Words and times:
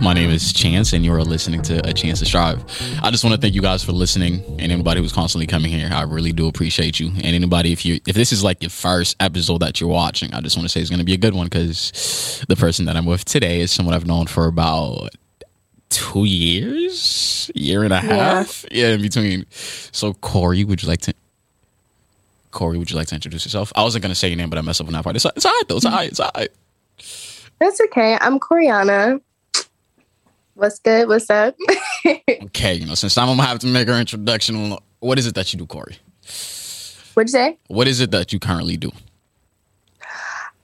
My 0.00 0.12
name 0.12 0.30
is 0.30 0.52
Chance, 0.52 0.92
and 0.92 1.04
you 1.04 1.12
are 1.14 1.24
listening 1.24 1.62
to 1.62 1.88
A 1.88 1.92
Chance 1.92 2.18
to 2.18 2.26
Strive. 2.26 2.62
I 3.02 3.10
just 3.10 3.24
want 3.24 3.34
to 3.34 3.40
thank 3.40 3.54
you 3.54 3.62
guys 3.62 3.82
for 3.82 3.92
listening, 3.92 4.44
and 4.58 4.70
anybody 4.70 5.00
who's 5.00 5.12
constantly 5.12 5.46
coming 5.46 5.70
here. 5.70 5.88
I 5.90 6.02
really 6.02 6.32
do 6.32 6.48
appreciate 6.48 7.00
you. 7.00 7.08
And 7.08 7.26
anybody, 7.26 7.72
if 7.72 7.84
you 7.86 7.98
if 8.06 8.14
this 8.14 8.30
is 8.30 8.44
like 8.44 8.62
your 8.62 8.70
first 8.70 9.16
episode 9.20 9.58
that 9.58 9.80
you're 9.80 9.88
watching, 9.88 10.34
I 10.34 10.42
just 10.42 10.56
want 10.56 10.68
to 10.68 10.68
say 10.68 10.80
it's 10.80 10.90
going 10.90 11.00
to 11.00 11.04
be 11.04 11.14
a 11.14 11.18
good 11.18 11.34
one 11.34 11.46
because 11.46 12.44
the 12.46 12.56
person 12.56 12.84
that 12.84 12.96
I'm 12.96 13.06
with 13.06 13.24
today 13.24 13.60
is 13.60 13.72
someone 13.72 13.94
I've 13.94 14.06
known 14.06 14.26
for 14.26 14.46
about 14.46 15.08
two 15.88 16.24
years, 16.24 17.50
year 17.54 17.82
and 17.82 17.92
a 17.92 18.00
half, 18.00 18.66
yeah, 18.70 18.88
in 18.88 19.00
between. 19.00 19.46
So, 19.50 20.12
Kory, 20.14 20.62
would 20.64 20.82
you 20.82 20.88
like 20.88 21.00
to? 21.02 21.14
Kory, 22.50 22.76
would 22.78 22.90
you 22.90 22.96
like 22.96 23.08
to 23.08 23.14
introduce 23.14 23.46
yourself? 23.46 23.72
I 23.74 23.82
wasn't 23.82 24.02
going 24.02 24.12
to 24.12 24.14
say 24.14 24.28
your 24.28 24.36
name, 24.36 24.50
but 24.50 24.58
I 24.58 24.62
messed 24.62 24.80
up 24.80 24.86
on 24.88 24.92
that 24.92 25.04
part. 25.04 25.16
It's, 25.16 25.24
it's 25.24 25.46
all 25.46 25.52
right 25.52 25.62
though. 25.68 25.76
It's 25.76 25.86
all 25.86 25.92
right. 25.92 26.10
It's 26.10 26.20
all 26.20 26.30
right. 26.36 26.50
That's 27.58 27.80
okay. 27.80 28.18
I'm 28.20 28.38
Koryana. 28.38 29.20
What's 30.56 30.78
good? 30.78 31.06
What's 31.08 31.28
up? 31.30 31.54
Okay, 32.28 32.74
you 32.74 32.86
know, 32.86 32.94
since 32.94 33.18
I'm 33.18 33.26
gonna 33.26 33.42
have 33.42 33.58
to 33.58 33.66
make 33.66 33.88
her 33.88 33.94
introduction, 33.98 34.76
what 35.00 35.18
is 35.18 35.26
it 35.26 35.34
that 35.34 35.52
you 35.52 35.58
do, 35.58 35.66
Kory? 35.66 35.96
What'd 37.14 37.28
you 37.28 37.32
say? 37.32 37.58
What 37.66 37.88
is 37.88 38.00
it 38.00 38.10
that 38.12 38.32
you 38.32 38.38
currently 38.38 38.76
do? 38.76 38.90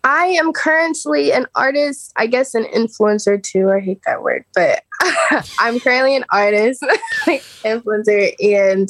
I 0.05 0.27
am 0.27 0.53
currently 0.53 1.33
an 1.33 1.47
artist, 1.55 2.13
I 2.17 2.27
guess 2.29 2.55
an 2.55 2.65
influencer 2.65 3.43
too. 3.43 3.71
I 3.71 3.81
hate 3.81 4.01
that 4.07 4.23
word, 4.23 4.45
but 4.55 4.83
I'm 5.59 5.79
currently 5.81 6.15
an 6.17 6.25
artist, 6.31 6.83
influencer, 7.65 8.33
and 8.41 8.89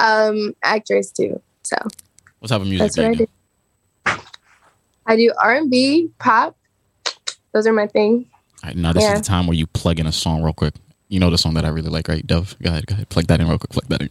um, 0.00 0.54
actress 0.62 1.10
too. 1.10 1.40
So 1.64 1.76
What 2.38 2.48
type 2.48 2.60
of 2.60 2.68
music 2.68 2.92
that's 2.92 2.94
do 2.96 3.02
what 3.02 3.08
I 3.08 3.10
you 3.12 3.16
do? 3.16 3.26
do. 3.26 4.22
I 5.06 5.16
do 5.16 5.32
R&B, 5.42 6.10
pop. 6.18 6.56
Those 7.52 7.66
are 7.66 7.72
my 7.72 7.86
thing. 7.86 8.26
Right, 8.64 8.76
now 8.76 8.92
this 8.92 9.02
Yeah. 9.04 9.14
is 9.14 9.20
the 9.20 9.26
time 9.26 9.46
where 9.46 9.56
you 9.56 9.66
plug 9.66 10.00
in 10.00 10.06
a 10.06 10.12
song 10.12 10.42
real 10.42 10.52
quick. 10.52 10.74
You 11.08 11.20
know 11.20 11.30
the 11.30 11.38
song 11.38 11.54
that 11.54 11.64
I 11.64 11.68
really 11.68 11.88
like, 11.90 12.08
right? 12.08 12.26
Dove. 12.26 12.56
Go 12.62 12.70
ahead, 12.70 12.86
go 12.86 12.94
ahead. 12.94 13.08
Plug 13.08 13.26
that 13.28 13.40
in 13.40 13.48
real 13.48 13.58
quick. 13.58 13.70
Plug 13.70 13.86
that 13.88 14.02
in. 14.02 14.10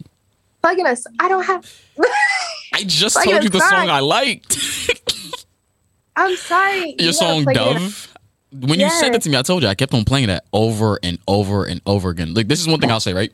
Plugging 0.62 0.86
us. 0.86 1.04
I 1.20 1.28
don't 1.28 1.44
have. 1.44 1.70
I 2.74 2.82
just 2.84 3.14
Plug 3.16 3.26
told 3.26 3.44
you 3.44 3.50
the 3.50 3.60
song. 3.60 3.88
I 3.88 4.00
liked. 4.00 4.58
I'm 6.16 6.36
sorry. 6.36 6.94
Your 6.98 7.06
You 7.08 7.12
song 7.12 7.44
plug 7.44 7.56
it 7.56 7.60
in. 7.60 7.74
Dove. 7.82 8.14
When 8.50 8.80
you 8.80 8.88
said 8.90 9.08
that 9.10 9.16
Yes. 9.18 9.24
to 9.24 9.30
me, 9.30 9.36
I 9.36 9.42
told 9.42 9.62
you 9.62 9.68
I 9.68 9.74
kept 9.74 9.92
on 9.94 10.04
playing 10.04 10.28
that 10.28 10.44
over 10.52 10.98
and 11.02 11.18
over 11.28 11.64
and 11.64 11.80
over 11.86 12.08
again. 12.10 12.32
Like 12.34 12.48
this 12.48 12.60
is 12.60 12.66
one 12.66 12.80
thing 12.80 12.90
I'll 12.90 12.98
say, 13.00 13.12
right? 13.12 13.32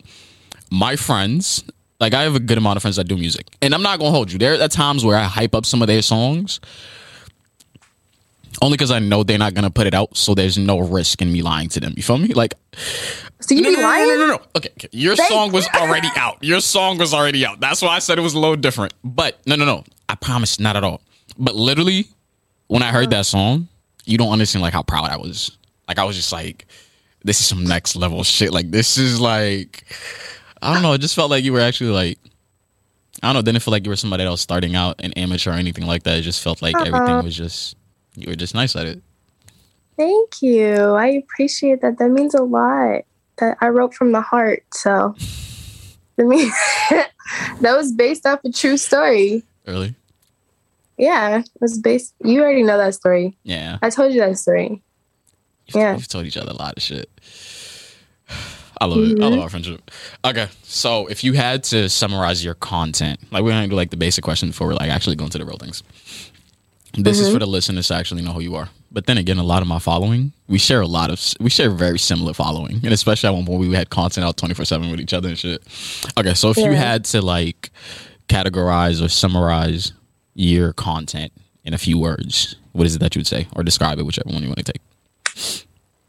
My 0.70 0.96
friends, 0.96 1.62
like 2.00 2.14
I 2.14 2.22
have 2.24 2.34
a 2.34 2.40
good 2.40 2.58
amount 2.58 2.76
of 2.76 2.82
friends 2.82 2.96
that 2.96 3.04
do 3.04 3.16
music, 3.16 3.46
and 3.62 3.74
I'm 3.74 3.82
not 3.82 3.98
gonna 4.00 4.10
hold 4.10 4.32
you. 4.32 4.38
There 4.38 4.60
are 4.60 4.68
times 4.68 5.04
where 5.04 5.16
I 5.16 5.22
hype 5.24 5.54
up 5.54 5.64
some 5.66 5.82
of 5.82 5.88
their 5.88 6.02
songs, 6.02 6.58
only 8.62 8.76
because 8.76 8.90
I 8.90 8.98
know 8.98 9.22
they're 9.22 9.38
not 9.38 9.54
gonna 9.54 9.70
put 9.70 9.86
it 9.86 9.94
out, 9.94 10.16
so 10.16 10.34
there's 10.34 10.58
no 10.58 10.78
risk 10.78 11.20
in 11.22 11.32
me 11.32 11.42
lying 11.42 11.68
to 11.70 11.80
them. 11.80 11.94
You 11.96 12.02
feel 12.02 12.18
me? 12.18 12.28
Like 12.28 12.54
So 13.40 13.54
you 13.54 13.62
no, 13.62 13.70
be 13.70 13.76
no, 13.76 13.82
no, 13.82 13.88
lying? 13.88 14.08
no, 14.08 14.16
no, 14.16 14.26
no. 14.26 14.42
Okay, 14.56 14.70
okay. 14.70 14.88
Your 14.92 15.16
Thank- 15.16 15.30
song 15.30 15.52
was 15.52 15.66
already 15.74 16.08
out. 16.16 16.42
Your 16.42 16.60
song 16.60 16.98
was 16.98 17.14
already 17.14 17.44
out. 17.44 17.60
That's 17.60 17.82
why 17.82 17.88
I 17.88 17.98
said 17.98 18.18
it 18.18 18.22
was 18.22 18.34
a 18.34 18.38
little 18.38 18.56
different. 18.56 18.94
But 19.02 19.40
no, 19.46 19.56
no, 19.56 19.64
no. 19.64 19.84
I 20.08 20.14
promise, 20.14 20.60
not 20.60 20.76
at 20.76 20.84
all. 20.84 21.00
But 21.38 21.54
literally, 21.54 22.06
when 22.68 22.82
I 22.82 22.90
heard 22.90 23.06
uh-huh. 23.06 23.18
that 23.18 23.26
song, 23.26 23.68
you 24.04 24.18
don't 24.18 24.32
understand 24.32 24.62
like 24.62 24.72
how 24.72 24.82
proud 24.82 25.10
I 25.10 25.16
was. 25.16 25.56
Like 25.88 25.98
I 25.98 26.04
was 26.04 26.16
just 26.16 26.32
like, 26.32 26.66
this 27.24 27.40
is 27.40 27.46
some 27.46 27.64
next 27.64 27.96
level 27.96 28.22
shit. 28.22 28.52
Like 28.52 28.70
this 28.70 28.98
is 28.98 29.20
like, 29.20 29.84
I 30.62 30.72
don't 30.72 30.82
know. 30.82 30.92
It 30.92 31.00
just 31.00 31.14
felt 31.14 31.30
like 31.30 31.44
you 31.44 31.52
were 31.52 31.60
actually 31.60 31.90
like, 31.90 32.18
I 33.22 33.28
don't 33.28 33.34
know. 33.34 33.42
Didn't 33.42 33.62
feel 33.62 33.72
like 33.72 33.84
you 33.84 33.90
were 33.90 33.96
somebody 33.96 34.24
else 34.24 34.40
starting 34.40 34.76
out 34.76 35.00
an 35.02 35.12
amateur 35.14 35.50
or 35.50 35.54
anything 35.54 35.86
like 35.86 36.02
that. 36.02 36.18
It 36.18 36.22
just 36.22 36.42
felt 36.42 36.60
like 36.60 36.74
everything 36.76 36.94
uh-huh. 36.94 37.22
was 37.24 37.36
just 37.36 37.76
you 38.16 38.28
were 38.28 38.36
just 38.36 38.54
nice 38.54 38.76
at 38.76 38.86
it. 38.86 39.02
Thank 39.96 40.42
you. 40.42 40.74
I 40.74 41.06
appreciate 41.08 41.80
that. 41.82 41.98
That 41.98 42.10
means 42.10 42.34
a 42.34 42.42
lot. 42.42 43.02
That 43.38 43.56
I 43.60 43.68
wrote 43.68 43.94
from 43.94 44.12
the 44.12 44.20
heart. 44.20 44.64
So 44.72 45.14
I 46.18 46.22
mean, 46.22 46.50
that 46.90 47.76
was 47.76 47.92
based 47.92 48.26
off 48.26 48.40
a 48.44 48.50
true 48.50 48.76
story. 48.76 49.42
Really? 49.66 49.94
Yeah, 50.96 51.38
it 51.40 51.50
was 51.60 51.78
based. 51.78 52.14
You 52.22 52.42
already 52.42 52.62
know 52.62 52.78
that 52.78 52.94
story. 52.94 53.36
Yeah. 53.42 53.78
I 53.82 53.90
told 53.90 54.12
you 54.12 54.20
that 54.20 54.38
story. 54.38 54.82
You've, 55.66 55.76
Yeah. 55.76 55.94
we've 55.96 56.06
told 56.06 56.26
each 56.26 56.36
other 56.36 56.52
a 56.52 56.54
lot 56.54 56.76
of 56.76 56.82
shit. 56.82 57.10
I 58.80 58.86
love 58.86 58.98
it. 58.98 59.02
I 59.02 59.06
love 59.06 59.32
mm-hmm. 59.32 59.40
our 59.42 59.48
friendship. 59.48 59.90
Okay, 60.24 60.48
so 60.62 61.06
if 61.06 61.22
you 61.22 61.32
had 61.34 61.62
to 61.64 61.88
summarize 61.88 62.44
your 62.44 62.54
content, 62.54 63.20
like 63.30 63.42
we're 63.42 63.50
gonna 63.50 63.68
do 63.68 63.76
like 63.76 63.90
the 63.90 63.96
basic 63.96 64.24
question 64.24 64.48
before 64.48 64.66
we're 64.66 64.74
like 64.74 64.90
actually 64.90 65.16
going 65.16 65.30
to 65.30 65.38
the 65.38 65.44
real 65.44 65.58
things. 65.58 65.82
This 66.96 67.18
is 67.18 67.26
mm-hmm. 67.26 67.34
for 67.34 67.40
the 67.40 67.46
listeners 67.46 67.88
to 67.88 67.94
actually 67.94 68.22
know 68.22 68.32
who 68.32 68.40
you 68.40 68.54
are. 68.54 68.68
But 68.92 69.06
then 69.06 69.18
again, 69.18 69.38
a 69.38 69.42
lot 69.42 69.62
of 69.62 69.68
my 69.68 69.80
following, 69.80 70.32
we 70.46 70.58
share 70.58 70.80
a 70.80 70.86
lot 70.86 71.10
of, 71.10 71.20
we 71.40 71.50
share 71.50 71.68
very 71.70 71.98
similar 71.98 72.32
following, 72.32 72.76
and 72.84 72.92
especially 72.92 73.28
at 73.28 73.34
one 73.34 73.44
point 73.44 73.60
we 73.60 73.74
had 73.74 73.90
content 73.90 74.24
out 74.24 74.36
twenty 74.36 74.54
four 74.54 74.64
seven 74.64 74.90
with 74.90 75.00
each 75.00 75.12
other 75.12 75.28
and 75.28 75.38
shit. 75.38 75.62
Okay, 76.16 76.34
so 76.34 76.50
if 76.50 76.56
you 76.56 76.72
had 76.72 77.04
to 77.06 77.20
like 77.20 77.70
categorize 78.28 79.04
or 79.04 79.08
summarize 79.08 79.92
your 80.34 80.72
content 80.72 81.32
in 81.64 81.74
a 81.74 81.78
few 81.78 81.98
words, 81.98 82.56
what 82.72 82.86
is 82.86 82.94
it 82.94 83.00
that 83.00 83.14
you 83.16 83.20
would 83.20 83.26
say, 83.26 83.48
or 83.56 83.64
describe 83.64 83.98
it, 83.98 84.04
whichever 84.04 84.30
one 84.30 84.42
you 84.42 84.48
want 84.48 84.64
to 84.64 84.72
take? 84.72 84.82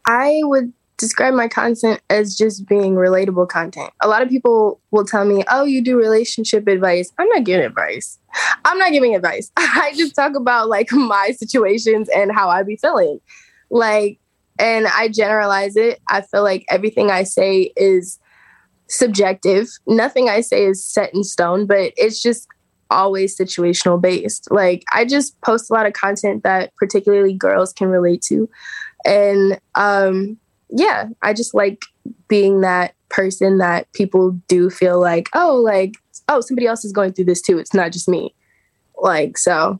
I 0.05 0.41
would 0.43 0.71
describe 0.97 1.33
my 1.33 1.47
content 1.47 2.01
as 2.09 2.35
just 2.35 2.67
being 2.67 2.93
relatable 2.95 3.49
content. 3.49 3.91
A 4.01 4.07
lot 4.07 4.21
of 4.21 4.29
people 4.29 4.79
will 4.91 5.05
tell 5.05 5.25
me, 5.25 5.43
"Oh, 5.49 5.63
you 5.63 5.81
do 5.81 5.97
relationship 5.97 6.67
advice." 6.67 7.11
I'm 7.17 7.27
not 7.29 7.43
giving 7.43 7.65
advice. 7.65 8.19
I'm 8.65 8.77
not 8.77 8.91
giving 8.91 9.15
advice. 9.15 9.51
I 9.57 9.93
just 9.95 10.15
talk 10.15 10.35
about 10.35 10.69
like 10.69 10.91
my 10.91 11.31
situations 11.31 12.09
and 12.15 12.31
how 12.31 12.49
I 12.49 12.63
be 12.63 12.77
feeling. 12.77 13.19
Like 13.69 14.19
and 14.57 14.87
I 14.87 15.09
generalize 15.09 15.75
it. 15.75 15.99
I 16.07 16.21
feel 16.21 16.43
like 16.43 16.65
everything 16.69 17.11
I 17.11 17.23
say 17.23 17.73
is 17.75 18.19
subjective. 18.87 19.67
Nothing 19.87 20.29
I 20.29 20.41
say 20.41 20.65
is 20.65 20.83
set 20.85 21.13
in 21.13 21.23
stone, 21.23 21.65
but 21.65 21.91
it's 21.97 22.21
just 22.21 22.47
always 22.89 23.37
situational 23.37 23.99
based. 23.99 24.49
Like 24.51 24.83
I 24.93 25.05
just 25.05 25.39
post 25.41 25.69
a 25.69 25.73
lot 25.73 25.87
of 25.87 25.93
content 25.93 26.43
that 26.43 26.75
particularly 26.75 27.33
girls 27.33 27.73
can 27.73 27.89
relate 27.89 28.21
to. 28.27 28.49
And 29.05 29.59
um 29.75 30.37
yeah, 30.69 31.05
I 31.21 31.33
just 31.33 31.53
like 31.53 31.85
being 32.27 32.61
that 32.61 32.93
person 33.09 33.59
that 33.59 33.91
people 33.93 34.31
do 34.47 34.69
feel 34.69 34.99
like, 34.99 35.29
oh, 35.33 35.55
like, 35.55 35.93
oh, 36.27 36.41
somebody 36.41 36.67
else 36.67 36.85
is 36.85 36.91
going 36.91 37.13
through 37.13 37.25
this 37.25 37.41
too. 37.41 37.57
It's 37.57 37.73
not 37.73 37.91
just 37.91 38.07
me. 38.07 38.33
Like, 38.97 39.37
so 39.37 39.79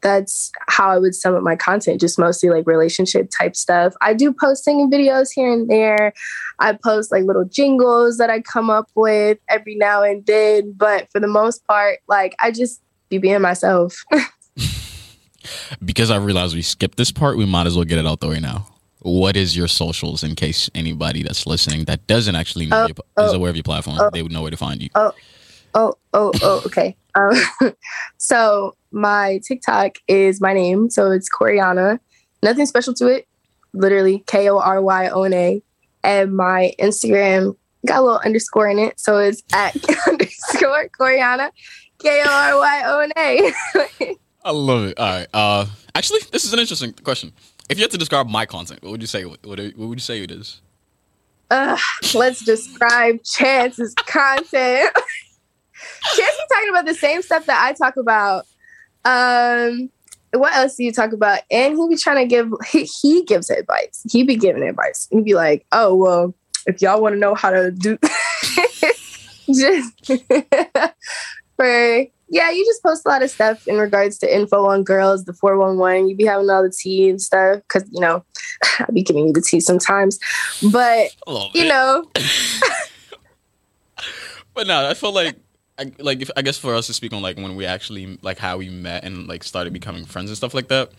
that's 0.00 0.52
how 0.68 0.88
I 0.90 0.98
would 0.98 1.14
sum 1.14 1.34
up 1.34 1.42
my 1.42 1.56
content, 1.56 2.00
just 2.00 2.18
mostly 2.18 2.50
like 2.50 2.66
relationship 2.66 3.30
type 3.36 3.56
stuff. 3.56 3.94
I 4.00 4.14
do 4.14 4.32
post 4.32 4.64
singing 4.64 4.90
videos 4.90 5.28
here 5.34 5.52
and 5.52 5.68
there. 5.68 6.12
I 6.58 6.72
post 6.72 7.10
like 7.10 7.24
little 7.24 7.44
jingles 7.44 8.18
that 8.18 8.30
I 8.30 8.40
come 8.40 8.70
up 8.70 8.88
with 8.94 9.38
every 9.48 9.74
now 9.74 10.02
and 10.02 10.24
then. 10.26 10.72
But 10.76 11.10
for 11.10 11.20
the 11.20 11.26
most 11.26 11.66
part, 11.66 11.98
like 12.08 12.36
I 12.38 12.50
just 12.50 12.80
be 13.08 13.18
being 13.18 13.40
myself. 13.40 14.04
because 15.84 16.10
I 16.10 16.16
realized 16.16 16.54
we 16.54 16.62
skipped 16.62 16.96
this 16.96 17.10
part, 17.10 17.36
we 17.36 17.46
might 17.46 17.66
as 17.66 17.74
well 17.74 17.84
get 17.84 17.98
it 17.98 18.06
out 18.06 18.20
the 18.20 18.28
way 18.28 18.40
now. 18.40 18.68
What 19.00 19.36
is 19.36 19.56
your 19.56 19.68
socials 19.68 20.24
in 20.24 20.34
case 20.34 20.68
anybody 20.74 21.22
that's 21.22 21.46
listening 21.46 21.84
that 21.84 22.06
doesn't 22.06 22.34
actually 22.34 22.66
know 22.66 22.82
Oh, 22.82 22.86
your, 22.86 23.26
is 23.26 23.32
oh, 23.32 23.36
aware 23.36 23.50
of 23.50 23.56
your 23.56 23.62
platform, 23.62 23.98
oh. 24.00 24.10
they 24.12 24.22
would 24.22 24.32
know 24.32 24.42
where 24.42 24.50
to 24.50 24.56
find 24.56 24.82
you. 24.82 24.90
Oh, 24.94 25.12
Oh, 25.74 25.94
oh, 26.14 26.32
oh, 26.42 26.62
okay. 26.66 26.96
Um, 27.14 27.34
so 28.18 28.76
my 28.90 29.40
TikTok 29.46 29.98
is 30.08 30.40
my 30.40 30.52
name. 30.52 30.90
So 30.90 31.10
it's 31.10 31.28
Koryana. 31.30 31.98
Nothing 32.42 32.66
special 32.66 32.94
to 32.94 33.08
it. 33.08 33.26
Literally 33.72 34.24
K 34.26 34.48
O 34.48 34.58
R 34.58 34.80
Y 34.80 35.08
O 35.08 35.22
N 35.22 35.34
A. 35.34 35.62
And 36.04 36.36
my 36.36 36.72
Instagram 36.78 37.56
got 37.86 38.00
a 38.00 38.02
little 38.02 38.20
underscore 38.24 38.68
in 38.68 38.78
it. 38.78 38.98
So 38.98 39.18
it's 39.18 39.42
at 39.52 39.76
underscore 40.06 40.88
Koryana. 40.98 41.50
K 41.98 42.22
O 42.24 42.30
R 42.30 42.58
Y 42.58 42.82
O 42.86 43.00
N 43.00 43.12
A. 43.16 44.16
I 44.44 44.50
love 44.50 44.84
it. 44.84 44.98
All 44.98 45.06
right. 45.06 45.28
Uh, 45.34 45.66
actually, 45.94 46.20
this 46.32 46.44
is 46.44 46.52
an 46.52 46.58
interesting 46.58 46.92
question. 46.92 47.32
If 47.68 47.76
you 47.76 47.82
had 47.82 47.90
to 47.90 47.98
describe 47.98 48.28
my 48.28 48.46
content, 48.46 48.82
what 48.82 48.92
would 48.92 49.02
you 49.02 49.06
say? 49.06 49.24
What, 49.24 49.44
what 49.44 49.58
what 49.58 49.88
would 49.88 49.98
you 49.98 50.02
say 50.02 50.22
it 50.22 50.30
is? 50.30 50.62
Ugh, 51.50 51.78
let's 52.14 52.44
describe 52.44 53.22
Chance's 53.24 53.94
content. 53.94 54.90
Chance 56.16 56.34
is 56.34 56.46
talking 56.52 56.68
about 56.70 56.86
the 56.86 56.94
same 56.94 57.22
stuff 57.22 57.46
that 57.46 57.64
I 57.64 57.72
talk 57.72 57.96
about. 57.96 58.46
Um, 59.04 59.90
what 60.32 60.54
else 60.54 60.76
do 60.76 60.84
you 60.84 60.92
talk 60.92 61.12
about? 61.12 61.40
And 61.50 61.76
he 61.76 61.88
be 61.88 61.96
trying 61.96 62.16
to 62.16 62.26
give. 62.26 62.50
He, 62.70 62.88
he 63.00 63.24
gives 63.24 63.50
advice. 63.50 64.04
He 64.10 64.22
be 64.24 64.36
giving 64.36 64.62
advice. 64.62 65.08
He'd 65.10 65.24
be 65.24 65.34
like, 65.34 65.66
"Oh 65.72 65.94
well, 65.94 66.34
if 66.66 66.82
y'all 66.82 67.00
want 67.00 67.14
to 67.14 67.18
know 67.18 67.34
how 67.34 67.50
to 67.50 67.70
do, 67.70 67.98
just 69.54 70.06
for 71.56 72.06
yeah, 72.30 72.50
you 72.50 72.66
just 72.66 72.82
post 72.82 73.06
a 73.06 73.08
lot 73.08 73.22
of 73.22 73.30
stuff 73.30 73.66
in 73.66 73.78
regards 73.78 74.18
to 74.18 74.34
info 74.34 74.66
on 74.66 74.84
girls, 74.84 75.24
the 75.24 75.32
four 75.32 75.56
one 75.58 75.78
one. 75.78 76.08
You 76.08 76.16
be 76.16 76.26
having 76.26 76.50
all 76.50 76.62
the 76.62 76.70
tea 76.70 77.08
and 77.08 77.20
stuff 77.20 77.62
because 77.62 77.88
you 77.90 78.00
know 78.00 78.24
I 78.80 78.86
be 78.92 79.02
giving 79.02 79.28
you 79.28 79.32
the 79.32 79.40
tea 79.40 79.60
sometimes, 79.60 80.18
but 80.70 81.10
you 81.54 81.66
know." 81.66 82.04
But 84.58 84.66
no, 84.66 84.88
I 84.88 84.94
feel 84.94 85.12
like, 85.12 85.36
I, 85.78 85.92
like 85.98 86.20
if, 86.22 86.30
I 86.36 86.42
guess 86.42 86.58
for 86.58 86.74
us 86.74 86.86
to 86.88 86.92
speak 86.92 87.12
on 87.12 87.22
like 87.22 87.36
when 87.36 87.54
we 87.56 87.64
actually 87.64 88.18
like 88.22 88.38
how 88.38 88.58
we 88.58 88.68
met 88.68 89.04
and 89.04 89.28
like 89.28 89.44
started 89.44 89.72
becoming 89.72 90.04
friends 90.04 90.30
and 90.30 90.36
stuff 90.36 90.54
like 90.54 90.68
that. 90.68 90.90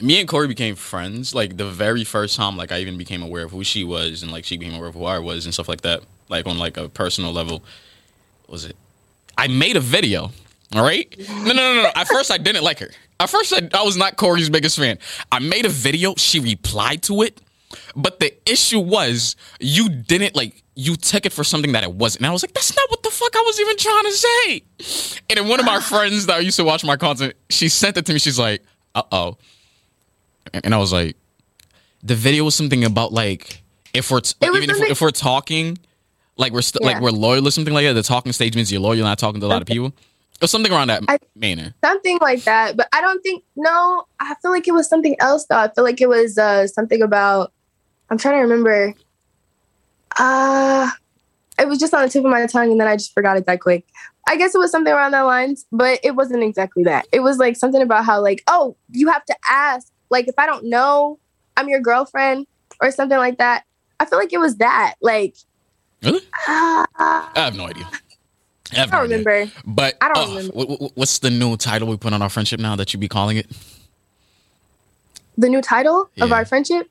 me 0.00 0.20
and 0.20 0.28
Kory 0.28 0.48
became 0.48 0.74
friends 0.74 1.34
like 1.34 1.56
the 1.56 1.68
very 1.68 2.04
first 2.04 2.36
time 2.36 2.56
like 2.56 2.72
I 2.72 2.80
even 2.80 2.98
became 2.98 3.22
aware 3.22 3.44
of 3.44 3.52
who 3.52 3.64
she 3.64 3.84
was 3.84 4.22
and 4.22 4.32
like 4.32 4.44
she 4.44 4.56
became 4.56 4.74
aware 4.74 4.88
of 4.88 4.94
who 4.94 5.04
I 5.04 5.18
was 5.18 5.44
and 5.44 5.54
stuff 5.54 5.68
like 5.68 5.82
that. 5.82 6.02
Like 6.28 6.46
on 6.46 6.58
like 6.58 6.76
a 6.76 6.88
personal 6.88 7.32
level. 7.32 7.62
What 8.46 8.52
was 8.52 8.64
it? 8.64 8.76
I 9.38 9.48
made 9.48 9.76
a 9.76 9.80
video. 9.80 10.32
All 10.74 10.82
right. 10.82 11.14
No, 11.18 11.52
no, 11.52 11.52
no, 11.52 11.82
no. 11.82 11.90
At 11.94 12.08
first, 12.08 12.32
I 12.32 12.38
didn't 12.38 12.64
like 12.64 12.80
her. 12.80 12.90
At 13.20 13.30
first, 13.30 13.52
I, 13.52 13.68
I 13.72 13.84
was 13.84 13.96
not 13.96 14.16
Kory's 14.16 14.50
biggest 14.50 14.76
fan. 14.76 14.98
I 15.30 15.38
made 15.38 15.64
a 15.64 15.68
video. 15.68 16.14
She 16.16 16.40
replied 16.40 17.02
to 17.04 17.22
it, 17.22 17.40
but 17.94 18.18
the 18.18 18.34
issue 18.50 18.80
was 18.80 19.36
you 19.60 19.88
didn't 19.88 20.34
like 20.34 20.62
you 20.78 20.94
took 20.94 21.24
it 21.24 21.32
for 21.32 21.42
something 21.42 21.72
that 21.72 21.82
it 21.84 21.92
wasn't. 21.92 22.20
And 22.20 22.26
I 22.26 22.32
was 22.32 22.42
like, 22.42 22.52
that's 22.52 22.76
not 22.76 22.88
what 22.90 23.02
the 23.02 23.08
fuck 23.10 23.34
I 23.34 23.42
was 23.46 23.58
even 23.60 23.76
trying 23.78 24.04
to 24.04 24.12
say. 24.12 25.20
And 25.30 25.38
then 25.38 25.48
one 25.48 25.58
of 25.58 25.64
my 25.66 25.80
friends 25.80 26.26
that 26.26 26.44
used 26.44 26.58
to 26.58 26.64
watch 26.64 26.84
my 26.84 26.96
content, 26.96 27.32
she 27.48 27.68
sent 27.70 27.96
it 27.96 28.04
to 28.06 28.12
me. 28.12 28.18
She's 28.18 28.38
like, 28.38 28.62
uh 28.94 29.02
oh. 29.10 29.38
And 30.52 30.74
I 30.74 30.78
was 30.78 30.92
like, 30.92 31.16
the 32.02 32.14
video 32.14 32.44
was 32.44 32.54
something 32.54 32.84
about 32.84 33.12
like 33.12 33.62
if 33.94 34.10
we're 34.10 34.20
t- 34.20 34.34
even 34.42 34.62
if, 34.64 34.70
something- 34.70 34.90
if 34.90 35.00
we're 35.00 35.10
talking, 35.10 35.78
like 36.36 36.52
we're 36.52 36.60
st- 36.62 36.84
like 36.84 37.00
we're 37.00 37.10
loyal 37.10 37.48
or 37.48 37.50
something 37.50 37.72
like 37.74 37.86
that. 37.86 37.94
The 37.94 38.02
talking 38.02 38.32
stage 38.32 38.54
means 38.54 38.70
you're 38.70 38.80
loyal, 38.80 38.96
you're 38.96 39.04
not 39.04 39.18
talking 39.18 39.40
to 39.40 39.46
a 39.46 39.48
lot 39.48 39.62
of 39.62 39.68
people. 39.68 39.92
Or 40.42 40.46
something 40.48 40.70
around 40.70 40.88
that 40.88 41.02
I- 41.08 41.18
manner. 41.34 41.74
something 41.82 42.18
like 42.20 42.44
that. 42.44 42.76
But 42.76 42.88
I 42.92 43.00
don't 43.00 43.22
think 43.22 43.42
no. 43.56 44.04
I 44.20 44.34
feel 44.42 44.50
like 44.50 44.68
it 44.68 44.72
was 44.72 44.86
something 44.88 45.16
else 45.20 45.46
though. 45.46 45.56
I 45.56 45.68
feel 45.72 45.84
like 45.84 46.02
it 46.02 46.08
was 46.10 46.36
uh, 46.36 46.66
something 46.66 47.00
about. 47.00 47.52
I'm 48.10 48.18
trying 48.18 48.34
to 48.34 48.40
remember. 48.42 48.92
Uh 50.18 50.90
it 51.58 51.68
was 51.68 51.78
just 51.78 51.94
on 51.94 52.02
the 52.02 52.08
tip 52.08 52.24
of 52.24 52.30
my 52.30 52.46
tongue, 52.46 52.70
and 52.70 52.80
then 52.80 52.86
I 52.88 52.96
just 52.96 53.14
forgot 53.14 53.36
it 53.38 53.46
that 53.46 53.60
quick. 53.60 53.86
I 54.28 54.36
guess 54.36 54.54
it 54.54 54.58
was 54.58 54.70
something 54.70 54.92
around 54.92 55.12
that 55.12 55.22
lines, 55.22 55.64
but 55.72 56.00
it 56.02 56.16
wasn't 56.16 56.42
exactly 56.42 56.84
that. 56.84 57.06
It 57.12 57.20
was 57.20 57.38
like 57.38 57.56
something 57.56 57.80
about 57.80 58.04
how 58.04 58.20
like, 58.20 58.42
oh, 58.48 58.76
you 58.90 59.08
have 59.08 59.24
to 59.26 59.36
ask. 59.48 59.90
Like 60.10 60.28
if 60.28 60.34
I 60.38 60.46
don't 60.46 60.64
know, 60.66 61.18
I'm 61.56 61.68
your 61.68 61.80
girlfriend 61.80 62.46
or 62.80 62.90
something 62.90 63.16
like 63.18 63.38
that. 63.38 63.64
I 63.98 64.04
feel 64.04 64.18
like 64.18 64.32
it 64.32 64.38
was 64.38 64.56
that. 64.56 64.94
Like 65.00 65.34
Really? 66.02 66.20
uh, 66.48 66.84
I 66.98 67.30
have 67.36 67.56
no 67.56 67.66
idea. 67.68 67.88
I 68.76 68.82
I 68.82 68.86
don't 68.86 68.94
idea. 68.94 69.18
remember. 69.18 69.52
But 69.64 69.96
I 70.00 70.12
don't 70.12 70.16
uh, 70.18 70.28
remember. 70.36 70.52
wh- 70.52 70.88
wh- 70.92 70.98
what's 70.98 71.20
the 71.20 71.30
new 71.30 71.56
title 71.56 71.88
we 71.88 71.96
put 71.96 72.12
on 72.12 72.20
our 72.20 72.28
friendship 72.28 72.60
now 72.60 72.76
that 72.76 72.92
you 72.92 72.98
be 72.98 73.08
calling 73.08 73.36
it? 73.38 73.46
The 75.38 75.48
new 75.48 75.62
title 75.62 76.10
of 76.20 76.32
our 76.32 76.44
friendship. 76.44 76.90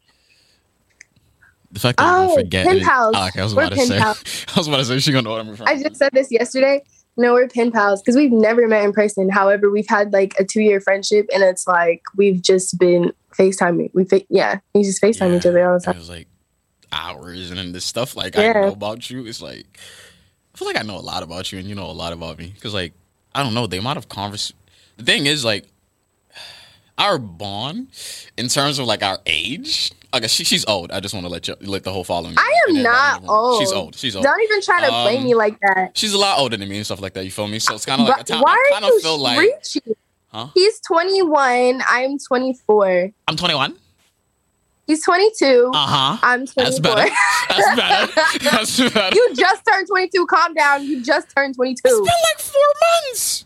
The 1.75 1.80
fact 1.81 1.98
that 2.00 2.06
you 2.24 2.31
Oh, 2.31 2.36
forget. 2.38 2.66
pen 2.66 2.80
pals. 2.80 3.13
Oh, 3.16 3.27
okay, 3.27 3.42
I 3.42 3.44
was 3.44 3.54
We're 3.54 3.66
about 3.66 3.75
to 3.77 3.86
say. 3.86 4.00
pals. 4.00 4.24
I 4.56 4.60
was 4.60 4.68
about 4.68 4.77
to 4.77 4.86
say 4.86 5.00
she 5.00 5.12
gonna 5.12 5.22
know 5.24 5.31
what 5.31 5.42
I'm 5.42 5.50
referring 5.50 5.69
I 5.69 5.83
just 5.83 5.98
said 5.98 6.10
this 6.13 6.31
yesterday. 6.31 6.81
No, 7.18 7.33
we're 7.33 7.48
pen 7.48 7.72
pals 7.72 8.01
because 8.01 8.16
we've 8.16 8.31
never 8.31 8.68
met 8.68 8.83
in 8.83 8.92
person. 8.94 9.30
However, 9.30 9.69
we've 9.69 9.88
had 9.88 10.12
like 10.13 10.33
a 10.39 10.44
two 10.44 10.62
year 10.62 10.80
friendship, 10.81 11.27
and 11.33 11.44
it's 11.44 11.68
like 11.68 12.01
we've 12.16 12.42
just 12.42 12.80
been 12.80 13.12
FaceTiming. 13.38 13.92
We 13.94 14.06
fa- 14.06 14.24
yeah, 14.30 14.60
we 14.74 14.83
just 14.83 15.01
FaceTime 15.01 15.31
Yeah. 15.31 15.38
each 15.38 15.45
other 15.45 15.69
all 15.69 15.77
the 15.77 15.83
time. 15.86 15.95
It 15.95 16.00
was 16.00 16.10
like 16.10 16.27
hours, 16.92 17.50
and 17.51 17.60
then 17.60 17.72
this 17.74 17.86
stuff 17.86 18.16
like 18.16 18.38
I 18.38 18.44
Yeah. 18.45 18.54
know 18.54 18.72
about 18.72 19.10
you. 19.10 19.25
It's 19.27 19.42
like 19.42 19.66
I 20.54 20.57
feel 20.57 20.68
like 20.68 20.77
I 20.77 20.81
know 20.83 20.98
a 20.98 21.00
lot 21.04 21.24
about 21.24 21.51
you, 21.51 21.60
and 21.60 21.68
you 21.68 21.75
know 21.75 21.86
a 21.89 21.92
lot 21.92 22.13
about 22.13 22.38
me. 22.39 22.51
Because 22.56 22.74
like 22.74 22.94
I 23.33 23.44
don't 23.44 23.54
know 23.54 23.68
the 23.68 23.77
amount 23.80 23.98
of 23.98 24.07
convers. 24.07 24.54
The 24.98 25.04
thing 25.04 25.25
is 25.25 25.44
like 25.44 25.66
our 26.98 27.18
bond 27.18 27.88
in 28.38 28.48
terms 28.48 28.80
of 28.80 28.86
like 28.88 29.04
our 29.04 29.19
age. 29.25 29.92
Okay, 30.15 30.27
she, 30.27 30.44
she's 30.45 30.63
old. 30.65 30.91
I 30.91 31.00
just 31.01 31.13
want 31.13 31.25
to 31.25 31.29
let 31.29 31.47
you 31.47 31.56
let 31.62 31.83
the 31.83 31.91
whole 31.91 32.03
following. 32.06 32.35
I 32.38 32.59
am 32.69 32.81
not 32.81 33.23
old. 33.27 33.59
She's 33.62 33.71
old. 33.71 33.95
She's 33.95 34.15
old. 34.15 34.23
Don't 34.23 34.41
even 34.41 34.62
try 34.62 34.79
to 34.81 34.88
blame 35.03 35.19
Um, 35.19 35.23
me 35.25 35.35
like 35.35 35.59
that. 35.59 35.91
She's 35.97 36.13
a 36.13 36.17
lot 36.17 36.39
older 36.39 36.56
than 36.56 36.69
me 36.69 36.77
and 36.77 36.85
stuff 36.85 37.01
like 37.01 37.13
that. 37.15 37.25
You 37.25 37.31
feel 37.31 37.47
me? 37.50 37.59
So 37.59 37.75
it's 37.75 37.85
kind 37.85 38.01
of 38.01 38.07
like 38.07 38.21
a 38.21 38.23
time. 38.23 38.41
why 38.41 38.51
I 38.51 38.53
are 38.53 38.79
kind 38.79 38.85
of 38.85 38.89
you 38.91 39.01
feel 39.01 39.17
like 39.17 39.39
reaching? 39.39 39.95
Huh? 40.29 40.47
He's 40.53 40.79
21. 40.81 41.81
I'm 41.88 42.17
24. 42.17 43.12
I'm 43.27 43.35
21. 43.35 43.75
He's 44.88 45.03
22. 45.03 45.71
Uh 45.73 45.77
huh. 45.88 46.17
I'm 46.21 46.45
24. 46.45 46.63
That's 46.63 46.79
better. 46.79 47.09
That's 47.50 47.75
better. 47.75 48.39
That's 48.51 48.94
better. 48.94 49.15
you 49.15 49.35
just 49.35 49.65
turned 49.65 49.88
22. 49.88 50.27
Calm 50.27 50.53
down. 50.53 50.85
You 50.85 51.03
just 51.03 51.27
turned 51.35 51.56
22. 51.56 51.81
It's 51.83 51.95
been 51.95 52.06
like 52.06 52.39
four 52.39 52.62
months. 53.09 53.45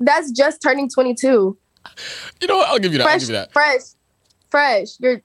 That's 0.00 0.30
just 0.32 0.62
turning 0.62 0.88
22. 0.88 1.56
You 2.40 2.46
know 2.48 2.56
what? 2.58 2.68
I'll 2.68 2.78
give 2.78 2.92
you 2.92 2.98
that. 2.98 3.08
I'll 3.08 3.18
give 3.18 3.28
you 3.28 3.34
that. 3.34 3.52
fresh, 3.52 3.80
fresh. 4.52 5.00
You're 5.00 5.22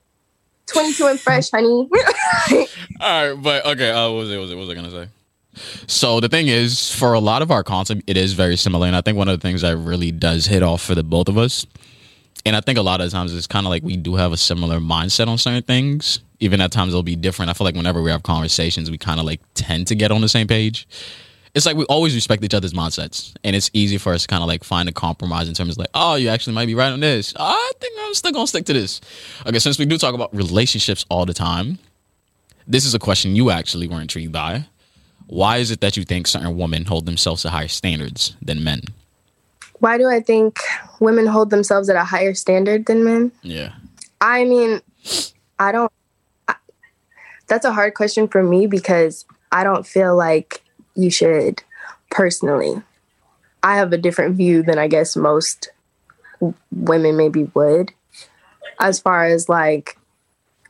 22 0.67 1.05
and 1.05 1.19
fresh, 1.19 1.51
honey. 1.51 1.67
All 2.99 3.29
right, 3.29 3.33
but 3.33 3.65
okay. 3.67 3.91
Uh, 3.91 4.09
what 4.09 4.17
was 4.19 4.31
it? 4.31 4.35
What 4.37 4.41
was 4.41 4.51
it? 4.51 4.55
What 4.55 4.61
was 4.61 4.69
I 4.69 4.73
gonna 4.73 4.91
say? 4.91 5.09
So 5.87 6.19
the 6.19 6.29
thing 6.29 6.47
is, 6.47 6.91
for 6.93 7.13
a 7.13 7.19
lot 7.19 7.41
of 7.41 7.51
our 7.51 7.63
content, 7.63 8.03
it 8.07 8.17
is 8.17 8.33
very 8.33 8.57
similar, 8.57 8.87
and 8.87 8.95
I 8.95 9.01
think 9.01 9.17
one 9.17 9.27
of 9.27 9.39
the 9.39 9.41
things 9.41 9.61
that 9.61 9.75
really 9.77 10.11
does 10.11 10.45
hit 10.45 10.63
off 10.63 10.81
for 10.81 10.95
the 10.95 11.03
both 11.03 11.29
of 11.29 11.37
us, 11.37 11.65
and 12.45 12.55
I 12.55 12.61
think 12.61 12.77
a 12.77 12.81
lot 12.81 13.01
of 13.01 13.11
times 13.11 13.35
it's 13.35 13.47
kind 13.47 13.65
of 13.65 13.69
like 13.69 13.83
we 13.83 13.97
do 13.97 14.15
have 14.15 14.31
a 14.31 14.37
similar 14.37 14.79
mindset 14.79 15.27
on 15.27 15.37
certain 15.37 15.63
things. 15.63 16.19
Even 16.39 16.61
at 16.61 16.71
times 16.71 16.89
it'll 16.93 17.03
be 17.03 17.15
different. 17.15 17.49
I 17.49 17.53
feel 17.53 17.65
like 17.65 17.75
whenever 17.75 18.01
we 18.01 18.11
have 18.11 18.23
conversations, 18.23 18.91
we 18.91 18.97
kind 18.97 19.19
of 19.19 19.25
like 19.25 19.41
tend 19.55 19.87
to 19.87 19.95
get 19.95 20.11
on 20.11 20.21
the 20.21 20.29
same 20.29 20.47
page. 20.47 20.87
It's 21.57 21.65
like 21.65 21.75
we 21.75 21.85
always 21.85 22.13
respect 22.13 22.43
each 22.43 22.53
other's 22.53 22.73
mindsets, 22.73 23.33
and 23.43 23.55
it's 23.55 23.71
easy 23.73 23.97
for 23.97 24.13
us 24.13 24.21
to 24.21 24.27
kind 24.27 24.43
of 24.43 24.47
like 24.47 24.63
find 24.63 24.87
a 24.87 24.91
compromise 24.91 25.47
in 25.47 25.55
terms 25.55 25.71
of 25.71 25.79
like, 25.79 25.89
oh, 25.95 26.13
you 26.13 26.29
actually 26.29 26.53
might 26.53 26.67
be 26.67 26.75
right 26.75 26.91
on 26.91 26.99
this. 26.99 27.33
I 27.35 27.71
think 27.79 27.95
I'm 27.99 28.13
still 28.13 28.31
gonna 28.31 28.45
stick 28.45 28.65
to 28.65 28.73
this. 28.73 29.01
Okay, 29.43 29.57
since 29.57 29.79
we 29.79 29.87
do 29.87 29.97
talk 29.97 30.13
about 30.13 30.35
relationships 30.35 31.03
all 31.09 31.25
the 31.25 31.33
time, 31.33 31.79
this 32.67 32.85
is 32.85 32.93
a 32.93 32.99
question 32.99 33.35
you 33.35 33.49
actually 33.49 33.87
were 33.87 33.99
intrigued 33.99 34.31
by. 34.31 34.67
Why 35.25 35.57
is 35.57 35.71
it 35.71 35.81
that 35.81 35.97
you 35.97 36.03
think 36.03 36.27
certain 36.27 36.55
women 36.57 36.85
hold 36.85 37.07
themselves 37.07 37.41
to 37.41 37.49
higher 37.49 37.67
standards 37.67 38.35
than 38.39 38.63
men? 38.63 38.83
Why 39.79 39.97
do 39.97 40.07
I 40.07 40.19
think 40.19 40.59
women 40.99 41.25
hold 41.25 41.49
themselves 41.49 41.89
at 41.89 41.95
a 41.95 42.03
higher 42.03 42.35
standard 42.35 42.85
than 42.85 43.03
men? 43.03 43.31
Yeah. 43.41 43.73
I 44.21 44.43
mean, 44.43 44.79
I 45.57 45.71
don't. 45.71 45.91
I, 46.47 46.53
that's 47.47 47.65
a 47.65 47.73
hard 47.73 47.95
question 47.95 48.27
for 48.27 48.43
me 48.43 48.67
because 48.67 49.25
I 49.51 49.63
don't 49.63 49.87
feel 49.87 50.15
like 50.15 50.61
you 50.97 51.09
should 51.09 51.63
personally. 52.09 52.81
I 53.63 53.77
have 53.77 53.93
a 53.93 53.97
different 53.97 54.35
view 54.35 54.63
than 54.63 54.77
I 54.77 54.87
guess 54.87 55.15
most 55.15 55.69
women 56.71 57.15
maybe 57.17 57.45
would, 57.53 57.93
as 58.79 58.99
far 58.99 59.25
as 59.25 59.47
like 59.47 59.97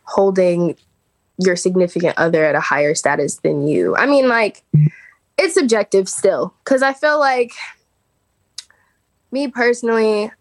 holding 0.04 0.76
your 1.38 1.56
significant 1.56 2.18
other 2.18 2.44
at 2.44 2.56
a 2.56 2.60
higher 2.60 2.96
status 2.96 3.38
than 3.38 3.68
you. 3.68 3.96
I 3.96 4.06
mean, 4.06 4.28
like, 4.28 4.64
it's 5.38 5.54
subjective 5.54 6.10
still 6.10 6.54
because 6.64 6.82
I 6.82 6.94
feel 6.94 7.20
like 7.20 7.52
me 9.32 9.48
personally, 9.48 10.32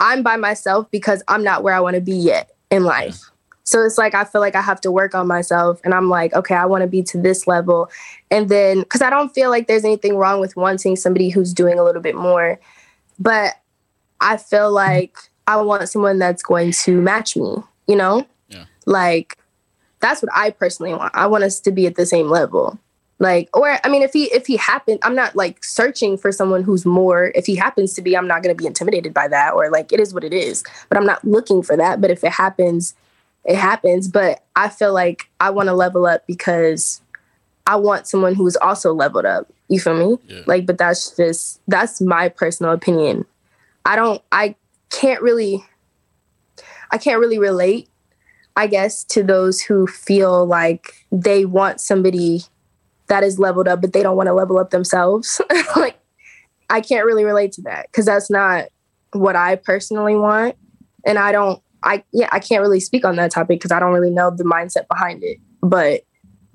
I'm 0.00 0.22
by 0.22 0.36
myself 0.36 0.90
because 0.90 1.22
I'm 1.28 1.44
not 1.44 1.62
where 1.62 1.74
I 1.74 1.80
want 1.80 1.94
to 1.94 2.02
be 2.02 2.16
yet 2.16 2.50
in 2.70 2.84
life. 2.84 3.30
So 3.64 3.82
it's 3.82 3.98
like 3.98 4.14
I 4.14 4.24
feel 4.24 4.40
like 4.40 4.54
I 4.54 4.60
have 4.60 4.80
to 4.82 4.92
work 4.92 5.14
on 5.14 5.26
myself 5.26 5.80
and 5.84 5.94
I'm 5.94 6.08
like, 6.08 6.34
okay, 6.34 6.54
I 6.54 6.66
want 6.66 6.82
to 6.82 6.86
be 6.86 7.02
to 7.04 7.18
this 7.18 7.46
level. 7.46 7.90
And 8.30 8.48
then 8.48 8.84
cuz 8.84 9.02
I 9.02 9.10
don't 9.10 9.34
feel 9.34 9.50
like 9.50 9.66
there's 9.66 9.84
anything 9.84 10.16
wrong 10.16 10.40
with 10.40 10.56
wanting 10.56 10.96
somebody 10.96 11.30
who's 11.30 11.54
doing 11.54 11.78
a 11.78 11.84
little 11.84 12.02
bit 12.02 12.14
more, 12.14 12.60
but 13.18 13.54
I 14.20 14.36
feel 14.36 14.70
like 14.70 15.16
I 15.46 15.56
want 15.56 15.88
someone 15.88 16.18
that's 16.18 16.42
going 16.42 16.72
to 16.72 17.00
match 17.00 17.36
me, 17.36 17.56
you 17.86 17.96
know? 17.96 18.26
Yeah. 18.48 18.64
Like 18.86 19.38
that's 20.00 20.22
what 20.22 20.30
I 20.34 20.50
personally 20.50 20.94
want. 20.94 21.14
I 21.14 21.26
want 21.26 21.44
us 21.44 21.60
to 21.60 21.70
be 21.70 21.86
at 21.86 21.96
the 21.96 22.06
same 22.06 22.28
level 22.28 22.78
like 23.20 23.48
or 23.54 23.78
i 23.84 23.88
mean 23.88 24.02
if 24.02 24.12
he 24.12 24.24
if 24.32 24.46
he 24.46 24.56
happened 24.56 24.98
i'm 25.02 25.14
not 25.14 25.36
like 25.36 25.62
searching 25.62 26.16
for 26.16 26.32
someone 26.32 26.62
who's 26.62 26.84
more 26.84 27.30
if 27.34 27.46
he 27.46 27.54
happens 27.54 27.94
to 27.94 28.02
be 28.02 28.16
i'm 28.16 28.26
not 28.26 28.42
going 28.42 28.54
to 28.54 28.60
be 28.60 28.66
intimidated 28.66 29.14
by 29.14 29.28
that 29.28 29.54
or 29.54 29.70
like 29.70 29.92
it 29.92 30.00
is 30.00 30.12
what 30.12 30.24
it 30.24 30.32
is 30.32 30.64
but 30.88 30.98
i'm 30.98 31.06
not 31.06 31.24
looking 31.24 31.62
for 31.62 31.76
that 31.76 32.00
but 32.00 32.10
if 32.10 32.24
it 32.24 32.32
happens 32.32 32.94
it 33.44 33.56
happens 33.56 34.08
but 34.08 34.42
i 34.56 34.68
feel 34.68 34.92
like 34.92 35.28
i 35.40 35.50
want 35.50 35.68
to 35.68 35.72
level 35.74 36.06
up 36.06 36.26
because 36.26 37.00
i 37.66 37.76
want 37.76 38.06
someone 38.06 38.34
who's 38.34 38.56
also 38.56 38.92
leveled 38.92 39.24
up 39.26 39.46
you 39.68 39.78
feel 39.80 39.94
me 39.96 40.16
Yeah. 40.28 40.42
like 40.46 40.66
but 40.66 40.78
that's 40.78 41.16
just 41.16 41.60
that's 41.68 42.00
my 42.00 42.28
personal 42.28 42.72
opinion 42.72 43.24
i 43.84 43.96
don't 43.96 44.22
i 44.32 44.54
can't 44.90 45.22
really 45.22 45.64
i 46.90 46.98
can't 46.98 47.20
really 47.20 47.38
relate 47.38 47.88
i 48.56 48.66
guess 48.66 49.04
to 49.04 49.22
those 49.22 49.60
who 49.60 49.86
feel 49.86 50.46
like 50.46 51.06
they 51.12 51.44
want 51.44 51.80
somebody 51.80 52.42
that 53.08 53.22
is 53.22 53.38
leveled 53.38 53.68
up, 53.68 53.82
but 53.82 53.92
they 53.92 54.02
don't 54.02 54.16
want 54.16 54.28
to 54.28 54.32
level 54.32 54.56
up 54.56 54.70
themselves. 54.70 55.38
like, 55.76 55.98
I 56.70 56.80
can't 56.80 57.04
really 57.04 57.22
relate 57.24 57.52
to 57.52 57.62
that 57.62 57.86
because 57.92 58.06
that's 58.06 58.30
not 58.30 58.68
what 59.12 59.36
I 59.36 59.56
personally 59.56 60.14
want. 60.16 60.56
And 61.04 61.18
I 61.18 61.30
don't, 61.30 61.60
I, 61.84 62.02
yeah, 62.12 62.28
I 62.32 62.38
can't 62.38 62.62
really 62.62 62.80
speak 62.80 63.04
on 63.04 63.16
that 63.16 63.30
topic 63.30 63.60
because 63.60 63.70
I 63.70 63.78
don't 63.78 63.92
really 63.92 64.10
know 64.10 64.30
the 64.30 64.44
mindset 64.44 64.88
behind 64.88 65.22
it. 65.22 65.38
But 65.60 66.02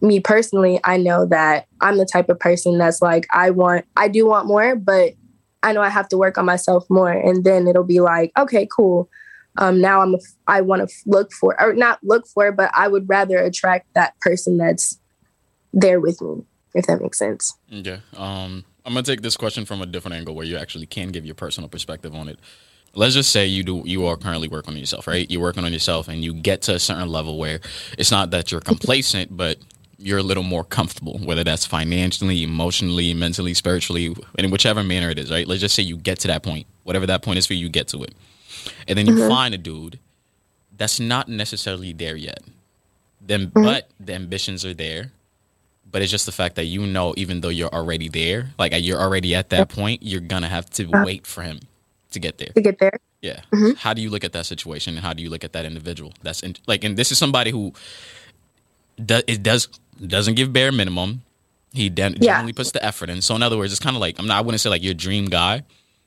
me 0.02 0.20
personally, 0.20 0.80
I 0.84 0.98
know 0.98 1.26
that 1.28 1.68
I'm 1.82 1.98
the 1.98 2.06
type 2.06 2.30
of 2.30 2.40
person 2.40 2.78
that's 2.78 3.02
like, 3.02 3.28
I 3.32 3.52
want, 3.52 3.86
I 3.96 4.08
do 4.08 4.26
want 4.26 4.48
more, 4.48 4.76
but 4.76 5.14
I 5.62 5.74
know 5.74 5.82
I 5.82 5.90
have 5.90 6.10
to 6.10 6.18
work 6.18 6.38
on 6.38 6.46
myself 6.46 6.86
more. 6.90 7.12
And 7.12 7.44
then 7.44 7.68
it'll 7.68 7.84
be 7.84 8.00
like, 8.00 8.32
okay, 8.38 8.68
cool. 8.76 9.10
Um, 9.58 9.82
now 9.82 10.02
I'm, 10.02 10.16
a, 10.16 10.20
I 10.48 10.62
want 10.62 10.88
to 10.88 10.96
look 11.06 11.32
for, 11.34 11.60
or 11.62 11.74
not 11.74 12.00
look 12.04 12.28
for, 12.28 12.52
but 12.52 12.72
I 12.76 12.88
would 12.88 13.10
rather 13.10 13.38
attract 13.38 13.94
that 13.94 14.20
person 14.22 14.58
that's 14.58 15.00
there 15.74 16.00
with 16.00 16.22
me, 16.22 16.44
if 16.74 16.88
that 16.88 17.02
makes 17.02 17.20
sense. 17.20 17.54
Yeah. 17.68 18.00
Um, 18.16 18.64
I'm 18.86 18.94
gonna 18.94 19.04
take 19.04 19.22
this 19.22 19.38
question 19.38 19.66
from 19.66 19.82
a 19.82 19.86
different 19.86 20.16
angle 20.16 20.34
where 20.34 20.46
you 20.46 20.58
actually 20.58 20.86
can 20.86 21.10
give 21.10 21.26
your 21.26 21.36
personal 21.36 21.70
perspective 21.70 22.16
on 22.16 22.28
it. 22.28 22.40
Let's 22.96 23.14
just 23.14 23.32
say 23.32 23.46
you 23.46 23.64
do 23.64 23.84
you 23.86 24.06
are 24.06 24.18
currently 24.18 24.48
working 24.48 24.74
on 24.74 24.80
yourself, 24.80 25.08
right? 25.08 25.30
You're 25.30 25.42
working 25.42 25.64
on 25.64 25.74
yourself 25.74 26.08
and 26.08 26.24
you 26.24 26.34
get 26.34 26.62
to 26.64 26.76
a 26.76 26.80
certain 26.80 27.10
level 27.10 27.38
where 27.38 27.60
it's 27.98 28.12
not 28.12 28.32
that 28.32 28.52
you're 28.52 28.62
complacent, 28.62 29.36
but 29.36 29.58
you're 29.98 30.20
a 30.20 30.24
little 30.24 30.44
more 30.44 30.64
comfortable, 30.64 31.20
whether 31.20 31.44
that's 31.44 31.66
financially, 31.66 32.44
emotionally, 32.44 33.14
mentally, 33.14 33.54
spiritually, 33.54 34.16
in 34.38 34.50
whichever 34.50 34.84
manner 34.84 35.10
it 35.10 35.20
is, 35.20 35.30
right? 35.30 35.46
Let's 35.46 35.62
just 35.62 35.76
say 35.76 35.84
you 35.84 35.98
get 35.98 36.20
to 36.20 36.28
that 36.30 36.42
point, 36.42 36.68
whatever 36.84 37.06
that 37.08 37.22
point 37.22 37.38
is 37.38 37.46
for 37.46 37.54
you, 37.54 37.66
you 37.66 37.70
get 37.70 37.90
to 37.90 38.04
it. 38.04 38.14
And 38.88 38.98
then 38.98 39.06
you 39.06 39.14
mm-hmm. 39.14 39.28
find 39.28 39.54
a 39.54 39.58
dude 39.58 40.00
that's 40.78 41.00
not 41.00 41.28
necessarily 41.28 41.92
there 41.92 42.16
yet. 42.16 42.42
Then 43.22 43.48
mm-hmm. 43.48 43.64
but 43.64 43.90
the 44.00 44.14
ambitions 44.14 44.64
are 44.66 44.74
there. 44.74 45.12
But 45.92 46.04
it's 46.04 46.12
just 46.12 46.28
the 46.28 46.32
fact 46.32 46.56
that 46.56 46.66
you 46.66 46.86
know 46.86 47.16
even 47.18 47.42
though 47.42 47.50
you're 47.50 47.74
already 47.74 48.10
there, 48.10 48.52
like 48.60 48.74
you're 48.76 49.00
already 49.00 49.34
at 49.34 49.50
that 49.50 49.70
point, 49.70 50.04
you're 50.04 50.22
gonna 50.22 50.48
have 50.48 50.70
to 50.72 50.86
wait 51.04 51.26
for 51.26 51.42
him 51.42 51.62
to 52.12 52.20
get 52.20 52.38
there. 52.38 52.50
To 52.56 52.62
get 52.62 52.80
there. 52.80 53.00
Yeah. 53.22 53.42
Mm-hmm. 53.54 53.72
How 53.78 53.94
do 53.94 54.02
you 54.02 54.10
look 54.10 54.24
at 54.24 54.34
that 54.34 54.46
situation 54.46 54.96
and 54.96 55.06
how 55.06 55.14
do 55.14 55.22
you 55.22 55.30
look 55.30 55.44
at 55.44 55.54
that 55.54 55.66
individual? 55.66 56.14
That's 56.24 56.42
in, 56.42 56.56
like 56.68 56.84
and 56.84 56.98
this 56.98 57.12
is 57.12 57.18
somebody 57.18 57.52
who 57.52 57.74
does 59.04 59.24
it 59.28 59.44
does 59.44 59.68
doesn't 60.06 60.36
give 60.36 60.54
bare 60.54 60.72
minimum. 60.72 61.22
He 61.72 61.90
de- 61.90 62.02
yeah. 62.02 62.18
generally 62.20 62.54
puts 62.54 62.72
the 62.72 62.84
effort 62.84 63.10
in. 63.10 63.22
So 63.22 63.36
in 63.36 63.44
other 63.44 63.58
words, 63.58 63.72
it's 63.72 63.82
kind 63.82 63.96
of 63.96 64.02
like 64.02 64.18
I'm 64.20 64.28
not. 64.28 64.38
I 64.38 64.42
wouldn't 64.42 64.62
say 64.62 64.70
like 64.70 64.84
your 64.84 64.94
dream 64.94 65.26
guy, 65.26 65.64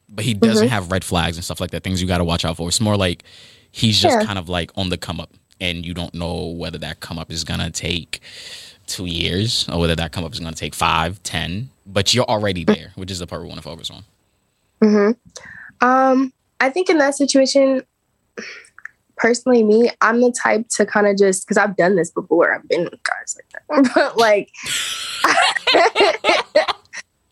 but 0.08 0.24
he 0.24 0.34
doesn't 0.34 0.66
mm-hmm. 0.66 0.72
have 0.72 0.90
red 0.90 1.04
flags 1.04 1.36
and 1.36 1.44
stuff 1.44 1.60
like 1.60 1.70
that. 1.70 1.84
Things 1.84 2.02
you 2.02 2.08
got 2.08 2.18
to 2.18 2.24
watch 2.24 2.44
out 2.44 2.56
for. 2.56 2.68
It's 2.68 2.80
more 2.80 2.96
like 2.96 3.24
he's 3.70 4.00
just 4.00 4.18
yeah. 4.18 4.24
kind 4.24 4.38
of 4.38 4.48
like 4.48 4.70
on 4.76 4.88
the 4.88 4.98
come 4.98 5.20
up, 5.20 5.30
and 5.60 5.86
you 5.86 5.94
don't 5.94 6.14
know 6.14 6.46
whether 6.46 6.78
that 6.78 7.00
come 7.00 7.18
up 7.18 7.30
is 7.30 7.44
gonna 7.44 7.70
take 7.70 8.20
two 8.86 9.06
years 9.06 9.68
or 9.72 9.78
whether 9.78 9.94
that 9.94 10.10
come 10.10 10.24
up 10.24 10.32
is 10.32 10.40
gonna 10.40 10.56
take 10.56 10.74
five, 10.74 11.22
ten. 11.22 11.70
But 11.86 12.12
you're 12.12 12.24
already 12.24 12.64
mm. 12.64 12.74
there, 12.74 12.92
which 12.96 13.10
is 13.10 13.20
the 13.20 13.26
part 13.26 13.42
we 13.42 13.48
want 13.48 13.58
to 13.58 13.62
focus 13.62 13.90
on. 13.90 14.04
Hmm. 14.82 15.10
Um. 15.80 16.32
I 16.62 16.70
think 16.70 16.88
in 16.88 16.98
that 16.98 17.16
situation, 17.16 17.82
personally 19.16 19.64
me, 19.64 19.90
I'm 20.00 20.20
the 20.20 20.30
type 20.32 20.68
to 20.76 20.86
kind 20.86 21.08
of 21.08 21.16
just 21.16 21.44
because 21.44 21.56
I've 21.56 21.76
done 21.76 21.96
this 21.96 22.12
before. 22.12 22.54
I've 22.54 22.68
been 22.68 22.84
with 22.84 23.02
guys 23.02 23.36
like 23.36 23.82
that, 23.82 23.92
but 23.94 24.16
like. 24.16 24.50
oh 25.24 25.88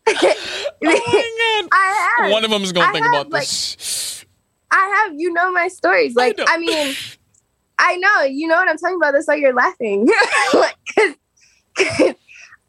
I 1.73 2.15
have. 2.17 2.31
One 2.31 2.43
of 2.43 2.51
them 2.51 2.61
is 2.63 2.73
gonna 2.73 2.87
I 2.87 2.91
think 2.91 3.05
have, 3.05 3.13
about 3.13 3.29
like, 3.29 3.43
this. 3.43 4.25
I 4.69 5.05
have, 5.05 5.19
you 5.19 5.31
know, 5.31 5.51
my 5.51 5.69
stories. 5.69 6.15
Like, 6.15 6.37
I, 6.39 6.45
I, 6.55 6.57
mean, 6.57 6.95
I 7.77 7.95
know, 7.97 8.23
you 8.23 8.47
know 8.47 8.55
what 8.55 8.67
I'm 8.67 8.77
talking 8.77 8.97
about. 8.97 9.11
That's 9.13 9.27
why 9.27 9.35
you're 9.35 9.53
laughing. 9.53 10.09
like, 10.53 12.17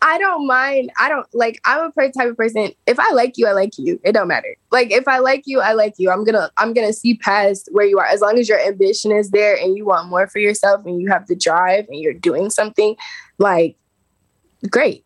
I 0.05 0.19
don't 0.19 0.49
mind. 0.49 0.91
I 0.99 1.09
don't 1.09 1.27
like. 1.33 1.61
I'm 1.65 1.93
a 1.97 2.09
type 2.11 2.29
of 2.29 2.37
person. 2.37 2.73
If 2.89 2.99
I 2.99 3.13
like 3.13 3.39
you, 3.39 3.47
I 3.47 3.53
like 3.53 3.79
you. 3.79 4.01
It 4.03 4.13
don't 4.13 4.27
matter. 4.27 4.57
Like 4.73 4.91
if 4.91 5.07
I 5.07 5.19
like 5.19 5.45
you, 5.47 5.61
I 5.61 5.75
like 5.75 5.95
you. 5.97 6.11
I'm 6.11 6.25
gonna 6.25 6.51
I'm 6.57 6.75
gonna 6.75 6.93
see 6.93 7.15
past 7.15 7.69
where 7.71 7.87
you 7.87 8.01
are. 8.01 8.07
As 8.07 8.21
long 8.21 8.37
as 8.37 8.49
your 8.49 8.59
ambition 8.59 9.13
is 9.13 9.31
there 9.31 9.57
and 9.57 9.77
you 9.77 9.87
want 9.87 10.09
more 10.09 10.27
for 10.27 10.41
yourself 10.41 10.85
and 10.85 11.01
you 11.01 11.09
have 11.09 11.29
the 11.29 11.37
drive 11.37 11.87
and 11.89 12.01
you're 12.01 12.13
doing 12.13 12.51
something, 12.51 12.97
like 13.39 13.77
great. 14.69 15.05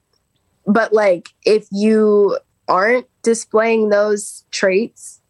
But 0.67 0.95
like 0.95 1.29
if 1.45 1.69
you 1.71 2.39
aren't 2.67 3.07
displaying 3.23 3.91
those 3.91 4.45
traits, 4.51 5.21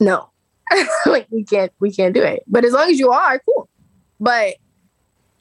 no, 0.00 0.30
like 1.06 1.28
we 1.30 1.44
can't 1.44 1.72
we 1.78 1.92
can't 1.92 2.12
do 2.12 2.24
it. 2.24 2.42
But 2.48 2.64
as 2.64 2.72
long 2.72 2.90
as 2.90 2.98
you 2.98 3.12
are, 3.12 3.38
cool. 3.38 3.68
But 4.18 4.56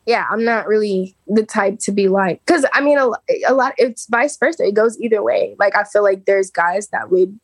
yeah, 0.10 0.25
I'm 0.28 0.44
not 0.44 0.68
really 0.68 1.16
the 1.28 1.46
type 1.46 1.78
to 1.82 1.92
be 1.92 2.08
like, 2.08 2.44
because 2.44 2.66
I 2.74 2.82
mean, 2.82 2.98
a, 2.98 3.12
a 3.48 3.54
lot, 3.54 3.75
it's 3.78 4.08
vice 4.08 4.38
versa. 4.38 4.63
It 4.63 4.74
goes 4.74 5.00
either 5.00 5.22
way. 5.22 5.56
Like, 5.60 5.75
I 5.75 5.84
feel 5.84 6.01
like 6.01 6.25
there's 6.25 6.50
guys 6.50 6.88
that 6.88 7.12
would, 7.12 7.39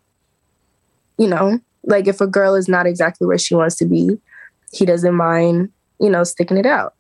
you 1.19 1.27
know, 1.27 1.59
like 1.83 2.07
if 2.07 2.21
a 2.21 2.27
girl 2.27 2.55
is 2.55 2.67
not 2.67 2.87
exactly 2.87 3.27
where 3.27 3.37
she 3.37 3.53
wants 3.53 3.75
to 3.75 3.85
be, 3.85 4.17
he 4.71 4.83
doesn't 4.83 5.13
mind, 5.13 5.69
you 5.99 6.09
know, 6.09 6.23
sticking 6.23 6.57
it 6.57 6.65
out. 6.65 6.95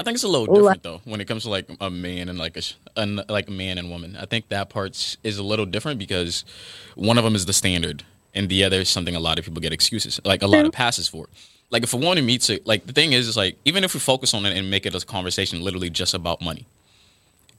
I 0.00 0.02
think 0.02 0.16
it's 0.16 0.24
a 0.24 0.28
little 0.28 0.46
different 0.46 0.64
like, 0.64 0.82
though 0.82 1.00
when 1.04 1.20
it 1.20 1.26
comes 1.26 1.44
to 1.44 1.50
like 1.50 1.68
a 1.80 1.90
man 1.90 2.28
and 2.28 2.36
like 2.36 2.56
a, 2.56 2.62
a 2.96 3.06
like 3.28 3.46
a 3.46 3.52
man 3.52 3.78
and 3.78 3.90
woman. 3.90 4.16
I 4.16 4.26
think 4.26 4.48
that 4.48 4.68
part 4.68 5.16
is 5.22 5.38
a 5.38 5.44
little 5.44 5.66
different 5.66 6.00
because 6.00 6.44
one 6.96 7.18
of 7.18 7.24
them 7.24 7.36
is 7.36 7.46
the 7.46 7.52
standard 7.52 8.02
and 8.34 8.48
the 8.48 8.64
other 8.64 8.80
is 8.80 8.88
something 8.88 9.14
a 9.14 9.20
lot 9.20 9.38
of 9.38 9.44
people 9.44 9.60
get 9.60 9.72
excuses 9.72 10.20
like 10.24 10.42
a 10.42 10.48
lot 10.48 10.66
of 10.66 10.72
passes 10.72 11.06
for 11.06 11.28
like 11.70 11.82
if 11.82 11.92
a 11.92 11.96
woman 11.96 12.24
meets 12.24 12.50
it, 12.50 12.66
like 12.66 12.86
the 12.86 12.92
thing 12.92 13.12
is, 13.12 13.28
is 13.28 13.36
like 13.36 13.56
even 13.64 13.84
if 13.84 13.94
we 13.94 14.00
focus 14.00 14.34
on 14.34 14.46
it 14.46 14.56
and 14.56 14.70
make 14.70 14.86
it 14.86 14.94
a 14.94 15.04
conversation 15.04 15.62
literally 15.62 15.90
just 15.90 16.14
about 16.14 16.40
money, 16.40 16.66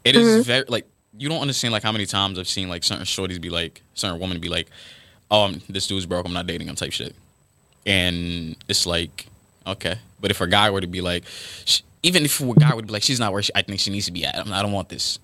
it 0.03 0.15
mm-hmm. 0.15 0.39
is 0.39 0.45
very 0.45 0.65
like 0.67 0.85
you 1.17 1.29
don't 1.29 1.41
understand 1.41 1.71
like 1.71 1.83
how 1.83 1.91
many 1.91 2.05
times 2.05 2.39
I've 2.39 2.47
seen 2.47 2.69
like 2.69 2.83
certain 2.83 3.05
shorties 3.05 3.39
be 3.39 3.49
like 3.49 3.81
certain 3.93 4.19
women 4.19 4.39
be 4.39 4.49
like, 4.49 4.67
oh, 5.29 5.51
this 5.69 5.87
dude's 5.87 6.05
broke, 6.05 6.25
I'm 6.25 6.33
not 6.33 6.47
dating 6.47 6.67
him 6.67 6.75
type 6.75 6.91
shit, 6.91 7.15
and 7.85 8.55
it's 8.67 8.85
like 8.85 9.27
okay, 9.67 9.95
but 10.19 10.31
if 10.31 10.41
a 10.41 10.47
guy 10.47 10.69
were 10.69 10.81
to 10.81 10.87
be 10.87 11.01
like, 11.01 11.23
even 12.01 12.25
if 12.25 12.39
a 12.39 12.53
guy 12.55 12.73
would 12.73 12.87
be 12.87 12.93
like, 12.93 13.03
she's 13.03 13.19
not 13.19 13.31
where 13.31 13.43
she, 13.43 13.51
I 13.55 13.61
think 13.61 13.79
she 13.79 13.91
needs 13.91 14.07
to 14.07 14.11
be 14.11 14.25
at, 14.25 14.47
I 14.47 14.61
don't 14.61 14.71
want 14.71 14.89
this. 14.89 15.19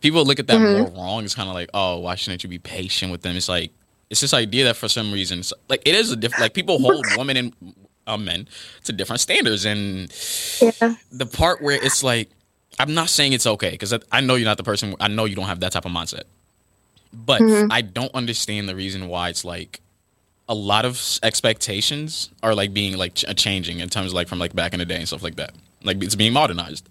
People 0.00 0.24
look 0.24 0.38
at 0.38 0.46
that 0.46 0.58
mm-hmm. 0.58 0.92
more 0.94 1.04
wrong. 1.04 1.24
It's 1.24 1.34
kind 1.34 1.48
of 1.48 1.54
like, 1.54 1.70
oh, 1.72 1.98
why 1.98 2.14
shouldn't 2.14 2.42
you 2.42 2.48
be 2.48 2.58
patient 2.58 3.10
with 3.10 3.22
them? 3.22 3.36
It's 3.36 3.48
like 3.48 3.70
it's 4.10 4.20
this 4.20 4.34
idea 4.34 4.64
that 4.64 4.76
for 4.76 4.88
some 4.88 5.12
reason, 5.12 5.42
like 5.68 5.82
it 5.86 5.94
is 5.94 6.10
a 6.10 6.16
different. 6.16 6.42
Like 6.42 6.54
people 6.54 6.78
hold 6.80 7.04
women 7.16 7.36
and 7.36 7.74
uh, 8.06 8.16
men 8.16 8.48
to 8.84 8.92
different 8.92 9.20
standards. 9.20 9.64
And 9.64 10.12
yeah. 10.60 10.94
the 11.10 11.26
part 11.26 11.62
where 11.62 11.78
it's 11.82 12.02
like, 12.02 12.28
I'm 12.78 12.94
not 12.94 13.08
saying 13.08 13.32
it's 13.32 13.46
okay 13.46 13.70
because 13.70 13.94
I 14.10 14.20
know 14.20 14.34
you're 14.34 14.46
not 14.48 14.56
the 14.56 14.64
person. 14.64 14.94
I 15.00 15.08
know 15.08 15.24
you 15.26 15.36
don't 15.36 15.46
have 15.46 15.60
that 15.60 15.72
type 15.72 15.84
of 15.84 15.92
mindset, 15.92 16.24
but 17.12 17.40
mm-hmm. 17.40 17.70
I 17.70 17.82
don't 17.82 18.12
understand 18.14 18.68
the 18.68 18.74
reason 18.74 19.08
why 19.08 19.28
it's 19.28 19.44
like 19.44 19.80
a 20.48 20.54
lot 20.54 20.84
of 20.84 21.00
expectations 21.22 22.30
are 22.42 22.54
like 22.54 22.74
being 22.74 22.96
like 22.96 23.14
ch- 23.14 23.24
changing 23.36 23.80
in 23.80 23.88
terms 23.88 24.08
of 24.08 24.14
like 24.14 24.28
from 24.28 24.38
like 24.38 24.54
back 24.54 24.72
in 24.72 24.80
the 24.80 24.84
day 24.84 24.96
and 24.96 25.06
stuff 25.06 25.22
like 25.22 25.36
that. 25.36 25.52
Like 25.82 26.02
it's 26.02 26.16
being 26.16 26.32
modernized, 26.32 26.88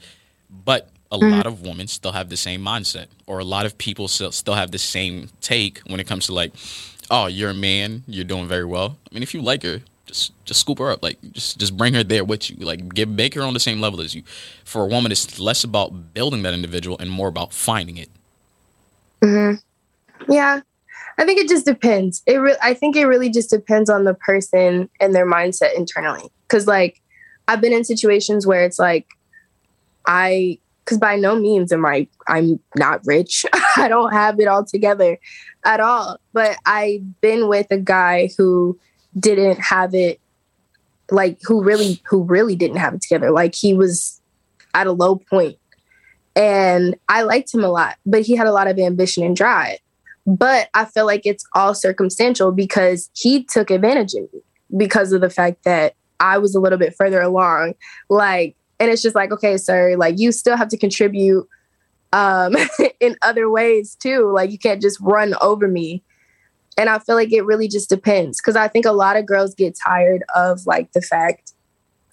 but 0.66 0.90
a 1.12 1.18
mm-hmm. 1.18 1.32
lot 1.32 1.46
of 1.46 1.62
women 1.62 1.88
still 1.88 2.14
have 2.14 2.30
the 2.30 2.38
same 2.38 2.62
mindset, 2.62 3.08
or 3.28 3.40
a 3.40 3.44
lot 3.44 3.66
of 3.66 3.78
people 3.78 4.08
still 4.08 4.32
still 4.32 4.56
have 4.56 4.72
the 4.72 4.80
same 4.80 5.30
take 5.42 5.80
when 5.88 6.00
it 6.00 6.08
comes 6.08 6.28
to 6.28 6.34
like, 6.34 6.54
oh, 7.12 7.28
you're 7.28 7.52
a 7.52 7.56
man, 7.56 8.04
you're 8.08 8.24
doing 8.24 8.48
very 8.48 8.66
well. 8.66 8.98
I 9.12 9.14
mean, 9.14 9.24
if 9.24 9.34
you 9.34 9.42
like 9.42 9.64
her, 9.64 9.82
just 10.14 10.46
just 10.46 10.60
scoop 10.62 10.80
her 10.80 10.92
up 10.92 11.04
like 11.04 11.18
just 11.32 11.58
just 11.58 11.76
bring 11.76 11.94
her 11.94 12.04
there 12.04 12.24
with 12.24 12.50
you. 12.50 12.58
Like 12.58 12.94
give 12.94 13.10
make 13.10 13.34
her 13.36 13.42
on 13.42 13.54
the 13.54 13.60
same 13.60 13.82
level 13.82 14.02
as 14.02 14.16
you. 14.16 14.24
For 14.64 14.84
a 14.84 14.88
woman 14.88 15.12
it's 15.12 15.40
less 15.40 15.64
about 15.64 16.14
building 16.14 16.44
that 16.44 16.54
individual 16.54 16.98
and 17.00 17.10
more 17.10 17.28
about 17.28 17.54
finding 17.54 17.98
it. 17.98 18.10
Hmm 19.22 19.54
yeah. 20.30 20.62
I 21.18 21.26
think 21.26 21.40
it 21.40 21.48
just 21.48 21.66
depends. 21.66 22.24
It 22.26 22.38
re- 22.38 22.58
i 22.62 22.74
think 22.74 22.96
it 22.96 23.06
really 23.06 23.30
just 23.30 23.50
depends 23.50 23.90
on 23.90 24.04
the 24.04 24.14
person 24.14 24.90
and 25.00 25.14
their 25.14 25.30
mindset 25.30 25.76
internally. 25.76 26.30
Because 26.48 26.68
like 26.68 27.02
i've 27.48 27.62
been 27.62 27.74
in 27.74 27.84
situations 27.84 28.48
where 28.48 28.64
it's 28.64 28.80
like 28.80 29.08
i 30.08 30.58
because 30.84 30.98
by 30.98 31.16
no 31.16 31.36
means 31.36 31.72
am 31.72 31.86
i 31.86 32.08
i'm 32.28 32.60
not 32.76 33.02
rich. 33.06 33.46
I 33.78 33.88
don't 33.88 34.14
have 34.14 34.40
it 34.40 34.48
all 34.48 34.66
together 34.66 35.18
at 35.66 35.80
all. 35.80 36.20
But 36.34 36.58
i've 36.66 37.22
been 37.22 37.48
with 37.48 37.68
a 37.72 37.78
guy 37.78 38.30
who 38.38 38.80
didn't 39.20 39.60
have 39.60 39.94
it 39.94 40.20
like 41.12 41.40
who 41.44 41.64
really 41.64 42.02
who 42.06 42.24
really 42.24 42.56
didn't 42.56 42.78
have 42.78 42.94
it 42.94 43.02
together. 43.02 43.32
Like 43.32 43.56
he 43.56 43.74
was 43.74 44.22
at 44.74 44.88
a 44.88 44.92
low 44.92 45.18
point 45.18 45.58
and 46.36 46.96
i 47.10 47.22
liked 47.22 47.54
him 47.54 47.64
a 47.64 47.70
lot 47.70 47.96
but 48.08 48.24
he 48.24 48.36
had 48.36 48.48
a 48.48 48.52
lot 48.52 48.68
of 48.68 48.80
ambition 48.80 49.24
and 49.24 49.36
drive. 49.36 49.78
But 50.26 50.70
i 50.74 50.86
feel 50.86 51.06
like 51.06 51.26
it's 51.26 51.46
all 51.54 51.74
circumstantial 51.74 52.52
because 52.52 53.10
he 53.14 53.44
took 53.44 53.70
advantage 53.70 54.14
of 54.16 54.34
me 54.34 54.42
because 54.76 55.12
of 55.12 55.22
the 55.22 55.30
fact 55.30 55.64
that 55.64 55.96
i 56.20 56.38
was 56.38 56.56
a 56.56 56.60
little 56.60 56.80
bit 56.80 56.96
further 56.96 57.22
along. 57.22 57.76
Like 58.10 58.56
and 58.80 58.90
it's 58.90 59.02
just 59.02 59.16
like 59.16 59.32
okay 59.32 59.58
sir 59.58 59.96
like 59.98 60.16
you 60.18 60.32
still 60.32 60.58
have 60.58 60.70
to 60.70 60.78
contribute 60.78 61.48
um 62.14 62.56
in 63.00 63.16
other 63.22 63.50
ways 63.50 63.96
too. 63.96 64.32
Like 64.32 64.52
you 64.52 64.58
can't 64.58 64.82
just 64.82 65.00
run 65.02 65.36
over 65.42 65.68
me 65.68 66.04
and 66.78 66.90
I 66.90 67.00
feel 67.00 67.16
like 67.16 67.32
it 67.32 67.46
really 67.46 67.68
just 67.68 67.90
depends 67.90 68.40
because 68.40 68.56
I 68.56 68.68
think 68.68 68.86
a 68.86 68.92
lot 68.92 69.18
of 69.18 69.26
girls 69.26 69.54
get 69.54 69.78
tired 69.78 70.24
of 70.36 70.66
like 70.66 70.92
the 70.94 71.02
fact, 71.02 71.54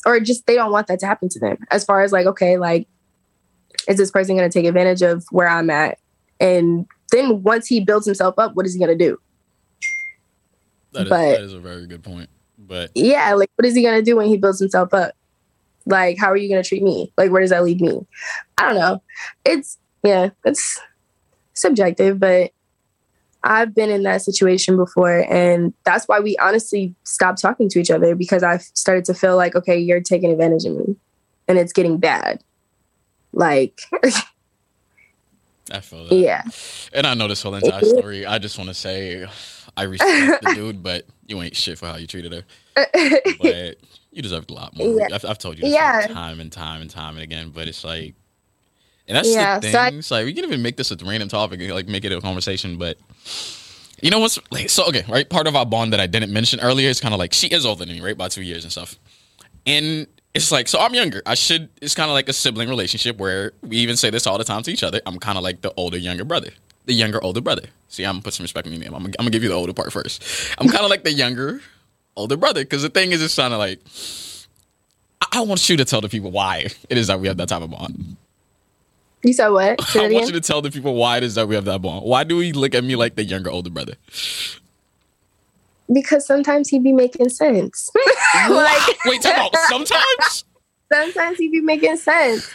or 0.06 0.18
just 0.20 0.46
they 0.46 0.54
don't 0.54 0.72
want 0.72 0.86
that 0.88 1.00
to 1.00 1.06
happen 1.06 1.28
to 1.30 1.38
them. 1.38 1.58
As 1.70 1.84
far 1.84 2.02
as 2.02 2.12
like, 2.12 2.26
okay, 2.26 2.58
like, 2.58 2.88
is 3.88 3.96
this 3.96 4.10
person 4.10 4.36
going 4.36 4.48
to 4.48 4.52
take 4.52 4.66
advantage 4.66 5.02
of 5.02 5.24
where 5.30 5.48
I'm 5.48 5.70
at? 5.70 5.98
And 6.38 6.86
then 7.12 7.42
once 7.42 7.66
he 7.66 7.80
builds 7.80 8.06
himself 8.06 8.38
up, 8.38 8.54
what 8.54 8.66
is 8.66 8.72
he 8.74 8.78
going 8.78 8.96
to 8.96 9.04
do? 9.04 9.18
That 10.92 11.02
is, 11.02 11.08
but, 11.08 11.30
that 11.32 11.40
is 11.42 11.52
a 11.52 11.60
very 11.60 11.86
good 11.86 12.02
point. 12.02 12.28
But 12.58 12.90
yeah, 12.94 13.32
like, 13.34 13.50
what 13.56 13.66
is 13.66 13.74
he 13.74 13.82
going 13.82 13.98
to 13.98 14.04
do 14.04 14.16
when 14.16 14.26
he 14.26 14.36
builds 14.36 14.58
himself 14.58 14.92
up? 14.94 15.14
Like, 15.86 16.18
how 16.18 16.30
are 16.30 16.36
you 16.36 16.48
going 16.48 16.62
to 16.62 16.68
treat 16.68 16.82
me? 16.82 17.12
Like, 17.16 17.30
where 17.30 17.40
does 17.40 17.50
that 17.50 17.64
lead 17.64 17.80
me? 17.80 18.06
I 18.58 18.66
don't 18.66 18.78
know. 18.78 19.02
It's, 19.44 19.78
yeah, 20.02 20.30
it's 20.44 20.80
subjective, 21.54 22.18
but 22.20 22.52
I've 23.42 23.74
been 23.74 23.90
in 23.90 24.02
that 24.04 24.22
situation 24.22 24.76
before. 24.76 25.24
And 25.32 25.72
that's 25.84 26.06
why 26.06 26.20
we 26.20 26.36
honestly 26.38 26.94
stopped 27.04 27.40
talking 27.40 27.68
to 27.70 27.80
each 27.80 27.90
other 27.90 28.14
because 28.14 28.42
I 28.42 28.58
started 28.58 29.04
to 29.06 29.14
feel 29.14 29.36
like, 29.36 29.54
okay, 29.56 29.78
you're 29.78 30.00
taking 30.00 30.30
advantage 30.30 30.64
of 30.66 30.76
me 30.76 30.96
and 31.48 31.58
it's 31.58 31.72
getting 31.72 31.98
bad. 31.98 32.42
Like, 33.32 33.80
I 35.72 35.80
feel 35.80 36.06
that. 36.06 36.14
Yeah. 36.14 36.42
And 36.92 37.06
I 37.06 37.14
know 37.14 37.28
this 37.28 37.42
whole 37.42 37.54
entire 37.54 37.84
story. 37.84 38.26
I 38.26 38.38
just 38.38 38.58
want 38.58 38.68
to 38.68 38.74
say, 38.74 39.26
I 39.76 39.84
respect 39.84 40.42
the 40.42 40.52
dude, 40.54 40.82
but 40.82 41.06
you 41.26 41.40
ain't 41.40 41.56
shit 41.56 41.78
for 41.78 41.86
how 41.86 41.96
you 41.96 42.06
treated 42.06 42.32
her. 42.32 42.44
But 43.40 43.76
you 44.10 44.22
deserved 44.22 44.50
a 44.50 44.54
lot 44.54 44.76
more. 44.76 44.98
Yeah. 44.98 45.08
I've, 45.14 45.24
I've 45.24 45.38
told 45.38 45.56
you 45.58 45.62
this 45.64 45.72
Yeah. 45.72 46.00
like, 46.02 46.12
time 46.12 46.40
and 46.40 46.50
time 46.50 46.80
and 46.80 46.90
time 46.90 47.14
and 47.14 47.22
again, 47.22 47.50
but 47.50 47.68
it's 47.68 47.84
like, 47.84 48.14
and 49.10 49.16
that's 49.18 49.28
Yeah, 49.34 49.58
the 49.58 49.70
so 49.70 49.78
I- 49.78 49.90
thing. 49.90 50.02
like 50.10 50.24
we 50.24 50.32
can 50.32 50.44
even 50.44 50.62
make 50.62 50.76
this 50.78 50.90
a 50.90 50.96
random 51.04 51.28
topic, 51.28 51.60
like 51.70 51.86
make 51.88 52.04
it 52.06 52.12
a 52.12 52.20
conversation, 52.22 52.78
but. 52.78 52.96
You 54.02 54.08
know 54.10 54.18
what's 54.18 54.38
like 54.50 54.70
so 54.70 54.86
okay, 54.86 55.04
right? 55.10 55.28
Part 55.28 55.46
of 55.46 55.54
our 55.54 55.66
bond 55.66 55.92
that 55.92 56.00
I 56.00 56.06
didn't 56.06 56.32
mention 56.32 56.58
earlier 56.60 56.88
is 56.88 57.00
kind 57.00 57.12
of 57.12 57.18
like 57.18 57.34
she 57.34 57.48
is 57.48 57.66
older 57.66 57.84
than 57.84 57.94
me, 57.96 58.00
right? 58.00 58.16
By 58.16 58.28
two 58.28 58.40
years 58.40 58.64
and 58.64 58.72
stuff. 58.72 58.96
And 59.66 60.06
it's 60.32 60.50
like, 60.50 60.68
so 60.68 60.78
I'm 60.80 60.94
younger. 60.94 61.20
I 61.26 61.34
should, 61.34 61.68
it's 61.82 61.94
kind 61.94 62.08
of 62.08 62.14
like 62.14 62.26
a 62.30 62.32
sibling 62.32 62.70
relationship 62.70 63.18
where 63.18 63.52
we 63.60 63.76
even 63.76 63.98
say 63.98 64.08
this 64.08 64.26
all 64.26 64.38
the 64.38 64.44
time 64.44 64.62
to 64.62 64.72
each 64.72 64.82
other. 64.82 65.02
I'm 65.04 65.18
kind 65.18 65.36
of 65.36 65.44
like 65.44 65.60
the 65.60 65.70
older, 65.76 65.98
younger 65.98 66.24
brother. 66.24 66.48
The 66.86 66.94
younger, 66.94 67.22
older 67.22 67.42
brother. 67.42 67.64
See, 67.88 68.04
I'm 68.04 68.14
gonna 68.14 68.22
put 68.22 68.32
some 68.32 68.44
respect 68.44 68.66
in 68.66 68.72
your 68.72 68.80
name. 68.82 68.94
I'm 68.94 69.02
gonna, 69.02 69.12
I'm 69.18 69.24
gonna 69.24 69.32
give 69.32 69.42
you 69.42 69.50
the 69.50 69.54
older 69.54 69.74
part 69.74 69.92
first. 69.92 70.24
I'm 70.56 70.68
kind 70.70 70.82
of 70.82 70.88
like 70.88 71.04
the 71.04 71.12
younger, 71.12 71.60
older 72.16 72.38
brother. 72.38 72.62
Because 72.62 72.80
the 72.80 72.88
thing 72.88 73.12
is, 73.12 73.20
it's 73.20 73.36
kind 73.36 73.52
of 73.52 73.58
like, 73.58 73.80
I, 75.20 75.40
I 75.40 75.42
want 75.42 75.68
you 75.68 75.76
to 75.76 75.84
tell 75.84 76.00
the 76.00 76.08
people 76.08 76.30
why 76.30 76.68
it 76.88 76.96
is 76.96 77.08
that 77.08 77.20
we 77.20 77.28
have 77.28 77.36
that 77.36 77.50
type 77.50 77.60
of 77.60 77.70
bond. 77.70 78.16
You 79.22 79.32
said 79.32 79.48
what? 79.48 79.80
Say 79.86 80.06
I 80.06 80.12
want 80.12 80.26
you 80.26 80.32
to 80.32 80.40
tell 80.40 80.62
the 80.62 80.70
people 80.70 80.94
why 80.94 81.18
it 81.18 81.22
is 81.22 81.34
that 81.34 81.46
we 81.48 81.54
have 81.54 81.64
that 81.66 81.82
bond. 81.82 82.04
Why 82.04 82.24
do 82.24 82.36
we 82.36 82.52
look 82.52 82.74
at 82.74 82.84
me 82.84 82.96
like 82.96 83.16
the 83.16 83.24
younger, 83.24 83.50
older 83.50 83.70
brother? 83.70 83.94
Because 85.92 86.24
sometimes 86.26 86.68
he 86.68 86.78
be 86.78 86.92
making 86.92 87.28
sense. 87.30 87.90
like 88.48 88.96
Wait, 89.06 89.22
time 89.22 89.38
out. 89.38 89.56
Sometimes 89.68 90.44
sometimes 90.92 91.38
he 91.38 91.48
be 91.48 91.60
making 91.60 91.96
sense. 91.96 92.48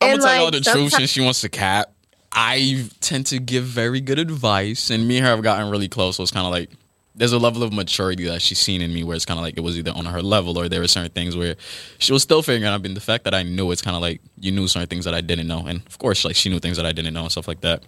I'm 0.00 0.10
And, 0.12 0.20
gonna 0.20 0.30
tell 0.30 0.36
y'all 0.36 0.50
like, 0.52 0.64
the 0.64 0.70
truth 0.70 0.92
since 0.92 1.10
she 1.10 1.20
wants 1.20 1.40
to 1.40 1.48
cap. 1.48 1.92
I 2.32 2.86
tend 3.00 3.26
to 3.26 3.38
give 3.38 3.64
very 3.64 4.00
good 4.00 4.18
advice, 4.18 4.90
and 4.90 5.08
me 5.08 5.16
and 5.16 5.26
her 5.26 5.32
have 5.32 5.42
gotten 5.42 5.70
really 5.70 5.88
close. 5.88 6.16
So 6.16 6.22
it's 6.22 6.32
kind 6.32 6.46
of 6.46 6.52
like 6.52 6.70
there's 7.16 7.32
a 7.32 7.38
level 7.38 7.62
of 7.62 7.72
maturity 7.72 8.24
that 8.26 8.42
she's 8.42 8.58
seen 8.58 8.82
in 8.82 8.92
me 8.92 9.02
where 9.02 9.16
it's 9.16 9.24
kind 9.24 9.38
of 9.38 9.42
like 9.42 9.56
it 9.56 9.62
was 9.62 9.78
either 9.78 9.92
on 9.92 10.04
her 10.04 10.22
level 10.22 10.58
or 10.58 10.68
there 10.68 10.80
were 10.80 10.88
certain 10.88 11.10
things 11.10 11.34
where 11.34 11.56
she 11.98 12.12
was 12.12 12.22
still 12.22 12.42
figuring 12.42 12.64
out. 12.64 12.74
I 12.74 12.78
mean, 12.78 12.94
the 12.94 13.00
fact 13.00 13.24
that 13.24 13.34
I 13.34 13.42
knew 13.42 13.72
it's 13.72 13.82
kind 13.82 13.96
of 13.96 14.02
like 14.02 14.20
you 14.38 14.52
knew 14.52 14.68
certain 14.68 14.88
things 14.88 15.06
that 15.06 15.14
I 15.14 15.22
didn't 15.22 15.48
know, 15.48 15.66
and 15.66 15.84
of 15.86 15.98
course, 15.98 16.24
like 16.24 16.36
she 16.36 16.50
knew 16.50 16.58
things 16.60 16.76
that 16.76 16.86
I 16.86 16.92
didn't 16.92 17.14
know 17.14 17.22
and 17.22 17.32
stuff 17.32 17.48
like 17.48 17.62
that. 17.62 17.82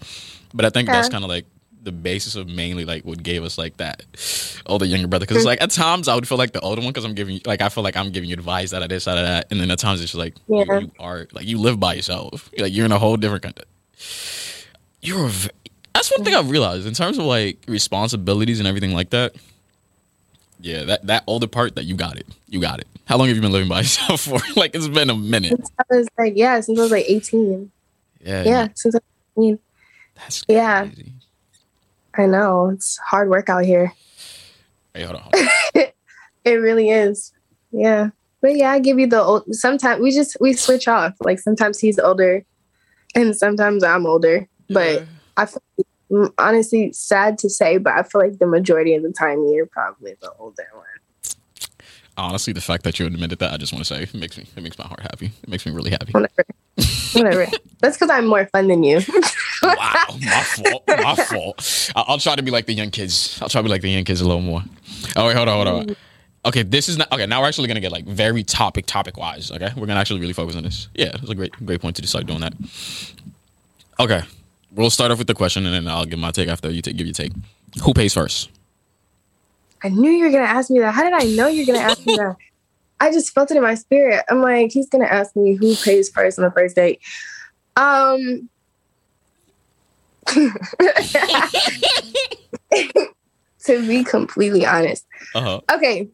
But 0.54 0.64
I 0.64 0.70
think 0.70 0.88
that's 0.88 1.11
kind 1.11 1.25
of 1.25 1.30
like 1.30 1.44
the 1.82 1.92
basis 1.92 2.35
of 2.35 2.49
mainly 2.49 2.85
like 2.85 3.04
what 3.04 3.23
gave 3.23 3.44
us 3.44 3.56
like 3.56 3.76
that 3.76 4.02
older 4.66 4.85
younger 4.85 5.06
brother. 5.06 5.25
Because 5.25 5.38
it's 5.38 5.44
mm. 5.44 5.49
like 5.49 5.62
at 5.62 5.70
times 5.70 6.08
I 6.08 6.14
would 6.14 6.26
feel 6.26 6.38
like 6.38 6.52
the 6.52 6.61
older 6.61 6.80
one 6.80 6.90
because 6.90 7.04
I'm 7.04 7.14
giving 7.14 7.40
like 7.44 7.61
I 7.61 7.68
feel 7.68 7.85
like 7.85 7.97
I'm 7.97 8.11
giving 8.11 8.28
you 8.28 8.35
advice 8.35 8.73
out 8.73 8.82
of 8.82 8.88
this 8.88 9.06
out 9.06 9.18
of 9.18 9.25
that, 9.25 9.47
and 9.50 9.61
then 9.61 9.70
at 9.70 9.78
times 9.78 10.00
it's 10.00 10.12
just 10.12 10.18
like 10.18 10.35
you- 10.49 10.64
Yeah. 10.66 10.78
you, 10.80 10.92
are 10.99 11.28
like 11.32 11.47
you 11.47 11.58
live 11.58 11.78
by 11.78 11.94
yourself. 11.94 12.50
Like 12.58 12.75
you're 12.75 12.87
in 12.87 12.92
a 12.92 12.99
whole 12.99 13.16
different 13.16 13.42
kind 13.42 13.58
of. 13.58 13.64
You're 15.00 15.26
a 15.26 15.28
v- 15.28 15.50
that's 15.99 16.11
one 16.17 16.25
thing 16.25 16.35
I've 16.35 16.50
realized 16.50 16.87
in 16.87 16.95
terms 16.95 17.19
of 17.19 17.25
like 17.25 17.59
responsibilities 17.67 18.59
and 18.61 18.69
everything 18.69 18.93
like 18.93 19.11
that. 19.11 19.35
Yeah, 20.61 20.85
that 20.85 21.07
that 21.07 21.25
older 21.26 21.47
part 21.47 21.75
that 21.76 21.85
you 21.85 21.95
got 21.95 22.17
it. 22.17 22.26
You 22.49 22.61
got 22.61 22.81
it. 22.81 22.87
How 23.05 23.17
long 23.17 23.28
have 23.28 23.37
you 23.37 23.43
been 23.43 23.52
living 23.52 23.69
by 23.69 23.78
yourself 23.87 24.23
for? 24.23 24.38
like 24.57 24.75
it's 24.75 24.88
been 24.88 25.11
a 25.11 25.17
minute. 25.17 25.50
Since 25.50 25.71
I 25.78 25.97
was 25.97 26.09
like, 26.19 26.33
yeah, 26.37 26.61
since 26.61 26.78
I 26.78 26.83
was 26.83 26.90
like 26.90 27.05
18. 27.09 27.71
Yeah. 28.25 28.45
Yeah, 28.45 28.69
since 28.75 28.95
I 28.95 28.99
was 29.37 29.45
18. 29.45 29.59
That's 30.17 30.45
Yeah. 30.49 30.88
I 32.14 32.26
know. 32.26 32.71
It's 32.71 32.97
hard 32.99 33.28
work 33.28 33.49
out 33.49 33.64
here. 33.64 33.93
Hey, 34.95 35.05
hold 35.05 35.17
on. 35.17 35.23
Hold 35.33 35.49
on. 35.76 35.83
It 36.45 36.55
really 36.55 36.88
is. 36.90 37.33
Yeah. 37.71 38.11
But 38.40 38.57
yeah, 38.57 38.71
I 38.71 38.78
give 38.78 38.99
you 38.99 39.07
the 39.07 39.21
old 39.23 39.55
sometimes 39.55 40.00
we 40.00 40.11
just 40.11 40.37
we 40.40 40.55
switch 40.55 40.88
off. 40.88 41.14
Like 41.21 41.38
sometimes 41.38 41.78
he's 41.78 41.99
older 41.99 42.45
and 43.14 43.37
sometimes 43.37 43.85
I'm 43.85 44.07
older. 44.07 44.49
But 44.70 45.01
Yeah. 45.01 45.05
I 45.37 45.46
feel 45.46 45.62
mm, 45.79 45.85
honestly 46.38 46.92
sad 46.92 47.38
to 47.38 47.51
say, 47.51 47.79
but 47.79 47.92
I 47.94 48.03
feel 48.03 48.21
like 48.21 48.38
the 48.38 48.47
majority 48.47 48.94
of 48.94 49.03
the 49.03 49.12
time 49.12 49.47
you're 49.47 49.66
probably 49.66 50.14
the 50.21 50.31
older 50.38 50.66
one. 50.73 50.85
honestly, 52.16 52.53
the 52.53 52.61
fact 52.61 52.85
that 52.85 52.99
you 52.99 53.07
admitted 53.07 53.38
that, 53.38 53.53
I 53.53 53.57
just 53.57 53.73
want 53.73 53.85
to 53.85 53.94
say, 53.94 54.03
it 54.03 54.14
makes 54.14 54.37
me 54.37 54.47
it 54.57 54.62
makes 54.62 54.79
my 54.79 54.87
heart 54.87 55.01
happy. 55.01 55.27
It 55.42 55.49
makes 55.49 55.66
me 55.66 55.73
really 55.73 55.90
happy. 55.90 56.12
Whatever. 56.12 56.44
Whatever. 57.12 57.47
That's 57.81 57.97
because 57.97 58.11
I'm 58.11 58.27
more 58.27 58.47
fun 58.47 58.68
than 58.68 58.83
you. 58.83 59.01
wow, 59.62 60.05
my 60.21 60.42
fault. 60.42 60.83
My 60.88 61.14
fault. 61.14 61.92
I'll 61.94 62.18
try 62.18 62.37
to 62.37 62.42
be 62.42 62.51
like 62.51 62.66
the 62.66 62.75
young 62.75 62.90
kids. 62.90 63.38
I'll 63.42 63.49
try 63.49 63.61
to 63.61 63.64
be 63.64 63.71
like 63.71 63.83
the 63.83 63.90
young 63.90 64.05
kids 64.05 64.21
a 64.21 64.27
little 64.27 64.42
more. 64.42 64.62
Oh 65.16 65.27
wait, 65.27 65.37
hold 65.37 65.49
on, 65.49 65.66
hold 65.66 65.88
on. 65.90 65.97
Okay, 66.44 66.62
this 66.62 66.88
is 66.88 66.97
not 66.97 67.12
okay. 67.12 67.27
Now 67.27 67.42
we're 67.42 67.49
actually 67.49 67.68
gonna 67.68 67.81
get 67.81 67.92
like 67.92 68.07
very 68.07 68.42
topic 68.42 68.87
topic 68.87 69.16
wise. 69.16 69.51
Okay, 69.51 69.71
we're 69.77 69.87
gonna 69.87 70.01
actually 70.01 70.21
really 70.21 70.33
focus 70.33 70.57
on 70.57 70.62
this. 70.62 70.88
Yeah, 70.94 71.11
it's 71.14 71.31
a 71.31 71.35
great 71.35 71.53
great 71.64 71.81
point 71.81 71.97
to 71.97 72.03
decide 72.03 72.27
doing 72.27 72.40
that. 72.40 72.55
Okay, 74.01 74.23
we'll 74.72 74.90
start 74.90 75.11
off 75.11 75.18
with 75.18 75.26
the 75.26 75.35
question, 75.35 75.66
and 75.66 75.74
then 75.74 75.88
I'll 75.88 76.04
give 76.04 76.18
my 76.18 76.31
take 76.31 76.48
after 76.48 76.70
you 76.70 76.83
take, 76.83 76.96
give 76.96 77.07
your 77.07 77.14
take. 77.14 77.33
Who 77.83 77.92
pays 77.94 78.14
first? 78.14 78.50
I 79.83 79.88
knew 79.88 80.11
you 80.11 80.24
were 80.24 80.31
gonna 80.31 80.44
ask 80.44 80.70
me 80.70 80.81
that. 80.81 80.92
How 80.92 81.04
did 81.04 81.12
I 81.12 81.24
know 81.24 81.48
you're 81.48 81.66
gonna 81.66 81.78
ask 81.78 82.04
me 82.04 82.16
that? 82.16 82.37
I 83.00 83.12
just 83.12 83.33
felt 83.33 83.50
it 83.50 83.57
in 83.57 83.62
my 83.62 83.74
spirit. 83.74 84.24
I'm 84.28 84.42
like, 84.42 84.72
he's 84.72 84.88
gonna 84.88 85.04
ask 85.04 85.37
me 85.37 85.54
who 85.54 85.76
pays 85.76 86.11
first 86.11 86.38
on 86.38 86.44
the 86.44 86.50
first 86.50 86.74
date. 86.76 87.00
Um 87.76 88.48
to 93.64 93.87
be 93.87 94.04
completely 94.04 94.66
honest. 94.66 95.07
Uh 95.35 95.40
huh. 95.40 95.61
Okay. 95.72 96.09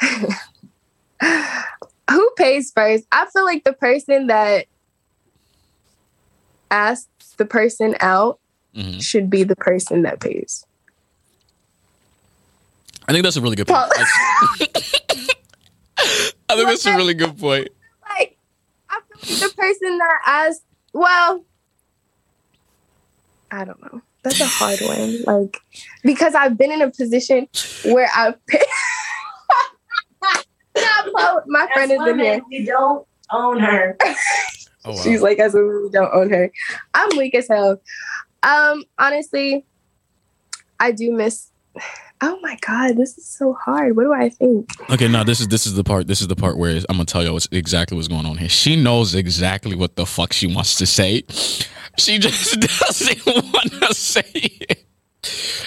who 2.10 2.30
pays 2.36 2.70
first? 2.74 3.04
I 3.10 3.26
feel 3.32 3.44
like 3.44 3.64
the 3.64 3.72
person 3.72 4.28
that 4.28 4.66
asks 6.70 7.08
the 7.42 7.48
person 7.48 7.96
out 7.98 8.38
hmm 8.74 8.98
should 9.00 9.28
be 9.28 9.42
the 9.42 9.56
person 9.56 10.02
that 10.02 10.20
pays. 10.20 10.64
I 13.08 13.12
think 13.12 13.24
that's 13.24 13.36
a 13.36 13.40
really 13.40 13.56
good 13.56 13.66
point. 13.66 13.82
I 15.98 16.54
think 16.54 16.68
that's 16.68 16.86
a 16.86 16.96
really 16.96 17.14
good 17.14 17.36
point. 17.36 17.68
like 18.08 18.38
I 18.88 19.00
feel 19.08 19.18
like 19.28 19.40
the 19.40 19.54
person 19.56 19.98
that 19.98 20.18
asked, 20.24 20.62
well, 20.94 21.44
I 23.50 23.64
don't 23.64 23.82
know. 23.82 24.00
That's 24.22 24.40
a 24.40 24.46
hard 24.46 24.80
one. 24.82 25.20
Like 25.24 25.58
because 26.04 26.34
I've 26.36 26.56
been 26.56 26.70
in 26.70 26.80
a 26.80 26.90
position 26.90 27.48
where 27.84 28.08
I've 28.14 28.46
paid. 28.46 28.62
My 31.46 31.68
friend 31.74 31.90
is 31.92 32.00
in 32.06 32.18
here. 32.20 32.40
We 32.48 32.64
don't 32.64 33.06
own 33.30 33.58
her. 33.58 33.98
Oh, 34.84 34.92
wow. 34.92 35.02
She's 35.02 35.22
like, 35.22 35.38
as 35.38 35.54
a 35.54 35.62
we 35.62 35.90
don't 35.90 36.12
own 36.12 36.30
her. 36.30 36.50
I'm 36.94 37.16
weak 37.16 37.34
as 37.34 37.48
hell. 37.48 37.80
Um, 38.42 38.84
honestly, 38.98 39.64
I 40.80 40.90
do 40.92 41.12
miss. 41.12 41.50
Oh 42.20 42.38
my 42.42 42.56
god, 42.66 42.96
this 42.96 43.18
is 43.18 43.26
so 43.26 43.52
hard. 43.52 43.96
What 43.96 44.04
do 44.04 44.12
I 44.12 44.28
think? 44.28 44.70
Okay, 44.90 45.08
now 45.08 45.24
this 45.24 45.40
is 45.40 45.48
this 45.48 45.66
is 45.66 45.74
the 45.74 45.84
part. 45.84 46.06
This 46.06 46.20
is 46.20 46.28
the 46.28 46.36
part 46.36 46.56
where 46.56 46.76
I'm 46.88 46.96
gonna 46.96 47.04
tell 47.04 47.24
you 47.24 47.32
what's 47.32 47.48
exactly 47.50 47.96
what's 47.96 48.08
going 48.08 48.26
on 48.26 48.36
here. 48.36 48.48
She 48.48 48.80
knows 48.80 49.14
exactly 49.14 49.74
what 49.74 49.96
the 49.96 50.06
fuck 50.06 50.32
she 50.32 50.52
wants 50.52 50.76
to 50.76 50.86
say. 50.86 51.22
She 51.98 52.18
just 52.18 52.60
doesn't 52.80 53.26
want 53.26 53.72
to 53.72 53.94
say 53.94 54.22
it. 54.34 54.86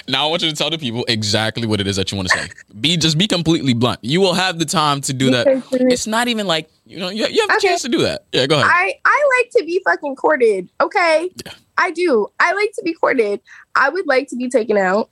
Now 0.08 0.26
I 0.26 0.30
want 0.30 0.42
you 0.42 0.50
to 0.50 0.56
tell 0.56 0.68
the 0.70 0.78
people 0.78 1.04
exactly 1.08 1.66
what 1.66 1.80
it 1.80 1.86
is 1.86 1.96
that 1.96 2.12
you 2.12 2.16
want 2.16 2.28
to 2.28 2.36
say. 2.38 2.48
Be 2.80 2.96
just 2.96 3.16
be 3.16 3.26
completely 3.26 3.72
blunt. 3.74 4.00
You 4.02 4.20
will 4.20 4.34
have 4.34 4.58
the 4.58 4.64
time 4.66 5.00
to 5.02 5.12
do 5.12 5.30
that. 5.30 5.46
It's 5.72 6.06
not 6.06 6.28
even 6.28 6.46
like 6.46 6.70
you 6.84 6.98
know 6.98 7.08
you, 7.08 7.26
you 7.26 7.40
have 7.40 7.50
a 7.50 7.54
Okay. 7.54 7.68
chance 7.68 7.82
to 7.82 7.88
do 7.88 8.02
that. 8.02 8.24
Yeah, 8.32 8.46
go 8.46 8.56
ahead. 8.56 8.70
I 8.70 8.94
I 9.04 9.28
like 9.40 9.50
to 9.56 9.64
be 9.64 9.80
fucking 9.84 10.16
courted. 10.16 10.68
Okay, 10.80 11.30
Yeah. 11.44 11.52
I 11.78 11.90
do. 11.90 12.28
I 12.38 12.52
like 12.52 12.72
to 12.76 12.82
be 12.82 12.92
courted. 12.94 13.40
I 13.74 13.88
would 13.88 14.06
like 14.06 14.28
to 14.28 14.36
be 14.36 14.48
taken 14.50 14.76
out. 14.76 15.08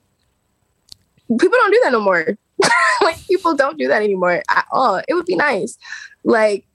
People 1.28 1.48
don't 1.50 1.72
do 1.72 1.80
that 1.84 1.92
no 1.92 2.00
more. 2.00 2.36
like 3.02 3.18
people 3.26 3.54
don't 3.56 3.78
do 3.78 3.88
that 3.88 4.02
anymore 4.02 4.42
at 4.50 4.66
all. 4.70 5.00
It 5.08 5.14
would 5.14 5.26
be 5.26 5.36
nice. 5.36 5.78
Like 6.22 6.66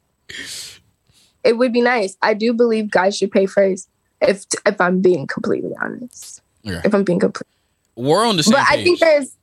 it 1.43 1.58
would 1.58 1.71
be 1.71 1.82
nice. 1.82 2.17
I 2.21 2.34
do 2.34 2.53
believe 2.53 2.89
guys 2.91 3.15
should 3.15 3.32
pay 3.32 3.45
first. 3.45 3.88
If 4.21 4.45
if 4.65 4.82
I'm 4.82 5.01
being 5.01 5.27
completely 5.27 5.71
honest. 5.82 6.41
Okay. 6.65 6.82
If 6.84 6.93
I'm 6.93 7.03
being 7.03 7.19
complete. 7.19 7.45
We're 7.99 8.25
on 8.25 8.38
the 8.38 8.43
same 8.43 8.53
But 8.53 8.65
I 8.69 8.81
think 8.81 8.99
there's 8.99 9.35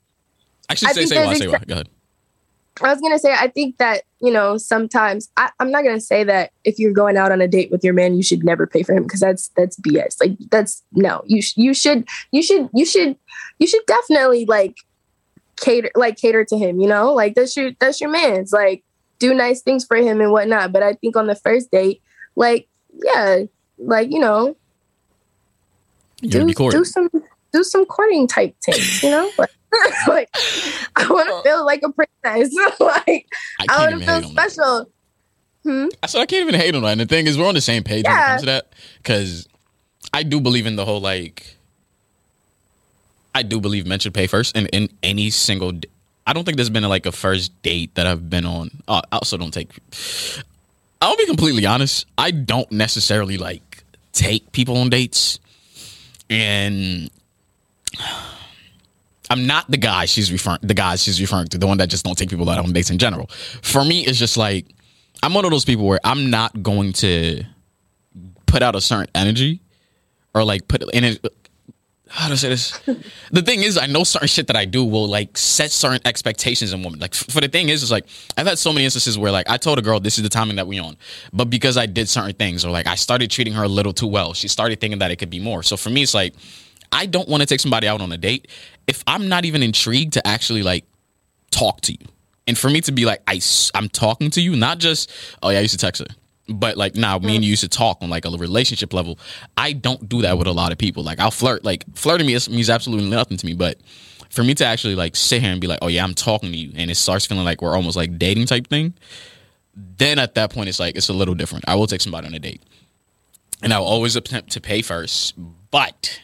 Actually, 0.71 0.89
I 0.89 0.93
say 0.93 1.07
say 1.07 1.27
why. 1.27 1.35
Say 1.35 1.47
why. 1.47 1.59
Go 1.67 1.75
ahead. 1.75 1.89
I 2.83 2.93
was 2.93 3.01
gonna 3.01 3.19
say, 3.19 3.33
I 3.33 3.49
think 3.49 3.77
that 3.77 4.05
you 4.21 4.33
know 4.33 4.57
sometimes 4.57 5.29
I, 5.37 5.51
I'm 5.61 5.71
not 5.71 5.85
gonna 5.85 6.01
say 6.01 6.25
that 6.25 6.53
if 6.65 6.79
you're 6.79 6.93
going 6.93 7.19
out 7.19 7.33
on 7.33 7.43
a 7.43 7.49
date 7.49 7.71
with 7.71 7.85
your 7.85 7.93
man, 7.93 8.17
you 8.17 8.23
should 8.23 8.45
never 8.45 8.67
pay 8.67 8.83
for 8.83 8.95
him 8.95 9.03
because 9.03 9.21
that's 9.21 9.49
that's 9.57 9.79
BS. 9.81 10.17
Like 10.21 10.39
that's 10.51 10.83
no, 10.93 11.23
you 11.27 11.43
sh- 11.43 11.57
you 11.57 11.75
should 11.75 12.09
you 12.33 12.43
should 12.43 12.71
you 12.73 12.87
should 12.87 13.17
you 13.59 13.67
should 13.67 13.85
definitely 13.87 14.47
like 14.47 14.79
cater 15.57 15.91
like 15.95 16.17
cater 16.17 16.45
to 16.47 16.57
him. 16.57 16.81
You 16.81 16.89
know, 16.89 17.13
like 17.13 17.35
that's 17.35 17.57
your 17.57 17.73
that's 17.79 18.01
your 18.01 18.11
man's 18.11 18.53
like 18.53 18.83
do 19.19 19.35
nice 19.35 19.61
things 19.61 19.85
for 19.85 19.99
him 19.99 20.23
and 20.23 20.33
whatnot. 20.33 20.73
But 20.73 20.83
I 20.83 20.95
think 20.95 21.15
on 21.17 21.27
the 21.27 21.37
first 21.37 21.71
date, 21.71 22.03
like 22.37 22.69
yeah, 23.05 23.45
like 23.79 24.11
you 24.11 24.19
know, 24.19 24.57
You're 26.23 26.47
do 26.47 26.71
do 26.71 26.85
some 26.85 27.11
do 27.57 27.65
some 27.65 27.85
courting 27.87 28.27
type 28.27 28.55
things. 28.65 29.03
You 29.03 29.11
know, 29.11 29.31
like, 29.39 29.51
like 30.09 30.29
I 30.97 31.07
want 31.09 31.29
to 31.29 31.49
feel 31.49 31.65
like 31.65 31.83
a 31.83 31.91
princess. 31.91 32.55
like 32.81 33.27
I 33.61 33.67
I 33.69 33.91
want 33.91 34.01
to 34.01 34.07
feel 34.07 34.23
special. 34.31 34.91
Hmm? 35.65 35.87
I 36.03 36.07
said 36.07 36.21
I 36.21 36.27
can't 36.27 36.49
even 36.49 36.61
hate 36.61 36.75
on 36.75 36.83
that. 36.83 36.93
And 36.93 37.01
the 37.01 37.07
thing 37.07 37.27
is, 37.27 37.37
we're 37.37 37.47
on 37.49 37.55
the 37.55 37.61
same 37.61 37.83
page 37.83 38.05
when 38.05 38.13
it 38.13 38.17
Yeah. 38.17 38.29
comes 38.29 38.43
to 38.43 38.47
that 38.47 38.73
because 38.99 39.49
I 40.13 40.23
do 40.23 40.41
believe 40.41 40.67
in 40.67 40.77
the 40.77 40.85
whole 40.85 41.01
like. 41.01 41.57
I 43.35 43.43
do 43.43 43.61
believe 43.61 43.87
men 43.87 43.99
should 43.99 44.15
pay 44.15 44.27
first 44.27 44.57
in, 44.57 44.67
in 44.69 44.89
any 45.03 45.29
single. 45.29 45.73
I 46.27 46.33
don't 46.33 46.45
think 46.45 46.57
there's 46.57 46.71
been 46.71 46.85
like 46.85 47.05
a 47.05 47.13
first 47.13 47.53
date 47.63 47.95
that 47.95 48.07
I've 48.07 48.31
been 48.31 48.47
on. 48.47 48.71
Uh, 48.89 49.03
I 49.13 49.17
also 49.17 49.37
don't 49.37 49.53
take. 49.53 49.79
I'll 51.03 51.17
be 51.17 51.27
completely 51.27 51.67
honest. 51.67 52.07
I 52.17 52.31
don't 52.31 52.71
necessarily 52.73 53.37
like 53.37 53.85
take 54.13 54.53
people 54.53 54.79
on 54.79 54.89
dates, 54.89 55.39
and 56.31 57.11
I'm 59.31 59.47
not 59.47 59.69
the 59.69 59.77
guy 59.77 60.05
she's 60.05 60.31
referring. 60.31 60.61
The 60.63 60.75
guy 60.75 60.95
she's 60.97 61.21
referring 61.21 61.49
to, 61.49 61.59
the 61.59 61.67
one 61.67 61.79
that 61.79 61.89
just 61.89 62.05
don't 62.05 62.17
take 62.17 62.31
people 62.31 62.49
out 62.49 62.65
on 62.65 62.73
dates 62.73 62.91
in 62.91 62.99
general. 62.99 63.27
For 63.63 63.85
me, 63.85 64.07
it's 64.07 64.19
just 64.19 64.37
like 64.37 64.67
I'm 65.23 65.35
one 65.35 65.45
of 65.45 65.51
those 65.51 65.65
people 65.65 65.87
where 65.87 66.01
I'm 66.05 66.31
not 66.31 66.63
going 66.63 66.93
to 66.95 67.45
put 68.47 68.63
out 68.63 68.77
a 68.77 68.81
certain 68.81 69.11
energy 69.15 69.61
or 70.35 70.45
like 70.45 70.69
put 70.69 70.83
in 70.95 71.05
it. 71.05 71.27
How 72.09 72.29
to 72.29 72.37
say 72.37 72.51
this? 72.51 72.79
the 73.33 73.43
thing 73.43 73.65
is, 73.65 73.77
I 73.77 73.87
know 73.87 74.05
certain 74.05 74.29
shit 74.29 74.47
that 74.47 74.55
I 74.55 74.65
do 74.65 74.85
will 74.85 75.09
like 75.09 75.37
set 75.37 75.73
certain 75.73 76.01
expectations 76.05 76.73
in 76.73 76.85
women. 76.85 77.01
Like, 77.01 77.15
for 77.15 77.41
the 77.41 77.49
thing 77.49 77.69
is, 77.69 77.83
it's 77.83 77.91
like 77.91 78.07
I've 78.37 78.47
had 78.47 78.59
so 78.59 78.73
many 78.73 78.85
instances 78.85 79.19
where 79.19 79.33
like 79.33 79.51
I 79.51 79.57
told 79.57 79.81
a 79.81 79.83
girl 79.83 79.99
this 79.99 80.17
is 80.17 80.23
the 80.23 80.29
timing 80.29 80.57
that 80.57 80.69
we 80.69 80.79
on, 80.79 80.97
but 81.33 81.51
because 81.51 81.77
I 81.77 81.87
did 81.87 82.09
certain 82.09 82.35
things 82.35 82.65
or 82.65 82.71
like 82.71 82.87
I 82.87 82.95
started 82.95 83.31
treating 83.31 83.55
her 83.55 83.65
a 83.65 83.69
little 83.69 83.93
too 83.93 84.07
well, 84.07 84.35
she 84.35 84.47
started 84.47 84.81
thinking 84.81 85.01
that 85.01 85.11
it 85.11 85.17
could 85.17 85.31
be 85.31 85.41
more. 85.41 85.65
So 85.65 85.77
for 85.77 85.91
me, 85.91 86.05
it's 86.05 86.15
like 86.15 86.35
I 86.93 87.07
don't 87.07 87.29
want 87.29 87.43
to 87.43 87.47
take 87.47 87.61
somebody 87.61 87.89
out 87.89 88.01
on 88.01 88.13
a 88.13 88.17
date 88.17 88.49
if 88.87 89.03
I'm 89.07 89.29
not 89.29 89.45
even 89.45 89.63
intrigued 89.63 90.15
to 90.15 90.27
actually 90.27 90.63
like 90.63 90.85
talk 91.51 91.81
to 91.83 91.93
you. 91.93 92.07
And 92.47 92.57
for 92.57 92.71
me 92.71 92.81
to 92.83 92.93
be 92.93 93.05
like, 93.05 93.23
I, 93.27 93.41
I'm 93.75 93.89
talking 93.89 94.31
to 94.31 94.41
you, 94.41 94.55
not 94.55 94.79
just, 94.79 95.11
oh 95.43 95.51
yeah, 95.51 95.59
I 95.59 95.63
used 95.63 95.73
to 95.73 95.79
text 95.79 96.01
her. 96.01 96.15
But 96.49 96.77
like 96.77 96.95
now, 96.95 97.19
me 97.19 97.35
and 97.35 97.45
you 97.45 97.51
used 97.51 97.63
to 97.63 97.69
talk 97.69 97.99
on 98.03 98.09
like 98.09 98.25
a 98.25 98.31
relationship 98.31 98.93
level. 98.93 99.19
I 99.57 99.73
don't 99.73 100.09
do 100.09 100.23
that 100.23 100.39
with 100.39 100.47
a 100.47 100.53
lot 100.53 100.71
of 100.71 100.79
people. 100.79 101.03
Like 101.03 101.19
I'll 101.19 101.33
flirt. 101.33 101.65
Like 101.65 101.85
flirting 101.97 102.27
me 102.27 102.35
is, 102.35 102.49
means 102.49 102.71
absolutely 102.71 103.11
nothing 103.11 103.37
to 103.37 103.47
me. 103.47 103.55
But 103.55 103.81
for 104.31 104.45
me 104.45 104.55
to 104.55 104.65
actually 104.65 104.95
like 104.95 105.17
sit 105.17 105.43
here 105.43 105.51
and 105.51 105.61
be 105.61 105.67
like, 105.67 105.81
oh 105.83 105.89
yeah, 105.89 106.05
I'm 106.05 106.15
talking 106.15 106.53
to 106.53 106.57
you, 106.57 106.73
and 106.77 106.89
it 106.91 106.95
starts 106.97 107.27
feeling 107.27 107.45
like 107.45 107.63
we're 107.63 107.75
almost 107.75 107.97
like 107.97 108.17
dating 108.17 108.47
type 108.47 108.69
thing. 108.69 108.95
Then 109.75 110.19
at 110.19 110.37
that 110.37 110.53
point, 110.53 110.69
it's 110.69 110.79
like 110.79 110.97
it's 110.97 111.09
a 111.09 111.13
little 111.13 111.35
different. 111.35 111.65
I 111.67 111.75
will 111.75 111.87
take 111.89 112.01
somebody 112.01 112.29
on 112.29 112.35
a 112.35 112.39
date, 112.39 112.63
and 113.63 113.73
I'll 113.73 113.85
always 113.85 114.15
attempt 114.15 114.53
to 114.53 114.61
pay 114.61 114.83
first. 114.83 115.35
But 115.71 116.21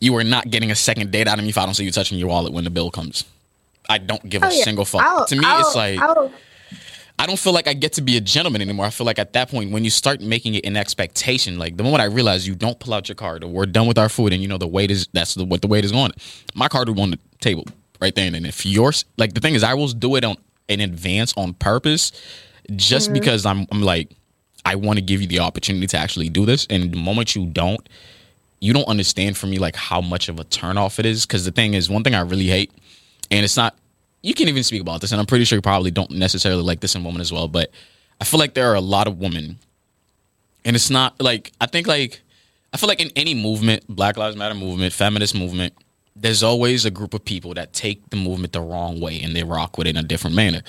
you 0.00 0.14
are 0.16 0.24
not 0.24 0.50
getting 0.50 0.70
a 0.70 0.74
second 0.74 1.10
date 1.10 1.28
out 1.28 1.38
of 1.38 1.44
me 1.44 1.50
if 1.50 1.58
I 1.58 1.64
don't 1.64 1.74
see 1.74 1.84
you 1.84 1.90
touching 1.92 2.18
your 2.18 2.28
wallet 2.28 2.52
when 2.52 2.64
the 2.64 2.70
bill 2.70 2.90
comes. 2.90 3.24
I 3.88 3.98
don't 3.98 4.28
give 4.28 4.42
a 4.42 4.46
Oh, 4.46 4.50
yeah. 4.50 4.64
single 4.64 4.84
fuck. 4.84 5.02
I'll- 5.02 5.26
to 5.26 5.36
me, 5.36 5.44
I'll- 5.44 5.60
it's 5.60 5.74
like 5.76 6.00
I'll- 6.00 6.32
I 7.18 7.24
don't 7.26 7.38
feel 7.38 7.54
like 7.54 7.66
I 7.66 7.72
get 7.72 7.94
to 7.94 8.02
be 8.02 8.18
a 8.18 8.20
gentleman 8.20 8.60
anymore. 8.60 8.84
I 8.84 8.90
feel 8.90 9.06
like 9.06 9.18
at 9.18 9.32
that 9.32 9.50
point, 9.50 9.70
when 9.70 9.84
you 9.84 9.90
start 9.90 10.20
making 10.20 10.54
it 10.54 10.66
an 10.66 10.76
expectation, 10.76 11.58
like 11.58 11.78
the 11.78 11.82
moment 11.82 12.02
I 12.02 12.06
realize 12.06 12.46
you 12.46 12.54
don't 12.54 12.78
pull 12.78 12.92
out 12.92 13.08
your 13.08 13.16
card 13.16 13.42
or 13.42 13.48
we're 13.48 13.64
done 13.64 13.86
with 13.86 13.96
our 13.96 14.10
food 14.10 14.34
and 14.34 14.42
you 14.42 14.48
know 14.48 14.58
the 14.58 14.66
wait 14.66 14.90
is 14.90 15.08
that's 15.14 15.34
the, 15.34 15.44
what 15.44 15.62
the 15.62 15.66
wait 15.66 15.84
is 15.84 15.92
going, 15.92 16.12
my 16.54 16.68
card 16.68 16.88
will 16.90 17.00
on 17.00 17.12
the 17.12 17.18
table 17.40 17.64
right 18.02 18.14
there. 18.14 18.26
And 18.26 18.46
if 18.46 18.66
yours, 18.66 19.06
like 19.16 19.32
the 19.32 19.40
thing 19.40 19.54
is, 19.54 19.62
I 19.64 19.72
will 19.72 19.88
do 19.88 20.16
it 20.16 20.24
on 20.24 20.36
in 20.68 20.80
advance 20.80 21.32
on 21.38 21.54
purpose, 21.54 22.12
just 22.74 23.06
mm-hmm. 23.06 23.14
because 23.14 23.46
I'm 23.46 23.66
I'm 23.70 23.80
like 23.80 24.10
I 24.66 24.74
want 24.74 24.98
to 24.98 25.02
give 25.02 25.22
you 25.22 25.26
the 25.28 25.38
opportunity 25.38 25.86
to 25.86 25.96
actually 25.96 26.28
do 26.28 26.44
this. 26.44 26.66
And 26.68 26.92
the 26.92 26.98
moment 26.98 27.34
you 27.34 27.46
don't, 27.46 27.88
you 28.60 28.72
don't 28.72 28.88
understand 28.88 29.36
for 29.36 29.46
me 29.46 29.58
like 29.58 29.76
how 29.76 30.00
much 30.00 30.28
of 30.28 30.40
a 30.40 30.44
turnoff 30.44 30.98
it 30.98 31.06
is. 31.06 31.26
Because 31.26 31.44
the 31.44 31.50
thing 31.50 31.74
is, 31.74 31.90
one 31.90 32.02
thing 32.02 32.14
I 32.14 32.20
really 32.20 32.46
hate, 32.46 32.72
and 33.30 33.44
it's 33.44 33.56
not 33.56 33.76
you 34.22 34.34
can't 34.34 34.48
even 34.48 34.64
speak 34.64 34.80
about 34.80 35.00
this, 35.00 35.12
and 35.12 35.20
I'm 35.20 35.26
pretty 35.26 35.44
sure 35.44 35.56
you 35.56 35.62
probably 35.62 35.92
don't 35.92 36.10
necessarily 36.10 36.62
like 36.62 36.80
this 36.80 36.96
in 36.96 37.04
women 37.04 37.20
as 37.20 37.32
well, 37.32 37.46
but 37.46 37.70
I 38.20 38.24
feel 38.24 38.40
like 38.40 38.54
there 38.54 38.70
are 38.70 38.74
a 38.74 38.80
lot 38.80 39.06
of 39.06 39.18
women, 39.18 39.58
and 40.64 40.74
it's 40.74 40.90
not 40.90 41.20
like 41.20 41.52
I 41.60 41.66
think 41.66 41.86
like 41.86 42.22
I 42.72 42.76
feel 42.76 42.88
like 42.88 43.00
in 43.00 43.10
any 43.14 43.34
movement, 43.34 43.84
Black 43.88 44.16
Lives 44.16 44.36
Matter 44.36 44.54
movement, 44.54 44.92
feminist 44.92 45.34
movement, 45.34 45.74
there's 46.16 46.42
always 46.42 46.84
a 46.84 46.90
group 46.90 47.14
of 47.14 47.24
people 47.24 47.54
that 47.54 47.72
take 47.72 48.10
the 48.10 48.16
movement 48.16 48.52
the 48.52 48.60
wrong 48.60 49.00
way 49.00 49.20
and 49.20 49.36
they 49.36 49.44
rock 49.44 49.78
with 49.78 49.86
it 49.86 49.90
in 49.90 49.96
a 49.96 50.02
different 50.02 50.34
manner. 50.34 50.62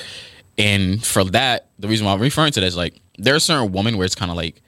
And 0.58 1.04
for 1.04 1.24
that, 1.26 1.68
the 1.80 1.88
reason 1.88 2.06
why 2.06 2.14
I'm 2.14 2.20
referring 2.20 2.52
to 2.52 2.60
that 2.60 2.66
is 2.66 2.78
like 2.78 3.00
there 3.18 3.34
are 3.34 3.40
certain 3.40 3.72
women 3.72 3.98
where 3.98 4.06
it's 4.06 4.16
kind 4.16 4.30
of 4.30 4.38
like 4.38 4.62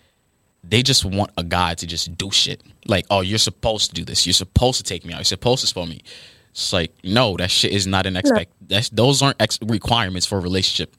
they 0.64 0.84
just 0.84 1.06
want 1.06 1.32
a 1.38 1.44
guy 1.44 1.74
to 1.76 1.88
just 1.88 2.18
do 2.18 2.32
shit. 2.32 2.62
Like, 2.86 3.06
oh, 3.10 3.22
you're 3.22 3.38
supposed 3.38 3.90
to 3.90 3.96
do 3.96 4.04
this. 4.06 4.26
You're 4.26 4.34
supposed 4.34 4.78
to 4.78 4.84
take 4.84 5.06
me 5.06 5.14
out. 5.14 5.18
You're 5.20 5.24
supposed 5.26 5.62
to 5.62 5.68
spoil 5.68 5.86
me. 5.86 6.02
It's 6.52 6.74
like, 6.74 6.92
no, 7.04 7.38
that 7.38 7.50
shit 7.52 7.72
is 7.72 7.88
not 7.88 8.06
an 8.06 8.16
expect. 8.18 8.52
That's 8.68 8.90
those 8.90 9.22
aren't 9.22 9.42
ex- 9.42 9.60
requirements 9.64 10.26
for 10.26 10.38
a 10.38 10.42
relationship. 10.42 10.96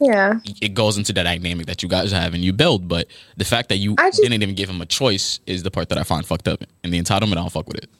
yeah. 0.00 0.40
It 0.60 0.74
goes 0.74 0.96
into 0.96 1.12
the 1.12 1.22
dynamic 1.22 1.66
that 1.66 1.82
you 1.82 1.88
guys 1.88 2.10
have 2.12 2.34
and 2.34 2.42
you 2.44 2.52
build. 2.52 2.88
But 2.88 3.06
the 3.36 3.44
fact 3.44 3.68
that 3.68 3.76
you 3.76 3.96
just- 3.96 4.22
didn't 4.22 4.42
even 4.42 4.54
give 4.54 4.68
him 4.70 4.80
a 4.80 4.86
choice 4.86 5.40
is 5.46 5.62
the 5.62 5.70
part 5.70 5.88
that 5.90 5.98
I 5.98 6.02
find 6.02 6.24
fucked 6.26 6.48
up. 6.48 6.62
And 6.82 6.92
the 6.92 7.00
entitlement, 7.00 7.32
I 7.32 7.42
don't 7.42 7.50
fuck 7.52 7.66
with 7.68 7.78
it. 7.78 7.90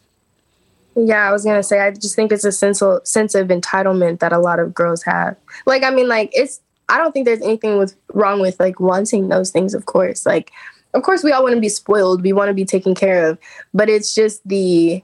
Yeah, 0.97 1.29
I 1.29 1.33
was 1.33 1.45
gonna 1.45 1.63
say 1.65 1.81
I 1.81 1.91
just 1.91 2.15
think 2.15 2.31
it's 2.31 2.45
a 2.45 2.53
sense 2.53 2.81
of 2.81 3.05
sense 3.07 3.35
of 3.35 3.49
entitlement 3.49 4.21
that 4.21 4.33
a 4.33 4.39
lot 4.39 4.61
of 4.61 4.73
girls 4.73 5.03
have. 5.03 5.37
Like, 5.67 5.83
I 5.83 5.91
mean, 5.91 6.07
like 6.09 6.31
it's 6.33 6.61
I 6.89 6.99
don't 6.99 7.13
think 7.13 7.27
there's 7.27 7.43
anything 7.43 7.79
with 7.79 7.97
wrong 8.13 8.41
with 8.41 8.59
like 8.61 8.81
wanting 8.81 9.29
those 9.29 9.51
things, 9.51 9.75
of 9.75 9.87
course. 9.87 10.27
Like, 10.27 10.53
of 10.93 11.03
course 11.03 11.25
we 11.25 11.33
all 11.33 11.43
want 11.43 11.55
to 11.55 11.61
be 11.61 11.69
spoiled, 11.69 12.23
we 12.23 12.33
want 12.33 12.49
to 12.49 12.55
be 12.55 12.65
taken 12.65 12.95
care 12.95 13.29
of, 13.29 13.39
but 13.73 13.89
it's 13.89 14.15
just 14.15 14.47
the 14.47 15.03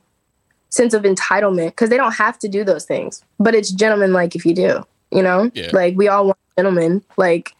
sense 0.68 0.94
of 0.94 1.02
entitlement 1.02 1.68
because 1.70 1.90
they 1.90 1.96
don't 1.96 2.14
have 2.14 2.38
to 2.40 2.48
do 2.48 2.64
those 2.64 2.84
things. 2.84 3.24
But 3.38 3.54
it's 3.54 3.70
gentleman 3.70 4.12
like 4.12 4.36
if 4.36 4.46
you 4.46 4.54
do, 4.54 4.84
you 5.10 5.22
know? 5.22 5.50
Yeah. 5.54 5.70
Like 5.72 5.96
we 5.96 6.08
all 6.08 6.26
want 6.26 6.38
gentlemen, 6.56 7.02
like 7.16 7.54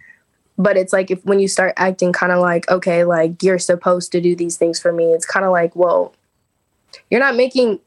but 0.59 0.77
it's 0.77 0.93
like 0.93 1.11
if 1.11 1.25
when 1.25 1.41
you 1.41 1.49
start 1.49 1.73
acting 1.79 2.13
kind 2.13 2.33
of 2.33 2.39
like, 2.39 2.71
okay, 2.71 3.05
like 3.05 3.43
you're 3.43 3.59
supposed 3.59 4.13
to 4.13 4.21
do 4.21 4.37
these 4.37 4.59
things 4.59 4.79
for 4.79 4.93
me, 4.93 5.07
it's 5.07 5.25
kind 5.25 5.47
of 5.47 5.53
like, 5.53 5.75
well, 5.75 6.15
you're 7.11 7.21
not 7.21 7.35
making 7.35 7.81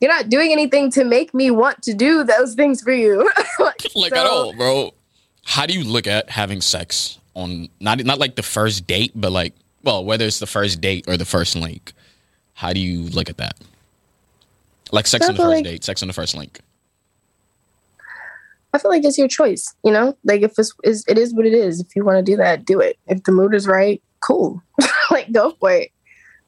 you're 0.00 0.10
not 0.10 0.28
doing 0.28 0.50
anything 0.50 0.90
to 0.90 1.04
make 1.04 1.32
me 1.32 1.50
want 1.50 1.80
to 1.82 1.94
do 1.94 2.24
those 2.24 2.54
things 2.54 2.82
for 2.82 2.92
you. 2.92 3.30
like, 3.58 3.82
like 3.94 4.14
so- 4.14 4.20
at 4.20 4.26
all, 4.26 4.52
bro. 4.52 4.92
How 5.44 5.66
do 5.66 5.74
you 5.74 5.84
look 5.84 6.06
at 6.06 6.30
having 6.30 6.60
sex 6.60 7.18
on 7.34 7.68
not 7.80 8.04
not 8.04 8.18
like 8.18 8.36
the 8.36 8.42
first 8.42 8.86
date, 8.86 9.12
but 9.14 9.32
like 9.32 9.54
well, 9.82 10.04
whether 10.04 10.24
it's 10.24 10.38
the 10.38 10.46
first 10.46 10.80
date 10.80 11.04
or 11.08 11.16
the 11.16 11.24
first 11.24 11.56
link? 11.56 11.92
How 12.54 12.72
do 12.72 12.80
you 12.80 13.02
look 13.08 13.28
at 13.28 13.38
that? 13.38 13.56
Like 14.92 15.06
sex 15.06 15.28
on 15.28 15.34
the 15.34 15.42
first 15.42 15.48
like- 15.48 15.64
date, 15.64 15.84
sex 15.84 16.02
on 16.02 16.08
the 16.08 16.14
first 16.14 16.36
link. 16.36 16.60
I 18.74 18.78
feel 18.78 18.90
like 18.90 19.04
it's 19.04 19.18
your 19.18 19.28
choice, 19.28 19.74
you 19.84 19.92
know? 19.92 20.16
Like 20.24 20.40
if 20.40 20.58
it's, 20.58 20.72
it's 20.82 21.06
it 21.06 21.18
is 21.18 21.34
what 21.34 21.44
it 21.44 21.52
is. 21.52 21.80
If 21.80 21.94
you 21.94 22.04
want 22.04 22.24
to 22.24 22.32
do 22.32 22.36
that, 22.38 22.64
do 22.64 22.80
it. 22.80 22.98
If 23.06 23.22
the 23.24 23.32
mood 23.32 23.54
is 23.54 23.66
right, 23.66 24.02
cool. 24.20 24.62
like 25.10 25.30
go 25.30 25.50
for 25.60 25.72
it. 25.72 25.90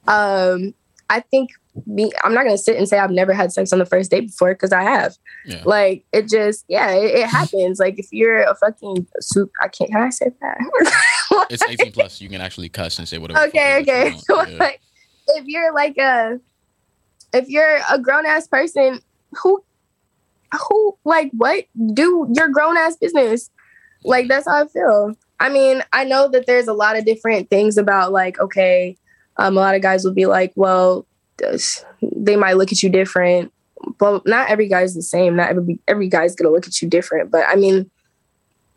Um 0.08 0.74
I 1.10 1.20
think 1.20 1.50
me 1.86 2.10
I'm 2.22 2.34
not 2.34 2.44
going 2.44 2.56
to 2.56 2.62
sit 2.62 2.76
and 2.76 2.88
say 2.88 2.98
I've 2.98 3.10
never 3.10 3.32
had 3.32 3.52
sex 3.52 3.72
on 3.72 3.78
the 3.78 3.86
first 3.86 4.10
date 4.10 4.28
before 4.28 4.54
because 4.54 4.72
I 4.72 4.82
have. 4.82 5.16
Yeah. 5.44 5.62
Like 5.64 6.04
it 6.12 6.28
just 6.28 6.64
yeah, 6.68 6.92
it, 6.92 7.14
it 7.16 7.26
happens. 7.26 7.78
Like 7.78 7.98
if 7.98 8.08
you're 8.12 8.42
a 8.42 8.54
fucking 8.54 9.06
soup, 9.20 9.50
I 9.62 9.68
can't 9.68 9.90
can 9.90 10.02
I 10.02 10.10
say 10.10 10.30
that? 10.40 11.46
It's 11.50 11.62
18 11.62 11.92
plus. 11.92 12.20
You 12.20 12.28
can 12.28 12.40
actually 12.40 12.68
cuss 12.68 12.98
and 12.98 13.08
say 13.08 13.18
whatever. 13.18 13.40
okay, 13.48 13.80
okay. 13.82 14.10
you 14.10 14.18
So. 14.18 14.46
Yeah. 14.46 14.58
like, 14.58 14.80
if 15.28 15.46
you're 15.46 15.74
like 15.74 15.96
a, 15.98 16.38
if 17.32 17.48
you're 17.48 17.78
a 17.90 17.98
grown 17.98 18.24
ass 18.24 18.46
person 18.46 19.00
who, 19.32 19.64
who 20.68 20.96
like 21.04 21.32
what 21.32 21.64
do 21.92 22.28
your 22.32 22.48
grown 22.48 22.76
ass 22.76 22.96
business? 22.96 23.50
Like 24.04 24.28
that's 24.28 24.46
how 24.46 24.64
I 24.64 24.68
feel. 24.68 25.14
I 25.40 25.48
mean, 25.48 25.82
I 25.92 26.04
know 26.04 26.28
that 26.28 26.46
there's 26.46 26.68
a 26.68 26.72
lot 26.72 26.96
of 26.96 27.04
different 27.04 27.50
things 27.50 27.76
about 27.76 28.12
like, 28.12 28.38
okay, 28.38 28.96
um, 29.36 29.56
a 29.56 29.60
lot 29.60 29.74
of 29.74 29.82
guys 29.82 30.04
will 30.04 30.12
be 30.12 30.26
like, 30.26 30.52
well, 30.54 31.06
they 32.02 32.36
might 32.36 32.56
look 32.56 32.72
at 32.72 32.82
you 32.82 32.88
different. 32.90 33.52
But 33.98 34.26
not 34.26 34.48
every 34.48 34.68
guy's 34.68 34.94
the 34.94 35.02
same. 35.02 35.36
Not 35.36 35.50
every 35.50 35.78
every 35.88 36.08
guy's 36.08 36.34
gonna 36.34 36.50
look 36.50 36.66
at 36.66 36.80
you 36.80 36.88
different. 36.88 37.30
But 37.30 37.44
I 37.46 37.56
mean, 37.56 37.90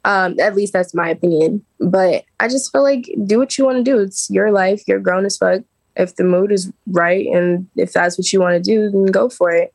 um, 0.03 0.39
at 0.39 0.55
least 0.55 0.73
that's 0.73 0.93
my 0.93 1.09
opinion. 1.09 1.63
But 1.79 2.25
I 2.39 2.47
just 2.49 2.71
feel 2.71 2.83
like 2.83 3.09
do 3.25 3.37
what 3.39 3.57
you 3.57 3.65
want 3.65 3.77
to 3.77 3.83
do. 3.83 3.99
It's 3.99 4.29
your 4.29 4.51
life. 4.51 4.81
You're 4.87 4.99
grown 4.99 5.25
as 5.25 5.37
fuck. 5.37 5.61
If 5.95 6.15
the 6.15 6.23
mood 6.23 6.51
is 6.51 6.71
right 6.87 7.25
and 7.27 7.67
if 7.75 7.93
that's 7.93 8.17
what 8.17 8.31
you 8.31 8.39
want 8.39 8.53
to 8.55 8.71
do, 8.71 8.89
then 8.91 9.05
go 9.07 9.29
for 9.29 9.51
it. 9.51 9.73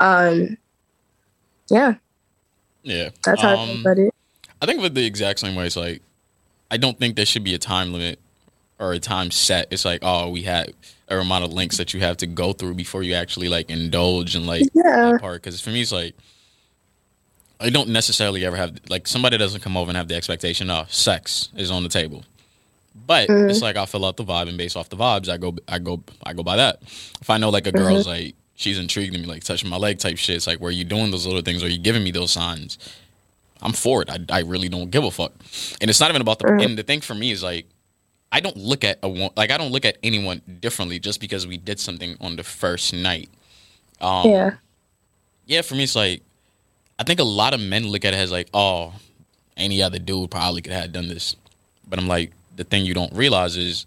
Um, 0.00 0.58
yeah, 1.70 1.94
Yeah. 2.82 3.10
that's 3.24 3.40
how 3.40 3.50
I 3.50 3.54
Um, 3.54 3.68
feel 3.68 3.80
about 3.80 3.98
it. 3.98 4.14
I 4.60 4.66
think 4.66 4.82
with 4.82 4.94
the 4.94 5.06
exact 5.06 5.38
same 5.40 5.54
way, 5.54 5.66
it's 5.66 5.76
like 5.76 6.02
I 6.70 6.76
don't 6.76 6.98
think 6.98 7.16
there 7.16 7.24
should 7.26 7.44
be 7.44 7.54
a 7.54 7.58
time 7.58 7.92
limit 7.92 8.18
or 8.78 8.92
a 8.92 8.98
time 8.98 9.30
set. 9.30 9.68
It's 9.70 9.84
like, 9.84 10.00
oh, 10.02 10.28
we 10.28 10.42
had 10.42 10.72
a 11.08 11.18
amount 11.18 11.44
of 11.44 11.52
links 11.52 11.76
that 11.76 11.92
you 11.94 12.00
have 12.00 12.16
to 12.18 12.26
go 12.26 12.52
through 12.52 12.74
before 12.74 13.02
you 13.02 13.14
actually 13.14 13.48
like 13.48 13.68
indulge 13.70 14.34
in 14.36 14.46
like 14.46 14.62
Yeah. 14.74 15.12
that 15.12 15.20
part. 15.20 15.42
Because 15.42 15.60
for 15.60 15.70
me, 15.70 15.82
it's 15.82 15.92
like 15.92 16.14
I 17.60 17.70
don't 17.70 17.88
necessarily 17.90 18.44
ever 18.44 18.56
have 18.56 18.78
like 18.88 19.06
somebody 19.06 19.38
doesn't 19.38 19.60
come 19.62 19.76
over 19.76 19.90
and 19.90 19.96
have 19.96 20.08
the 20.08 20.16
expectation 20.16 20.70
of 20.70 20.92
sex 20.92 21.48
is 21.56 21.70
on 21.70 21.82
the 21.82 21.88
table. 21.88 22.24
But 23.06 23.28
Mhm. 23.28 23.50
it's 23.50 23.60
like 23.62 23.76
I 23.76 23.86
fill 23.86 24.04
out 24.04 24.16
the 24.16 24.24
vibe, 24.24 24.48
and 24.48 24.56
based 24.58 24.76
off 24.76 24.88
the 24.88 24.96
vibes, 24.96 25.28
I 25.28 25.36
go, 25.36 25.54
I 25.68 25.78
go, 25.78 26.02
I 26.22 26.32
go 26.32 26.42
by 26.42 26.56
that. 26.56 26.80
If 27.20 27.28
I 27.30 27.38
know 27.38 27.50
like 27.50 27.66
a 27.66 27.72
girl's 27.72 28.06
like 28.06 28.34
she's 28.56 28.78
intrigued 28.78 29.14
in 29.14 29.22
me, 29.22 29.26
like 29.26 29.42
touching 29.42 29.68
my 29.68 29.76
leg 29.76 29.98
type 29.98 30.16
shit, 30.16 30.36
it's 30.36 30.46
like, 30.46 30.60
where 30.60 30.70
you 30.70 30.84
doing 30.84 31.10
those 31.10 31.26
little 31.26 31.42
things? 31.42 31.62
Are 31.62 31.68
you 31.68 31.78
giving 31.78 32.04
me 32.04 32.12
those 32.12 32.30
signs? 32.30 32.78
I'm 33.62 33.72
for 33.72 34.02
it. 34.02 34.08
I, 34.10 34.18
I 34.30 34.40
really 34.42 34.68
don't 34.68 34.90
give 34.90 35.02
a 35.04 35.10
fuck. 35.10 35.32
And 35.80 35.90
it's 35.90 35.98
not 35.98 36.10
even 36.10 36.20
about 36.22 36.38
the. 36.38 36.44
Mhm. 36.46 36.64
And 36.64 36.78
the 36.78 36.82
thing 36.84 37.00
for 37.00 37.14
me 37.14 37.30
is 37.32 37.42
like, 37.42 37.66
I 38.34 38.40
don't 38.40 38.56
look 38.56 38.82
at 38.82 38.98
a 39.04 39.08
like 39.36 39.50
I 39.52 39.56
don't 39.56 39.70
look 39.70 39.84
at 39.84 39.96
anyone 40.02 40.42
differently 40.60 40.98
just 40.98 41.20
because 41.20 41.46
we 41.46 41.56
did 41.56 41.78
something 41.78 42.16
on 42.20 42.34
the 42.34 42.42
first 42.42 42.92
night. 42.92 43.28
Um, 44.00 44.28
Yeah. 44.28 44.50
yeah, 45.46 45.62
for 45.62 45.76
me, 45.76 45.84
it's 45.84 45.94
like 45.94 46.22
I 46.98 47.04
think 47.04 47.20
a 47.20 47.24
lot 47.24 47.54
of 47.54 47.60
men 47.60 47.86
look 47.88 48.04
at 48.04 48.12
it 48.12 48.16
as 48.16 48.32
like, 48.32 48.48
oh, 48.52 48.92
any 49.56 49.80
other 49.82 50.00
dude 50.00 50.30
probably 50.32 50.62
could 50.62 50.72
have 50.72 50.92
done 50.92 51.06
this, 51.08 51.36
but 51.88 51.98
I'm 52.00 52.08
like, 52.08 52.32
the 52.56 52.64
thing 52.64 52.84
you 52.84 52.92
don't 52.94 53.12
realize 53.12 53.56
is 53.56 53.86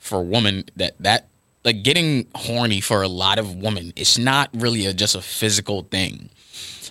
for 0.00 0.18
a 0.18 0.22
woman 0.22 0.64
that 0.76 0.94
that 0.98 1.28
like 1.64 1.84
getting 1.84 2.26
horny 2.34 2.80
for 2.80 3.02
a 3.02 3.08
lot 3.08 3.38
of 3.38 3.54
women, 3.54 3.92
it's 3.96 4.18
not 4.18 4.50
really 4.54 4.86
a, 4.86 4.92
just 4.92 5.14
a 5.14 5.22
physical 5.22 5.82
thing. 5.82 6.30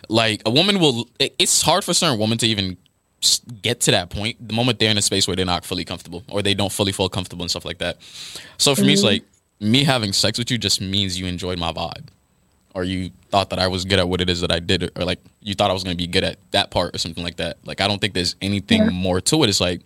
Like 0.10 0.42
a 0.46 0.50
woman 0.50 0.80
will, 0.80 1.08
it- 1.20 1.36
it's 1.38 1.62
hard 1.62 1.84
for 1.84 1.94
certain 1.94 2.18
women 2.18 2.38
to 2.40 2.48
even 2.48 2.78
get 3.62 3.80
to 3.82 3.92
that 3.92 4.10
point 4.10 4.48
the 4.48 4.54
moment 4.54 4.80
they're 4.80 4.92
in 4.92 4.98
a 4.98 5.02
space 5.02 5.28
where 5.28 5.36
they're 5.36 5.46
not 5.46 5.66
fully 5.66 5.86
comfortable 5.86 6.24
or 6.30 6.42
they 6.42 6.54
don't 6.54 6.72
fully 6.72 6.92
feel 6.92 7.10
comfortable 7.10 7.44
and 7.44 7.50
stuff 7.50 7.66
like 7.66 7.78
that. 7.80 7.98
So 8.58 8.76
for 8.76 8.82
me, 8.82 8.94
it's 8.94 9.02
mm-hmm. 9.02 9.08
like 9.08 9.24
me 9.60 9.84
having 9.84 10.14
sex 10.14 10.38
with 10.38 10.52
you 10.52 10.58
just 10.58 10.82
means 10.82 11.20
you 11.20 11.26
enjoyed 11.26 11.58
my 11.58 11.72
vibe 11.72 12.06
or 12.74 12.84
you 12.84 13.12
thought 13.30 13.50
that 13.52 13.60
I 13.60 13.68
was 13.68 13.86
good 13.86 14.00
at 14.00 14.08
what 14.08 14.22
it 14.22 14.30
is 14.30 14.42
that 14.42 14.52
I 14.52 14.60
did, 14.60 14.92
or 14.98 15.06
like 15.06 15.20
you 15.42 15.54
thought 15.54 15.70
I 15.70 15.74
was 15.74 15.84
going 15.84 15.96
to 15.96 16.02
be 16.02 16.08
good 16.08 16.24
at 16.24 16.38
that 16.52 16.72
part 16.72 16.96
or 16.96 16.98
something 16.98 17.24
like 17.24 17.38
that. 17.38 17.58
Like 17.66 17.82
I 17.82 17.88
don't 17.88 18.00
think 18.00 18.14
there's 18.14 18.36
anything 18.42 18.92
more 18.92 19.22
to 19.22 19.44
it. 19.44 19.50
It's 19.50 19.62
like 19.62 19.82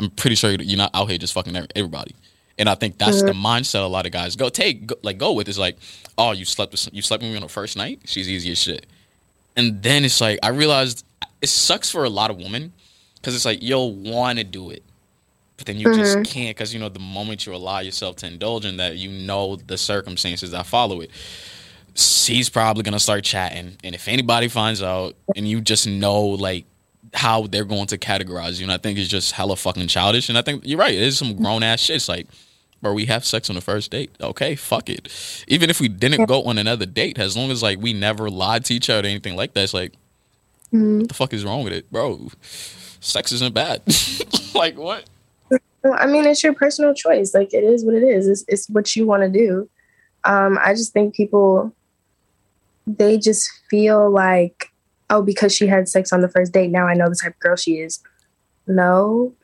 I'm 0.00 0.10
pretty 0.10 0.36
sure 0.36 0.50
you're 0.50 0.78
not 0.78 0.90
out 0.94 1.08
here 1.08 1.18
just 1.18 1.32
fucking 1.32 1.56
everybody, 1.74 2.14
and 2.58 2.68
I 2.68 2.74
think 2.74 2.98
that's 2.98 3.22
the 3.22 3.32
mindset 3.32 3.82
a 3.82 3.86
lot 3.86 4.06
of 4.06 4.12
guys 4.12 4.36
go 4.36 4.48
take 4.48 4.86
go, 4.86 4.96
like 5.02 5.18
go 5.18 5.32
with. 5.32 5.48
Is 5.48 5.58
like, 5.58 5.76
oh, 6.18 6.32
you 6.32 6.44
slept 6.44 6.72
with 6.72 6.88
you 6.92 7.02
slept 7.02 7.22
with 7.22 7.30
me 7.30 7.36
on 7.36 7.42
the 7.42 7.48
first 7.48 7.76
night. 7.76 8.00
She's 8.04 8.28
easy 8.28 8.52
as 8.52 8.58
shit, 8.58 8.86
and 9.56 9.82
then 9.82 10.04
it's 10.04 10.20
like 10.20 10.38
I 10.42 10.48
realized 10.48 11.04
it 11.44 11.48
sucks 11.48 11.90
for 11.90 12.04
a 12.04 12.10
lot 12.10 12.30
of 12.30 12.38
women 12.38 12.72
because 13.16 13.34
it's 13.34 13.44
like 13.44 13.62
you'll 13.62 13.92
want 13.92 14.38
to 14.38 14.44
do 14.44 14.70
it, 14.70 14.82
but 15.56 15.66
then 15.66 15.76
you 15.76 15.94
just 15.94 16.16
mm-hmm. 16.16 16.22
can't 16.22 16.56
because 16.56 16.74
you 16.74 16.80
know 16.80 16.88
the 16.88 16.98
moment 16.98 17.46
you 17.46 17.54
allow 17.54 17.80
yourself 17.80 18.16
to 18.16 18.26
indulge 18.26 18.64
in 18.64 18.78
that, 18.78 18.96
you 18.96 19.10
know 19.10 19.56
the 19.56 19.78
circumstances 19.78 20.50
that 20.50 20.66
follow 20.66 21.00
it. 21.00 21.10
She's 21.94 22.48
probably 22.48 22.82
gonna 22.82 22.98
start 22.98 23.22
chatting 23.22 23.76
and 23.84 23.94
if 23.94 24.08
anybody 24.08 24.48
finds 24.48 24.82
out 24.82 25.14
and 25.36 25.46
you 25.46 25.60
just 25.60 25.86
know 25.86 26.22
like 26.22 26.64
how 27.12 27.46
they're 27.46 27.64
going 27.64 27.86
to 27.86 27.98
categorize 27.98 28.58
you 28.58 28.64
and 28.64 28.72
i 28.72 28.78
think 28.78 28.98
it's 28.98 29.08
just 29.08 29.32
hella 29.32 29.54
fucking 29.54 29.86
childish 29.86 30.28
and 30.28 30.36
i 30.36 30.42
think 30.42 30.62
you're 30.66 30.78
right 30.78 30.94
it 30.94 31.02
is 31.02 31.16
some 31.16 31.36
grown-ass 31.36 31.78
shit. 31.78 31.96
It's 31.96 32.08
like 32.08 32.26
bro 32.82 32.92
we 32.92 33.06
have 33.06 33.24
sex 33.24 33.48
on 33.48 33.54
the 33.54 33.62
first 33.62 33.90
date. 33.90 34.10
Okay 34.20 34.56
fuck 34.56 34.90
it. 34.90 35.08
Even 35.46 35.70
if 35.70 35.80
we 35.80 35.88
didn't 35.88 36.26
go 36.26 36.42
on 36.44 36.58
another 36.58 36.86
date 36.86 37.18
as 37.18 37.36
long 37.36 37.50
as 37.50 37.62
like 37.62 37.78
we 37.80 37.92
never 37.92 38.28
lied 38.28 38.64
to 38.66 38.74
each 38.74 38.90
other 38.90 39.06
or 39.06 39.10
anything 39.10 39.36
like 39.36 39.54
that 39.54 39.62
it's 39.62 39.74
like 39.74 39.94
what 40.74 41.08
the 41.08 41.14
fuck 41.14 41.32
is 41.32 41.44
wrong 41.44 41.64
with 41.64 41.72
it 41.72 41.90
bro 41.90 42.28
sex 43.00 43.32
isn't 43.32 43.54
bad 43.54 43.82
like 44.54 44.76
what 44.76 45.08
I 45.92 46.06
mean, 46.06 46.24
it's 46.24 46.42
your 46.42 46.54
personal 46.54 46.94
choice. 46.94 47.34
Like 47.34 47.52
it 47.52 47.64
is 47.64 47.84
what 47.84 47.94
it 47.94 48.02
is. 48.02 48.26
It's, 48.26 48.44
it's 48.48 48.68
what 48.68 48.94
you 48.96 49.06
want 49.06 49.22
to 49.22 49.28
do. 49.28 49.68
Um, 50.24 50.58
I 50.62 50.72
just 50.72 50.92
think 50.92 51.14
people 51.14 51.74
they 52.86 53.18
just 53.18 53.50
feel 53.70 54.10
like, 54.10 54.72
oh, 55.10 55.22
because 55.22 55.54
she 55.54 55.66
had 55.66 55.88
sex 55.88 56.12
on 56.12 56.20
the 56.20 56.28
first 56.28 56.52
date, 56.52 56.70
now 56.70 56.86
I 56.86 56.94
know 56.94 57.08
the 57.08 57.18
type 57.20 57.34
of 57.34 57.40
girl 57.40 57.56
she 57.56 57.78
is. 57.78 58.02
No, 58.66 59.34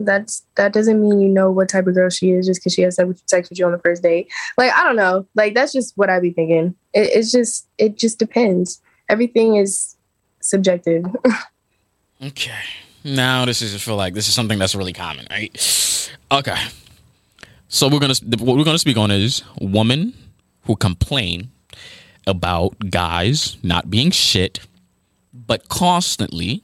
that's 0.00 0.44
that 0.56 0.72
doesn't 0.72 1.00
mean 1.00 1.20
you 1.20 1.28
know 1.28 1.50
what 1.50 1.68
type 1.68 1.86
of 1.86 1.94
girl 1.94 2.10
she 2.10 2.30
is 2.30 2.46
just 2.46 2.60
because 2.60 2.74
she 2.74 2.82
has 2.82 2.96
sex 2.96 3.06
with, 3.06 3.22
sex 3.26 3.50
with 3.50 3.58
you 3.58 3.66
on 3.66 3.72
the 3.72 3.78
first 3.78 4.02
date. 4.02 4.28
Like 4.56 4.72
I 4.72 4.82
don't 4.82 4.96
know. 4.96 5.26
Like 5.34 5.54
that's 5.54 5.72
just 5.72 5.96
what 5.96 6.08
I 6.08 6.20
be 6.20 6.32
thinking. 6.32 6.74
It, 6.94 7.10
it's 7.12 7.30
just 7.30 7.68
it 7.76 7.96
just 7.96 8.18
depends. 8.18 8.80
Everything 9.08 9.56
is 9.56 9.96
subjective. 10.44 11.04
Okay. 12.22 12.60
Now 13.04 13.44
this 13.44 13.62
is 13.62 13.74
I 13.74 13.78
feel 13.78 13.96
like 13.96 14.14
this 14.14 14.28
is 14.28 14.34
something 14.34 14.58
that's 14.58 14.74
really 14.74 14.92
common, 14.92 15.26
right? 15.30 16.10
Okay. 16.30 16.56
So 17.68 17.88
we're 17.88 17.98
gonna 17.98 18.14
what 18.38 18.56
we're 18.56 18.64
gonna 18.64 18.78
speak 18.78 18.96
on 18.96 19.10
is 19.10 19.42
women 19.60 20.14
who 20.66 20.76
complain 20.76 21.50
about 22.26 22.90
guys 22.90 23.56
not 23.64 23.90
being 23.90 24.12
shit, 24.12 24.60
but 25.32 25.68
constantly 25.68 26.62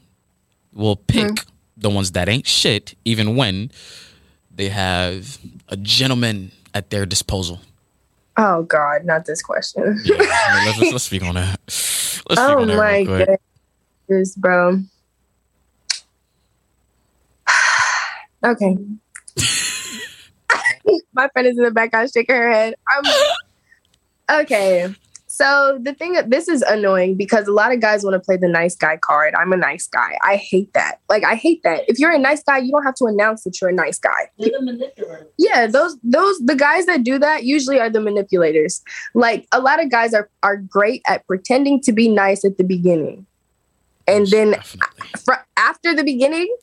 will 0.73 0.95
pick 0.95 1.27
hmm. 1.27 1.51
the 1.77 1.91
ones 1.91 2.13
that 2.13 2.29
ain't 2.29 2.47
shit, 2.47 2.95
even 3.05 3.35
when 3.35 3.73
they 4.55 4.69
have 4.69 5.39
a 5.69 5.77
gentleman 5.77 6.53
at 6.73 6.91
their 6.91 7.05
disposal. 7.05 7.61
oh 8.37 8.63
God, 8.63 9.05
not 9.05 9.25
this 9.25 9.43
question. 9.43 10.01
Yeah, 10.05 10.15
I 10.21 10.65
mean, 10.67 10.79
let's, 10.79 10.93
let's, 10.93 11.05
speak 11.11 11.25
on 11.25 11.35
that. 11.35 11.59
Let's 11.67 12.23
speak 12.23 12.39
Oh 12.39 12.61
on 12.61 12.69
that 12.69 12.77
my 12.77 12.99
real 12.99 13.39
quick. 14.09 14.27
bro. 14.37 14.81
okay. 18.45 18.77
my 21.13 21.29
friend 21.29 21.49
is 21.49 21.59
in 21.59 21.65
the 21.65 21.71
background 21.71 22.11
shaking 22.13 22.35
her 22.35 22.51
head. 22.51 22.75
I'm 22.89 23.05
okay. 24.43 24.95
So 25.39 25.79
the 25.81 25.95
thing 25.95 26.15
that 26.15 26.31
this 26.31 26.49
is 26.49 26.63
annoying 26.63 27.15
because 27.15 27.47
a 27.47 27.53
lot 27.53 27.73
of 27.73 27.81
guys 27.81 28.03
want 28.03 28.15
to 28.15 28.19
play 28.19 28.37
the 28.37 28.49
nice 28.49 28.75
guy 28.75 28.97
card. 28.97 29.35
I'm 29.37 29.53
a 29.53 29.57
nice 29.57 29.87
guy. 29.87 30.19
I 30.25 30.35
hate 30.35 30.73
that. 30.73 30.99
Like 31.09 31.23
I 31.23 31.37
hate 31.37 31.63
that. 31.63 31.85
If 31.87 32.01
you're 32.01 32.11
a 32.11 32.19
nice 32.19 32.43
guy, 32.43 32.59
you 32.59 32.73
don't 32.73 32.83
have 32.83 32.97
to 32.97 33.05
announce 33.05 33.45
that 33.45 33.61
you're 33.61 33.71
a 33.71 33.73
nice 33.73 34.01
guy. 34.01 34.31
They're 34.39 34.51
the 34.51 34.63
manipulator. 34.63 35.29
Yeah, 35.39 35.69
those 35.69 35.97
those 36.03 36.39
the 36.41 36.57
guys 36.57 36.87
that 36.87 37.05
do 37.05 37.21
that 37.21 37.45
usually 37.45 37.79
are 37.79 37.89
the 37.89 38.01
manipulators. 38.01 38.83
Like 39.15 39.47
a 39.53 39.61
lot 39.61 39.81
of 39.81 39.93
guys 39.93 40.13
are 40.13 40.29
are 40.43 40.57
great 40.57 41.03
at 41.07 41.25
pretending 41.29 41.81
to 41.83 41.93
be 41.93 42.09
nice 42.09 42.45
at 42.45 42.59
the 42.59 42.65
beginning. 42.65 43.25
And 44.09 44.27
then 44.29 44.53
Definitely. 44.53 45.21
fr- 45.25 45.45
after 45.57 45.95
the 45.95 46.03
beginning, 46.05 46.55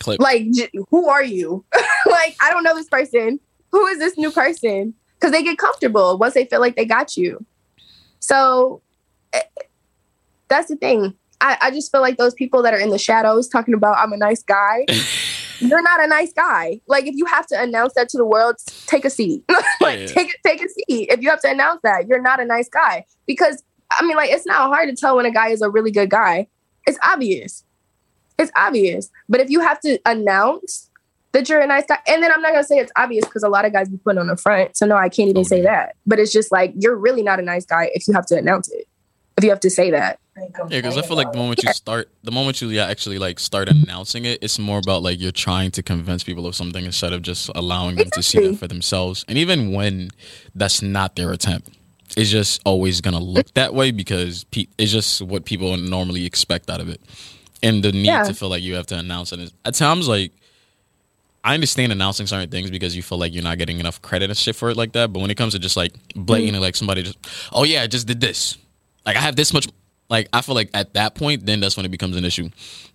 Clip. 0.00 0.20
like 0.20 0.50
j- 0.52 0.70
who 0.90 1.08
are 1.08 1.22
you? 1.22 1.64
like 2.06 2.36
I 2.42 2.50
don't 2.50 2.64
know 2.64 2.74
this 2.74 2.88
person. 2.88 3.38
Who 3.70 3.86
is 3.86 3.98
this 3.98 4.16
new 4.18 4.30
person? 4.30 4.94
Cuz 5.20 5.30
they 5.30 5.42
get 5.42 5.58
comfortable 5.58 6.18
once 6.18 6.34
they 6.34 6.44
feel 6.46 6.60
like 6.60 6.76
they 6.76 6.84
got 6.84 7.16
you. 7.16 7.44
So 8.20 8.82
eh, 9.32 9.40
that's 10.48 10.68
the 10.68 10.76
thing. 10.76 11.14
I, 11.40 11.58
I 11.60 11.70
just 11.70 11.90
feel 11.92 12.00
like 12.00 12.16
those 12.16 12.34
people 12.34 12.62
that 12.62 12.72
are 12.74 12.78
in 12.78 12.90
the 12.90 12.98
shadows 12.98 13.48
talking 13.48 13.74
about 13.74 13.98
I'm 13.98 14.12
a 14.12 14.16
nice 14.16 14.42
guy, 14.42 14.86
you're 15.58 15.82
not 15.82 16.02
a 16.02 16.06
nice 16.06 16.32
guy. 16.32 16.80
Like 16.86 17.06
if 17.06 17.14
you 17.16 17.26
have 17.26 17.46
to 17.48 17.60
announce 17.60 17.94
that 17.94 18.08
to 18.10 18.16
the 18.16 18.24
world, 18.24 18.56
take 18.86 19.04
a 19.04 19.10
seat. 19.10 19.44
like 19.80 20.00
Yeah. 20.00 20.06
take 20.06 20.36
take 20.46 20.64
a 20.64 20.68
seat. 20.68 21.10
If 21.10 21.20
you 21.20 21.28
have 21.30 21.40
to 21.42 21.50
announce 21.50 21.80
that, 21.82 22.06
you're 22.08 22.22
not 22.22 22.40
a 22.40 22.44
nice 22.44 22.68
guy. 22.68 23.04
Because 23.26 23.62
I 23.98 24.04
mean, 24.04 24.16
like 24.16 24.30
it's 24.30 24.46
not 24.46 24.68
hard 24.68 24.88
to 24.88 24.94
tell 24.96 25.16
when 25.16 25.26
a 25.26 25.30
guy 25.30 25.48
is 25.48 25.60
a 25.62 25.68
really 25.70 25.90
good 25.90 26.10
guy. 26.10 26.48
It's 26.86 26.98
obvious. 27.02 27.64
It's 28.38 28.50
obvious. 28.56 29.10
But 29.28 29.40
if 29.40 29.50
you 29.50 29.60
have 29.60 29.80
to 29.80 29.98
announce 30.06 30.90
that 31.32 31.48
you're 31.48 31.60
a 31.60 31.66
nice 31.66 31.84
guy, 31.86 31.98
and 32.06 32.22
then 32.22 32.30
I'm 32.32 32.40
not 32.42 32.52
gonna 32.52 32.64
say 32.64 32.78
it's 32.78 32.92
obvious 32.96 33.24
because 33.24 33.42
a 33.42 33.48
lot 33.48 33.64
of 33.64 33.72
guys 33.72 33.88
be 33.88 33.96
putting 33.98 34.20
on 34.20 34.26
the 34.28 34.36
front. 34.36 34.76
So 34.76 34.86
no, 34.86 34.96
I 34.96 35.08
can't 35.08 35.28
even 35.28 35.40
Oh, 35.40 35.44
say 35.44 35.62
that. 35.62 35.96
But 36.06 36.18
it's 36.18 36.32
just 36.32 36.52
like 36.52 36.72
you're 36.78 36.96
really 36.96 37.22
not 37.22 37.38
a 37.38 37.42
nice 37.42 37.64
guy 37.66 37.90
if 37.94 38.06
you 38.08 38.14
have 38.14 38.26
to 38.26 38.36
announce 38.36 38.70
it. 38.70 38.86
If 39.36 39.42
you 39.42 39.50
have 39.50 39.60
to 39.60 39.70
say 39.70 39.90
that. 39.90 40.18
Yeah, 40.36 40.80
because 40.80 40.96
I 40.96 41.02
feel 41.02 41.16
like 41.16 41.30
the 41.32 41.38
moment 41.38 41.62
you 41.62 41.72
start, 41.72 42.08
the 42.24 42.30
moment 42.32 42.60
you 42.60 42.68
yeah, 42.68 42.86
actually 42.86 43.18
like 43.18 43.38
start 43.40 43.68
announcing 43.68 44.24
it, 44.24 44.38
it's 44.42 44.58
more 44.58 44.78
about 44.78 45.02
like 45.02 45.20
you're 45.20 45.30
trying 45.32 45.70
to 45.72 45.82
convince 45.82 46.24
people 46.24 46.46
of 46.46 46.54
something 46.56 46.84
instead 46.84 47.12
of 47.12 47.22
just 47.22 47.50
allowing 47.54 47.96
them 47.96 48.10
to 48.14 48.22
see 48.22 48.38
Exactly. 48.38 48.50
that 48.52 48.58
for 48.58 48.68
themselves. 48.68 49.24
And 49.28 49.38
even 49.38 49.72
when 49.72 50.10
that's 50.54 50.82
not 50.82 51.14
their 51.16 51.32
attempt, 51.32 51.70
it's 52.16 52.30
just 52.30 52.60
always 52.64 53.00
gonna 53.00 53.18
look 53.20 53.52
that 53.54 53.74
way 53.74 53.90
because 53.90 54.44
pe- 54.44 54.66
it's 54.78 54.92
just 54.92 55.22
what 55.22 55.44
people 55.44 55.76
normally 55.76 56.24
expect 56.26 56.70
out 56.70 56.80
of 56.80 56.88
it. 56.88 57.00
And 57.62 57.82
the 57.82 57.92
need 57.92 58.06
Yeah. 58.06 58.24
to 58.24 58.34
feel 58.34 58.48
like 58.48 58.62
you 58.62 58.74
have 58.74 58.86
to 58.88 58.98
announce 58.98 59.32
it. 59.32 59.52
at 59.64 59.74
times 59.74 60.06
like 60.08 60.32
I 61.42 61.52
understand 61.54 61.92
announcing 61.92 62.26
certain 62.26 62.48
things 62.48 62.70
because 62.70 62.96
you 62.96 63.02
feel 63.02 63.18
like 63.18 63.34
you're 63.34 63.42
not 63.44 63.58
getting 63.58 63.78
enough 63.78 64.00
credit 64.00 64.30
and 64.30 64.38
shit 64.38 64.56
for 64.56 64.70
it 64.70 64.76
like 64.78 64.92
that. 64.92 65.12
But 65.12 65.20
when 65.20 65.30
it 65.30 65.34
comes 65.36 65.52
to 65.52 65.58
just 65.58 65.76
like 65.76 65.92
blatantly, 66.16 66.58
like 66.58 66.74
somebody 66.74 67.02
just, 67.02 67.18
oh 67.52 67.64
yeah, 67.64 67.82
I 67.82 67.86
just 67.86 68.06
did 68.06 68.20
this. 68.20 68.56
Like 69.04 69.16
I 69.16 69.20
have 69.20 69.36
this 69.36 69.52
much. 69.52 69.68
Like 70.08 70.28
I 70.32 70.40
feel 70.40 70.54
like 70.54 70.70
at 70.72 70.94
that 70.94 71.14
point, 71.14 71.44
then 71.44 71.60
that's 71.60 71.76
when 71.76 71.84
it 71.84 71.90
becomes 71.90 72.16
an 72.16 72.24
issue. 72.24 72.48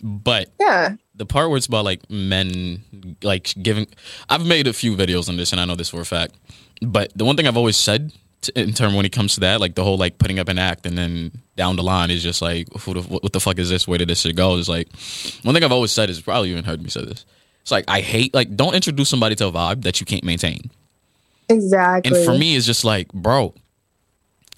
But 0.04 0.50
Yeah. 0.60 0.96
the 1.16 1.26
part 1.28 1.50
where 1.50 1.58
it's 1.58 1.68
about 1.68 1.86
like 1.86 2.10
men 2.10 2.84
like 3.24 3.54
giving, 3.62 3.86
I've 4.30 4.46
made 4.46 4.66
a 4.68 4.74
few 4.74 4.96
videos 4.96 5.30
on 5.30 5.38
this, 5.38 5.52
and 5.52 5.60
I 5.62 5.66
know 5.66 5.76
this 5.76 5.90
for 5.90 6.02
a 6.02 6.06
fact. 6.06 6.34
But 6.82 7.12
the 7.16 7.26
one 7.26 7.36
thing 7.36 7.46
I've 7.48 7.58
always 7.58 7.78
said 7.78 8.12
in 8.56 8.74
term 8.74 8.94
when 8.94 9.06
it 9.06 9.12
comes 9.12 9.34
to 9.34 9.42
that, 9.42 9.60
like 9.60 9.76
the 9.76 9.84
whole 9.84 9.98
like 9.98 10.18
putting 10.18 10.40
up 10.40 10.48
an 10.48 10.58
act 10.58 10.86
and 10.86 10.98
then 10.98 11.32
down 11.58 11.76
the 11.76 11.84
line 11.84 12.10
is 12.10 12.24
just 12.24 12.42
like, 12.42 12.68
what 12.86 13.34
the 13.34 13.40
fuck 13.40 13.60
is 13.60 13.70
this? 13.70 13.88
Where 13.88 13.98
did 13.98 14.08
this 14.08 14.22
shit 14.22 14.36
go? 14.36 14.56
Is 14.56 14.70
like 14.70 14.88
one 15.44 15.54
thing 15.54 15.64
I've 15.64 15.72
always 15.72 15.92
said 15.92 16.10
is 16.10 16.22
probably 16.22 16.52
even 16.52 16.64
heard 16.64 16.82
me 16.82 16.90
say 16.90 17.04
this. 17.04 17.26
It's 17.62 17.72
like 17.72 17.86
I 17.88 18.02
hate 18.02 18.34
like 18.34 18.56
don't 18.56 18.76
introduce 18.76 19.10
somebody 19.10 19.36
to 19.36 19.48
a 19.48 19.52
vibe 19.52 19.84
that 19.84 20.00
you 20.00 20.06
can't 20.06 20.24
maintain. 20.24 20.72
Exactly. 21.50 22.16
And 22.16 22.26
for 22.26 22.38
me, 22.38 22.56
it's 22.56 22.66
just 22.66 22.86
like, 22.86 23.12
bro, 23.12 23.54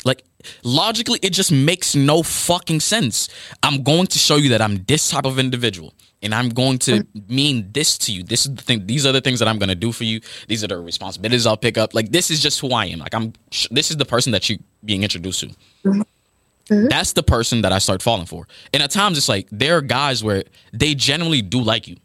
like 0.05 0.23
logically, 0.63 1.19
it 1.23 1.31
just 1.31 1.51
makes 1.51 1.95
no 1.95 2.21
fucking 2.21 2.81
sense. 2.81 3.29
I'm 3.63 3.81
going 3.81 4.07
to 4.07 4.19
show 4.19 4.35
you 4.35 4.49
that 4.49 4.61
I'm 4.61 4.83
this 4.83 5.09
type 5.09 5.25
of 5.25 5.39
individual, 5.39 5.93
and 6.21 6.35
I'm 6.35 6.49
going 6.49 6.77
to 6.79 7.03
mm. 7.03 7.29
mean 7.29 7.69
this 7.71 7.97
to 7.99 8.11
you. 8.11 8.23
This 8.23 8.45
is 8.45 8.55
the 8.55 8.61
thing. 8.61 8.85
These 8.85 9.05
are 9.05 9.11
the 9.11 9.21
things 9.21 9.39
that 9.39 9.47
I'm 9.47 9.57
going 9.57 9.69
to 9.69 9.75
do 9.75 9.91
for 9.91 10.03
you. 10.03 10.21
These 10.47 10.63
are 10.63 10.67
the 10.67 10.77
responsibilities 10.77 11.45
I'll 11.47 11.57
pick 11.57 11.77
up. 11.77 11.93
Like 11.93 12.11
this 12.11 12.29
is 12.29 12.41
just 12.41 12.59
who 12.59 12.71
I 12.71 12.85
am. 12.85 12.99
Like 12.99 13.13
I'm. 13.13 13.33
This 13.69 13.91
is 13.91 13.97
the 13.97 14.05
person 14.05 14.31
that 14.31 14.49
you 14.49 14.59
being 14.83 15.03
introduced 15.03 15.41
to. 15.41 15.51
Mm-hmm. 15.85 16.87
That's 16.87 17.13
the 17.13 17.23
person 17.23 17.61
that 17.63 17.73
I 17.73 17.79
start 17.79 18.01
falling 18.01 18.27
for. 18.27 18.47
And 18.73 18.81
at 18.81 18.91
times, 18.91 19.17
it's 19.17 19.27
like 19.27 19.47
there 19.51 19.77
are 19.77 19.81
guys 19.81 20.23
where 20.23 20.43
they 20.71 20.95
generally 20.95 21.41
do 21.41 21.61
like 21.61 21.87
you. 21.87 21.97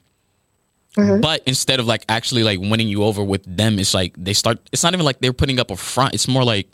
Mm-hmm. 0.96 1.20
But 1.20 1.42
instead 1.46 1.78
of 1.78 1.86
like 1.86 2.04
actually 2.08 2.42
like 2.42 2.58
winning 2.58 2.88
you 2.88 3.04
over 3.04 3.22
with 3.22 3.44
them, 3.44 3.78
it's 3.78 3.94
like 3.94 4.14
they 4.16 4.32
start. 4.32 4.58
It's 4.72 4.82
not 4.82 4.94
even 4.94 5.04
like 5.04 5.20
they're 5.20 5.32
putting 5.32 5.60
up 5.60 5.70
a 5.70 5.76
front. 5.76 6.14
It's 6.14 6.26
more 6.26 6.42
like 6.42 6.68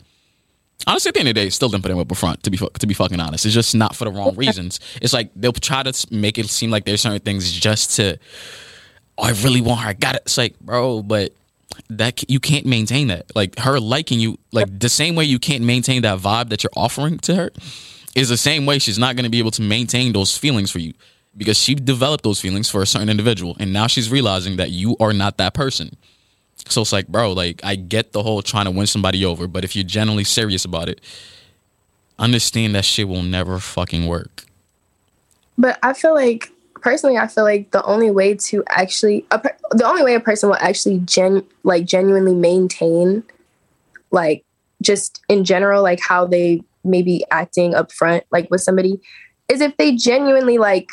Honestly, 0.85 1.09
at 1.09 1.13
the 1.13 1.19
end 1.21 1.29
of 1.29 1.35
the 1.35 1.41
day, 1.41 1.49
still 1.49 1.69
didn't 1.69 1.83
put 1.83 1.91
him 1.91 1.99
up 1.99 2.09
in 2.09 2.15
front. 2.15 2.43
To 2.43 2.51
be 2.51 2.57
to 2.57 2.87
be 2.87 2.93
fucking 2.93 3.19
honest, 3.19 3.45
it's 3.45 3.53
just 3.53 3.75
not 3.75 3.95
for 3.95 4.05
the 4.05 4.11
wrong 4.11 4.35
reasons. 4.35 4.79
It's 5.01 5.13
like 5.13 5.31
they'll 5.35 5.53
try 5.53 5.83
to 5.83 6.07
make 6.11 6.37
it 6.37 6.49
seem 6.49 6.71
like 6.71 6.85
there's 6.85 7.01
certain 7.01 7.19
things 7.19 7.51
just 7.51 7.95
to. 7.97 8.17
Oh, 9.17 9.23
I 9.23 9.31
really 9.43 9.61
want 9.61 9.81
her. 9.81 9.89
I 9.89 9.93
got 9.93 10.15
it. 10.15 10.23
It's 10.25 10.37
like, 10.37 10.59
bro, 10.59 11.03
but 11.03 11.33
that 11.89 12.29
you 12.29 12.39
can't 12.39 12.65
maintain 12.65 13.07
that. 13.07 13.35
Like 13.35 13.59
her 13.59 13.79
liking 13.79 14.19
you, 14.19 14.39
like 14.51 14.79
the 14.79 14.89
same 14.89 15.15
way 15.15 15.25
you 15.25 15.39
can't 15.39 15.63
maintain 15.63 16.01
that 16.01 16.19
vibe 16.19 16.49
that 16.49 16.63
you're 16.63 16.71
offering 16.75 17.19
to 17.19 17.35
her, 17.35 17.51
is 18.15 18.29
the 18.29 18.37
same 18.37 18.65
way 18.65 18.79
she's 18.79 18.99
not 18.99 19.15
going 19.15 19.25
to 19.25 19.29
be 19.29 19.39
able 19.39 19.51
to 19.51 19.61
maintain 19.61 20.13
those 20.13 20.37
feelings 20.37 20.71
for 20.71 20.79
you 20.79 20.93
because 21.35 21.57
she 21.57 21.75
developed 21.75 22.23
those 22.23 22.39
feelings 22.39 22.69
for 22.69 22.81
a 22.81 22.87
certain 22.87 23.09
individual, 23.09 23.55
and 23.59 23.73
now 23.73 23.87
she's 23.87 24.11
realizing 24.11 24.57
that 24.57 24.71
you 24.71 24.95
are 24.99 25.13
not 25.13 25.37
that 25.37 25.53
person. 25.53 25.95
So 26.69 26.81
it's 26.81 26.93
like, 26.93 27.07
bro, 27.07 27.33
like 27.33 27.61
I 27.63 27.75
get 27.75 28.11
the 28.13 28.23
whole 28.23 28.41
trying 28.41 28.65
to 28.65 28.71
win 28.71 28.87
somebody 28.87 29.25
over, 29.25 29.47
but 29.47 29.63
if 29.63 29.75
you're 29.75 29.83
genuinely 29.83 30.23
serious 30.23 30.65
about 30.65 30.89
it, 30.89 31.01
understand 32.17 32.75
that 32.75 32.85
shit 32.85 33.07
will 33.07 33.23
never 33.23 33.59
fucking 33.59 34.07
work. 34.07 34.45
But 35.57 35.77
I 35.83 35.93
feel 35.93 36.13
like 36.13 36.51
personally, 36.81 37.17
I 37.17 37.27
feel 37.27 37.43
like 37.43 37.71
the 37.71 37.83
only 37.83 38.11
way 38.11 38.35
to 38.35 38.63
actually 38.69 39.25
a, 39.31 39.41
the 39.71 39.85
only 39.85 40.03
way 40.03 40.15
a 40.15 40.19
person 40.19 40.49
will 40.49 40.57
actually 40.57 40.99
gen 40.99 41.45
like 41.63 41.85
genuinely 41.85 42.33
maintain 42.33 43.23
like 44.11 44.43
just 44.81 45.21
in 45.29 45.43
general 45.43 45.81
like 45.81 45.99
how 45.99 46.25
they 46.25 46.61
may 46.83 47.01
be 47.01 47.25
acting 47.31 47.73
up 47.73 47.91
front 47.91 48.23
like 48.31 48.49
with 48.51 48.61
somebody 48.61 48.99
is 49.49 49.61
if 49.61 49.75
they 49.77 49.95
genuinely 49.95 50.57
like 50.57 50.87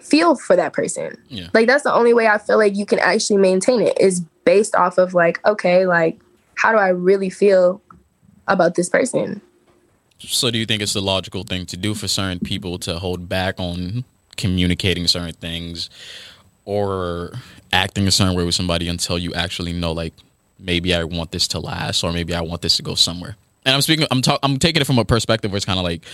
feel 0.00 0.36
for 0.36 0.56
that 0.56 0.72
person. 0.72 1.16
Yeah. 1.28 1.48
Like 1.52 1.66
that's 1.66 1.84
the 1.84 1.92
only 1.92 2.14
way 2.14 2.26
I 2.26 2.38
feel 2.38 2.58
like 2.58 2.76
you 2.76 2.86
can 2.86 2.98
actually 2.98 3.38
maintain 3.38 3.80
it 3.80 4.00
is 4.00 4.20
based 4.44 4.74
off 4.74 4.98
of 4.98 5.14
like, 5.14 5.44
okay, 5.46 5.86
like 5.86 6.20
how 6.54 6.72
do 6.72 6.78
I 6.78 6.88
really 6.88 7.30
feel 7.30 7.80
about 8.46 8.74
this 8.74 8.88
person? 8.88 9.40
So 10.18 10.50
do 10.50 10.58
you 10.58 10.66
think 10.66 10.82
it's 10.82 10.92
the 10.92 11.00
logical 11.00 11.44
thing 11.44 11.66
to 11.66 11.76
do 11.76 11.94
for 11.94 12.06
certain 12.06 12.40
people 12.40 12.78
to 12.80 12.98
hold 12.98 13.28
back 13.28 13.58
on 13.58 14.04
communicating 14.36 15.06
certain 15.06 15.32
things 15.34 15.88
or 16.64 17.32
acting 17.72 18.06
a 18.06 18.10
certain 18.10 18.36
way 18.36 18.44
with 18.44 18.54
somebody 18.54 18.88
until 18.88 19.18
you 19.18 19.32
actually 19.34 19.72
know 19.72 19.92
like 19.92 20.12
maybe 20.58 20.94
I 20.94 21.04
want 21.04 21.32
this 21.32 21.48
to 21.48 21.58
last 21.58 22.04
or 22.04 22.12
maybe 22.12 22.34
I 22.34 22.42
want 22.42 22.62
this 22.62 22.76
to 22.76 22.82
go 22.82 22.94
somewhere? 22.94 23.36
And 23.64 23.74
I'm 23.74 23.82
speaking, 23.82 24.06
I'm 24.10 24.22
talking, 24.22 24.40
I'm 24.42 24.58
taking 24.58 24.80
it 24.80 24.86
from 24.86 24.98
a 24.98 25.04
perspective 25.04 25.50
where 25.50 25.56
it's 25.56 25.66
kind 25.66 25.78
of 25.78 25.84
like 25.84 26.04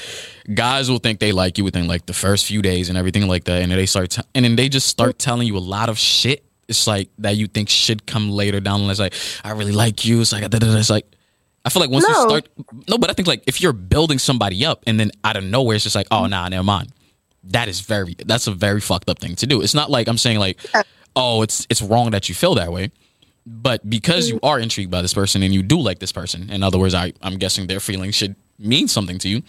guys 0.53 0.91
will 0.91 0.99
think 0.99 1.21
they 1.21 1.33
like 1.33 1.59
you 1.59 1.65
within 1.65 1.87
like 1.87 2.07
the 2.07 2.13
first 2.13 2.47
few 2.47 2.61
days 2.61 2.89
and 2.89 2.99
everything 2.99 3.29
like 3.29 3.45
that, 3.45 3.63
and 3.63 3.71
then 3.71 3.79
they 3.79 3.87
start, 3.87 4.11
t- 4.11 4.23
and 4.35 4.45
then 4.45 4.57
they 4.57 4.69
just 4.69 4.89
start 4.89 5.19
telling 5.19 5.47
you 5.47 5.57
a 5.57 5.61
lot 5.61 5.89
of 5.89 5.99
shit. 5.99 6.45
It's 6.69 6.89
like 6.89 7.11
that 7.19 7.37
you 7.37 7.47
think 7.47 7.69
should 7.69 8.07
come 8.07 8.31
later 8.31 8.59
down. 8.59 8.81
And 8.81 8.91
it's 8.91 8.99
like 8.99 9.15
I 9.45 9.53
really 9.53 9.73
like 9.73 10.05
you. 10.05 10.21
It's 10.21 10.33
like 10.33 10.45
it's 10.51 10.91
like 10.91 11.07
I 11.65 11.69
feel 11.69 11.81
like 11.81 11.91
once 11.91 12.09
no. 12.09 12.15
you 12.15 12.29
start, 12.29 12.49
no, 12.89 12.99
but 12.99 13.11
I 13.11 13.13
think 13.13 13.29
like 13.29 13.45
if 13.47 13.61
you're 13.61 13.73
building 13.73 14.19
somebody 14.19 14.65
up 14.67 14.83
and 14.87 14.99
then 14.99 15.13
out 15.23 15.37
of 15.37 15.45
nowhere 15.45 15.77
it's 15.77 15.85
just 15.85 15.95
like, 15.95 16.09
oh 16.11 16.27
nah, 16.27 16.49
never 16.49 16.65
mind. 16.65 16.93
That 17.45 17.69
is 17.69 17.81
very, 17.81 18.17
that's 18.27 18.49
a 18.49 18.53
very 18.53 18.81
fucked 18.81 19.09
up 19.09 19.21
thing 19.21 19.37
to 19.37 19.47
do. 19.47 19.61
It's 19.61 19.75
not 19.75 19.89
like 19.89 20.09
I'm 20.09 20.19
saying 20.19 20.41
like, 20.41 20.59
oh, 21.15 21.43
it's 21.43 21.65
it's 21.71 21.81
wrong 21.81 22.11
that 22.11 22.29
you 22.29 22.35
feel 22.35 22.57
that 22.57 22.73
way 22.73 22.91
but 23.47 23.89
because 23.89 24.29
you 24.29 24.41
are 24.43 24.59
intrigued 24.59 24.91
by 24.91 25.03
this 25.03 25.15
person 25.15 25.43
and 25.45 25.55
you 25.55 25.63
do 25.63 25.79
like 25.79 26.01
this 26.01 26.11
person, 26.11 26.51
in 26.51 26.65
other 26.65 26.79
words, 26.79 26.95
I, 26.95 27.13
I'm 27.23 27.39
guessing 27.39 27.69
their 27.69 27.79
feelings 27.79 28.17
should 28.17 28.35
mean 28.59 28.89
something 28.89 29.19
to 29.19 29.29
you. 29.29 29.43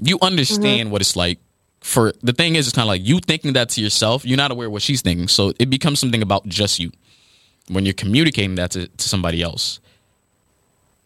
You 0.00 0.18
understand 0.20 0.86
mm-hmm. 0.86 0.90
what 0.90 1.00
it's 1.00 1.14
like. 1.14 1.38
For 1.80 2.12
the 2.22 2.32
thing 2.32 2.56
is, 2.56 2.66
it's 2.66 2.74
kind 2.74 2.84
of 2.84 2.88
like 2.88 3.06
you 3.06 3.20
thinking 3.20 3.52
that 3.52 3.68
to 3.70 3.80
yourself. 3.80 4.24
You're 4.24 4.36
not 4.36 4.50
aware 4.50 4.68
what 4.68 4.82
she's 4.82 5.00
thinking, 5.00 5.28
so 5.28 5.52
it 5.60 5.70
becomes 5.70 6.00
something 6.00 6.22
about 6.22 6.46
just 6.48 6.80
you. 6.80 6.90
When 7.68 7.84
you're 7.84 7.94
communicating 7.94 8.56
that 8.56 8.72
to, 8.72 8.88
to 8.88 9.08
somebody 9.08 9.42
else, 9.42 9.78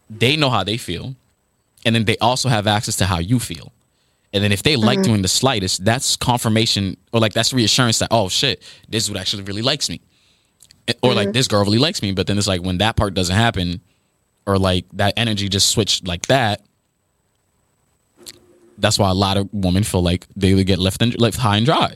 they 0.09 0.35
know 0.35 0.49
how 0.49 0.63
they 0.63 0.77
feel, 0.77 1.15
and 1.85 1.93
then 1.93 2.05
they 2.05 2.17
also 2.17 2.49
have 2.49 2.65
access 2.65 2.95
to 2.97 3.05
how 3.05 3.19
you 3.19 3.39
feel. 3.39 3.71
And 4.33 4.43
then 4.43 4.51
if 4.51 4.63
they 4.63 4.73
mm-hmm. 4.73 4.83
like 4.83 5.03
doing 5.03 5.21
the 5.21 5.27
slightest, 5.27 5.85
that's 5.85 6.15
confirmation 6.15 6.97
or 7.11 7.19
like 7.19 7.33
that's 7.33 7.53
reassurance 7.53 7.99
that 7.99 8.07
oh 8.09 8.29
shit, 8.29 8.63
this 8.89 9.05
dude 9.05 9.17
actually 9.17 9.43
really 9.43 9.61
likes 9.61 9.87
me 9.91 10.01
or 10.87 10.93
mm-hmm. 11.09 11.17
like 11.17 11.33
this 11.33 11.47
girl 11.47 11.63
really 11.63 11.77
likes 11.77 12.01
me 12.01 12.11
but 12.11 12.27
then 12.27 12.37
it's 12.37 12.47
like 12.47 12.61
when 12.61 12.77
that 12.77 12.95
part 12.95 13.13
doesn't 13.13 13.35
happen 13.35 13.81
or 14.45 14.57
like 14.57 14.85
that 14.93 15.13
energy 15.17 15.47
just 15.47 15.69
switched 15.69 16.07
like 16.07 16.25
that 16.27 16.61
that's 18.77 18.99
why 18.99 19.09
a 19.09 19.13
lot 19.13 19.37
of 19.37 19.47
women 19.53 19.83
feel 19.83 20.01
like 20.01 20.27
they 20.35 20.53
would 20.53 20.67
get 20.67 20.79
left 20.79 21.01
and 21.01 21.19
left 21.19 21.37
high 21.37 21.57
and 21.57 21.65
dry. 21.65 21.95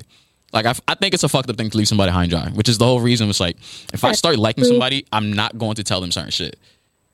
Like 0.54 0.66
I, 0.66 0.74
I 0.88 0.96
think 0.96 1.14
it's 1.14 1.24
a 1.24 1.30
fucked 1.30 1.50
up 1.50 1.58
thing 1.58 1.70
to 1.70 1.78
leave 1.78 1.88
somebody 1.88 2.12
high 2.12 2.24
and 2.24 2.32
dry 2.32 2.50
which 2.50 2.70
is 2.70 2.78
the 2.78 2.86
whole 2.86 3.02
reason 3.02 3.30
it's 3.30 3.42
like 3.42 3.58
if 3.94 4.06
i 4.06 4.14
start 4.14 4.38
liking 4.38 4.64
somebody 4.64 5.06
i'm 5.12 5.34
not 5.34 5.58
going 5.58 5.76
to 5.76 5.84
tell 5.84 6.00
them 6.00 6.10
certain 6.10 6.32
shit 6.32 6.58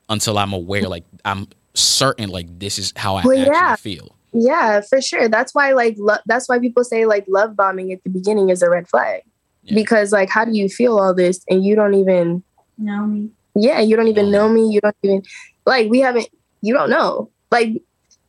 until 0.08 0.38
i'm 0.38 0.52
aware 0.52 0.88
like 0.88 1.04
i'm 1.24 1.48
certain 1.74 2.30
like 2.30 2.46
this 2.60 2.78
is 2.78 2.92
how 2.94 3.16
i 3.16 3.24
well, 3.24 3.36
actually 3.36 3.52
yeah. 3.52 3.76
feel. 3.76 4.14
Yeah 4.34 4.80
for 4.80 5.00
sure. 5.00 5.28
That's 5.28 5.54
why 5.54 5.72
like 5.72 5.94
lo- 5.98 6.18
that's 6.26 6.48
why 6.48 6.58
people 6.58 6.84
say 6.84 7.06
like 7.06 7.24
love 7.28 7.56
bombing 7.56 7.92
at 7.92 8.02
the 8.02 8.10
beginning 8.10 8.50
is 8.50 8.62
a 8.62 8.68
red 8.68 8.88
flag 8.88 9.22
yeah. 9.64 9.74
Because 9.74 10.12
like 10.12 10.28
how 10.28 10.44
do 10.44 10.52
you 10.52 10.68
feel 10.68 10.98
all 10.98 11.14
this 11.14 11.44
and 11.48 11.64
you 11.64 11.74
don't 11.74 11.94
even 11.94 12.42
know 12.78 13.06
me? 13.06 13.30
Yeah, 13.54 13.80
you 13.80 13.96
don't 13.96 14.08
even 14.08 14.30
know 14.30 14.48
me. 14.48 14.68
You 14.68 14.80
don't 14.80 14.96
even 15.02 15.22
like 15.66 15.90
we 15.90 16.00
haven't 16.00 16.28
you 16.64 16.72
don't 16.72 16.90
know. 16.90 17.30
Like, 17.50 17.82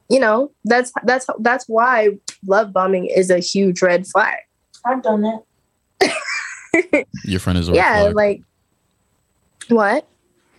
you 0.10 0.20
know, 0.20 0.52
that's 0.66 0.92
that's 1.04 1.26
that's 1.40 1.68
why 1.68 2.10
love 2.46 2.74
bombing 2.74 3.06
is 3.06 3.30
a 3.30 3.40
huge 3.40 3.82
red 3.82 4.06
flag. 4.06 4.38
I've 4.86 5.02
done 5.02 5.26
it 5.26 7.08
Your 7.24 7.40
friend 7.40 7.58
is 7.58 7.70
a 7.70 7.74
yeah, 7.74 8.02
flag. 8.02 8.16
like 8.16 8.42
what? 9.70 10.08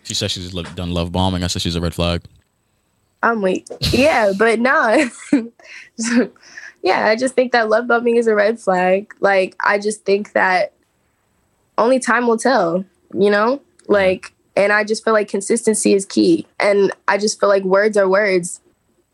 She 0.03 0.15
said 0.15 0.31
she's 0.31 0.53
done 0.53 0.91
love 0.93 1.13
bombing. 1.13 1.45
I 1.45 1.49
said 1.49 1.63
she's 1.63 1.77
a 1.77 1.81
red 1.81 1.95
flag. 1.95 2.23
I'm 3.23 3.43
weak. 3.43 3.67
Yeah, 3.93 4.33
but 4.39 4.59
no. 4.59 5.09
yeah, 6.83 7.07
I 7.07 7.17
just 7.17 7.35
think 7.35 7.53
that 7.53 7.69
love 7.69 7.87
bombing 7.87 8.17
is 8.17 8.27
a 8.27 8.35
red 8.35 8.61
flag. 8.61 9.15
Like, 9.21 9.57
I 9.61 9.79
just 9.79 10.05
think 10.05 10.33
that 10.33 10.73
only 11.79 11.99
time 11.99 12.27
will 12.27 12.39
tell, 12.39 12.85
you 13.13 13.31
know? 13.31 13.61
Like, 13.89 14.33
and 14.57 14.73
I 14.73 14.85
just 14.85 15.05
feel 15.05 15.13
like 15.13 15.29
consistency 15.29 15.95
is 15.95 16.05
key. 16.07 16.47
And 16.59 16.93
I 17.09 17.19
just 17.19 17.39
feel 17.39 17.49
like 17.49 17.65
words 17.65 17.97
are 17.97 18.09
words. 18.09 18.61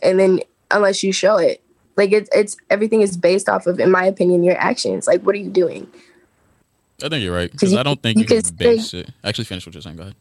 And 0.03 0.19
then 0.19 0.41
unless 0.71 1.03
you 1.03 1.13
show 1.13 1.37
it, 1.37 1.63
like 1.97 2.13
it's 2.13 2.31
it's 2.33 2.57
everything 2.71 3.03
is 3.03 3.17
based 3.17 3.49
off 3.49 3.67
of, 3.67 3.79
in 3.79 3.91
my 3.91 4.05
opinion, 4.05 4.43
your 4.43 4.57
actions. 4.57 5.07
Like, 5.07 5.23
what 5.23 5.35
are 5.35 5.39
you 5.39 5.51
doing? 5.51 5.87
I 7.03 7.09
think 7.09 7.23
you're 7.23 7.35
right 7.35 7.51
because 7.51 7.75
I 7.75 7.83
don't 7.83 8.03
think 8.03 8.17
you, 8.17 8.23
you 8.23 8.27
can, 8.29 8.43
can 8.43 8.55
base 8.57 8.91
say, 8.91 9.01
it. 9.01 9.11
Actually, 9.25 9.45
finish 9.45 9.67
what 9.67 9.75
you're 9.75 9.83
saying. 9.83 9.97
Go 9.97 10.03
ahead. 10.03 10.15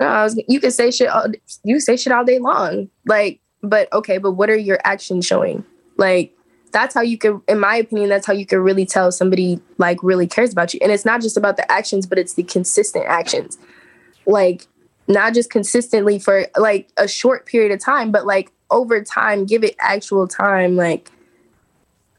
No, 0.00 0.06
I 0.06 0.24
was. 0.24 0.40
You 0.48 0.60
can 0.60 0.70
say 0.70 0.90
shit. 0.90 1.08
All, 1.08 1.26
you 1.62 1.78
say 1.78 1.96
shit 1.96 2.12
all 2.12 2.24
day 2.24 2.38
long. 2.38 2.88
Like, 3.06 3.40
but 3.62 3.92
okay, 3.92 4.18
but 4.18 4.32
what 4.32 4.50
are 4.50 4.56
your 4.56 4.78
actions 4.84 5.26
showing? 5.26 5.64
Like, 5.96 6.34
that's 6.74 6.92
how 6.92 7.00
you 7.00 7.16
can 7.16 7.40
in 7.48 7.60
my 7.60 7.76
opinion 7.76 8.08
that's 8.10 8.26
how 8.26 8.32
you 8.32 8.44
can 8.44 8.58
really 8.58 8.84
tell 8.84 9.12
somebody 9.12 9.60
like 9.78 10.02
really 10.02 10.26
cares 10.26 10.52
about 10.52 10.74
you. 10.74 10.80
And 10.82 10.90
it's 10.92 11.04
not 11.04 11.22
just 11.22 11.36
about 11.36 11.56
the 11.56 11.70
actions 11.72 12.04
but 12.04 12.18
it's 12.18 12.34
the 12.34 12.42
consistent 12.42 13.06
actions. 13.06 13.56
Like 14.26 14.66
not 15.06 15.34
just 15.34 15.50
consistently 15.50 16.18
for 16.18 16.46
like 16.58 16.90
a 16.96 17.06
short 17.06 17.46
period 17.46 17.70
of 17.70 17.78
time 17.78 18.10
but 18.10 18.26
like 18.26 18.50
over 18.70 19.02
time 19.02 19.46
give 19.46 19.62
it 19.62 19.76
actual 19.78 20.26
time 20.26 20.74
like 20.74 21.12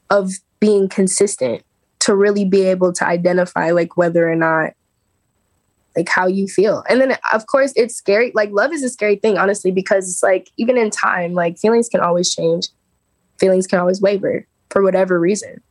of 0.10 0.32
being 0.62 0.88
consistent 0.88 1.62
to 2.00 2.16
really 2.16 2.46
be 2.46 2.64
able 2.64 2.94
to 2.94 3.06
identify 3.06 3.72
like 3.72 3.98
whether 3.98 4.32
or 4.32 4.36
not 4.36 4.72
like 5.98 6.08
how 6.08 6.28
you 6.28 6.48
feel. 6.48 6.84
And 6.90 7.02
then 7.02 7.18
of 7.34 7.48
course 7.48 7.74
it's 7.76 7.96
scary 7.96 8.32
like 8.34 8.52
love 8.52 8.72
is 8.72 8.84
a 8.84 8.90
scary 8.90 9.18
thing 9.18 9.38
honestly 9.38 9.72
because 9.72 10.10
it's 10.10 10.24
like 10.24 10.50
even 10.56 10.78
in 10.78 10.92
time 10.92 11.34
like 11.34 11.58
feelings 11.58 11.90
can 11.90 12.00
always 12.00 12.34
change 12.34 12.70
feelings 13.40 13.68
can 13.68 13.80
always 13.80 14.02
waver 14.02 14.48
for 14.70 14.84
whatever 14.84 15.20
reason. 15.20 15.62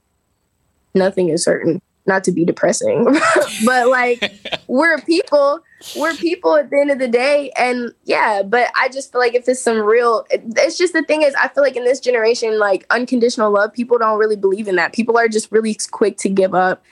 Nothing 0.94 1.28
is 1.28 1.44
certain. 1.44 1.80
Not 2.06 2.22
to 2.24 2.32
be 2.32 2.44
depressing, 2.44 3.04
but 3.64 3.88
like 3.88 4.30
we're 4.66 5.00
people, 5.00 5.60
we're 5.96 6.14
people 6.14 6.56
at 6.56 6.68
the 6.68 6.78
end 6.78 6.90
of 6.90 6.98
the 6.98 7.08
day. 7.08 7.50
And 7.56 7.92
yeah, 8.04 8.42
but 8.42 8.70
I 8.76 8.90
just 8.90 9.10
feel 9.10 9.22
like 9.22 9.34
if 9.34 9.48
it's 9.48 9.62
some 9.62 9.78
real, 9.78 10.26
it's 10.30 10.76
just 10.76 10.92
the 10.92 11.02
thing 11.02 11.22
is, 11.22 11.34
I 11.34 11.48
feel 11.48 11.64
like 11.64 11.76
in 11.76 11.84
this 11.84 12.00
generation, 12.00 12.58
like 12.58 12.84
unconditional 12.90 13.50
love, 13.50 13.72
people 13.72 13.96
don't 13.96 14.18
really 14.18 14.36
believe 14.36 14.68
in 14.68 14.76
that. 14.76 14.92
People 14.92 15.16
are 15.16 15.28
just 15.28 15.50
really 15.50 15.76
quick 15.92 16.18
to 16.18 16.28
give 16.28 16.54
up. 16.54 16.84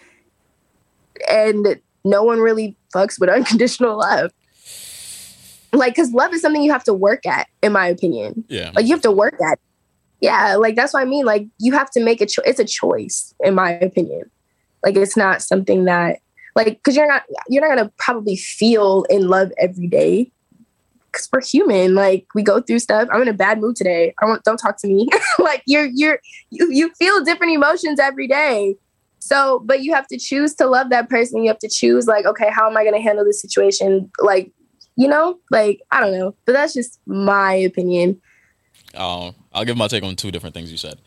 And 1.31 1.79
no 2.05 2.23
one 2.23 2.41
really 2.41 2.77
fucks 2.95 3.20
with 3.20 3.29
unconditional 3.31 3.99
love 3.99 4.33
like 5.73 5.95
because 5.95 6.12
love 6.12 6.33
is 6.35 6.43
something 6.43 6.62
you 6.62 6.73
have 6.73 6.85
to 6.85 6.95
work 6.95 7.27
at 7.27 7.49
in 7.62 7.73
my 7.73 7.87
opinion 7.87 8.45
yeah 8.49 8.70
like 8.75 8.87
you 8.87 8.93
have 8.93 9.03
to 9.03 9.11
work 9.11 9.35
at 9.51 9.59
yeah, 10.23 10.55
like 10.55 10.77
that's 10.77 10.95
what 10.95 11.03
I 11.03 11.05
mean. 11.05 11.27
Like 11.27 11.47
you 11.59 11.73
have 11.73 11.91
to 11.91 12.03
make 12.03 12.20
a 12.20 12.27
choice. 12.27 12.47
It's 12.47 12.61
a 12.61 12.64
choice, 12.64 13.35
in 13.41 13.55
my 13.55 13.73
opinion. 13.73 14.31
Like 14.85 14.97
it's 14.97 15.16
not 15.16 15.43
something 15.43 15.85
that 15.85 16.20
like 16.55 16.79
because 16.79 16.97
you're 16.97 17.09
not 17.09 17.25
you're 17.49 17.66
not 17.66 17.77
gonna 17.77 17.93
probably 17.99 18.37
feel 18.37 19.05
in 19.11 19.29
love 19.29 19.53
every 19.59 19.89
day 19.89 20.31
because 21.11 21.29
we're 21.33 21.43
human. 21.43 21.97
Like 21.97 22.27
we 22.37 22.45
go 22.45 22.61
through 22.61 22.79
stuff. 22.79 23.09
I'm 23.12 23.20
in 23.23 23.29
a 23.29 23.33
bad 23.33 23.61
mood 23.61 23.75
today. 23.75 24.14
I 24.23 24.27
want 24.27 24.45
don't 24.45 24.59
talk 24.59 24.77
to 24.79 24.87
me. 24.87 25.09
like 25.41 25.62
you're 25.66 25.87
you're 25.93 26.20
you 26.51 26.70
you 26.70 26.91
feel 26.95 27.25
different 27.25 27.53
emotions 27.53 27.99
every 27.99 28.29
day. 28.29 28.77
So, 29.18 29.61
but 29.64 29.83
you 29.83 29.93
have 29.93 30.07
to 30.09 30.18
choose 30.18 30.55
to 30.57 30.66
love 30.66 30.91
that 30.91 31.09
person. 31.09 31.43
You 31.43 31.49
have 31.49 31.59
to 31.61 31.68
choose 31.68 32.07
like, 32.07 32.27
okay, 32.27 32.51
how 32.51 32.68
am 32.68 32.77
I 32.77 32.85
to 32.85 32.99
handle 32.99 33.25
this 33.25 33.41
situation? 33.41 34.11
Like, 34.18 34.51
you 34.97 35.07
know, 35.07 35.39
like 35.51 35.81
I 35.91 36.01
don't 36.01 36.16
know, 36.16 36.35
but 36.45 36.53
that's 36.53 36.75
just 36.75 37.01
my 37.07 37.55
opinion. 37.55 38.20
Um, 38.95 39.34
I'll 39.53 39.64
give 39.64 39.76
my 39.76 39.88
take 39.88 40.03
on 40.03 40.16
two 40.16 40.30
different 40.30 40.55
things 40.55 40.70
you 40.70 40.78
said. 40.78 40.99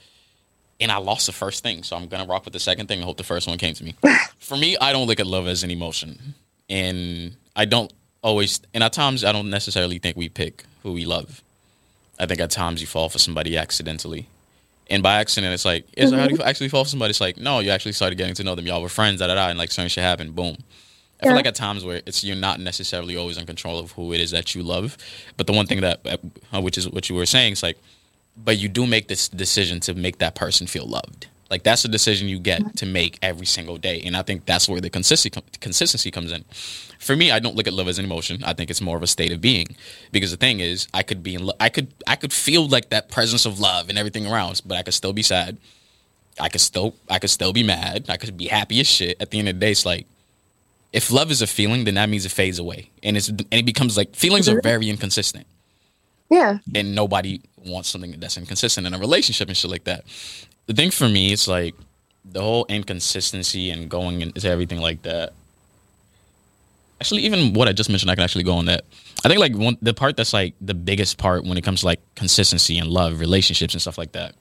And 0.79 0.91
I 0.91 0.97
lost 0.97 1.25
the 1.25 1.31
first 1.31 1.63
thing, 1.63 1.83
so 1.83 1.95
I'm 1.95 2.07
gonna 2.07 2.25
rock 2.25 2.43
with 2.43 2.53
the 2.53 2.59
second 2.59 2.88
thing 2.88 2.99
and 2.99 3.05
hope 3.05 3.17
the 3.17 3.23
first 3.23 3.47
one 3.47 3.57
came 3.57 3.73
to 3.75 3.83
me. 3.83 3.95
For 4.39 4.57
me, 4.57 4.77
I 4.77 4.91
don't 4.91 5.07
look 5.07 5.19
at 5.19 5.27
love 5.27 5.47
as 5.47 5.63
an 5.63 5.71
emotion, 5.71 6.36
and 6.69 7.36
I 7.55 7.65
don't 7.65 7.91
always. 8.21 8.59
And 8.73 8.83
at 8.83 8.91
times, 8.91 9.23
I 9.23 9.31
don't 9.31 9.49
necessarily 9.49 9.99
think 9.99 10.17
we 10.17 10.27
pick 10.27 10.65
who 10.83 10.91
we 10.91 11.05
love. 11.05 11.41
I 12.19 12.25
think 12.25 12.41
at 12.41 12.51
times 12.51 12.81
you 12.81 12.88
fall 12.88 13.09
for 13.09 13.19
somebody 13.19 13.57
accidentally, 13.57 14.27
and 14.89 15.01
by 15.01 15.15
accident, 15.15 15.53
it's 15.53 15.65
like, 15.65 15.86
is 15.97 16.11
mm-hmm. 16.11 16.19
how 16.19 16.27
do 16.27 16.36
you 16.36 16.43
actually 16.43 16.69
fall 16.69 16.83
for 16.83 16.89
somebody? 16.89 17.09
It's 17.09 17.21
like, 17.21 17.38
no, 17.38 17.59
you 17.59 17.71
actually 17.71 17.93
started 17.93 18.17
getting 18.17 18.36
to 18.36 18.43
know 18.43 18.55
them. 18.55 18.65
Y'all 18.67 18.81
were 18.81 18.89
friends, 18.89 19.19
da 19.19 19.27
da 19.27 19.36
da, 19.36 19.49
and 19.49 19.57
like 19.57 19.71
certain 19.71 19.89
shit 19.89 20.03
happened. 20.03 20.36
Boom. 20.36 20.57
I 21.26 21.30
feel 21.30 21.36
like 21.36 21.45
at 21.45 21.55
times 21.55 21.84
where 21.84 22.01
it's 22.05 22.23
you're 22.23 22.36
not 22.36 22.59
necessarily 22.59 23.15
always 23.17 23.38
in 23.38 23.45
control 23.45 23.80
of 23.80 23.91
who 23.91 24.13
it 24.13 24.19
is 24.19 24.32
that 24.32 24.55
you 24.55 24.63
love, 24.63 24.97
but 25.38 25.47
the 25.47 25.53
one 25.53 25.65
thing 25.67 25.82
that, 25.82 25.99
uh, 26.05 26.61
which 26.61 26.78
is 26.78 26.89
what 26.89 27.09
you 27.09 27.15
were 27.15 27.26
saying, 27.26 27.53
is 27.53 27.63
like, 27.63 27.78
but 28.38 28.57
you 28.57 28.67
do 28.69 28.86
make 28.86 29.07
this 29.07 29.28
decision 29.30 29.80
to 29.82 29.93
make 29.93 30.17
that 30.19 30.36
person 30.36 30.67
feel 30.67 30.86
loved. 30.86 31.28
Like 31.49 31.63
that's 31.63 31.86
a 31.86 31.88
decision 31.88 32.28
you 32.28 32.39
get 32.39 32.78
to 32.78 32.86
make 32.86 33.19
every 33.21 33.45
single 33.45 33.78
day, 33.78 34.01
and 34.03 34.17
I 34.17 34.23
think 34.23 34.45
that's 34.45 34.67
where 34.67 34.82
the 34.82 34.89
consistency 34.89 35.41
consistency 35.61 36.11
comes 36.11 36.32
in. 36.32 36.43
For 36.99 37.15
me, 37.15 37.30
I 37.30 37.39
don't 37.39 37.55
look 37.55 37.67
at 37.67 37.73
love 37.73 37.88
as 37.88 37.99
an 37.99 38.05
emotion. 38.05 38.43
I 38.43 38.53
think 38.53 38.69
it's 38.71 38.82
more 38.82 38.97
of 38.97 39.03
a 39.03 39.07
state 39.07 39.32
of 39.32 39.41
being, 39.41 39.76
because 40.11 40.32
the 40.32 40.38
thing 40.38 40.59
is, 40.59 40.88
I 40.93 41.03
could 41.03 41.21
be 41.21 41.36
in, 41.36 41.45
lo- 41.45 41.53
I 41.59 41.69
could, 41.69 41.93
I 42.07 42.15
could 42.15 42.34
feel 42.34 42.67
like 42.67 42.89
that 42.89 43.11
presence 43.11 43.45
of 43.45 43.59
love 43.59 43.89
and 43.89 43.97
everything 43.97 44.26
around, 44.26 44.61
but 44.65 44.78
I 44.78 44.82
could 44.82 44.93
still 44.93 45.13
be 45.13 45.21
sad. 45.21 45.57
I 46.39 46.49
could 46.49 46.61
still, 46.61 46.95
I 47.09 47.19
could 47.19 47.30
still 47.30 47.53
be 47.53 47.63
mad. 47.63 48.05
I 48.09 48.17
could 48.17 48.36
be 48.36 48.47
happy 48.47 48.80
as 48.80 48.88
shit. 48.88 49.21
At 49.21 49.30
the 49.30 49.39
end 49.39 49.47
of 49.47 49.55
the 49.55 49.59
day, 49.59 49.71
it's 49.71 49.86
like 49.86 50.07
if 50.95 51.11
love 51.11 51.29
is 51.29 51.41
a 51.41 51.47
feeling, 51.47 51.83
then 51.83 51.95
that 51.95 52.07
means 52.07 52.25
it 52.25 52.31
fades 52.31 52.57
away, 52.57 52.89
and 53.03 53.17
it's 53.17 53.27
and 53.27 53.45
it 53.51 53.65
becomes 53.65 53.97
like 53.97 54.15
feelings 54.15 54.47
are 54.47 54.53
mm-hmm. 54.53 54.67
very 54.67 54.89
inconsistent. 54.89 55.45
Yeah, 56.31 56.59
and 56.73 56.95
nobody 56.95 57.41
wants 57.57 57.89
something 57.89 58.17
that's 58.17 58.37
inconsistent 58.37 58.87
in 58.87 58.93
a 58.93 58.97
relationship 58.97 59.49
and 59.49 59.57
shit 59.57 59.69
like 59.69 59.83
that. 59.83 60.05
The 60.67 60.73
thing 60.73 60.91
for 60.91 61.09
me, 61.09 61.33
it's 61.33 61.49
like 61.49 61.75
the 62.23 62.41
whole 62.41 62.65
inconsistency 62.69 63.69
and 63.71 63.89
going 63.89 64.21
into 64.21 64.47
everything 64.47 64.79
like 64.79 65.01
that. 65.01 65.33
Actually, 67.01 67.23
even 67.23 67.53
what 67.53 67.67
I 67.67 67.73
just 67.73 67.89
mentioned, 67.89 68.09
I 68.09 68.15
can 68.15 68.23
actually 68.23 68.45
go 68.45 68.53
on 68.53 68.65
that. 68.65 68.85
I 69.25 69.27
think 69.27 69.39
like 69.41 69.53
one 69.53 69.77
the 69.81 69.93
part 69.93 70.15
that's 70.15 70.31
like 70.31 70.53
the 70.61 70.73
biggest 70.73 71.17
part 71.17 71.43
when 71.43 71.57
it 71.57 71.63
comes 71.65 71.81
to 71.81 71.87
like 71.87 71.99
consistency 72.15 72.77
and 72.77 72.87
love, 72.87 73.19
relationships 73.19 73.73
and 73.73 73.81
stuff 73.81 73.97
like 73.97 74.13
that. 74.13 74.33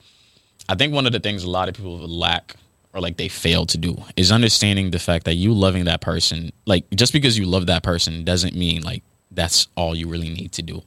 I 0.69 0.77
think 0.77 0.95
one 0.95 1.05
of 1.05 1.13
the 1.13 1.21
things 1.21 1.43
a 1.43 1.51
lot 1.51 1.69
of 1.69 1.75
people 1.75 1.99
lack 1.99 2.55
or 2.95 3.01
like 3.01 3.17
they 3.17 3.29
fail 3.29 3.67
to 3.67 3.77
do 3.77 3.97
is 4.17 4.31
understanding 4.31 4.93
the 4.93 4.99
fact 4.99 5.25
that 5.25 5.35
you 5.35 5.53
loving 5.53 5.85
that 5.85 6.01
person, 6.01 6.53
like 6.65 6.89
just 6.95 7.13
because 7.13 7.37
you 7.37 7.45
love 7.45 7.67
that 7.67 7.83
person 7.83 8.25
doesn't 8.25 8.55
mean 8.55 8.83
like 8.83 9.03
that's 9.33 9.67
all 9.77 9.97
you 9.97 10.09
really 10.09 10.31
need 10.31 10.53
to 10.53 10.63
do. 10.63 10.83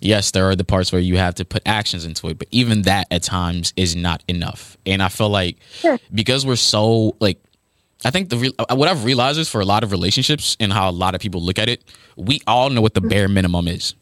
Yes, 0.00 0.30
there 0.30 0.48
are 0.48 0.54
the 0.54 0.64
parts 0.64 0.92
where 0.92 1.00
you 1.00 1.16
have 1.16 1.34
to 1.36 1.44
put 1.44 1.62
actions 1.66 2.04
into 2.04 2.28
it, 2.28 2.38
but 2.38 2.46
even 2.50 2.82
that 2.82 3.08
at 3.10 3.22
times 3.22 3.72
is 3.76 3.96
not 3.96 4.22
enough. 4.28 4.76
And 4.86 5.02
I 5.02 5.08
feel 5.08 5.30
like 5.30 5.56
because 6.14 6.46
we're 6.46 6.56
so 6.56 7.16
like 7.18 7.38
I 8.04 8.10
think 8.10 8.28
the 8.28 8.52
uh, 8.58 8.76
what 8.76 8.88
I've 8.88 9.04
realized 9.04 9.40
is 9.40 9.48
for 9.48 9.60
a 9.60 9.64
lot 9.64 9.82
of 9.82 9.90
relationships 9.90 10.56
and 10.60 10.72
how 10.72 10.88
a 10.88 10.92
lot 10.92 11.14
of 11.14 11.20
people 11.20 11.42
look 11.42 11.58
at 11.58 11.68
it, 11.68 11.82
we 12.16 12.40
all 12.46 12.70
know 12.70 12.82
what 12.82 12.94
the 12.94 13.00
bare 13.00 13.26
minimum 13.26 13.66
is. 13.66 13.94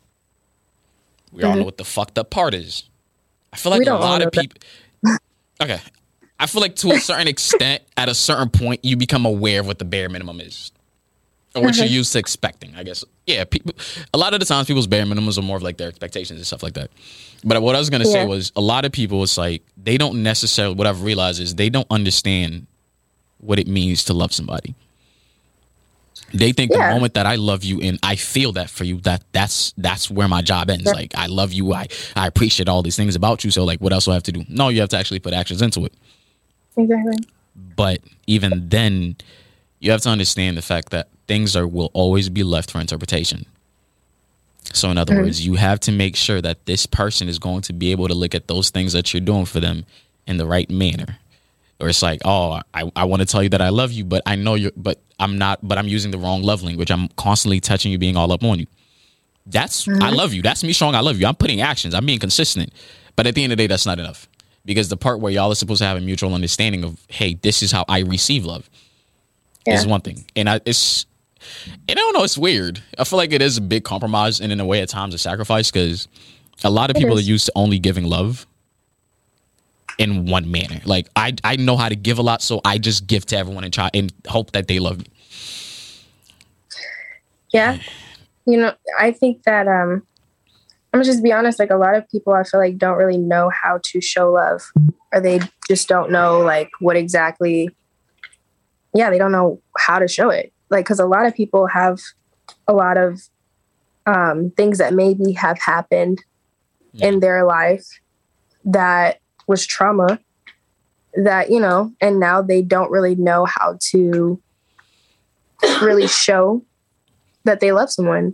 We 1.32 1.42
mm-hmm. 1.42 1.50
all 1.50 1.56
know 1.58 1.64
what 1.64 1.78
the 1.78 1.84
fucked 1.84 2.18
up 2.18 2.28
part 2.28 2.54
is. 2.54 2.90
I 3.52 3.56
feel 3.56 3.70
like 3.70 3.86
a 3.86 3.94
lot 3.94 4.20
of 4.20 4.32
people. 4.32 4.58
okay, 5.62 5.80
I 6.38 6.46
feel 6.46 6.60
like 6.60 6.76
to 6.76 6.92
a 6.92 6.98
certain 6.98 7.28
extent, 7.28 7.82
at 7.96 8.08
a 8.08 8.14
certain 8.14 8.50
point, 8.50 8.84
you 8.84 8.96
become 8.96 9.24
aware 9.24 9.60
of 9.60 9.66
what 9.66 9.78
the 9.78 9.84
bare 9.84 10.08
minimum 10.08 10.40
is, 10.40 10.70
or 11.54 11.62
what 11.62 11.76
you're 11.76 11.86
uh-huh. 11.86 11.94
used 11.94 12.12
to 12.12 12.18
expecting. 12.18 12.74
I 12.76 12.82
guess. 12.82 13.04
Yeah, 13.26 13.44
people. 13.44 13.74
A 14.12 14.18
lot 14.18 14.34
of 14.34 14.40
the 14.40 14.46
times, 14.46 14.66
people's 14.66 14.86
bare 14.86 15.04
minimums 15.04 15.38
are 15.38 15.42
more 15.42 15.56
of 15.56 15.62
like 15.62 15.78
their 15.78 15.88
expectations 15.88 16.38
and 16.38 16.46
stuff 16.46 16.62
like 16.62 16.74
that. 16.74 16.90
But 17.44 17.60
what 17.62 17.74
I 17.74 17.78
was 17.78 17.90
gonna 17.90 18.04
yeah. 18.04 18.12
say 18.12 18.26
was, 18.26 18.52
a 18.54 18.60
lot 18.60 18.84
of 18.84 18.92
people, 18.92 19.22
it's 19.22 19.38
like 19.38 19.62
they 19.76 19.96
don't 19.96 20.22
necessarily. 20.22 20.74
What 20.74 20.86
I've 20.86 21.02
realized 21.02 21.40
is 21.40 21.54
they 21.54 21.70
don't 21.70 21.86
understand 21.90 22.66
what 23.38 23.58
it 23.58 23.66
means 23.66 24.04
to 24.04 24.14
love 24.14 24.32
somebody. 24.32 24.74
They 26.34 26.52
think 26.52 26.72
yeah. 26.72 26.88
the 26.88 26.94
moment 26.94 27.14
that 27.14 27.24
I 27.26 27.36
love 27.36 27.62
you 27.62 27.80
and 27.80 27.98
I 28.02 28.16
feel 28.16 28.52
that 28.52 28.68
for 28.68 28.84
you, 28.84 29.00
that 29.02 29.24
that's 29.32 29.72
that's 29.78 30.10
where 30.10 30.28
my 30.28 30.42
job 30.42 30.70
ends. 30.70 30.86
Like 30.86 31.14
I 31.14 31.26
love 31.26 31.52
you, 31.52 31.72
I 31.72 31.86
I 32.14 32.26
appreciate 32.26 32.68
all 32.68 32.82
these 32.82 32.96
things 32.96 33.14
about 33.14 33.44
you. 33.44 33.50
So 33.50 33.64
like, 33.64 33.80
what 33.80 33.92
else 33.92 34.06
do 34.06 34.10
I 34.10 34.14
have 34.14 34.24
to 34.24 34.32
do? 34.32 34.44
No, 34.48 34.68
you 34.68 34.80
have 34.80 34.88
to 34.90 34.98
actually 34.98 35.20
put 35.20 35.32
actions 35.32 35.62
into 35.62 35.84
it. 35.84 35.94
Exactly. 36.76 37.16
But 37.76 38.00
even 38.26 38.68
then, 38.68 39.16
you 39.80 39.90
have 39.90 40.02
to 40.02 40.08
understand 40.08 40.56
the 40.56 40.62
fact 40.62 40.90
that 40.90 41.08
things 41.26 41.56
are 41.56 41.66
will 41.66 41.90
always 41.94 42.28
be 42.28 42.42
left 42.42 42.70
for 42.70 42.80
interpretation. 42.80 43.46
So 44.72 44.90
in 44.90 44.98
other 44.98 45.14
mm-hmm. 45.14 45.24
words, 45.24 45.46
you 45.46 45.54
have 45.54 45.80
to 45.80 45.92
make 45.92 46.16
sure 46.16 46.40
that 46.42 46.66
this 46.66 46.86
person 46.86 47.28
is 47.28 47.38
going 47.38 47.62
to 47.62 47.72
be 47.72 47.92
able 47.92 48.08
to 48.08 48.14
look 48.14 48.34
at 48.34 48.48
those 48.48 48.70
things 48.70 48.92
that 48.92 49.12
you're 49.14 49.20
doing 49.20 49.44
for 49.44 49.60
them 49.60 49.86
in 50.26 50.36
the 50.36 50.46
right 50.46 50.68
manner. 50.68 51.18
Or 51.80 51.88
it's 51.88 52.02
like, 52.02 52.20
oh, 52.24 52.60
I, 52.74 52.90
I 52.96 53.04
want 53.04 53.20
to 53.20 53.26
tell 53.26 53.42
you 53.42 53.50
that 53.50 53.60
I 53.60 53.68
love 53.68 53.92
you, 53.92 54.04
but 54.04 54.22
I 54.26 54.34
know 54.34 54.54
you're, 54.54 54.72
but 54.76 54.98
I'm 55.20 55.38
not, 55.38 55.60
but 55.62 55.78
I'm 55.78 55.88
using 55.88 56.10
the 56.10 56.18
wrong 56.18 56.42
love 56.42 56.62
language. 56.62 56.90
I'm 56.90 57.08
constantly 57.16 57.60
touching 57.60 57.92
you, 57.92 57.98
being 57.98 58.16
all 58.16 58.32
up 58.32 58.42
on 58.42 58.58
you. 58.58 58.66
That's, 59.46 59.86
mm-hmm. 59.86 60.02
I 60.02 60.10
love 60.10 60.32
you. 60.32 60.42
That's 60.42 60.64
me 60.64 60.72
strong. 60.72 60.94
I 60.94 61.00
love 61.00 61.20
you. 61.20 61.26
I'm 61.26 61.34
putting 61.36 61.60
actions. 61.60 61.94
I'm 61.94 62.06
being 62.06 62.18
consistent. 62.18 62.72
But 63.14 63.26
at 63.26 63.34
the 63.34 63.44
end 63.44 63.52
of 63.52 63.58
the 63.58 63.62
day, 63.62 63.66
that's 63.66 63.86
not 63.86 63.98
enough 63.98 64.28
because 64.66 64.90
the 64.90 64.96
part 64.96 65.20
where 65.20 65.32
y'all 65.32 65.50
are 65.50 65.54
supposed 65.54 65.78
to 65.78 65.86
have 65.86 65.96
a 65.96 66.00
mutual 66.00 66.34
understanding 66.34 66.84
of 66.84 67.00
hey 67.08 67.34
this 67.34 67.62
is 67.62 67.72
how 67.72 67.84
i 67.88 68.00
receive 68.00 68.44
love 68.44 68.68
yeah. 69.66 69.74
is 69.74 69.86
one 69.86 70.00
thing. 70.00 70.24
And 70.34 70.48
i 70.48 70.60
it's 70.64 71.06
and 71.88 71.90
i 71.90 71.94
don't 71.94 72.14
know 72.14 72.24
it's 72.24 72.38
weird. 72.38 72.82
I 72.98 73.04
feel 73.04 73.16
like 73.16 73.32
it 73.32 73.42
is 73.42 73.56
a 73.58 73.60
big 73.60 73.84
compromise 73.84 74.40
and 74.40 74.52
in 74.52 74.60
a 74.60 74.66
way 74.66 74.80
at 74.80 74.88
times 74.88 75.14
a 75.14 75.18
sacrifice 75.18 75.70
because 75.70 76.08
a 76.64 76.70
lot 76.70 76.90
of 76.90 76.96
people 76.96 77.16
are 77.16 77.22
used 77.22 77.46
to 77.46 77.52
only 77.54 77.78
giving 77.78 78.04
love 78.04 78.46
in 79.98 80.26
one 80.26 80.50
manner. 80.50 80.80
Like 80.84 81.08
i 81.16 81.34
i 81.44 81.56
know 81.56 81.76
how 81.76 81.88
to 81.88 81.96
give 81.96 82.18
a 82.18 82.22
lot 82.22 82.42
so 82.42 82.60
i 82.64 82.78
just 82.78 83.06
give 83.06 83.26
to 83.26 83.36
everyone 83.36 83.64
and 83.64 83.72
try 83.72 83.90
and 83.92 84.12
hope 84.26 84.52
that 84.52 84.68
they 84.68 84.78
love 84.78 84.98
me. 84.98 85.06
Yeah. 87.52 87.78
You 88.46 88.58
know 88.58 88.74
i 88.98 89.10
think 89.10 89.42
that 89.42 89.66
um 89.66 90.06
I'm 90.96 91.02
just 91.02 91.22
be 91.22 91.30
honest, 91.30 91.58
like 91.58 91.70
a 91.70 91.76
lot 91.76 91.94
of 91.94 92.08
people 92.08 92.32
I 92.32 92.42
feel 92.42 92.58
like 92.58 92.78
don't 92.78 92.96
really 92.96 93.18
know 93.18 93.50
how 93.50 93.80
to 93.82 94.00
show 94.00 94.32
love 94.32 94.62
or 95.12 95.20
they 95.20 95.40
just 95.68 95.88
don't 95.88 96.10
know 96.10 96.40
like 96.40 96.70
what 96.80 96.96
exactly 96.96 97.68
yeah, 98.94 99.10
they 99.10 99.18
don't 99.18 99.32
know 99.32 99.60
how 99.76 99.98
to 99.98 100.08
show 100.08 100.30
it. 100.30 100.54
Like 100.70 100.86
cuz 100.86 100.98
a 100.98 101.04
lot 101.04 101.26
of 101.26 101.34
people 101.34 101.66
have 101.66 102.00
a 102.66 102.72
lot 102.72 102.96
of 102.96 103.28
um 104.06 104.52
things 104.56 104.78
that 104.78 104.94
maybe 104.94 105.32
have 105.32 105.58
happened 105.58 106.24
yeah. 106.92 107.08
in 107.08 107.20
their 107.20 107.44
life 107.44 107.86
that 108.64 109.20
was 109.46 109.66
trauma 109.66 110.18
that, 111.14 111.50
you 111.50 111.60
know, 111.60 111.92
and 112.00 112.18
now 112.18 112.40
they 112.40 112.62
don't 112.62 112.90
really 112.90 113.16
know 113.16 113.44
how 113.44 113.76
to 113.90 114.40
really 115.82 116.06
show 116.06 116.64
that 117.44 117.60
they 117.60 117.72
love 117.72 117.90
someone. 117.90 118.32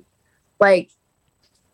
Like 0.60 0.90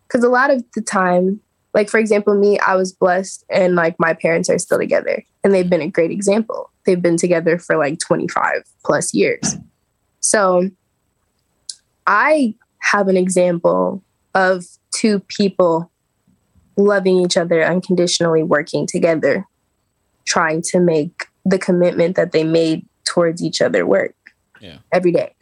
because 0.08 0.24
a 0.24 0.28
lot 0.28 0.50
of 0.50 0.64
the 0.74 0.80
time 0.80 1.40
like 1.74 1.88
for 1.88 1.98
example 1.98 2.34
me 2.34 2.58
i 2.60 2.74
was 2.74 2.92
blessed 2.92 3.44
and 3.50 3.76
like 3.76 3.94
my 3.98 4.14
parents 4.14 4.48
are 4.48 4.58
still 4.58 4.78
together 4.78 5.24
and 5.44 5.54
they've 5.54 5.70
been 5.70 5.80
a 5.80 5.88
great 5.88 6.10
example. 6.10 6.70
They've 6.84 7.00
been 7.00 7.16
together 7.16 7.58
for 7.58 7.76
like 7.76 7.98
25 8.00 8.64
plus 8.84 9.14
years. 9.14 9.56
So 10.20 10.70
i 12.06 12.54
have 12.80 13.08
an 13.08 13.16
example 13.16 14.02
of 14.34 14.64
two 14.94 15.20
people 15.20 15.90
loving 16.76 17.18
each 17.18 17.36
other 17.36 17.62
unconditionally 17.64 18.42
working 18.42 18.86
together 18.86 19.46
trying 20.24 20.62
to 20.62 20.80
make 20.80 21.26
the 21.44 21.58
commitment 21.58 22.16
that 22.16 22.32
they 22.32 22.44
made 22.44 22.86
towards 23.04 23.42
each 23.42 23.60
other 23.60 23.86
work 23.86 24.14
yeah. 24.60 24.78
every 24.92 25.12
day. 25.12 25.34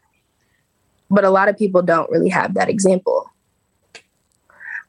But 1.10 1.24
a 1.24 1.30
lot 1.30 1.48
of 1.48 1.58
people 1.58 1.82
don't 1.82 2.10
really 2.10 2.30
have 2.30 2.54
that 2.54 2.68
example 2.68 3.30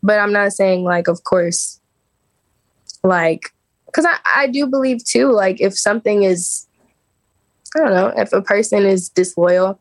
but 0.03 0.19
I'm 0.19 0.31
not 0.31 0.53
saying 0.53 0.83
like, 0.83 1.07
of 1.07 1.23
course, 1.23 1.79
like, 3.03 3.53
because 3.85 4.05
I, 4.05 4.17
I 4.35 4.47
do 4.47 4.67
believe 4.67 5.03
too, 5.03 5.31
like, 5.31 5.61
if 5.61 5.77
something 5.77 6.23
is, 6.23 6.67
I 7.75 7.79
don't 7.79 7.93
know, 7.93 8.13
if 8.15 8.33
a 8.33 8.41
person 8.41 8.85
is 8.85 9.09
disloyal 9.09 9.79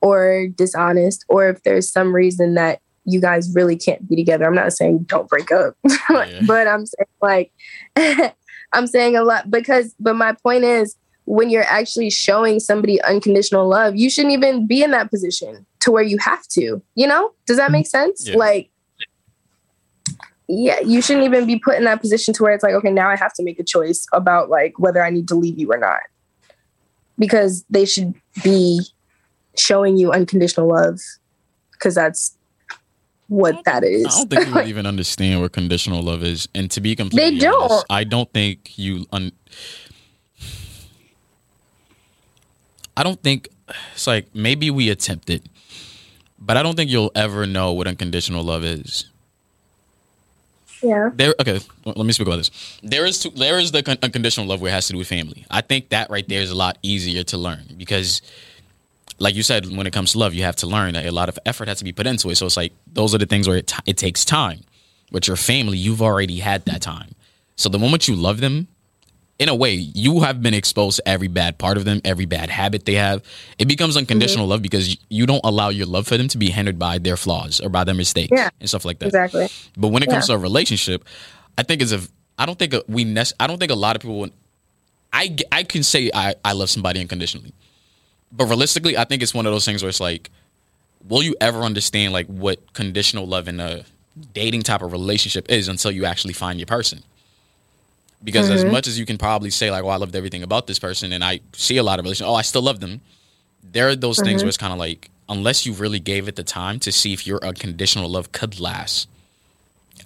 or 0.00 0.48
dishonest, 0.54 1.24
or 1.28 1.48
if 1.48 1.62
there's 1.62 1.90
some 1.90 2.14
reason 2.14 2.54
that 2.54 2.80
you 3.04 3.20
guys 3.20 3.52
really 3.54 3.76
can't 3.76 4.08
be 4.08 4.16
together, 4.16 4.46
I'm 4.46 4.54
not 4.54 4.72
saying 4.72 5.00
don't 5.04 5.28
break 5.28 5.50
up, 5.52 5.74
yeah. 6.10 6.40
but 6.46 6.66
I'm 6.66 6.86
saying 6.86 7.08
like, 7.20 7.52
I'm 8.72 8.86
saying 8.86 9.16
a 9.16 9.22
lot 9.22 9.50
because, 9.50 9.94
but 9.98 10.14
my 10.14 10.32
point 10.32 10.64
is, 10.64 10.96
when 11.24 11.50
you're 11.50 11.62
actually 11.64 12.10
showing 12.10 12.58
somebody 12.58 13.00
unconditional 13.02 13.68
love, 13.68 13.94
you 13.94 14.10
shouldn't 14.10 14.32
even 14.32 14.66
be 14.66 14.82
in 14.82 14.90
that 14.90 15.10
position 15.10 15.64
to 15.80 15.90
where 15.90 16.02
you 16.02 16.18
have 16.18 16.46
to, 16.48 16.82
you 16.94 17.06
know? 17.06 17.32
Does 17.46 17.56
that 17.56 17.70
make 17.70 17.86
mm-hmm. 17.86 18.06
sense? 18.06 18.28
Yeah. 18.28 18.36
Like, 18.36 18.70
yeah, 20.50 20.80
you 20.80 21.00
shouldn't 21.00 21.24
even 21.24 21.46
be 21.46 21.58
put 21.58 21.76
in 21.76 21.84
that 21.84 22.00
position 22.00 22.34
to 22.34 22.42
where 22.42 22.52
it's 22.52 22.64
like, 22.64 22.74
okay, 22.74 22.90
now 22.90 23.08
I 23.08 23.16
have 23.16 23.32
to 23.34 23.42
make 23.44 23.58
a 23.60 23.64
choice 23.64 24.06
about 24.12 24.50
like 24.50 24.78
whether 24.78 25.04
I 25.04 25.10
need 25.10 25.28
to 25.28 25.34
leave 25.34 25.58
you 25.58 25.72
or 25.72 25.78
not. 25.78 26.00
Because 27.18 27.64
they 27.70 27.84
should 27.84 28.14
be 28.42 28.80
showing 29.56 29.96
you 29.96 30.10
unconditional 30.10 30.68
love 30.68 30.98
because 31.72 31.94
that's 31.94 32.36
what 33.28 33.62
that 33.64 33.84
is. 33.84 34.06
I 34.06 34.24
don't 34.24 34.30
think 34.30 34.54
you 34.54 34.60
even 34.64 34.86
understand 34.86 35.40
what 35.40 35.52
conditional 35.52 36.02
love 36.02 36.24
is. 36.24 36.48
And 36.54 36.70
to 36.72 36.80
be 36.80 36.96
completely 36.96 37.38
They 37.38 37.38
don't. 37.38 37.70
honest, 37.70 37.86
I 37.88 38.04
don't 38.04 38.32
think 38.32 38.76
you. 38.76 39.06
Un- 39.12 39.32
I 42.96 43.02
don't 43.02 43.22
think 43.22 43.48
it's 43.94 44.06
like 44.06 44.34
maybe 44.34 44.70
we 44.70 44.90
attempt 44.90 45.30
it, 45.30 45.44
but 46.38 46.56
I 46.56 46.62
don't 46.62 46.74
think 46.74 46.90
you'll 46.90 47.12
ever 47.14 47.46
know 47.46 47.72
what 47.72 47.86
unconditional 47.86 48.42
love 48.42 48.64
is. 48.64 49.08
Yeah. 50.82 51.10
There, 51.14 51.34
okay. 51.40 51.60
Let 51.84 51.96
me 51.98 52.12
speak 52.12 52.26
about 52.26 52.36
this. 52.36 52.50
There 52.82 53.06
is 53.06 53.20
two, 53.20 53.30
there 53.30 53.58
is 53.58 53.72
the 53.72 53.82
con- 53.82 53.98
unconditional 54.02 54.46
love 54.46 54.60
where 54.60 54.70
it 54.70 54.74
has 54.74 54.86
to 54.88 54.92
do 54.92 54.98
with 54.98 55.08
family. 55.08 55.44
I 55.50 55.60
think 55.60 55.90
that 55.90 56.10
right 56.10 56.26
there 56.28 56.40
is 56.42 56.50
a 56.50 56.54
lot 56.54 56.78
easier 56.82 57.22
to 57.24 57.38
learn 57.38 57.64
because, 57.76 58.22
like 59.18 59.34
you 59.34 59.42
said, 59.42 59.66
when 59.76 59.86
it 59.86 59.92
comes 59.92 60.12
to 60.12 60.18
love, 60.18 60.34
you 60.34 60.44
have 60.44 60.56
to 60.56 60.66
learn 60.66 60.94
that 60.94 61.06
a 61.06 61.12
lot 61.12 61.28
of 61.28 61.38
effort 61.46 61.68
has 61.68 61.78
to 61.78 61.84
be 61.84 61.92
put 61.92 62.06
into 62.06 62.30
it. 62.30 62.36
So 62.36 62.46
it's 62.46 62.56
like 62.56 62.72
those 62.92 63.14
are 63.14 63.18
the 63.18 63.26
things 63.26 63.46
where 63.48 63.58
it, 63.58 63.66
t- 63.66 63.82
it 63.86 63.96
takes 63.96 64.24
time. 64.24 64.60
With 65.12 65.26
your 65.26 65.36
family, 65.36 65.76
you've 65.76 66.02
already 66.02 66.38
had 66.38 66.64
that 66.66 66.82
time. 66.82 67.14
So 67.56 67.68
the 67.68 67.78
moment 67.78 68.08
you 68.08 68.14
love 68.14 68.40
them, 68.40 68.68
in 69.40 69.48
a 69.48 69.54
way, 69.54 69.72
you 69.72 70.20
have 70.20 70.42
been 70.42 70.52
exposed 70.52 70.98
to 70.98 71.08
every 71.08 71.26
bad 71.26 71.56
part 71.56 71.78
of 71.78 71.86
them, 71.86 72.02
every 72.04 72.26
bad 72.26 72.50
habit 72.50 72.84
they 72.84 72.94
have. 72.94 73.22
It 73.58 73.68
becomes 73.68 73.96
unconditional 73.96 74.44
mm-hmm. 74.44 74.50
love 74.50 74.62
because 74.62 74.98
you 75.08 75.24
don't 75.24 75.40
allow 75.44 75.70
your 75.70 75.86
love 75.86 76.06
for 76.06 76.18
them 76.18 76.28
to 76.28 76.36
be 76.38 76.50
hindered 76.50 76.78
by 76.78 76.98
their 76.98 77.16
flaws 77.16 77.58
or 77.58 77.70
by 77.70 77.84
their 77.84 77.94
mistakes 77.94 78.28
Yeah. 78.30 78.50
and 78.60 78.68
stuff 78.68 78.84
like 78.84 78.98
that. 78.98 79.06
Exactly. 79.06 79.48
But 79.78 79.88
when 79.88 80.02
it 80.02 80.10
comes 80.10 80.28
Yeah. 80.28 80.34
to 80.36 80.40
a 80.40 80.42
relationship, 80.42 81.04
I 81.56 81.62
think 81.62 81.80
it's 81.80 81.90
a. 81.90 82.02
I 82.38 82.44
don't 82.44 82.58
think 82.58 82.74
a, 82.74 82.82
we. 82.86 83.04
Nec- 83.04 83.32
I 83.40 83.46
don't 83.46 83.58
think 83.58 83.72
a 83.72 83.74
lot 83.74 83.96
of 83.96 84.02
people. 84.02 84.20
Would, 84.20 84.32
I 85.10 85.34
I 85.50 85.62
can 85.62 85.82
say 85.84 86.10
I 86.12 86.34
I 86.44 86.52
love 86.52 86.68
somebody 86.68 87.00
unconditionally, 87.00 87.54
but 88.30 88.44
realistically, 88.44 88.98
I 88.98 89.04
think 89.04 89.22
it's 89.22 89.32
one 89.32 89.46
of 89.46 89.52
those 89.52 89.64
things 89.64 89.82
where 89.82 89.88
it's 89.88 90.00
like, 90.00 90.30
will 91.08 91.22
you 91.22 91.34
ever 91.40 91.62
understand 91.62 92.12
like 92.12 92.26
what 92.26 92.74
conditional 92.74 93.26
love 93.26 93.48
in 93.48 93.58
a 93.58 93.84
dating 94.34 94.62
type 94.62 94.82
of 94.82 94.92
relationship 94.92 95.50
is 95.50 95.66
until 95.66 95.90
you 95.90 96.04
actually 96.04 96.34
find 96.34 96.58
your 96.58 96.66
person? 96.66 97.02
Because 98.22 98.50
as 98.50 98.62
mm-hmm. 98.62 98.72
much 98.72 98.86
as 98.86 98.98
you 98.98 99.06
can 99.06 99.16
probably 99.16 99.50
say 99.50 99.70
like, 99.70 99.82
"Oh, 99.82 99.88
I 99.88 99.96
loved 99.96 100.14
everything 100.14 100.42
about 100.42 100.66
this 100.66 100.78
person," 100.78 101.12
and 101.12 101.24
I 101.24 101.40
see 101.52 101.78
a 101.78 101.82
lot 101.82 101.98
of 101.98 102.04
relationships, 102.04 102.30
oh, 102.30 102.34
I 102.34 102.42
still 102.42 102.62
love 102.62 102.80
them. 102.80 103.00
There 103.72 103.88
are 103.88 103.96
those 103.96 104.18
things 104.18 104.28
mm-hmm. 104.28 104.38
where 104.40 104.48
it's 104.48 104.56
kind 104.56 104.72
of 104.72 104.78
like, 104.78 105.10
unless 105.28 105.64
you 105.64 105.72
really 105.72 106.00
gave 106.00 106.28
it 106.28 106.36
the 106.36 106.42
time 106.42 106.78
to 106.80 106.92
see 106.92 107.12
if 107.12 107.26
your 107.26 107.44
unconditional 107.44 108.08
love 108.10 108.32
could 108.32 108.60
last, 108.60 109.08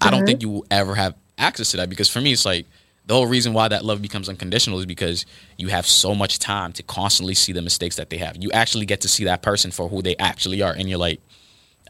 I 0.00 0.10
don't 0.10 0.26
think 0.26 0.40
mm-hmm. 0.40 0.48
you 0.48 0.54
will 0.54 0.66
ever 0.70 0.94
have 0.94 1.14
access 1.38 1.70
to 1.72 1.78
that. 1.78 1.88
Because 1.88 2.08
for 2.08 2.20
me, 2.20 2.32
it's 2.32 2.44
like 2.44 2.66
the 3.06 3.14
whole 3.14 3.26
reason 3.26 3.52
why 3.52 3.68
that 3.68 3.84
love 3.84 4.00
becomes 4.00 4.28
unconditional 4.28 4.78
is 4.78 4.86
because 4.86 5.26
you 5.58 5.68
have 5.68 5.86
so 5.86 6.14
much 6.14 6.38
time 6.38 6.72
to 6.72 6.82
constantly 6.82 7.34
see 7.34 7.52
the 7.52 7.62
mistakes 7.62 7.96
that 7.96 8.10
they 8.10 8.18
have. 8.18 8.36
You 8.42 8.50
actually 8.52 8.86
get 8.86 9.02
to 9.02 9.08
see 9.08 9.24
that 9.24 9.42
person 9.42 9.70
for 9.70 9.88
who 9.88 10.02
they 10.02 10.16
actually 10.16 10.62
are, 10.62 10.72
and 10.72 10.88
you're 10.88 10.98
like, 10.98 11.20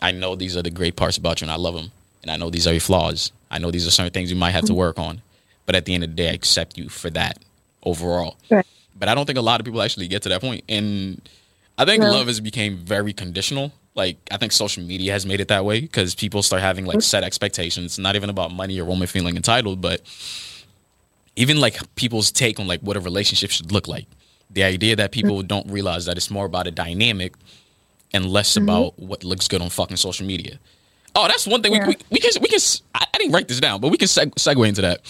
I 0.03 0.13
know 0.13 0.35
these 0.35 0.57
are 0.57 0.63
the 0.63 0.71
great 0.71 0.97
parts 0.97 1.17
about 1.17 1.41
you, 1.41 1.45
and 1.45 1.53
I 1.53 1.57
love 1.57 1.75
them, 1.75 1.93
and 2.23 2.31
I 2.31 2.37
know 2.37 2.51
these 2.51 2.67
are 2.67 2.73
your 2.73 2.81
flaws. 2.81 3.31
I 3.51 3.59
know 3.59 3.71
these 3.71 3.87
are 3.87 3.91
certain 3.91 4.13
things 4.13 4.31
you 4.31 4.37
might 4.37 4.51
have 4.51 4.65
to 4.65 4.75
work 4.75 4.99
on, 4.99 5.23
but 5.67 5.75
at 5.75 5.85
the 5.85 5.95
end 5.95 6.05
of 6.05 6.11
the 6.11 6.17
day, 6.17 6.31
I 6.31 6.33
accept 6.33 6.77
you 6.79 6.89
for 6.89 7.11
that 7.11 7.39
overall. 7.83 8.37
Right. 8.51 8.67
But 8.97 9.09
I 9.09 9.15
don't 9.15 9.27
think 9.27 9.39
a 9.39 9.43
lot 9.43 9.61
of 9.61 9.65
people 9.65 9.83
actually 9.83 10.09
get 10.09 10.23
to 10.23 10.29
that 10.31 10.41
point. 10.41 10.65
and 10.69 11.21
I 11.77 11.85
think 11.85 12.03
No. 12.03 12.13
love 12.13 12.29
has 12.29 12.41
became 12.41 12.77
very 12.77 13.13
conditional. 13.13 13.73
Like 13.95 14.17
I 14.31 14.37
think 14.37 14.53
social 14.53 14.83
media 14.83 15.13
has 15.13 15.27
made 15.27 15.41
it 15.41 15.49
that 15.49 15.65
way 15.65 15.81
because 15.81 16.15
people 16.15 16.43
start 16.43 16.63
having 16.63 16.85
like 16.85 17.03
set 17.03 17.25
expectations, 17.25 17.99
not 17.99 18.17
even 18.17 18.31
about 18.31 18.53
money 18.53 18.79
or 18.81 18.85
woman 18.85 19.07
feeling 19.09 19.37
entitled, 19.37 19.81
but 19.81 20.03
even 21.37 21.61
like 21.61 21.79
people's 21.97 22.31
take 22.31 22.61
on 22.61 22.67
like 22.67 22.81
what 22.81 22.97
a 22.97 23.01
relationship 23.01 23.51
should 23.51 23.73
look 23.73 23.89
like. 23.89 24.07
The 24.51 24.63
idea 24.63 24.97
that 24.97 25.11
mm-hmm. 25.11 25.21
people 25.21 25.43
don't 25.43 25.69
realize 25.71 26.07
that 26.07 26.17
it's 26.17 26.31
more 26.31 26.45
about 26.45 26.67
a 26.67 26.71
dynamic 26.71 27.35
and 28.13 28.27
less 28.27 28.53
mm-hmm. 28.53 28.65
about 28.69 28.99
what 28.99 29.25
looks 29.25 29.49
good 29.49 29.61
on 29.61 29.71
fucking 29.71 29.97
social 29.97 30.27
media. 30.27 30.59
Oh, 31.17 31.27
that's 31.27 31.47
one 31.47 31.63
thing 31.63 31.73
Yeah. 31.75 31.87
we, 31.87 31.95
we, 31.95 31.97
we 32.13 32.19
can 32.21 32.43
we 32.43 32.49
can. 32.49 32.61
I, 32.95 33.07
I 33.13 33.19
didn't 33.19 33.33
write 33.33 33.49
this 33.49 33.61
down, 33.61 33.81
but 33.81 33.89
we 33.89 33.97
can 33.97 34.09
seg- 34.09 34.35
segue 34.35 34.69
into 34.69 34.83
that. 34.83 35.05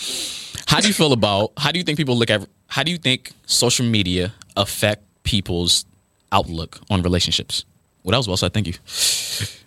How 0.66 0.80
do 0.80 0.88
you 0.88 0.94
feel 0.94 1.12
about? 1.12 1.52
How 1.56 1.72
do 1.72 1.78
you 1.78 1.84
think 1.84 1.98
people 1.98 2.16
look 2.16 2.30
at? 2.30 2.46
How 2.68 2.82
do 2.82 2.90
you 2.90 2.98
think 2.98 3.32
social 3.46 3.86
media 3.86 4.32
affect 4.56 5.02
people's 5.22 5.84
outlook 6.32 6.80
on 6.90 7.02
relationships? 7.02 7.64
Well, 8.02 8.12
that 8.12 8.18
was 8.18 8.28
well 8.28 8.36
said. 8.36 8.52
Thank 8.52 8.66
you. 8.66 8.74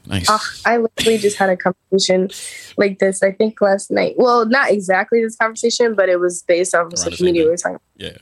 Nice. 0.07 0.27
Ah, 0.29 0.41
I 0.65 0.77
literally 0.77 1.17
just 1.17 1.37
had 1.37 1.49
a 1.49 1.57
conversation 1.57 2.29
like 2.77 2.99
this, 2.99 3.21
I 3.21 3.31
think 3.31 3.59
last 3.59 3.91
night. 3.91 4.15
Well, 4.17 4.45
not 4.45 4.71
exactly 4.71 5.21
this 5.21 5.35
conversation, 5.35 5.95
but 5.95 6.07
it 6.07 6.19
was 6.19 6.43
based 6.43 6.73
on 6.73 6.89
the 6.89 6.97
social 6.97 7.25
media 7.25 7.43
we 7.43 7.49
were 7.49 7.57
talking 7.57 7.79
yeah. 7.97 8.17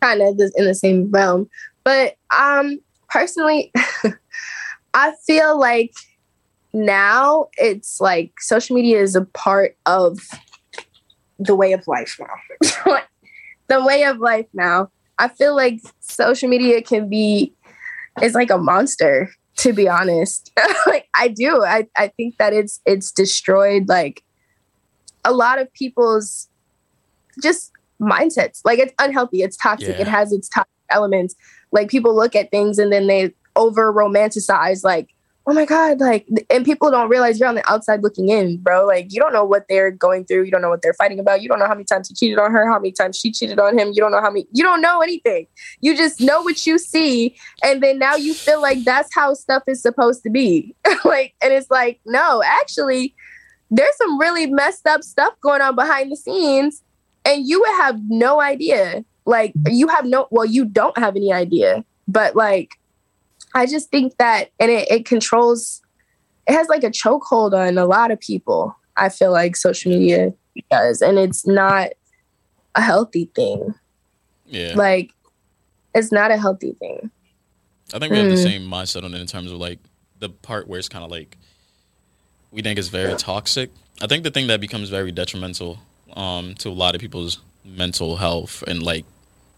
kind 0.00 0.20
of 0.20 0.40
in 0.56 0.64
the 0.64 0.74
same 0.74 1.10
realm. 1.10 1.48
But 1.84 2.16
um 2.36 2.80
personally, 3.08 3.72
I 4.94 5.12
feel 5.24 5.58
like 5.58 5.92
now 6.72 7.48
it's 7.58 8.00
like 8.00 8.40
social 8.40 8.74
media 8.74 9.00
is 9.00 9.14
a 9.14 9.24
part 9.24 9.76
of 9.86 10.18
the 11.44 11.54
way 11.54 11.72
of 11.72 11.86
life 11.86 12.18
now. 12.20 12.98
the 13.68 13.84
way 13.84 14.04
of 14.04 14.18
life 14.18 14.46
now. 14.54 14.90
I 15.18 15.28
feel 15.28 15.54
like 15.54 15.80
social 16.00 16.48
media 16.48 16.82
can 16.82 17.08
be 17.08 17.52
is 18.20 18.34
like 18.34 18.50
a 18.50 18.58
monster 18.58 19.30
to 19.56 19.72
be 19.72 19.88
honest. 19.88 20.50
like 20.86 21.08
I 21.14 21.28
do. 21.28 21.62
I 21.64 21.86
I 21.96 22.08
think 22.08 22.38
that 22.38 22.52
it's 22.52 22.80
it's 22.86 23.12
destroyed 23.12 23.88
like 23.88 24.22
a 25.24 25.32
lot 25.32 25.60
of 25.60 25.72
people's 25.72 26.48
just 27.42 27.72
mindsets. 28.00 28.60
Like 28.64 28.78
it's 28.78 28.94
unhealthy, 28.98 29.42
it's 29.42 29.56
toxic, 29.56 29.96
Yeah. 29.96 30.02
it 30.02 30.08
has 30.08 30.32
its 30.32 30.48
toxic 30.48 30.72
elements. 30.90 31.34
Like 31.70 31.88
people 31.88 32.14
look 32.14 32.34
at 32.34 32.50
things 32.50 32.78
and 32.78 32.92
then 32.92 33.06
they 33.06 33.32
over 33.54 33.92
romanticize 33.92 34.82
like 34.82 35.10
oh 35.46 35.52
my 35.52 35.64
god 35.64 35.98
like 35.98 36.26
and 36.50 36.64
people 36.64 36.90
don't 36.90 37.08
realize 37.08 37.40
you're 37.40 37.48
on 37.48 37.56
the 37.56 37.70
outside 37.70 38.02
looking 38.02 38.28
in 38.28 38.56
bro. 38.58 38.86
Like 38.86 39.12
you 39.12 39.20
don't 39.20 39.32
know 39.32 39.44
what 39.44 39.64
they're 39.68 39.90
going 39.90 40.24
through. 40.24 40.44
You 40.44 40.50
don't 40.50 40.62
know 40.62 40.68
what 40.68 40.82
they're 40.82 40.94
fighting 40.94 41.18
about. 41.18 41.42
You 41.42 41.48
don't 41.48 41.58
know 41.58 41.66
how 41.66 41.74
many 41.74 41.84
times 41.84 42.08
he 42.08 42.14
cheated 42.14 42.38
on 42.38 42.52
her 42.52 42.68
how 42.68 42.78
many 42.78 42.92
times 42.92 43.18
she 43.18 43.32
cheated 43.32 43.58
on 43.58 43.78
him. 43.78 43.88
You 43.88 44.00
don't 44.00 44.12
know 44.12 44.20
how 44.20 44.30
many 44.30 44.46
you 44.52 44.62
don't 44.62 44.80
know 44.80 45.00
anything. 45.00 45.46
You 45.80 45.96
just 45.96 46.20
know 46.20 46.42
what 46.42 46.66
you 46.66 46.78
see 46.78 47.36
and 47.62 47.82
then 47.82 47.98
now 47.98 48.14
you 48.14 48.34
feel 48.34 48.60
like 48.60 48.84
that's 48.84 49.12
how 49.14 49.34
stuff 49.34 49.64
is 49.66 49.82
supposed 49.82 50.22
to 50.24 50.30
be. 50.30 50.74
Like 51.04 51.34
and 51.42 51.52
it's 51.52 51.70
like 51.70 52.00
no 52.06 52.42
actually 52.44 53.14
there's 53.70 53.96
some 53.96 54.18
really 54.20 54.46
messed 54.46 54.86
up 54.86 55.02
stuff 55.02 55.34
going 55.40 55.60
on 55.60 55.74
behind 55.74 56.12
the 56.12 56.16
scenes 56.16 56.82
and 57.24 57.46
you 57.46 57.60
would 57.60 57.76
have 57.76 57.98
no 58.08 58.40
idea. 58.40 59.04
Like 59.24 59.52
you 59.68 59.88
have 59.88 60.04
no 60.04 60.28
well 60.30 60.44
you 60.44 60.64
don't 60.64 60.96
have 60.96 61.16
any 61.16 61.32
idea 61.32 61.84
but 62.08 62.36
like 62.36 62.78
i 63.54 63.66
just 63.66 63.90
think 63.90 64.16
that 64.18 64.50
and 64.60 64.70
it, 64.70 64.90
it 64.90 65.04
controls 65.06 65.80
it 66.48 66.52
has 66.54 66.68
like 66.68 66.84
a 66.84 66.90
chokehold 66.90 67.52
on 67.52 67.78
a 67.78 67.84
lot 67.84 68.10
of 68.10 68.18
people 68.20 68.76
i 68.96 69.08
feel 69.08 69.32
like 69.32 69.56
social 69.56 69.90
media 69.92 70.32
does 70.70 71.00
and 71.02 71.18
it's 71.18 71.46
not 71.46 71.90
a 72.74 72.80
healthy 72.80 73.30
thing 73.34 73.74
Yeah. 74.46 74.74
like 74.76 75.10
it's 75.94 76.10
not 76.12 76.30
a 76.30 76.36
healthy 76.36 76.72
thing 76.78 77.10
I 77.94 77.98
think 77.98 78.10
we 78.12 78.18
have 78.18 78.30
the 78.30 78.36
Mm. 78.36 78.42
same 78.42 78.62
mindset 78.62 79.04
on 79.04 79.12
it 79.12 79.20
in 79.20 79.26
terms 79.26 79.52
of 79.52 79.58
like 79.58 79.78
the 80.18 80.30
part 80.30 80.66
where 80.66 80.78
it's 80.78 80.88
kind 80.88 81.04
of 81.04 81.10
like 81.10 81.36
we 82.50 82.62
think 82.62 82.78
it's 82.78 82.88
very 82.88 83.14
toxic. 83.16 83.70
I 84.00 84.06
think 84.06 84.24
the 84.24 84.30
thing 84.30 84.46
that 84.46 84.60
becomes 84.62 84.88
very 84.88 85.12
detrimental 85.12 85.78
um, 86.16 86.54
to 86.60 86.70
a 86.70 86.72
lot 86.72 86.94
of 86.94 87.02
people's 87.02 87.40
mental 87.66 88.16
health 88.16 88.64
and 88.66 88.82
like 88.82 89.04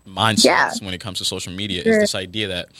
mindsets 0.04 0.44
Yeah. 0.44 0.70
when 0.82 0.94
it 0.94 1.00
comes 1.00 1.18
to 1.18 1.24
social 1.24 1.52
media 1.52 1.82
Sure. 1.84 1.92
is 1.92 1.98
this 1.98 2.14
idea 2.16 2.48
that 2.48 2.70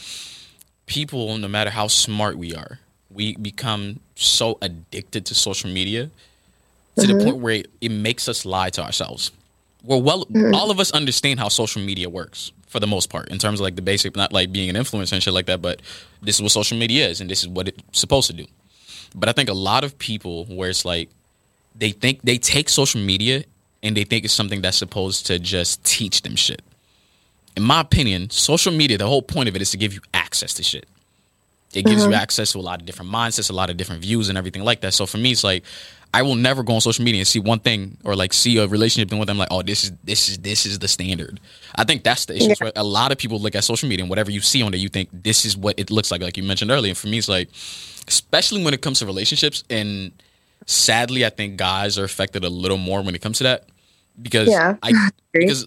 people, 0.87 1.37
no 1.39 1.49
matter 1.49 1.70
how 1.70 1.89
smart 1.89 2.37
we 2.37 2.55
are, 2.55 2.78
we 3.11 3.37
become 3.37 4.01
so 4.16 4.59
addicted 4.61 5.26
to 5.26 5.35
social 5.35 5.70
media 5.70 6.11
to 6.97 7.07
the 7.07 7.12
mm-hmm. 7.12 7.24
point 7.24 7.37
where 7.39 7.55
it, 7.55 7.70
it 7.80 7.91
makes 7.91 8.28
us 8.28 8.45
lie 8.45 8.70
to 8.70 8.82
ourselves. 8.82 9.30
Well, 9.82 10.01
well, 10.03 10.24
mm-hmm. 10.26 10.55
all 10.55 10.70
of 10.70 10.80
us 10.80 10.91
understand 10.93 11.41
how 11.41 11.49
social 11.49 11.82
media 11.82 12.09
works 12.09 12.53
for 12.68 12.80
the 12.80 12.87
most 12.87 13.09
part, 13.09 13.28
in 13.28 13.39
terms 13.39 13.61
of 13.61 13.64
like 13.64 13.76
the 13.76 13.82
basic, 13.82 14.16
not 14.16 14.32
like 14.32 14.51
being 14.51 14.68
an 14.68 14.76
influencer 14.76 15.12
and 15.12 15.22
shit 15.22 15.32
like 15.32 15.47
that. 15.47 15.62
But 15.62 15.80
this 16.22 16.37
is 16.37 16.43
what 16.43 16.51
social 16.51 16.76
media 16.76 17.09
is, 17.09 17.20
and 17.20 17.30
this 17.30 17.43
is 17.43 17.49
what 17.49 17.68
it's 17.68 17.80
supposed 17.93 18.28
to 18.28 18.32
do. 18.32 18.47
But 19.14 19.28
I 19.28 19.32
think 19.32 19.49
a 19.49 19.55
lot 19.55 19.85
of 19.85 19.97
people, 19.99 20.45
where 20.47 20.70
it's 20.70 20.85
like 20.85 21.09
they 21.76 21.91
think 21.91 22.22
they 22.22 22.39
take 22.39 22.68
social 22.68 23.01
media 23.01 23.45
and 23.82 23.97
they 23.97 24.05
think 24.05 24.24
it's 24.24 24.35
something 24.35 24.61
that's 24.61 24.76
supposed 24.76 25.26
to 25.26 25.39
just 25.39 25.85
teach 25.85 26.22
them 26.22 26.35
shit. 26.35 26.62
In 27.57 27.63
my 27.63 27.81
opinion, 27.81 28.31
social 28.31 28.73
media, 28.73 28.99
the 28.99 29.07
whole 29.07 29.23
point 29.23 29.49
of 29.49 29.57
it 29.57 29.63
is 29.63 29.71
to 29.71 29.77
give 29.77 29.95
you 29.95 30.01
access 30.13 30.55
to 30.55 30.63
shit. 30.63 30.89
It 31.73 31.85
gives 31.85 32.03
you 32.03 32.11
mm-hmm. 32.11 32.21
access 32.21 32.53
to 32.53 32.59
a 32.59 32.61
lot 32.61 32.81
of 32.81 32.87
different 32.87 33.11
mindsets, 33.11 33.51
a 33.51 33.53
lot 33.53 33.69
of 33.69 33.77
different 33.77 34.03
views, 34.03 34.29
and 34.29 34.39
everything 34.39 34.63
like 34.63 34.81
that. 34.83 34.95
So 34.95 35.07
for 35.07 35.19
me, 35.19 35.33
it's 35.33 35.43
like 35.43 35.65
I 36.15 36.23
will 36.23 36.37
never 36.37 36.63
go 36.63 36.75
on 36.75 36.81
social 36.81 37.05
media 37.05 37.21
and 37.21 37.27
see 37.27 37.41
one 37.41 37.59
thing 37.59 37.99
or 38.05 38.15
like 38.15 38.33
see 38.33 38.59
a 38.59 38.69
relationship 38.69 39.11
and 39.11 39.19
with 39.19 39.27
them 39.27 39.37
like, 39.37 39.49
oh, 39.51 39.63
this 39.63 39.83
is 39.83 39.93
this 40.05 40.29
is 40.29 40.39
this 40.39 40.65
is 40.65 40.79
the 40.79 40.87
standard. 40.87 41.41
I 41.75 41.83
think 41.83 42.05
that's 42.05 42.27
the 42.27 42.37
issue. 42.37 42.51
Yeah. 42.51 42.55
right? 42.61 42.73
A 42.77 42.85
lot 42.85 43.11
of 43.11 43.19
people 43.19 43.41
look 43.41 43.57
at 43.57 43.65
social 43.65 43.89
media 43.89 44.05
and 44.05 44.11
whatever 44.11 44.31
you 44.31 44.41
see 44.41 44.63
on 44.63 44.71
there, 44.71 44.81
you 44.81 44.89
think 44.89 45.09
this 45.13 45.45
is 45.45 45.57
what 45.57 45.77
it 45.77 45.91
looks 45.91 46.13
like. 46.13 46.23
Like 46.23 46.37
you 46.37 46.45
mentioned 46.45 46.71
earlier. 46.71 46.91
And 46.91 46.99
for 46.99 47.09
me, 47.09 47.19
it's 47.19 47.29
like, 47.29 47.49
especially 48.07 48.63
when 48.63 48.75
it 48.75 48.81
comes 48.81 49.01
to 49.01 49.07
relationships, 49.07 49.65
and 49.69 50.13
sadly, 50.67 51.27
I 51.27 51.31
think 51.31 51.57
guys 51.57 51.99
are 51.99 52.05
affected 52.05 52.45
a 52.45 52.49
little 52.49 52.79
more 52.79 53.03
when 53.03 53.17
it 53.17 53.21
comes 53.21 53.39
to 53.39 53.45
that 53.45 53.65
because 54.23 54.49
Yeah, 54.49 54.77
I 54.85 55.11
because 55.33 55.67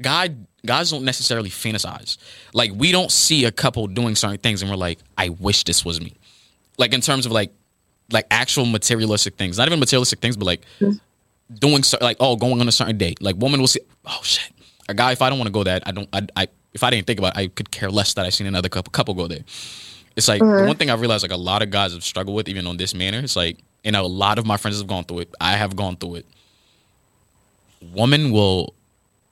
guy 0.00 0.30
guys 0.66 0.90
don't 0.90 1.04
necessarily 1.04 1.50
fantasize. 1.50 2.18
Like 2.52 2.72
we 2.74 2.92
don't 2.92 3.10
see 3.10 3.44
a 3.44 3.52
couple 3.52 3.86
doing 3.86 4.14
certain 4.14 4.38
things 4.38 4.62
and 4.62 4.70
we're 4.70 4.76
like, 4.76 4.98
I 5.16 5.30
wish 5.30 5.64
this 5.64 5.84
was 5.84 6.00
me. 6.00 6.14
Like 6.76 6.92
in 6.92 7.00
terms 7.00 7.26
of 7.26 7.32
like 7.32 7.52
like 8.10 8.26
actual 8.30 8.64
materialistic 8.64 9.36
things, 9.36 9.58
not 9.58 9.68
even 9.68 9.80
materialistic 9.80 10.20
things, 10.20 10.36
but 10.36 10.46
like 10.46 10.62
doing 11.52 11.82
cer- 11.82 11.98
like 12.00 12.16
oh 12.20 12.36
going 12.36 12.60
on 12.60 12.68
a 12.68 12.72
certain 12.72 12.96
date. 12.98 13.22
Like 13.22 13.36
woman 13.36 13.60
will 13.60 13.68
see 13.68 13.80
oh 14.06 14.20
shit 14.22 14.52
a 14.88 14.94
guy 14.94 15.12
if 15.12 15.22
I 15.22 15.28
don't 15.28 15.38
want 15.38 15.48
to 15.48 15.52
go 15.52 15.64
that 15.64 15.82
I 15.86 15.92
don't 15.92 16.08
I, 16.12 16.26
I 16.36 16.48
if 16.72 16.82
I 16.82 16.90
didn't 16.90 17.06
think 17.06 17.18
about 17.18 17.36
it, 17.36 17.40
I 17.40 17.46
could 17.48 17.70
care 17.70 17.90
less 17.90 18.14
that 18.14 18.26
I 18.26 18.30
seen 18.30 18.46
another 18.46 18.68
couple 18.68 18.90
couple 18.90 19.14
go 19.14 19.26
there. 19.26 19.44
It's 20.16 20.28
like 20.28 20.40
the 20.40 20.46
mm-hmm. 20.46 20.66
one 20.66 20.76
thing 20.76 20.90
I've 20.90 21.00
realized 21.00 21.22
like 21.22 21.30
a 21.30 21.36
lot 21.36 21.62
of 21.62 21.70
guys 21.70 21.92
have 21.92 22.02
struggled 22.02 22.36
with 22.36 22.48
even 22.48 22.66
on 22.66 22.76
this 22.76 22.94
manner. 22.94 23.18
It's 23.18 23.36
like 23.36 23.58
and 23.84 23.94
a 23.94 24.02
lot 24.02 24.38
of 24.38 24.46
my 24.46 24.56
friends 24.56 24.78
have 24.78 24.86
gone 24.86 25.04
through 25.04 25.20
it. 25.20 25.34
I 25.40 25.52
have 25.52 25.76
gone 25.76 25.96
through 25.96 26.16
it. 26.16 26.26
Woman 27.92 28.32
will 28.32 28.74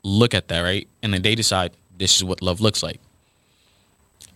look 0.07 0.35
at 0.35 0.49
that 0.49 0.61
right, 0.61 0.87
and 1.03 1.13
then 1.13 1.23
they 1.23 1.35
decide 1.35 1.73
this 1.99 2.17
is 2.17 2.25
what 2.25 2.41
love 2.41 2.61
looks 2.61 2.83
like. 2.83 3.01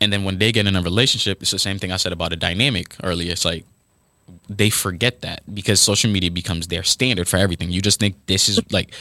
And 0.01 0.12
then 0.12 0.25
when 0.25 0.39
they 0.39 0.51
get 0.51 0.66
in 0.66 0.75
a 0.75 0.83
relationship, 0.83 1.43
it's 1.43 1.51
the 1.51 1.59
same 1.59 1.79
thing 1.79 1.93
I 1.93 1.97
said 1.97 2.12
about 2.12 2.33
a 2.33 2.37
dynamic 2.37 2.97
earlier. 3.03 3.33
It's 3.33 3.45
like 3.45 3.64
they 4.49 4.71
forget 4.71 5.21
that 5.21 5.43
because 5.55 5.81
social 5.81 6.11
media 6.11 6.31
becomes 6.31 6.66
their 6.68 6.83
standard 6.83 7.29
for 7.29 7.37
everything. 7.37 7.71
You 7.71 7.83
just 7.83 8.01
think 8.01 8.16
this 8.27 8.49
is 8.49 8.61
like, 8.73 8.93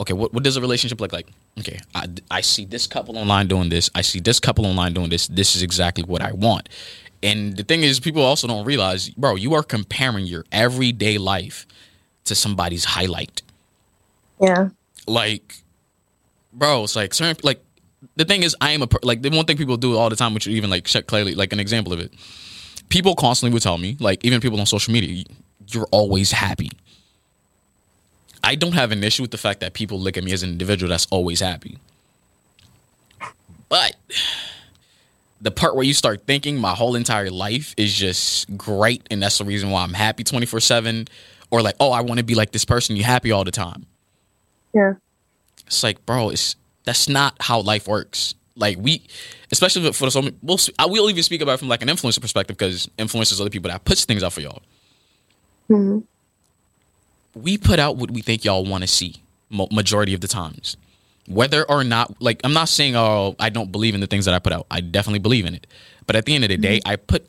okay, 0.00 0.12
what, 0.12 0.32
what 0.32 0.44
does 0.44 0.56
a 0.56 0.60
relationship 0.60 1.00
look 1.00 1.12
like? 1.12 1.28
Okay, 1.58 1.80
I, 1.94 2.08
I 2.30 2.40
see 2.42 2.64
this 2.64 2.86
couple 2.86 3.16
online 3.16 3.48
doing 3.48 3.68
this. 3.68 3.90
I 3.94 4.02
see 4.02 4.20
this 4.20 4.38
couple 4.38 4.66
online 4.66 4.92
doing 4.92 5.08
this. 5.08 5.26
This 5.28 5.56
is 5.56 5.62
exactly 5.62 6.04
what 6.04 6.22
I 6.22 6.32
want. 6.32 6.68
And 7.22 7.56
the 7.56 7.64
thing 7.64 7.82
is, 7.82 7.98
people 8.00 8.22
also 8.22 8.46
don't 8.46 8.66
realize, 8.66 9.08
bro, 9.10 9.34
you 9.34 9.54
are 9.54 9.62
comparing 9.62 10.26
your 10.26 10.44
everyday 10.52 11.16
life 11.16 11.66
to 12.24 12.34
somebody's 12.34 12.84
highlight. 12.84 13.40
Yeah. 14.40 14.68
Like, 15.06 15.63
bro, 16.54 16.84
it's 16.84 16.96
like 16.96 17.12
certain 17.14 17.36
like 17.42 17.62
the 18.16 18.24
thing 18.24 18.42
is, 18.42 18.56
I 18.60 18.72
am 18.72 18.82
a 18.82 18.88
like 19.02 19.22
the 19.22 19.30
one 19.30 19.44
thing 19.44 19.56
people 19.56 19.76
do 19.76 19.96
all 19.96 20.10
the 20.10 20.16
time, 20.16 20.34
which 20.34 20.46
even 20.46 20.70
like 20.70 20.84
check 20.84 21.06
clearly, 21.06 21.34
like 21.34 21.52
an 21.52 21.60
example 21.60 21.92
of 21.92 22.00
it. 22.00 22.12
People 22.88 23.14
constantly 23.14 23.52
would 23.54 23.62
tell 23.62 23.78
me, 23.78 23.96
like 24.00 24.24
even 24.24 24.40
people 24.40 24.60
on 24.60 24.66
social 24.66 24.92
media, 24.92 25.24
you're 25.68 25.88
always 25.90 26.30
happy. 26.30 26.70
I 28.42 28.56
don't 28.56 28.72
have 28.72 28.92
an 28.92 29.02
issue 29.02 29.22
with 29.22 29.30
the 29.30 29.38
fact 29.38 29.60
that 29.60 29.72
people 29.72 29.98
look 29.98 30.18
at 30.18 30.24
me 30.24 30.32
as 30.32 30.42
an 30.42 30.50
individual 30.50 30.90
that's 30.90 31.06
always 31.10 31.40
happy. 31.40 31.78
But 33.70 33.96
the 35.40 35.50
part 35.50 35.74
where 35.74 35.84
you 35.84 35.94
start 35.94 36.26
thinking 36.26 36.58
my 36.58 36.74
whole 36.74 36.94
entire 36.94 37.30
life 37.30 37.74
is 37.76 37.94
just 37.94 38.54
great 38.56 39.06
and 39.10 39.22
that's 39.22 39.38
the 39.38 39.44
reason 39.44 39.70
why 39.70 39.82
I'm 39.82 39.94
happy 39.94 40.24
24/7 40.24 41.08
or 41.50 41.62
like 41.62 41.76
oh 41.80 41.90
I 41.90 42.02
want 42.02 42.18
to 42.18 42.24
be 42.24 42.34
like 42.34 42.52
this 42.52 42.64
person 42.64 42.96
you 42.96 43.04
happy 43.04 43.30
all 43.32 43.44
the 43.44 43.50
time. 43.50 43.86
Yeah. 44.74 44.94
It's 45.66 45.82
like, 45.82 46.04
bro, 46.06 46.30
it's 46.30 46.56
that's 46.84 47.08
not 47.08 47.36
how 47.40 47.60
life 47.60 47.88
works. 47.88 48.34
Like 48.56 48.78
we, 48.80 49.02
especially 49.50 49.90
for 49.92 50.10
some, 50.10 50.30
we'll 50.42 50.58
I 50.78 50.86
will 50.86 51.10
even 51.10 51.22
speak 51.22 51.40
about 51.40 51.54
it 51.54 51.58
from 51.58 51.68
like 51.68 51.82
an 51.82 51.88
influencer 51.88 52.20
perspective 52.20 52.56
because 52.56 52.88
influencers 52.98 53.40
are 53.40 53.44
the 53.44 53.50
people 53.50 53.70
that 53.70 53.84
puts 53.84 54.04
things 54.04 54.22
out 54.22 54.32
for 54.32 54.40
y'all. 54.40 54.62
hmm 55.68 55.98
We 57.34 57.58
put 57.58 57.78
out 57.78 57.96
what 57.96 58.10
we 58.10 58.22
think 58.22 58.44
y'all 58.44 58.64
want 58.64 58.82
to 58.82 58.88
see 58.88 59.16
majority 59.50 60.14
of 60.14 60.20
the 60.20 60.28
times, 60.28 60.76
whether 61.26 61.68
or 61.70 61.84
not. 61.84 62.20
Like 62.22 62.40
I'm 62.44 62.52
not 62.52 62.68
saying 62.68 62.96
oh 62.96 63.34
I 63.40 63.50
don't 63.50 63.72
believe 63.72 63.94
in 63.94 64.00
the 64.00 64.06
things 64.06 64.24
that 64.26 64.34
I 64.34 64.38
put 64.38 64.52
out. 64.52 64.66
I 64.70 64.80
definitely 64.80 65.20
believe 65.20 65.46
in 65.46 65.54
it. 65.54 65.66
But 66.06 66.16
at 66.16 66.26
the 66.26 66.34
end 66.34 66.44
of 66.44 66.50
the 66.50 66.58
day, 66.58 66.80
I 66.84 66.96
put 66.96 67.28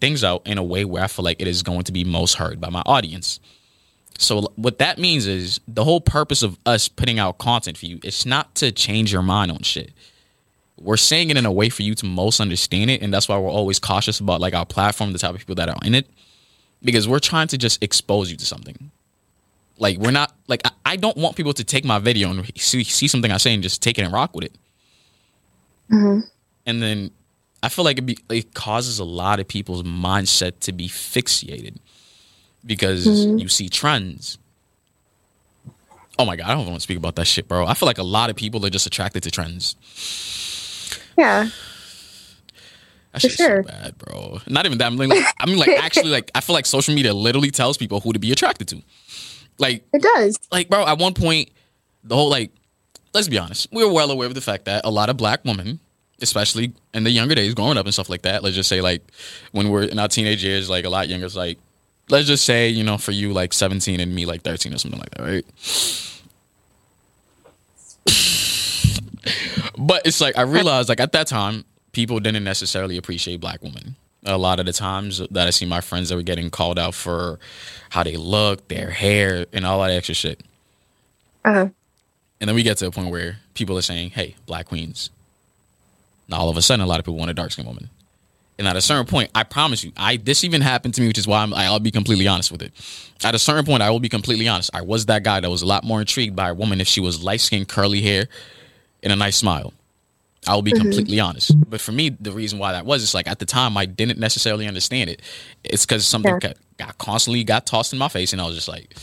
things 0.00 0.24
out 0.24 0.42
in 0.46 0.58
a 0.58 0.64
way 0.64 0.84
where 0.84 1.02
I 1.02 1.06
feel 1.06 1.24
like 1.24 1.40
it 1.40 1.46
is 1.48 1.62
going 1.62 1.84
to 1.84 1.92
be 1.92 2.04
most 2.04 2.34
heard 2.34 2.60
by 2.60 2.70
my 2.70 2.82
audience. 2.84 3.38
So 4.18 4.52
what 4.56 4.78
that 4.78 4.98
means 4.98 5.26
is 5.26 5.60
the 5.68 5.84
whole 5.84 6.00
purpose 6.00 6.42
of 6.42 6.58
us 6.66 6.88
putting 6.88 7.18
out 7.18 7.38
content 7.38 7.76
for 7.76 7.86
you 7.86 7.98
it's 8.02 8.24
not 8.26 8.54
to 8.56 8.72
change 8.72 9.12
your 9.12 9.22
mind 9.22 9.50
on 9.50 9.62
shit. 9.62 9.92
We're 10.78 10.98
saying 10.98 11.30
it 11.30 11.36
in 11.38 11.46
a 11.46 11.52
way 11.52 11.70
for 11.70 11.82
you 11.82 11.94
to 11.94 12.06
most 12.06 12.38
understand 12.40 12.90
it, 12.90 13.00
and 13.00 13.12
that's 13.12 13.28
why 13.28 13.38
we're 13.38 13.50
always 13.50 13.78
cautious 13.78 14.20
about 14.20 14.40
like 14.40 14.54
our 14.54 14.66
platform, 14.66 15.12
the 15.12 15.18
type 15.18 15.32
of 15.32 15.38
people 15.38 15.54
that 15.54 15.70
are 15.70 15.78
in 15.84 15.94
it, 15.94 16.06
because 16.82 17.08
we're 17.08 17.18
trying 17.18 17.48
to 17.48 17.58
just 17.58 17.82
expose 17.82 18.30
you 18.30 18.36
to 18.36 18.44
something. 18.44 18.90
Like 19.78 19.98
we're 19.98 20.10
not 20.10 20.34
like 20.48 20.62
I, 20.66 20.70
I 20.84 20.96
don't 20.96 21.16
want 21.16 21.36
people 21.36 21.54
to 21.54 21.64
take 21.64 21.84
my 21.84 21.98
video 21.98 22.30
and 22.30 22.50
see, 22.58 22.84
see 22.84 23.08
something 23.08 23.30
I 23.30 23.38
say 23.38 23.54
and 23.54 23.62
just 23.62 23.82
take 23.82 23.98
it 23.98 24.02
and 24.02 24.12
rock 24.12 24.34
with 24.34 24.44
it. 24.44 24.54
hmm 25.88 26.20
And 26.66 26.82
then 26.82 27.10
I 27.62 27.68
feel 27.68 27.84
like 27.84 27.98
it, 27.98 28.06
be, 28.06 28.18
it 28.30 28.54
causes 28.54 28.98
a 28.98 29.04
lot 29.04 29.40
of 29.40 29.48
people's 29.48 29.82
mindset 29.82 30.60
to 30.60 30.72
be 30.72 30.88
fixated 30.88 31.78
because 32.66 33.06
mm-hmm. 33.06 33.38
you 33.38 33.48
see 33.48 33.68
trends. 33.68 34.38
Oh 36.18 36.24
my 36.24 36.36
god, 36.36 36.46
I 36.46 36.54
don't 36.54 36.64
want 36.64 36.76
to 36.76 36.80
speak 36.80 36.98
about 36.98 37.16
that 37.16 37.26
shit, 37.26 37.46
bro. 37.46 37.66
I 37.66 37.74
feel 37.74 37.86
like 37.86 37.98
a 37.98 38.02
lot 38.02 38.30
of 38.30 38.36
people 38.36 38.64
are 38.66 38.70
just 38.70 38.86
attracted 38.86 39.22
to 39.22 39.30
trends. 39.30 39.76
Yeah. 41.16 41.48
That 43.12 43.20
shit's 43.20 43.36
sure. 43.36 43.62
so 43.62 43.68
bad, 43.68 43.96
bro. 43.98 44.40
Not 44.46 44.66
even 44.66 44.78
that. 44.78 44.86
I 44.86 44.90
mean, 44.90 45.08
like, 45.08 45.24
I 45.40 45.46
mean, 45.46 45.58
like 45.58 45.68
actually, 45.68 46.10
like 46.10 46.30
I 46.34 46.40
feel 46.40 46.54
like 46.54 46.66
social 46.66 46.94
media 46.94 47.14
literally 47.14 47.50
tells 47.50 47.76
people 47.76 48.00
who 48.00 48.12
to 48.12 48.18
be 48.18 48.32
attracted 48.32 48.68
to. 48.68 48.82
Like, 49.58 49.86
It 49.92 50.02
does. 50.02 50.38
like, 50.52 50.68
bro. 50.68 50.86
At 50.86 50.98
one 50.98 51.14
point, 51.14 51.50
the 52.04 52.14
whole 52.14 52.28
like, 52.28 52.50
let's 53.14 53.28
be 53.28 53.38
honest, 53.38 53.68
we 53.72 53.84
were 53.84 53.92
well 53.92 54.10
aware 54.10 54.28
of 54.28 54.34
the 54.34 54.40
fact 54.42 54.66
that 54.66 54.84
a 54.84 54.90
lot 54.90 55.08
of 55.08 55.16
black 55.16 55.44
women, 55.44 55.80
especially 56.20 56.74
in 56.92 57.04
the 57.04 57.10
younger 57.10 57.34
days, 57.34 57.54
growing 57.54 57.78
up 57.78 57.86
and 57.86 57.94
stuff 57.94 58.10
like 58.10 58.22
that. 58.22 58.42
Let's 58.42 58.56
just 58.56 58.68
say, 58.68 58.80
like, 58.80 59.02
when 59.52 59.70
we're 59.70 59.84
in 59.84 59.98
our 59.98 60.08
teenage 60.08 60.44
years, 60.44 60.68
like 60.68 60.84
a 60.84 60.90
lot 60.90 61.08
younger, 61.08 61.26
it's 61.26 61.36
like, 61.36 61.58
let's 62.08 62.26
just 62.26 62.44
say, 62.44 62.68
you 62.68 62.84
know, 62.84 62.98
for 62.98 63.12
you, 63.12 63.32
like 63.32 63.52
seventeen 63.52 64.00
and 64.00 64.14
me, 64.14 64.26
like 64.26 64.42
thirteen 64.42 64.74
or 64.74 64.78
something 64.78 65.00
like 65.00 65.10
that, 65.10 65.22
right? 65.22 65.44
but 69.78 70.06
it's 70.06 70.20
like 70.20 70.36
I 70.36 70.42
realized, 70.42 70.88
like 70.88 71.00
at 71.00 71.12
that 71.12 71.26
time, 71.26 71.64
people 71.92 72.20
didn't 72.20 72.44
necessarily 72.44 72.96
appreciate 72.96 73.40
black 73.40 73.62
women. 73.62 73.96
A 74.24 74.38
lot 74.38 74.58
of 74.58 74.66
the 74.66 74.72
times 74.72 75.18
that 75.18 75.46
I 75.46 75.50
see 75.50 75.66
my 75.66 75.80
friends 75.80 76.08
that 76.08 76.16
were 76.16 76.22
getting 76.22 76.50
called 76.50 76.78
out 76.78 76.94
for 76.94 77.38
how 77.90 78.02
they 78.02 78.16
look, 78.16 78.66
their 78.68 78.90
hair, 78.90 79.46
and 79.52 79.64
all 79.64 79.80
that 79.82 79.90
extra 79.90 80.14
shit. 80.14 80.42
Uh-huh. 81.44 81.68
And 82.40 82.48
then 82.48 82.54
we 82.56 82.64
get 82.64 82.76
to 82.78 82.86
a 82.88 82.90
point 82.90 83.10
where 83.10 83.38
people 83.54 83.78
are 83.78 83.82
saying, 83.82 84.10
"Hey, 84.10 84.34
black 84.46 84.66
queens." 84.66 85.10
Now 86.28 86.38
all 86.38 86.48
of 86.48 86.56
a 86.56 86.62
sudden, 86.62 86.84
a 86.84 86.86
lot 86.86 86.98
of 86.98 87.04
people 87.04 87.18
want 87.18 87.30
a 87.30 87.34
dark 87.34 87.52
skinned 87.52 87.68
woman. 87.68 87.88
And 88.58 88.66
at 88.66 88.74
a 88.74 88.80
certain 88.80 89.04
point, 89.06 89.30
I 89.34 89.42
promise 89.42 89.84
you, 89.84 89.92
I 89.96 90.16
this 90.16 90.42
even 90.42 90.62
happened 90.62 90.94
to 90.94 91.02
me, 91.02 91.08
which 91.08 91.18
is 91.18 91.26
why 91.26 91.42
I'm, 91.42 91.52
I'll 91.52 91.78
be 91.78 91.90
completely 91.90 92.26
honest 92.26 92.50
with 92.50 92.62
it. 92.62 92.72
At 93.22 93.34
a 93.34 93.38
certain 93.38 93.66
point, 93.66 93.82
I 93.82 93.90
will 93.90 94.00
be 94.00 94.08
completely 94.08 94.48
honest. 94.48 94.70
I 94.72 94.80
was 94.82 95.06
that 95.06 95.22
guy 95.22 95.40
that 95.40 95.50
was 95.50 95.62
a 95.62 95.66
lot 95.66 95.84
more 95.84 96.00
intrigued 96.00 96.34
by 96.34 96.48
a 96.48 96.54
woman 96.54 96.80
if 96.80 96.88
she 96.88 97.00
was 97.00 97.22
light 97.22 97.40
skinned, 97.40 97.68
curly 97.68 98.00
hair, 98.00 98.28
and 99.02 99.12
a 99.12 99.16
nice 99.16 99.36
smile. 99.36 99.74
I 100.46 100.54
will 100.54 100.62
be 100.62 100.72
mm-hmm. 100.72 100.82
completely 100.82 101.20
honest. 101.20 101.52
But 101.68 101.80
for 101.80 101.92
me, 101.92 102.10
the 102.10 102.32
reason 102.32 102.58
why 102.58 102.72
that 102.72 102.86
was, 102.86 103.02
it's 103.02 103.14
like 103.14 103.26
at 103.26 103.40
the 103.40 103.46
time 103.46 103.76
I 103.76 103.84
didn't 103.84 104.18
necessarily 104.18 104.66
understand 104.66 105.10
it. 105.10 105.20
It's 105.64 105.84
because 105.84 106.06
something 106.06 106.32
Yeah. 106.32 106.38
got, 106.38 106.56
got 106.78 106.98
constantly 106.98 107.44
got 107.44 107.66
tossed 107.66 107.92
in 107.92 107.98
my 107.98 108.08
face, 108.08 108.32
and 108.32 108.40
I 108.40 108.46
was 108.46 108.54
just 108.54 108.68
like, 108.68 108.94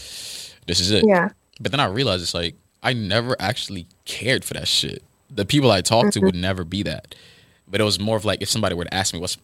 "This 0.68 0.80
is 0.80 0.91
it." 0.91 1.04
Yeah. 1.06 1.30
But 1.60 1.72
then 1.72 1.80
I 1.80 1.86
realized 1.86 2.24
it's 2.24 2.34
like 2.34 2.56
I 2.82 2.93
never 2.93 3.36
actually 3.39 3.88
cared 4.06 4.43
for 4.45 4.54
that 4.56 4.68
shit. 4.68 5.04
The 5.30 5.45
people 5.45 5.70
I 5.72 5.82
talked 5.82 6.14
to 6.14 6.20
mm-hmm. 6.20 6.26
would 6.28 6.36
never 6.36 6.64
be 6.64 6.84
that. 6.84 7.16
But 7.68 7.82
it 7.82 7.84
was 7.84 7.99
more 7.99 8.18
of 8.18 8.26
like 8.26 8.41
if 8.41 8.49
somebody 8.49 8.76
were 8.76 8.86
to 8.86 8.93
ask 8.93 9.14
me 9.14 9.20
what's 9.20 9.38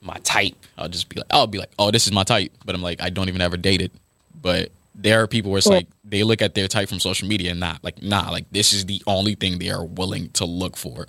my 0.00 0.18
type, 0.24 0.54
I'll 0.76 0.88
just 0.88 1.08
be 1.08 1.16
like, 1.16 1.26
I'll 1.30 1.46
be 1.46 1.58
like, 1.58 1.70
oh, 1.78 1.90
this 1.90 2.06
is 2.06 2.12
my 2.12 2.24
type. 2.24 2.52
But 2.64 2.74
I'm 2.74 2.82
like, 2.82 3.00
I 3.00 3.10
don't 3.10 3.28
even 3.28 3.40
ever 3.40 3.56
date 3.56 3.82
it. 3.82 3.92
But 4.40 4.70
there 4.94 5.22
are 5.22 5.26
people 5.26 5.50
where 5.50 5.58
it's 5.58 5.66
Yeah. 5.66 5.74
like 5.74 5.88
they 6.04 6.22
look 6.22 6.40
at 6.42 6.54
their 6.54 6.68
type 6.68 6.88
from 6.88 7.00
social 7.00 7.28
media 7.28 7.50
and 7.50 7.60
not 7.60 7.82
like, 7.84 8.02
nah, 8.02 8.30
like 8.30 8.46
this 8.50 8.72
is 8.72 8.86
the 8.86 9.02
only 9.06 9.34
thing 9.34 9.58
they 9.58 9.70
are 9.70 9.84
willing 9.84 10.30
to 10.30 10.44
look 10.44 10.76
for. 10.76 11.06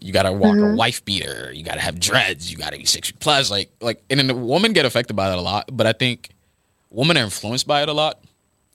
You 0.00 0.12
gotta 0.12 0.32
walk 0.32 0.56
a 0.56 0.60
mm-hmm. 0.60 0.76
wife 0.76 1.04
beater. 1.04 1.50
You 1.52 1.64
gotta 1.64 1.80
have 1.80 1.98
dreads. 1.98 2.52
You 2.52 2.58
gotta 2.58 2.76
be 2.76 2.84
six 2.84 3.10
plus. 3.10 3.50
Like, 3.50 3.70
like, 3.80 4.02
and 4.10 4.20
then 4.20 4.26
the 4.26 4.34
women 4.34 4.72
get 4.72 4.84
affected 4.84 5.14
by 5.14 5.30
that 5.30 5.38
a 5.38 5.40
lot. 5.40 5.70
But 5.72 5.86
I 5.86 5.92
think 5.92 6.30
women 6.90 7.16
are 7.16 7.24
influenced 7.24 7.66
by 7.66 7.82
it 7.82 7.88
a 7.88 7.92
lot. 7.92 8.20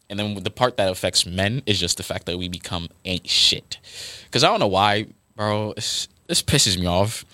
And 0.09 0.19
then 0.19 0.35
the 0.43 0.51
part 0.51 0.75
that 0.77 0.89
affects 0.89 1.25
men 1.25 1.61
is 1.65 1.79
just 1.79 1.95
the 1.97 2.03
fact 2.03 2.25
that 2.25 2.37
we 2.37 2.49
become 2.49 2.89
ain't 3.05 3.29
shit. 3.29 3.77
Because 4.25 4.43
I 4.43 4.49
don't 4.49 4.59
know 4.59 4.67
why, 4.67 5.05
bro. 5.37 5.73
It's, 5.77 6.09
this 6.32 6.41
pisses 6.41 6.79
me 6.79 6.86
off. 6.86 7.25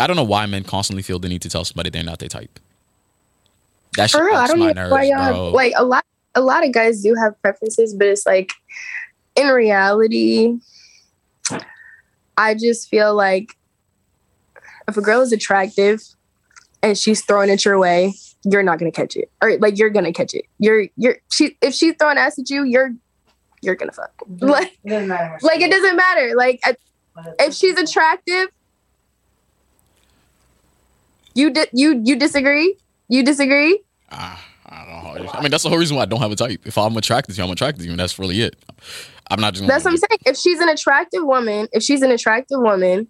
I 0.00 0.06
don't 0.06 0.16
know 0.16 0.24
why 0.24 0.46
men 0.46 0.64
constantly 0.64 1.02
feel 1.02 1.18
the 1.18 1.28
need 1.28 1.42
to 1.42 1.50
tell 1.50 1.66
somebody 1.66 1.90
they're 1.90 2.02
not 2.02 2.18
their 2.18 2.30
type. 2.30 2.58
That's 3.94 4.10
shit 4.12 4.20
For 4.20 4.24
real, 4.26 4.36
I 4.36 4.46
don't 4.46 4.58
my 4.58 4.68
know 4.68 4.72
nerves, 4.72 4.90
why 4.92 5.02
y'all 5.02 5.32
bro. 5.32 5.50
like 5.50 5.72
a 5.76 5.84
lot. 5.84 6.04
A 6.34 6.40
lot 6.40 6.64
of 6.64 6.72
guys 6.72 7.02
do 7.02 7.14
have 7.14 7.40
preferences, 7.42 7.92
but 7.94 8.06
it's 8.06 8.24
like 8.24 8.52
in 9.36 9.48
reality, 9.48 10.56
I 12.36 12.54
just 12.54 12.88
feel 12.88 13.14
like 13.14 13.56
if 14.86 14.96
a 14.96 15.00
girl 15.02 15.20
is 15.20 15.32
attractive 15.32 16.00
and 16.82 16.96
she's 16.96 17.22
throwing 17.24 17.50
it 17.50 17.64
your 17.64 17.78
way, 17.78 18.14
you're 18.44 18.62
not 18.62 18.78
gonna 18.78 18.92
catch 18.92 19.16
it, 19.16 19.30
or 19.42 19.58
like 19.58 19.78
you're 19.78 19.90
gonna 19.90 20.12
catch 20.12 20.32
it. 20.32 20.44
You're 20.58 20.86
you're 20.96 21.16
she 21.30 21.56
if 21.60 21.74
she's 21.74 21.94
throwing 21.98 22.18
ass 22.18 22.38
at 22.38 22.48
you, 22.50 22.64
you're 22.64 22.94
you're 23.60 23.74
gonna 23.74 23.92
fuck. 23.92 24.12
Like 24.40 24.78
It 24.84 24.88
doesn't 24.90 25.08
matter. 25.08 25.38
like 25.42 25.60
it 25.60 25.70
doesn't 25.70 25.96
matter. 25.96 26.32
Like 26.36 26.60
I- 26.64 26.76
if 27.38 27.54
she's 27.54 27.78
attractive, 27.78 28.48
you 31.34 31.50
di- 31.50 31.68
you 31.72 32.02
you 32.04 32.16
disagree? 32.16 32.76
You 33.08 33.22
distree? 33.22 33.80
Ah, 34.10 34.44
I 34.66 34.84
don't 34.84 35.24
know. 35.24 35.30
I 35.32 35.40
mean, 35.40 35.50
that's 35.50 35.62
the 35.62 35.68
whole 35.68 35.78
reason 35.78 35.96
why 35.96 36.02
I 36.02 36.06
don't 36.06 36.20
have 36.20 36.32
a 36.32 36.36
type. 36.36 36.66
If 36.66 36.76
I'm 36.76 36.96
attracted 36.96 37.34
to 37.34 37.38
you, 37.38 37.44
I'm 37.44 37.50
attracted 37.50 37.80
to 37.80 37.84
you, 37.86 37.92
and 37.92 38.00
that's 38.00 38.18
really 38.18 38.42
it. 38.42 38.56
I'm 39.30 39.40
not 39.40 39.54
just. 39.54 39.66
That's 39.66 39.84
what 39.84 39.92
I'm 39.92 39.96
saying. 39.96 40.18
If 40.26 40.36
she's 40.36 40.60
an 40.60 40.68
attractive 40.68 41.24
woman, 41.24 41.68
if 41.72 41.82
she's 41.82 42.02
an 42.02 42.10
attractive 42.10 42.60
woman, 42.60 43.08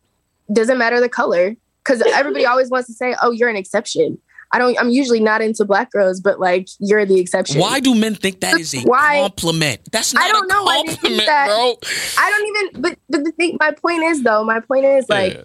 doesn't 0.53 0.79
matter 0.79 1.01
the 1.01 1.09
color. 1.09 1.57
Because 1.85 2.03
everybody 2.03 2.45
always 2.53 2.71
wants 2.71 2.87
to 2.89 2.93
say, 2.93 3.15
oh, 3.23 3.31
you're 3.31 3.49
an 3.49 3.57
exception. 3.57 4.19
I 4.51 4.59
don't. 4.59 4.78
I'm 4.80 4.88
usually 4.90 5.20
not 5.20 5.42
into 5.42 5.64
black 5.64 5.90
girls, 5.92 6.20
but 6.20 6.40
like 6.40 6.68
you're 6.78 7.05
the 7.05 7.20
exception. 7.20 7.61
Why 7.61 7.80
do 7.80 7.94
men 7.94 8.14
think 8.14 8.40
that 8.40 8.59
is 8.59 8.74
a 8.74 8.80
Why- 8.80 9.20
compliment? 9.20 9.80
That's 9.92 10.14
not 10.14 10.24
I 10.24 10.28
don't 10.28 10.44
a 10.51 10.55
know 10.55 10.62
why 10.64 10.82
they 10.86 10.94
think 10.94 11.16
that. 11.26 11.46
bro. 11.49 11.76
I 12.18 12.30
don't 12.30 12.46
even. 12.72 12.82
But 12.82 12.99
but 13.11 13.24
the 13.24 13.32
thing. 13.32 13.57
My 13.61 13.72
point 13.72 14.03
is 14.05 14.22
though. 14.22 14.44
My 14.44 14.61
point 14.61 14.86
is 14.86 15.07
like 15.09 15.34
Yeah. 15.34 15.42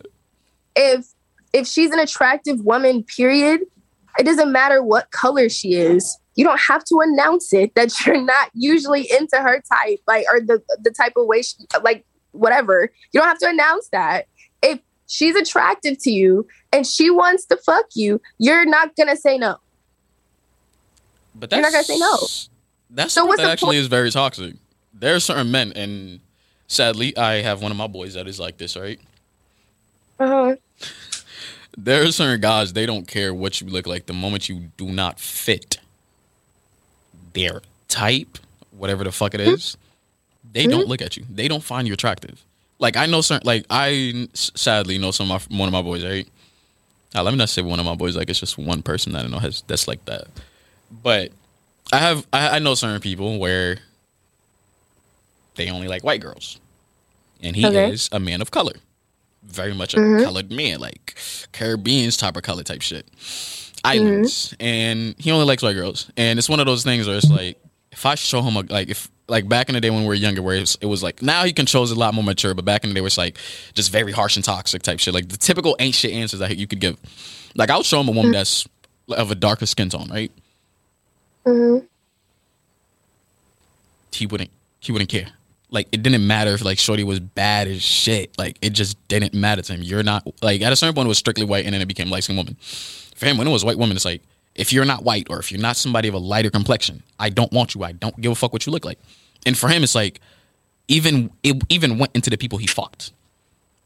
if 0.95 1.05
if 1.51 1.67
she's 1.67 1.91
an 1.91 1.99
attractive 1.99 2.61
woman, 2.63 3.03
period, 3.03 3.61
it 4.17 4.23
doesn't 4.23 4.51
matter 4.51 4.81
what 4.81 5.11
color 5.11 5.49
she 5.49 5.73
is. 5.75 6.17
You 6.35 6.45
don't 6.45 6.59
have 6.61 6.83
to 6.85 6.99
announce 7.03 7.51
it 7.53 7.75
that 7.75 7.93
you're 8.05 8.21
not 8.23 8.51
usually 8.53 9.01
into 9.11 9.35
her 9.37 9.61
type, 9.71 9.99
like 10.07 10.25
or 10.31 10.39
the 10.39 10.61
the 10.81 10.91
type 10.91 11.13
of 11.17 11.25
way 11.27 11.41
she 11.41 11.55
like 11.83 12.05
whatever. 12.31 12.89
You 13.11 13.19
don't 13.19 13.27
have 13.27 13.37
to 13.39 13.49
announce 13.49 13.89
that. 13.91 14.27
She's 15.07 15.35
attractive 15.35 15.97
to 15.99 16.11
you 16.11 16.47
and 16.71 16.87
she 16.87 17.09
wants 17.09 17.45
to 17.45 17.57
fuck 17.57 17.85
you, 17.93 18.21
you're 18.37 18.65
not 18.65 18.95
gonna 18.95 19.15
say 19.15 19.37
no. 19.37 19.57
But 21.35 21.51
You're 21.51 21.61
not 21.61 21.71
gonna 21.71 21.83
say 21.83 21.97
no. 21.97 22.17
That's 22.89 23.13
So 23.13 23.25
what's 23.25 23.41
that 23.41 23.51
actually 23.51 23.77
is 23.77 23.87
very 23.87 24.11
toxic. 24.11 24.55
There 24.93 25.15
are 25.15 25.19
certain 25.19 25.51
men, 25.51 25.73
and 25.75 26.19
sadly, 26.67 27.15
I 27.17 27.41
have 27.41 27.61
one 27.61 27.71
of 27.71 27.77
my 27.77 27.87
boys 27.87 28.13
that 28.13 28.27
is 28.27 28.39
like 28.39 28.57
this. 28.57 28.77
Right? 28.77 28.99
Uh-huh. 30.19 30.55
There 31.75 32.03
are 32.03 32.11
certain 32.11 32.39
guys 32.39 32.73
they 32.73 32.85
don't 32.85 33.07
care 33.07 33.33
what 33.33 33.59
you 33.59 33.67
look 33.67 33.87
like 33.87 34.05
the 34.05 34.13
moment 34.13 34.47
you 34.47 34.69
do 34.77 34.85
not 34.85 35.19
fit 35.19 35.79
their 37.33 37.61
type, 37.87 38.37
whatever 38.71 39.03
the 39.03 39.11
fuck 39.11 39.33
it 39.33 39.41
is. 39.41 39.75
They 40.51 40.67
don't 40.67 40.87
look 40.87 41.01
at 41.01 41.17
you. 41.17 41.25
They 41.27 41.47
don't 41.47 41.63
find 41.63 41.87
you 41.87 41.93
attractive. 41.93 42.43
Like 42.83 42.97
I 42.97 43.05
know 43.05 43.21
certain, 43.21 43.47
like 43.47 43.65
I 43.69 44.27
sadly 44.33 44.97
know 44.97 45.11
some 45.11 45.31
of 45.31 45.49
my, 45.49 45.57
one 45.57 45.69
of 45.69 45.73
my 45.73 45.81
boys. 45.81 46.03
Right? 46.03 46.27
Uh, 47.15 47.23
let 47.23 47.31
me 47.31 47.37
not 47.37 47.47
say 47.49 47.61
one 47.61 47.79
of 47.79 47.85
my 47.85 47.95
boys. 47.95 48.15
Like 48.17 48.29
it's 48.29 48.41
just 48.41 48.57
one 48.57 48.83
person 48.83 49.13
that 49.13 49.23
I 49.25 49.27
know 49.29 49.39
has 49.39 49.63
that's 49.65 49.87
like 49.87 50.03
that. 50.05 50.27
But 50.91 51.31
I 51.93 51.97
have 51.99 52.27
I, 52.33 52.57
I 52.57 52.59
know 52.59 52.75
certain 52.75 52.99
people 52.99 53.39
where 53.39 53.77
they 55.55 55.69
only 55.69 55.87
like 55.87 56.03
white 56.03 56.19
girls, 56.21 56.59
and 57.41 57.55
he 57.55 57.65
Okay. 57.65 57.89
is 57.91 58.09
a 58.11 58.19
man 58.19 58.41
of 58.41 58.51
color, 58.51 58.73
very 59.43 59.73
much 59.73 59.93
a 59.93 59.99
Mhm. 59.99 60.23
colored 60.23 60.51
man, 60.51 60.79
like 60.81 61.15
Caribbean's 61.53 62.17
type 62.17 62.35
of 62.35 62.43
color 62.43 62.63
type 62.63 62.81
shit, 62.81 63.07
islands, 63.85 64.53
and 64.59 65.15
he 65.17 65.31
only 65.31 65.45
likes 65.45 65.63
white 65.63 65.73
girls, 65.75 66.11
and 66.17 66.37
it's 66.37 66.49
one 66.49 66.59
of 66.59 66.65
those 66.65 66.83
things 66.83 67.07
where 67.07 67.15
it's 67.15 67.29
like 67.29 67.57
if 67.93 68.05
I 68.05 68.15
show 68.15 68.41
him 68.41 68.57
a 68.57 68.61
like 68.61 68.89
if 68.89 69.07
like 69.27 69.47
back 69.47 69.69
in 69.69 69.75
the 69.75 69.81
day 69.81 69.89
when 69.89 70.01
we 70.01 70.07
were 70.07 70.13
younger, 70.13 70.41
where 70.41 70.55
it 70.55 70.61
was, 70.61 70.77
it 70.81 70.85
was 70.85 71.01
like 71.03 71.21
now 71.21 71.43
he 71.43 71.53
controls 71.53 71.91
a 71.91 71.95
lot 71.95 72.13
more 72.13 72.23
mature, 72.23 72.53
but 72.53 72.65
back 72.65 72.83
in 72.83 72.89
the 72.89 72.93
day 72.93 73.01
where 73.01 73.07
it's 73.07 73.17
like 73.17 73.37
just 73.73 73.91
very 73.91 74.11
harsh 74.11 74.35
and 74.35 74.43
toxic 74.45 74.81
type 74.83 74.99
shit, 74.99 75.13
like 75.13 75.29
the 75.29 75.37
typical 75.37 75.75
ain't 75.79 75.95
shit 75.95 76.11
answers 76.11 76.39
that 76.39 76.57
you 76.57 76.67
could 76.67 76.79
give. 76.79 76.97
Like 77.55 77.69
I'll 77.69 77.83
show 77.83 77.99
him 78.01 78.09
a 78.09 78.11
woman 78.11 78.31
that's 78.31 78.67
of 79.09 79.31
a 79.31 79.35
darker 79.35 79.65
skin 79.65 79.89
tone, 79.89 80.09
right? 80.09 80.31
Mhm. 81.45 81.85
he 84.13 84.25
wouldn't 84.27 84.51
he 84.79 84.91
wouldn't 84.91 85.09
care. 85.09 85.27
Like 85.69 85.87
it 85.91 86.03
didn't 86.03 86.25
matter 86.27 86.51
if 86.53 86.63
like 86.63 86.77
Shorty 86.77 87.03
was 87.03 87.19
bad 87.19 87.67
as 87.67 87.81
shit. 87.81 88.37
Like 88.37 88.57
it 88.61 88.71
just 88.71 88.95
didn't 89.07 89.33
matter 89.33 89.61
to 89.61 89.73
him. 89.73 89.81
You're 89.81 90.03
not 90.03 90.25
like 90.41 90.61
at 90.61 90.71
a 90.71 90.75
certain 90.75 90.93
point 90.93 91.07
it 91.07 91.09
was 91.09 91.17
strictly 91.17 91.45
white 91.45 91.65
and 91.65 91.73
then 91.73 91.81
it 91.81 91.87
became 91.87 92.09
light 92.09 92.23
skinned 92.23 92.37
woman. 92.37 92.55
For 93.15 93.25
him, 93.25 93.37
when 93.37 93.47
it 93.47 93.51
was 93.51 93.65
white 93.65 93.77
woman, 93.77 93.95
it's 93.95 94.05
like 94.05 94.21
if 94.55 94.71
you're 94.71 94.85
not 94.85 95.03
white 95.03 95.27
or 95.29 95.39
if 95.39 95.51
you're 95.51 95.61
not 95.61 95.77
somebody 95.77 96.07
of 96.07 96.13
a 96.13 96.19
lighter 96.19 96.49
complexion, 96.49 97.03
I 97.19 97.29
don't 97.29 97.51
want 97.51 97.75
you. 97.75 97.83
I 97.83 97.91
don't 97.91 98.19
give 98.19 98.31
a 98.31 98.35
fuck 98.35 98.53
what 98.53 98.65
you 98.65 98.71
look 98.71 98.85
like. 98.85 98.99
And 99.45 99.57
for 99.57 99.67
him, 99.67 99.83
it's 99.83 99.95
like 99.95 100.19
even 100.87 101.31
it 101.43 101.61
even 101.69 101.97
went 101.97 102.15
into 102.15 102.29
the 102.29 102.37
people 102.37 102.57
he 102.57 102.67
fucked. 102.67 103.11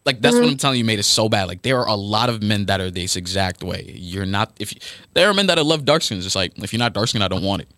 Like 0.05 0.21
that's 0.21 0.35
what 0.35 0.43
mm-hmm. 0.43 0.51
I'm 0.51 0.57
telling 0.57 0.77
you 0.77 0.85
made 0.85 0.99
it 0.99 1.03
so 1.03 1.27
bad. 1.29 1.47
Like 1.47 1.63
there 1.63 1.79
are 1.79 1.87
a 1.87 1.95
lot 1.95 2.29
of 2.29 2.41
men 2.41 2.65
that 2.67 2.79
are 2.79 2.89
this 2.89 3.15
exact 3.15 3.63
way. 3.63 3.91
You're 3.95 4.25
not 4.25 4.51
if 4.59 4.73
you, 4.73 4.79
there 5.13 5.29
are 5.29 5.33
men 5.33 5.47
that 5.47 5.63
love 5.65 5.85
dark 5.85 6.01
skins. 6.01 6.25
It's 6.25 6.35
like 6.35 6.57
if 6.57 6.71
you're 6.71 6.79
not 6.79 6.93
dark 6.93 7.09
skin, 7.09 7.21
I 7.21 7.27
don't 7.27 7.43
want 7.43 7.61
it. 7.61 7.69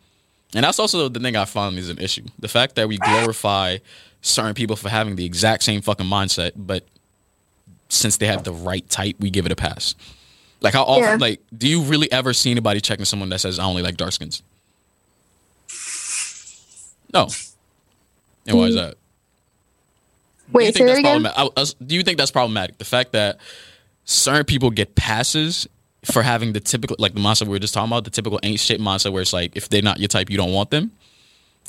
And 0.55 0.63
that's 0.63 0.79
also 0.79 1.09
the 1.09 1.19
thing 1.19 1.35
I 1.35 1.45
find 1.45 1.77
is 1.77 1.89
an 1.89 1.99
issue. 1.99 2.25
The 2.39 2.47
fact 2.47 2.75
that 2.75 2.87
we 2.87 2.97
glorify 2.97 3.77
certain 4.21 4.55
people 4.55 4.75
for 4.75 4.89
having 4.89 5.15
the 5.15 5.25
exact 5.25 5.63
same 5.63 5.81
fucking 5.81 6.07
mindset, 6.07 6.51
but 6.55 6.85
since 7.89 8.17
they 8.17 8.27
have 8.27 8.43
the 8.43 8.51
right 8.51 8.87
type, 8.89 9.15
we 9.19 9.29
give 9.29 9.45
it 9.45 9.51
a 9.51 9.55
pass. 9.55 9.95
Like 10.61 10.73
how 10.73 10.83
often 10.83 11.03
Yeah. 11.03 11.15
like 11.15 11.41
do 11.57 11.67
you 11.67 11.81
really 11.83 12.11
ever 12.11 12.33
see 12.33 12.51
anybody 12.51 12.81
checking 12.81 13.05
someone 13.05 13.29
that 13.29 13.39
says 13.39 13.59
I 13.59 13.63
only 13.65 13.81
like 13.81 13.97
dark 13.97 14.11
skins? 14.11 14.41
No. 17.13 17.27
And 18.47 18.57
why 18.57 18.65
is 18.65 18.75
that? 18.75 18.91
do 18.91 20.53
you 20.53 20.57
Wait, 20.65 20.73
think 20.73 20.77
say 20.77 20.85
that 20.85 21.03
that's 21.03 21.19
again. 21.19 21.25
I- 21.27 21.61
I- 21.61 21.85
Do 21.85 21.95
you 21.95 22.03
think 22.03 22.17
that's 22.17 22.31
problematic? 22.31 22.77
The 22.79 22.85
fact 22.85 23.11
that 23.13 23.37
certain 24.05 24.45
people 24.45 24.71
get 24.71 24.95
passes 24.95 25.67
for 26.05 26.23
having 26.23 26.53
the 26.53 26.59
typical, 26.59 26.95
like 26.99 27.13
the 27.13 27.19
mindset 27.19 27.43
we 27.43 27.49
were 27.49 27.59
just 27.59 27.73
talking 27.73 27.89
about, 27.91 28.03
the 28.03 28.09
typical 28.09 28.39
ain't 28.41 28.59
shit 28.59 28.79
mindset 28.81 29.11
where 29.11 29.21
it's 29.21 29.33
like, 29.33 29.55
if 29.55 29.69
they're 29.69 29.81
not 29.83 29.99
your 29.99 30.07
type, 30.07 30.29
you 30.29 30.37
don't 30.37 30.51
want 30.53 30.71
them. 30.71 30.91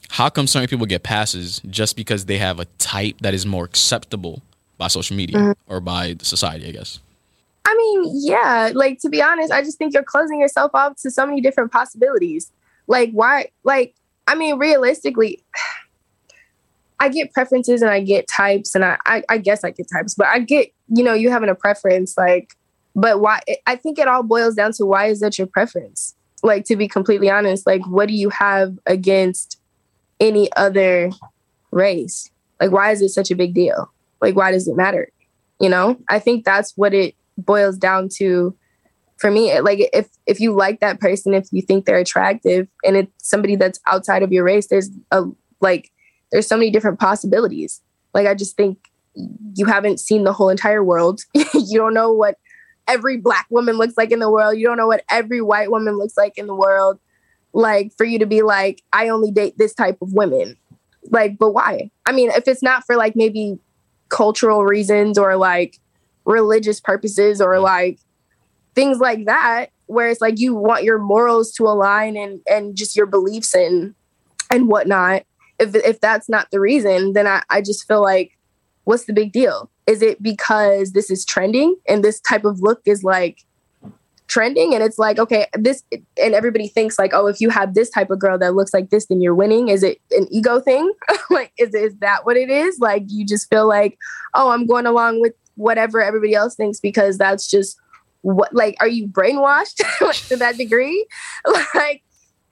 How 0.08 0.28
come 0.30 0.46
certain 0.46 0.68
people 0.68 0.86
get 0.86 1.02
passes 1.02 1.60
just 1.68 1.94
because 1.96 2.24
they 2.24 2.38
have 2.38 2.58
a 2.58 2.64
type 2.78 3.16
that 3.20 3.34
is 3.34 3.44
more 3.44 3.64
acceptable 3.64 4.42
by 4.78 4.88
social 4.88 5.16
media 5.16 5.36
Mm-hmm. 5.36 5.72
or 5.72 5.80
by 5.80 6.16
society, 6.22 6.66
I 6.68 6.72
guess? 6.72 7.00
I 7.64 7.74
mean, 7.76 8.10
yeah, 8.14 8.70
like 8.74 8.98
to 9.00 9.08
be 9.08 9.22
honest, 9.22 9.52
I 9.52 9.62
just 9.62 9.78
think 9.78 9.92
you're 9.92 10.02
closing 10.02 10.40
yourself 10.40 10.70
off 10.74 10.96
to 11.02 11.10
so 11.10 11.26
many 11.26 11.40
different 11.40 11.72
possibilities. 11.72 12.50
Like, 12.86 13.10
why? 13.12 13.50
Like, 13.64 13.94
I 14.26 14.34
mean, 14.34 14.58
realistically, 14.58 15.42
I 17.00 17.08
get 17.08 17.32
preferences 17.32 17.80
and 17.80 17.90
I 17.90 18.00
get 18.00 18.28
types, 18.28 18.74
and 18.74 18.84
I, 18.84 18.98
I, 19.06 19.22
I 19.28 19.38
guess 19.38 19.64
I 19.64 19.70
get 19.70 19.88
types, 19.90 20.14
but 20.14 20.26
I 20.26 20.40
get, 20.40 20.70
you 20.88 21.02
know, 21.02 21.14
you 21.14 21.30
having 21.30 21.48
a 21.48 21.54
preference, 21.54 22.16
like, 22.18 22.54
but 22.94 23.20
why? 23.20 23.40
I 23.66 23.76
think 23.76 23.98
it 23.98 24.08
all 24.08 24.22
boils 24.22 24.54
down 24.54 24.72
to 24.72 24.84
why 24.84 25.06
is 25.06 25.20
that 25.20 25.38
your 25.38 25.46
preference? 25.46 26.14
Like, 26.42 26.64
to 26.66 26.76
be 26.76 26.88
completely 26.88 27.30
honest, 27.30 27.66
like, 27.66 27.86
what 27.86 28.08
do 28.08 28.14
you 28.14 28.30
have 28.30 28.78
against 28.86 29.60
any 30.18 30.52
other 30.54 31.10
race? 31.70 32.30
Like, 32.60 32.72
why 32.72 32.90
is 32.90 33.00
it 33.02 33.10
such 33.10 33.30
a 33.30 33.36
big 33.36 33.54
deal? 33.54 33.90
Like, 34.20 34.36
why 34.36 34.50
does 34.50 34.68
it 34.68 34.76
matter? 34.76 35.10
You 35.60 35.68
know, 35.68 35.98
I 36.08 36.18
think 36.18 36.44
that's 36.44 36.76
what 36.76 36.94
it 36.94 37.14
boils 37.44 37.76
down 37.76 38.08
to 38.16 38.56
for 39.18 39.30
me 39.30 39.60
like 39.60 39.88
if 39.92 40.08
if 40.26 40.40
you 40.40 40.52
like 40.52 40.80
that 40.80 41.00
person 41.00 41.34
if 41.34 41.46
you 41.52 41.60
think 41.62 41.84
they're 41.84 41.98
attractive 41.98 42.66
and 42.84 42.96
it's 42.96 43.12
somebody 43.18 43.56
that's 43.56 43.80
outside 43.86 44.22
of 44.22 44.32
your 44.32 44.44
race 44.44 44.68
there's 44.68 44.90
a 45.10 45.24
like 45.60 45.90
there's 46.30 46.46
so 46.46 46.56
many 46.56 46.70
different 46.70 46.98
possibilities. 46.98 47.80
Like 48.14 48.26
i 48.26 48.34
just 48.34 48.56
think 48.56 48.78
you 49.54 49.66
haven't 49.66 50.00
seen 50.00 50.24
the 50.24 50.32
whole 50.32 50.48
entire 50.48 50.82
world. 50.84 51.22
You 51.54 51.78
don't 51.78 51.94
know 51.94 52.12
what 52.12 52.36
every 52.88 53.16
black 53.16 53.46
woman 53.50 53.76
looks 53.76 53.94
like 53.96 54.10
in 54.10 54.18
the 54.18 54.30
world. 54.30 54.56
You 54.56 54.66
don't 54.66 54.76
know 54.76 54.86
what 54.86 55.04
every 55.10 55.40
white 55.40 55.70
woman 55.70 55.98
looks 55.98 56.16
like 56.16 56.36
in 56.36 56.46
the 56.46 56.54
world. 56.54 56.98
Like 57.52 57.92
for 57.96 58.04
you 58.04 58.18
to 58.18 58.26
be 58.26 58.42
like 58.42 58.82
i 58.92 59.08
only 59.08 59.30
date 59.30 59.54
this 59.58 59.74
type 59.74 59.98
of 60.00 60.12
women. 60.12 60.56
Like 61.04 61.38
but 61.38 61.52
why? 61.52 61.90
I 62.06 62.12
mean 62.12 62.30
if 62.30 62.48
it's 62.48 62.62
not 62.62 62.84
for 62.84 62.96
like 62.96 63.14
maybe 63.14 63.58
cultural 64.08 64.64
reasons 64.64 65.18
or 65.18 65.36
like 65.36 65.78
religious 66.24 66.80
purposes 66.80 67.40
or 67.40 67.58
like 67.58 67.98
things 68.74 68.98
like 68.98 69.24
that 69.26 69.70
where 69.86 70.08
it's 70.08 70.20
like 70.20 70.38
you 70.38 70.54
want 70.54 70.84
your 70.84 70.98
morals 70.98 71.52
to 71.52 71.64
align 71.64 72.16
and 72.16 72.40
and 72.48 72.76
just 72.76 72.96
your 72.96 73.06
beliefs 73.06 73.54
and 73.54 73.94
and 74.50 74.68
whatnot. 74.68 75.24
If 75.58 75.74
if 75.74 76.00
that's 76.00 76.28
not 76.28 76.50
the 76.50 76.60
reason 76.60 77.12
then 77.12 77.26
i 77.26 77.42
i 77.50 77.60
just 77.60 77.86
feel 77.86 78.02
like 78.02 78.38
what's 78.84 79.04
the 79.04 79.12
big 79.12 79.32
deal? 79.32 79.70
Is 79.86 80.02
it 80.02 80.22
because 80.22 80.92
this 80.92 81.10
is 81.10 81.24
trending 81.24 81.76
and 81.88 82.04
this 82.04 82.20
type 82.20 82.44
of 82.44 82.60
look 82.60 82.80
is 82.86 83.02
like 83.02 83.44
trending? 84.28 84.74
And 84.74 84.82
it's 84.82 84.98
like 84.98 85.18
okay 85.18 85.46
this 85.54 85.82
and 86.22 86.34
everybody 86.34 86.68
thinks 86.68 86.98
like 86.98 87.12
oh 87.12 87.26
if 87.26 87.40
you 87.40 87.50
have 87.50 87.74
this 87.74 87.90
type 87.90 88.10
of 88.10 88.20
girl 88.20 88.38
that 88.38 88.54
looks 88.54 88.72
like 88.72 88.90
this 88.90 89.06
then 89.06 89.20
you're 89.20 89.34
winning. 89.34 89.68
Is 89.68 89.82
it 89.82 90.00
an 90.12 90.28
ego 90.30 90.60
thing? 90.60 90.92
Like 91.30 91.52
is, 91.58 91.74
is 91.74 91.94
that 91.98 92.26
what 92.26 92.36
it 92.36 92.50
is? 92.50 92.80
Like 92.80 93.04
you 93.06 93.24
just 93.24 93.48
feel 93.48 93.68
like 93.68 93.98
oh 94.34 94.50
i'm 94.50 94.66
going 94.66 94.86
along 94.86 95.20
with 95.20 95.34
whatever 95.60 96.02
everybody 96.02 96.34
else 96.34 96.54
thinks 96.54 96.80
because 96.80 97.18
that's 97.18 97.48
just 97.48 97.78
what 98.22 98.52
like 98.54 98.76
are 98.80 98.88
you 98.88 99.06
brainwashed 99.06 99.80
to 100.28 100.36
that 100.36 100.56
degree? 100.56 101.06
Like 101.74 102.02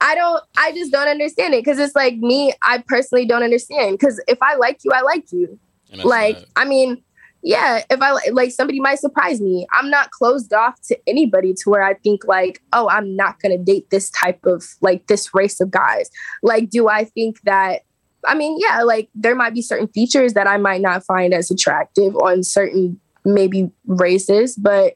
i 0.00 0.14
don't 0.14 0.42
i 0.56 0.70
just 0.72 0.92
don't 0.92 1.08
understand 1.08 1.54
it 1.54 1.64
because 1.64 1.78
it's 1.78 1.96
like 1.96 2.16
me 2.18 2.52
i 2.62 2.78
personally 2.86 3.26
don't 3.26 3.42
understand 3.42 3.98
because 3.98 4.22
if 4.28 4.38
i 4.40 4.54
like 4.54 4.78
you 4.84 4.92
i 4.94 5.00
like 5.00 5.24
you. 5.32 5.58
Like 6.04 6.44
i 6.56 6.64
mean 6.64 7.02
yeah 7.42 7.82
if 7.90 8.00
i 8.00 8.12
like 8.30 8.52
somebody 8.52 8.80
might 8.80 8.98
surprise 8.98 9.40
me. 9.40 9.66
I'm 9.72 9.90
not 9.90 10.10
closed 10.10 10.52
off 10.52 10.80
to 10.88 10.98
anybody 11.06 11.54
to 11.54 11.70
where 11.70 11.82
i 11.82 11.94
think 11.94 12.26
like 12.26 12.62
oh 12.72 12.88
i'm 12.88 13.16
not 13.16 13.40
gonna 13.40 13.58
date 13.58 13.90
this 13.90 14.10
type 14.10 14.44
of 14.44 14.64
like 14.80 15.06
this 15.08 15.34
race 15.34 15.60
of 15.60 15.70
guys. 15.70 16.10
Like 16.42 16.70
do 16.70 16.88
i 16.88 17.04
think 17.04 17.40
that 17.42 17.82
i 18.26 18.34
mean 18.34 18.56
yeah 18.60 18.82
like 18.82 19.08
there 19.14 19.34
might 19.34 19.54
be 19.54 19.62
certain 19.62 19.88
features 19.88 20.34
that 20.34 20.46
i 20.46 20.56
might 20.56 20.80
not 20.80 21.04
find 21.04 21.32
as 21.32 21.50
attractive 21.50 22.16
on 22.16 22.42
certain 22.42 22.98
maybe 23.24 23.70
races 23.86 24.56
but 24.56 24.94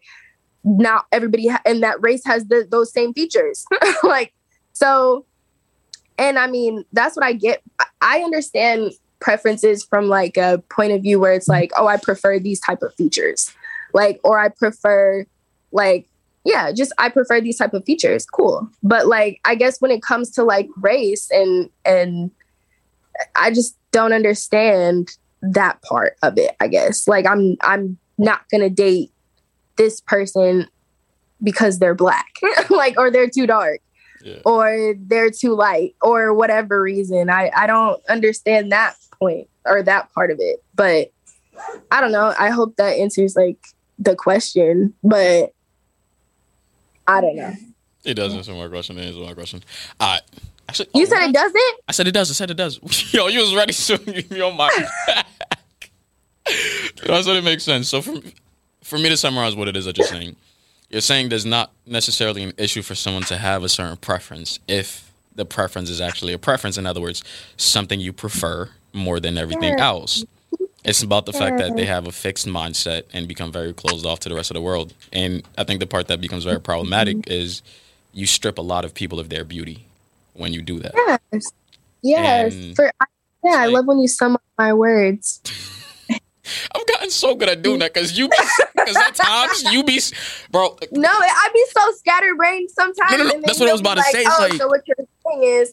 not 0.65 1.07
everybody 1.13 1.51
in 1.67 1.81
that 1.81 2.01
race 2.03 2.25
has 2.25 2.47
the, 2.47 2.67
those 2.71 2.93
same 2.93 3.13
features 3.13 3.65
like 4.03 4.33
so 4.73 5.25
and 6.19 6.39
i 6.39 6.47
mean 6.47 6.85
that's 6.93 7.17
what 7.17 7.25
i 7.25 7.33
get 7.33 7.63
i 8.01 8.21
understand 8.21 8.93
preferences 9.21 9.85
from 9.85 10.09
like 10.09 10.37
a 10.37 10.63
point 10.71 10.93
of 10.93 11.03
view 11.03 11.21
where 11.21 11.33
it's 11.33 11.49
like 11.49 11.71
oh 11.77 11.87
i 11.87 11.97
prefer 11.97 12.39
these 12.39 12.61
type 12.61 12.83
of 12.83 12.95
features 12.95 13.53
like 13.93 14.21
or 14.25 14.39
i 14.39 14.49
prefer 14.49 15.25
like 15.73 16.09
yeah, 16.45 16.73
just 16.73 16.93
I 16.99 17.09
prefer 17.09 17.41
these 17.41 17.59
type 17.59 17.75
of 17.75 17.85
features. 17.85 18.27
Cool. 18.27 18.69
But 18.83 19.07
like 19.07 19.41
I 19.45 19.55
guess 19.55 19.81
when 19.81 19.91
it 19.91 20.03
comes 20.03 20.31
to 20.33 20.43
like 20.43 20.69
race 20.77 21.31
and 21.31 21.71
and 21.85 22.31
I 23.37 23.51
just 23.51 23.77
don't 23.91 24.13
understand 24.13 25.11
that 25.43 25.83
part 25.83 26.17
of 26.23 26.39
it, 26.39 26.55
I 26.61 26.69
guess. 26.69 27.07
Like 27.09 27.27
I'm 27.27 27.57
I'm 27.61 27.99
not 28.19 28.49
going 28.49 28.63
to 28.63 28.71
date 28.71 29.13
this 29.77 30.01
person 30.01 30.69
because 31.43 31.79
they're 31.79 31.95
black. 31.95 32.35
like 32.71 32.99
or 32.99 33.11
they're 33.11 33.31
too 33.31 33.47
dark. 33.47 33.81
Yeah. 34.23 34.39
Or 34.45 34.95
they're 34.97 35.31
too 35.31 35.55
light 35.55 35.97
or 36.01 36.33
whatever 36.33 36.81
reason. 36.81 37.29
I 37.29 37.51
I 37.57 37.67
don't 37.67 38.01
understand 38.09 38.71
that 38.73 38.97
point 39.19 39.49
or 39.65 39.83
that 39.83 40.13
part 40.13 40.31
of 40.31 40.39
it. 40.41 40.63
But 40.75 41.11
I 41.91 42.01
don't 42.01 42.13
know. 42.13 42.33
I 42.39 42.51
hope 42.51 42.77
that 42.77 42.99
answers 42.99 43.37
like 43.37 43.59
the 43.99 44.15
question, 44.17 44.95
but 45.03 45.53
I 47.07 47.21
don't 47.21 47.37
know. 47.37 47.55
It 48.05 48.15
doesn't 48.15 48.39
answer 48.39 48.53
my 48.53 48.69
question. 48.69 48.99
It 48.99 49.07
answers 49.07 49.27
my 49.27 49.35
question. 49.35 49.63
All 50.01 50.09
right. 50.09 50.23
Actually, 50.69 50.89
You 50.95 51.03
oh, 51.03 51.07
said 51.07 51.29
it 51.29 51.33
doesn't? 51.33 51.75
I 51.89 51.93
said 51.93 52.07
it 52.09 52.13
does. 52.13 52.31
I 52.31 52.35
said 52.35 52.51
it 52.51 52.57
does. 52.57 52.81
Yo, 53.13 53.27
you 53.29 53.41
was 53.41 53.55
ready 53.55 53.73
to 53.73 53.99
give 54.13 54.31
me 54.31 54.41
on 54.41 54.57
my. 54.57 54.71
That's 57.07 57.27
what 57.27 57.37
it 57.37 57.45
makes 57.45 57.65
sense. 57.65 57.89
So 57.89 58.03
for 58.03 58.21
for 58.83 58.99
me 58.99 59.09
to 59.09 59.17
summarize 59.17 59.55
what 59.55 59.69
it 59.69 59.77
is 59.77 59.85
that 59.85 59.97
you're 59.97 60.07
saying, 60.07 60.37
you're 60.91 61.01
saying 61.01 61.29
there's 61.29 61.47
not 61.47 61.73
necessarily 61.87 62.43
an 62.43 62.53
issue 62.59 62.83
for 62.83 62.95
someone 62.95 63.23
to 63.25 63.39
have 63.39 63.63
a 63.63 63.69
certain 63.69 63.97
preference 63.97 64.59
if 64.69 65.11
the 65.35 65.45
preference 65.45 65.89
is 65.89 66.01
actually 66.01 66.33
a 66.33 66.39
preference. 66.39 66.77
In 66.77 66.87
other 66.87 67.01
words, 67.01 67.23
something 67.57 68.01
you 68.01 68.13
prefer 68.13 68.69
more 68.93 69.21
than 69.21 69.39
everything 69.39 69.79
else. 69.79 70.25
It's 70.85 71.03
about 71.03 71.27
the 71.27 71.33
fact 71.33 71.59
that 71.59 71.77
they 71.77 71.87
have 71.87 72.09
a 72.09 72.13
fixed 72.13 72.47
mindset 72.47 73.05
and 73.13 73.29
become 73.29 73.53
very 73.53 73.73
closed 73.73 74.05
off 74.05 74.19
to 74.21 74.29
the 74.29 74.35
rest 74.35 74.51
of 74.51 74.57
the 74.57 74.61
world. 74.61 74.93
And 75.13 75.45
I 75.57 75.63
think 75.63 75.79
the 75.79 75.87
part 75.87 76.09
that 76.09 76.21
becomes 76.21 76.43
very 76.45 76.61
problematic 76.61 77.19
mm-hmm. 77.19 77.33
is 77.33 77.63
you 78.13 78.27
strip 78.27 78.59
a 78.59 78.63
lot 78.63 78.85
of 78.85 78.93
people 78.93 79.21
of 79.21 79.29
their 79.29 79.45
beauty 79.45 79.87
when 80.35 80.53
you 80.53 80.63
do 80.63 80.79
that. 80.81 80.93
Yes. 81.33 81.53
Yes. 82.03 82.55
And 82.55 82.77
For 82.77 82.93
yeah, 83.45 83.57
I 83.57 83.67
love 83.67 83.87
when 83.87 83.99
you 83.99 84.09
sum 84.09 84.35
up 84.37 84.43
my 84.59 84.73
words. 84.73 85.41
I've 86.75 86.87
gotten 86.87 87.11
so 87.11 87.35
good 87.35 87.49
at 87.49 87.63
doing 87.63 87.79
that 87.81 87.95
because 87.95 88.19
you, 88.19 88.29
because 88.29 88.97
at 88.97 89.15
times 89.15 89.73
you 89.73 89.85
be, 89.85 90.01
bro. 90.51 90.77
No, 90.91 91.09
I 91.11 91.49
be 91.53 91.65
so 91.71 91.93
scatterbrained 91.99 92.71
sometimes. 92.71 93.13
No, 93.13 93.19
no, 93.19 93.25
no, 93.25 93.31
and 93.31 93.45
that's 93.45 93.61
what 93.61 93.69
I 93.69 93.73
was 93.73 93.81
about 93.81 93.97
to 93.99 94.03
say. 94.03 94.25
Oh, 94.27 94.37
like- 94.41 94.55
so 94.55 94.67
what 94.67 94.83
you're 94.87 94.97
saying 95.27 95.43
is, 95.45 95.73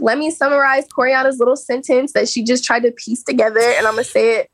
let 0.00 0.18
me 0.18 0.30
summarize 0.30 0.86
Koryana's 0.88 1.38
little 1.38 1.56
sentence 1.56 2.12
that 2.12 2.28
she 2.28 2.42
just 2.44 2.64
tried 2.64 2.82
to 2.84 2.90
piece 2.92 3.22
together, 3.22 3.60
and 3.60 3.86
I'm 3.86 3.94
gonna 3.94 4.04
say 4.04 4.40
it 4.40 4.50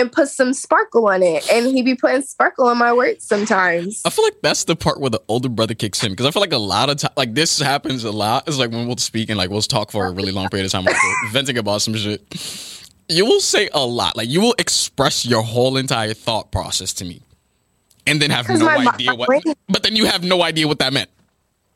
and 0.00 0.10
put 0.10 0.28
some 0.28 0.52
sparkle 0.52 1.06
on 1.08 1.22
it. 1.22 1.48
And 1.52 1.66
he 1.66 1.82
be 1.82 1.94
putting 1.94 2.22
sparkle 2.22 2.66
on 2.66 2.78
my 2.78 2.92
words 2.92 3.24
sometimes. 3.24 4.02
I 4.04 4.10
feel 4.10 4.24
like 4.24 4.40
that's 4.42 4.64
the 4.64 4.74
part 4.76 4.98
where 5.00 5.10
the 5.10 5.20
older 5.28 5.48
brother 5.48 5.74
kicks 5.74 6.02
in 6.02 6.10
because 6.12 6.26
I 6.26 6.30
feel 6.30 6.40
like 6.40 6.52
a 6.52 6.58
lot 6.58 6.90
of 6.90 6.96
time, 6.96 7.12
like 7.16 7.34
this 7.34 7.60
happens 7.60 8.04
a 8.04 8.10
lot. 8.10 8.48
It's 8.48 8.58
like 8.58 8.70
when 8.70 8.86
we'll 8.86 8.96
speak 8.96 9.28
and 9.28 9.38
like 9.38 9.50
we'll 9.50 9.60
talk 9.62 9.90
for 9.92 10.06
a 10.06 10.10
really 10.10 10.32
long 10.32 10.48
period 10.48 10.66
of 10.66 10.72
time, 10.72 10.84
like 10.84 10.96
venting 11.30 11.58
about 11.58 11.82
some 11.82 11.94
shit. 11.94 12.22
You 13.08 13.24
will 13.26 13.40
say 13.40 13.68
a 13.72 13.84
lot, 13.84 14.16
like 14.16 14.28
you 14.28 14.40
will 14.40 14.54
express 14.58 15.26
your 15.26 15.42
whole 15.42 15.76
entire 15.76 16.14
thought 16.14 16.50
process 16.52 16.92
to 16.94 17.04
me, 17.04 17.22
and 18.06 18.22
then 18.22 18.30
have 18.30 18.48
no 18.48 18.68
idea 18.68 19.14
what. 19.14 19.26
brain- 19.26 19.42
But 19.68 19.82
then 19.82 19.96
you 19.96 20.06
have 20.06 20.22
no 20.24 20.42
idea 20.42 20.66
what 20.68 20.78
that 20.78 20.92
meant. 20.92 21.10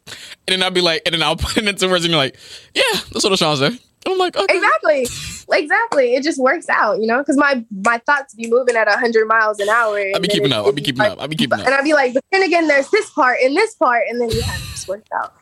And 0.07 0.15
then 0.49 0.63
I'll 0.63 0.71
be 0.71 0.81
like, 0.83 1.03
and 1.07 1.15
then 1.15 1.23
I'll 1.23 1.37
put 1.37 1.57
it 1.57 1.67
into 1.67 1.89
words 1.89 2.05
and 2.05 2.13
be 2.13 2.17
like, 2.17 2.37
yeah, 2.75 2.83
that's 3.11 3.25
what 3.25 3.39
Sean 3.39 3.57
said. 3.57 3.79
I'm 4.07 4.19
like, 4.19 4.37
okay. 4.37 4.57
Exactly. 4.57 5.07
Exactly. 5.53 6.15
It 6.15 6.23
just 6.23 6.39
works 6.39 6.69
out, 6.69 7.01
you 7.01 7.07
know, 7.07 7.19
because 7.19 7.37
my 7.37 7.65
my 7.83 7.99
thoughts 7.99 8.35
be 8.35 8.49
moving 8.49 8.77
at 8.77 8.89
hundred 8.89 9.27
miles 9.27 9.61
an 9.61 9.69
hour. 9.69 9.99
I'll 10.15 10.21
be 10.21 10.29
keeping 10.29 10.53
up. 10.53 10.67
I'll 10.67 10.73
be 10.73 10.83
keeping 10.83 11.03
up. 11.03 11.21
I'll 11.21 11.29
be 11.29 11.37
keeping 11.37 11.59
up. 11.61 11.67
And. 11.67 11.75
I'd 11.75 11.85
be 11.85 11.95
like, 11.95 12.15
but 12.15 12.25
then 12.33 12.43
again, 12.43 12.69
there's 12.69 12.89
this 12.91 13.11
part 13.11 13.39
and 13.43 13.57
this 13.57 13.75
part, 13.75 14.05
and 14.09 14.21
then 14.21 14.31
yeah, 14.31 14.55
it 14.55 14.61
just 14.73 14.89
worked 14.89 15.09
out. 15.13 15.35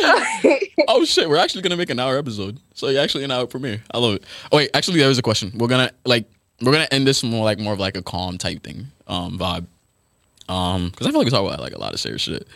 Oh 0.90 1.04
shit, 1.04 1.28
we're 1.28 1.36
actually 1.36 1.62
gonna 1.62 1.76
make 1.76 1.90
an 1.90 1.98
hour 1.98 2.16
episode. 2.16 2.58
So 2.74 2.88
you're 2.88 3.02
actually 3.02 3.24
an 3.24 3.30
hour 3.30 3.46
premiere. 3.46 3.82
I 3.92 3.98
love 3.98 4.14
it. 4.14 4.24
Oh 4.50 4.56
wait, 4.56 4.70
actually 4.72 4.98
there 4.98 5.08
was 5.08 5.18
a 5.18 5.22
question. 5.22 5.52
We're 5.54 5.68
gonna 5.68 5.90
like 6.04 6.24
we're 6.62 6.72
gonna 6.72 6.88
end 6.90 7.06
this 7.06 7.22
more 7.22 7.44
like 7.44 7.58
more 7.58 7.72
of 7.72 7.78
like 7.78 7.96
a 7.96 8.02
calm 8.02 8.38
type 8.38 8.62
thing, 8.62 8.86
um, 9.06 9.38
vibe. 9.38 9.66
Um, 10.48 10.88
because 10.90 11.06
I 11.06 11.10
feel 11.10 11.20
like 11.20 11.26
we 11.26 11.30
talk 11.30 11.46
about 11.46 11.60
like 11.60 11.74
a 11.74 11.78
lot 11.78 11.92
of 11.92 12.00
serious 12.00 12.22
shit. 12.22 12.46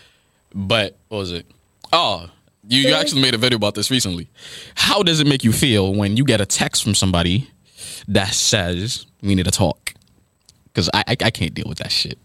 But 0.55 0.97
what 1.09 1.19
was 1.19 1.33
it? 1.33 1.47
Oh, 1.93 2.31
you, 2.69 2.89
you 2.89 2.95
actually 2.95 3.23
made 3.23 3.35
a 3.35 3.39
video 3.39 3.57
about 3.57 3.75
this 3.75 3.91
recently. 3.91 4.29
How 4.75 5.03
does 5.03 5.21
it 5.21 5.27
make 5.27 5.45
you 5.45 5.53
feel 5.53 5.95
when 5.95 6.17
you 6.17 6.25
get 6.25 6.41
a 6.41 6.47
text 6.47 6.83
from 6.83 6.95
somebody 6.95 7.51
that 8.09 8.35
says 8.35 9.07
we 9.23 9.35
need 9.35 9.45
to 9.45 9.51
talk? 9.51 9.95
Because 10.67 10.89
I, 10.95 11.05
I 11.09 11.17
I 11.25 11.31
can't 11.31 11.55
deal 11.55 11.67
with 11.69 11.79
that 11.79 11.93
shit. 11.93 12.19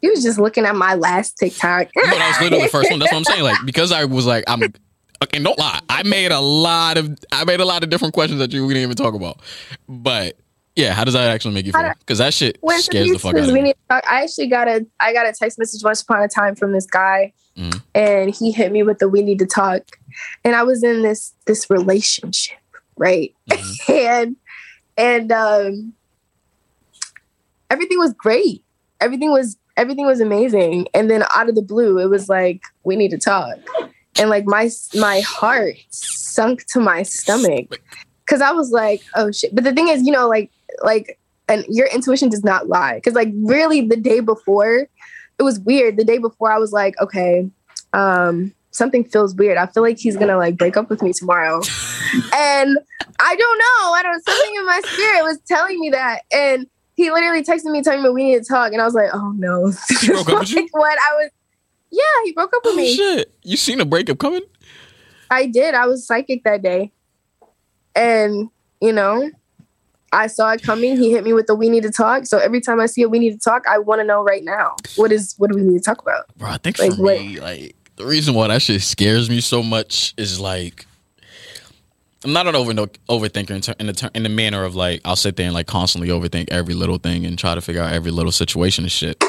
he 0.00 0.08
was 0.08 0.22
just 0.22 0.38
looking 0.38 0.64
at 0.64 0.74
my 0.76 0.94
last 0.94 1.36
TikTok. 1.36 1.88
No, 1.96 2.02
that 2.06 2.28
was 2.28 2.40
literally 2.40 2.64
the 2.64 2.70
first 2.70 2.90
one. 2.90 3.00
That's 3.00 3.12
what 3.12 3.18
I'm 3.18 3.24
saying. 3.24 3.42
Like 3.42 3.58
because 3.66 3.92
I 3.92 4.04
was 4.04 4.26
like, 4.26 4.44
I'm 4.46 4.62
okay. 4.62 5.38
Don't 5.42 5.58
lie. 5.58 5.80
I 5.90 6.02
made 6.04 6.32
a 6.32 6.40
lot 6.40 6.96
of 6.96 7.18
I 7.32 7.44
made 7.44 7.60
a 7.60 7.64
lot 7.64 7.82
of 7.82 7.90
different 7.90 8.14
questions 8.14 8.38
that 8.38 8.52
you 8.52 8.66
we 8.66 8.74
didn't 8.74 8.84
even 8.84 8.96
talk 8.96 9.14
about. 9.14 9.40
But 9.88 10.36
yeah, 10.76 10.92
how 10.92 11.04
does 11.04 11.14
that 11.14 11.30
actually 11.30 11.54
make 11.54 11.66
you 11.66 11.72
feel? 11.72 11.92
Because 11.98 12.18
that 12.18 12.34
shit 12.34 12.58
scares 12.78 13.10
the 13.10 13.18
fuck 13.18 13.34
out 13.34 13.48
of 13.48 13.52
me. 13.52 13.62
need 13.62 13.72
to 13.72 13.78
talk, 13.88 14.04
I 14.08 14.22
actually 14.22 14.46
got 14.46 14.68
a 14.68 14.86
I 15.00 15.12
got 15.12 15.26
a 15.26 15.32
text 15.32 15.58
message 15.58 15.82
once 15.82 16.02
upon 16.02 16.22
a 16.22 16.28
time 16.28 16.54
from 16.54 16.72
this 16.72 16.86
guy, 16.86 17.32
Mhm. 17.56 17.82
and 17.94 18.34
he 18.34 18.52
hit 18.52 18.70
me 18.72 18.82
with 18.82 18.98
the 18.98 19.08
"we 19.08 19.22
need 19.22 19.38
to 19.38 19.46
talk," 19.46 19.82
and 20.44 20.54
I 20.54 20.62
was 20.62 20.82
in 20.82 21.02
this 21.02 21.32
this 21.46 21.70
relationship, 21.70 22.58
right? 22.96 23.34
Mhm. 23.50 23.88
and 24.08 24.36
and 24.98 25.32
um, 25.32 25.92
everything 27.70 27.98
was 27.98 28.12
great. 28.14 28.62
Everything 29.00 29.30
was 29.30 29.56
everything 29.76 30.06
was 30.06 30.20
amazing, 30.20 30.88
and 30.94 31.10
then 31.10 31.24
out 31.34 31.48
of 31.48 31.54
the 31.54 31.62
blue, 31.62 31.98
it 31.98 32.08
was 32.08 32.28
like 32.28 32.60
we 32.84 32.96
need 32.96 33.10
to 33.10 33.18
talk, 33.18 33.56
and 34.18 34.30
like 34.30 34.44
my 34.46 34.70
my 34.94 35.20
heart 35.20 35.76
sunk 35.90 36.64
to 36.66 36.80
my 36.80 37.02
stomach 37.02 37.80
because 38.24 38.40
I 38.40 38.52
was 38.52 38.70
like, 38.70 39.02
oh 39.14 39.30
shit. 39.30 39.54
But 39.54 39.64
the 39.64 39.72
thing 39.72 39.88
is, 39.88 40.02
you 40.02 40.12
know, 40.12 40.28
like 40.28 40.50
like 40.82 41.18
and 41.48 41.64
your 41.68 41.86
intuition 41.88 42.28
does 42.28 42.44
not 42.44 42.68
lie 42.68 42.96
because 42.96 43.14
like 43.14 43.28
really 43.34 43.80
the 43.80 43.96
day 43.96 44.20
before 44.20 44.88
it 45.38 45.42
was 45.42 45.58
weird 45.60 45.96
the 45.96 46.04
day 46.04 46.18
before 46.18 46.50
i 46.50 46.58
was 46.58 46.72
like 46.72 46.98
okay 47.00 47.48
um 47.92 48.52
something 48.70 49.04
feels 49.04 49.34
weird 49.34 49.56
i 49.56 49.66
feel 49.66 49.82
like 49.82 49.98
he's 49.98 50.16
gonna 50.16 50.36
like 50.36 50.56
break 50.56 50.76
up 50.76 50.90
with 50.90 51.02
me 51.02 51.12
tomorrow 51.12 51.56
and 52.34 52.78
i 53.20 53.36
don't 53.36 53.58
know 53.58 53.92
i 53.92 54.00
don't 54.02 54.24
something 54.24 54.54
in 54.56 54.66
my 54.66 54.80
spirit 54.84 55.22
was 55.22 55.38
telling 55.46 55.80
me 55.80 55.90
that 55.90 56.22
and 56.32 56.66
he 56.94 57.10
literally 57.10 57.42
texted 57.42 57.70
me 57.70 57.82
telling 57.82 58.02
me 58.02 58.10
we 58.10 58.24
need 58.24 58.38
to 58.38 58.44
talk 58.44 58.72
and 58.72 58.80
i 58.80 58.84
was 58.84 58.94
like 58.94 59.10
oh 59.12 59.32
no 59.36 59.72
broke 60.06 60.28
up 60.30 60.40
with 60.40 60.50
you? 60.50 60.62
Like, 60.62 60.74
what 60.74 60.98
i 60.98 61.14
was 61.14 61.30
yeah 61.90 62.02
he 62.24 62.32
broke 62.32 62.52
up 62.54 62.64
with 62.64 62.74
Oh 62.74 62.76
me 62.76 62.94
shit! 62.94 63.32
You 63.42 63.56
seen 63.56 63.80
a 63.80 63.84
breakup 63.84 64.18
coming? 64.18 64.42
I 65.30 65.46
did. 65.46 65.74
I 65.74 65.86
was 65.86 66.06
psychic 66.06 66.44
that 66.44 66.62
day. 66.62 66.92
And, 67.94 68.50
you 68.80 68.92
know, 68.92 69.30
I 70.12 70.28
saw 70.28 70.50
it 70.52 70.62
coming. 70.62 70.96
He 70.96 71.10
hit 71.10 71.24
me 71.24 71.32
with 71.32 71.46
the 71.46 71.54
we 71.54 71.68
need 71.68 71.82
to 71.82 71.90
talk. 71.90 72.26
So 72.26 72.38
every 72.38 72.60
time 72.60 72.80
I 72.80 72.86
see 72.86 73.02
a 73.02 73.08
we 73.08 73.18
need 73.18 73.32
to 73.32 73.38
talk, 73.38 73.64
I 73.68 73.78
want 73.78 74.00
to 74.00 74.04
know 74.04 74.22
right 74.22 74.42
now. 74.44 74.76
What 74.96 75.12
is 75.12 75.34
what 75.38 75.50
do 75.50 75.56
we 75.56 75.62
need 75.62 75.78
to 75.78 75.84
talk 75.84 76.00
about? 76.00 76.24
Bro, 76.36 76.50
I 76.50 76.58
think 76.58 76.78
Like, 76.78 76.94
for 76.94 77.02
what- 77.02 77.18
me, 77.20 77.40
like 77.40 77.74
the 77.96 78.06
reason 78.06 78.34
why 78.34 78.48
that 78.48 78.62
shit 78.62 78.82
scares 78.82 79.28
me 79.30 79.40
so 79.40 79.62
much 79.62 80.14
is 80.16 80.38
like 80.40 80.86
I'm 82.24 82.32
not 82.32 82.46
an 82.46 82.56
over 82.56 82.72
overthinker 82.72 83.50
in, 83.50 83.60
ter- 83.60 83.74
in 83.78 83.86
the 83.86 83.92
ter- 83.92 84.10
in 84.14 84.22
the 84.22 84.28
manner 84.28 84.64
of 84.64 84.74
like 84.74 85.00
I'll 85.04 85.16
sit 85.16 85.36
there 85.36 85.46
and 85.46 85.54
like 85.54 85.66
constantly 85.66 86.08
overthink 86.08 86.48
every 86.50 86.74
little 86.74 86.98
thing 86.98 87.24
and 87.26 87.38
try 87.38 87.54
to 87.54 87.60
figure 87.60 87.82
out 87.82 87.92
every 87.92 88.10
little 88.10 88.32
situation 88.32 88.84
and 88.84 88.90
shit. 88.92 89.22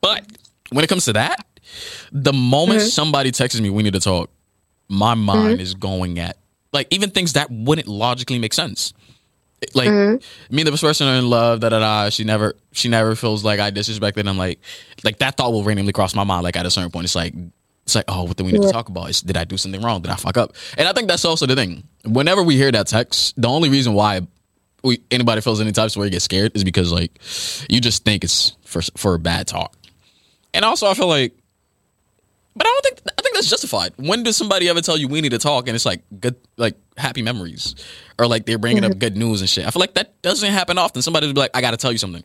But 0.00 0.24
when 0.70 0.84
it 0.84 0.88
comes 0.88 1.04
to 1.06 1.12
that, 1.14 1.44
the 2.12 2.32
moment 2.32 2.80
Mm-hmm. 2.80 2.88
somebody 2.88 3.30
texts 3.30 3.60
me, 3.60 3.68
"We 3.70 3.82
need 3.82 3.94
to 3.94 4.00
talk," 4.00 4.30
my 4.88 5.14
mind 5.14 5.60
is 5.60 5.74
going 5.74 6.18
at 6.18 6.36
like 6.72 6.86
even 6.90 7.10
things 7.10 7.32
that 7.34 7.50
wouldn't 7.50 7.88
logically 7.88 8.38
make 8.38 8.54
sense. 8.54 8.92
Like 9.74 9.88
Mm-hmm. 9.88 10.54
me 10.54 10.62
and 10.62 10.72
this 10.72 10.80
person 10.80 11.06
are 11.08 11.16
in 11.16 11.28
love, 11.28 11.60
da 11.60 11.68
da 11.68 11.78
da. 11.78 12.10
She 12.10 12.24
never 12.24 12.54
she 12.72 12.88
never 12.88 13.14
feels 13.14 13.44
like 13.44 13.60
I 13.60 13.70
disrespected. 13.70 14.28
I'm 14.28 14.36
like, 14.38 14.60
like 15.04 15.18
that 15.18 15.36
thought 15.36 15.52
will 15.52 15.62
randomly 15.64 15.92
cross 15.92 16.14
my 16.14 16.24
mind. 16.24 16.42
Like 16.44 16.56
at 16.56 16.66
a 16.66 16.70
certain 16.70 16.90
point, 16.90 17.04
it's 17.04 17.14
like 17.14 17.34
it's 17.84 17.94
like, 17.94 18.06
oh, 18.08 18.24
what 18.24 18.36
do 18.36 18.44
we 18.44 18.52
need 18.52 18.62
to 18.62 18.72
talk 18.72 18.88
about? 18.88 19.10
Is 19.10 19.20
did 19.20 19.36
I 19.36 19.44
do 19.44 19.56
something 19.56 19.80
wrong? 19.82 20.02
Did 20.02 20.10
I 20.10 20.16
fuck 20.16 20.36
up? 20.36 20.54
And 20.78 20.88
I 20.88 20.92
think 20.92 21.08
that's 21.08 21.24
also 21.24 21.46
the 21.46 21.54
thing. 21.54 21.84
Whenever 22.04 22.42
we 22.42 22.56
hear 22.56 22.72
that 22.72 22.86
text, 22.86 23.40
the 23.40 23.48
only 23.48 23.68
reason 23.68 23.92
why 23.94 24.20
we 24.82 25.00
anybody 25.10 25.40
feels 25.40 25.60
any 25.60 25.72
types 25.72 25.94
of 25.96 26.00
way 26.00 26.06
to 26.06 26.10
get 26.10 26.22
scared 26.22 26.52
is 26.54 26.64
because 26.64 26.92
like 26.92 27.12
you 27.68 27.80
just 27.80 28.04
think 28.04 28.24
it's 28.24 28.56
for 28.64 28.82
for 28.96 29.14
a 29.14 29.18
bad 29.18 29.46
talk. 29.46 29.76
And 30.52 30.64
also, 30.64 30.86
I 30.86 30.94
feel 30.94 31.08
like, 31.08 31.32
but 32.56 32.66
I 32.66 32.70
don't 32.70 32.84
think 32.84 33.00
think 33.34 33.42
that's 33.42 33.50
justified. 33.50 33.92
When 33.96 34.22
does 34.22 34.36
somebody 34.36 34.68
ever 34.68 34.80
tell 34.80 34.96
you 34.96 35.08
we 35.08 35.20
need 35.20 35.30
to 35.30 35.38
talk 35.38 35.66
and 35.68 35.74
it's 35.74 35.86
like 35.86 36.02
good, 36.20 36.36
like 36.56 36.76
happy 36.96 37.22
memories, 37.22 37.74
or 38.18 38.26
like 38.26 38.46
they're 38.46 38.58
bringing 38.58 38.84
up 38.84 38.92
mm-hmm. 38.92 38.98
good 39.00 39.16
news 39.16 39.40
and 39.40 39.50
shit? 39.50 39.66
I 39.66 39.70
feel 39.70 39.80
like 39.80 39.94
that 39.94 40.20
doesn't 40.22 40.50
happen 40.50 40.78
often. 40.78 41.02
Somebody 41.02 41.26
will 41.26 41.34
be 41.34 41.40
like, 41.40 41.50
I 41.54 41.60
got 41.60 41.72
to 41.72 41.76
tell 41.76 41.92
you 41.92 41.98
something. 41.98 42.22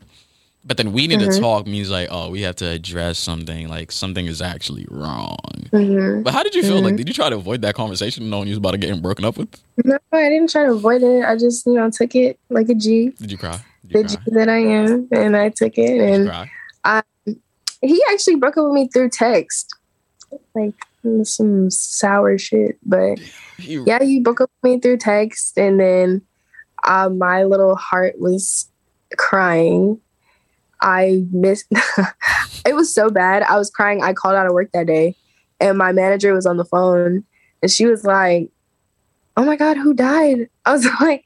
But 0.65 0.75
then 0.75 0.91
we 0.91 1.07
need 1.07 1.19
to 1.19 1.27
mm-hmm. 1.27 1.41
talk 1.41 1.67
means 1.67 1.89
like, 1.89 2.09
oh, 2.11 2.29
we 2.29 2.41
have 2.41 2.57
to 2.57 2.67
address 2.67 3.17
something. 3.17 3.69
Like 3.69 3.91
something 3.91 4.25
is 4.25 4.41
actually 4.41 4.85
wrong. 4.91 5.37
Mm-hmm. 5.71 6.23
But 6.23 6.33
how 6.33 6.43
did 6.43 6.53
you 6.53 6.63
feel? 6.63 6.75
Like, 6.75 6.87
mm-hmm. 6.87 6.95
did 6.97 7.07
you 7.07 7.13
try 7.13 7.29
to 7.29 7.37
avoid 7.37 7.61
that 7.61 7.75
conversation 7.75 8.29
knowing 8.29 8.47
you 8.47 8.51
was 8.51 8.57
about 8.57 8.71
to 8.71 8.77
get 8.77 9.01
broken 9.01 9.25
up 9.25 9.37
with? 9.37 9.49
No, 9.83 9.97
I 10.11 10.29
didn't 10.29 10.49
try 10.49 10.65
to 10.65 10.73
avoid 10.73 11.01
it. 11.01 11.23
I 11.23 11.37
just, 11.37 11.65
you 11.65 11.73
know, 11.73 11.89
took 11.89 12.13
it 12.13 12.37
like 12.49 12.69
a 12.69 12.75
G, 12.75 13.09
Did 13.11 13.31
you 13.31 13.37
cry? 13.37 13.59
Did 13.87 14.09
the 14.09 14.11
you 14.11 14.17
G 14.17 14.17
that 14.27 14.49
I 14.49 14.57
am, 14.57 15.07
and 15.11 15.35
I 15.37 15.49
took 15.49 15.77
it. 15.77 15.97
Did 15.97 16.01
And 16.01 16.27
cry? 16.27 16.51
he 17.81 18.03
actually 18.11 18.35
broke 18.35 18.57
up 18.57 18.65
with 18.65 18.73
me 18.73 18.89
through 18.89 19.09
text. 19.09 19.73
Like 20.53 20.73
some 21.23 21.69
sour 21.69 22.37
shit. 22.37 22.77
But 22.85 23.19
You- 23.57 23.83
yeah, 23.87 24.03
he 24.03 24.19
broke 24.19 24.41
up 24.41 24.49
with 24.61 24.71
me 24.71 24.79
through 24.79 24.97
text 24.97 25.57
and 25.57 25.79
then 25.79 26.21
uh, 26.83 27.09
my 27.09 27.43
little 27.43 27.75
heart 27.75 28.15
was 28.19 28.69
crying. 29.17 29.99
I 30.81 31.25
missed 31.31 31.65
it 32.65 32.73
was 32.75 32.93
so 32.93 33.09
bad. 33.09 33.43
I 33.43 33.57
was 33.57 33.69
crying. 33.69 34.01
I 34.01 34.13
called 34.13 34.35
out 34.35 34.45
of 34.45 34.53
work 34.53 34.71
that 34.73 34.87
day 34.87 35.15
and 35.59 35.77
my 35.77 35.91
manager 35.91 36.33
was 36.33 36.45
on 36.45 36.57
the 36.57 36.65
phone 36.65 37.25
and 37.61 37.71
she 37.71 37.85
was 37.85 38.03
like, 38.05 38.49
Oh 39.35 39.43
my 39.45 39.55
god, 39.55 39.77
who 39.77 39.93
died? 39.93 40.49
I 40.65 40.71
was 40.71 40.85
like, 41.01 41.25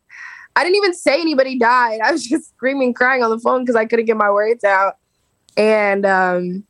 I 0.56 0.64
didn't 0.64 0.78
even 0.78 0.94
say 0.94 1.20
anybody 1.20 1.58
died. 1.58 2.00
I 2.04 2.12
was 2.12 2.24
just 2.24 2.50
screaming, 2.50 2.94
crying 2.94 3.24
on 3.24 3.30
the 3.30 3.40
phone 3.40 3.64
because 3.64 3.76
I 3.76 3.86
couldn't 3.86 4.06
get 4.06 4.18
my 4.18 4.32
words 4.32 4.64
out. 4.64 4.96
And 5.56 6.06
um 6.06 6.64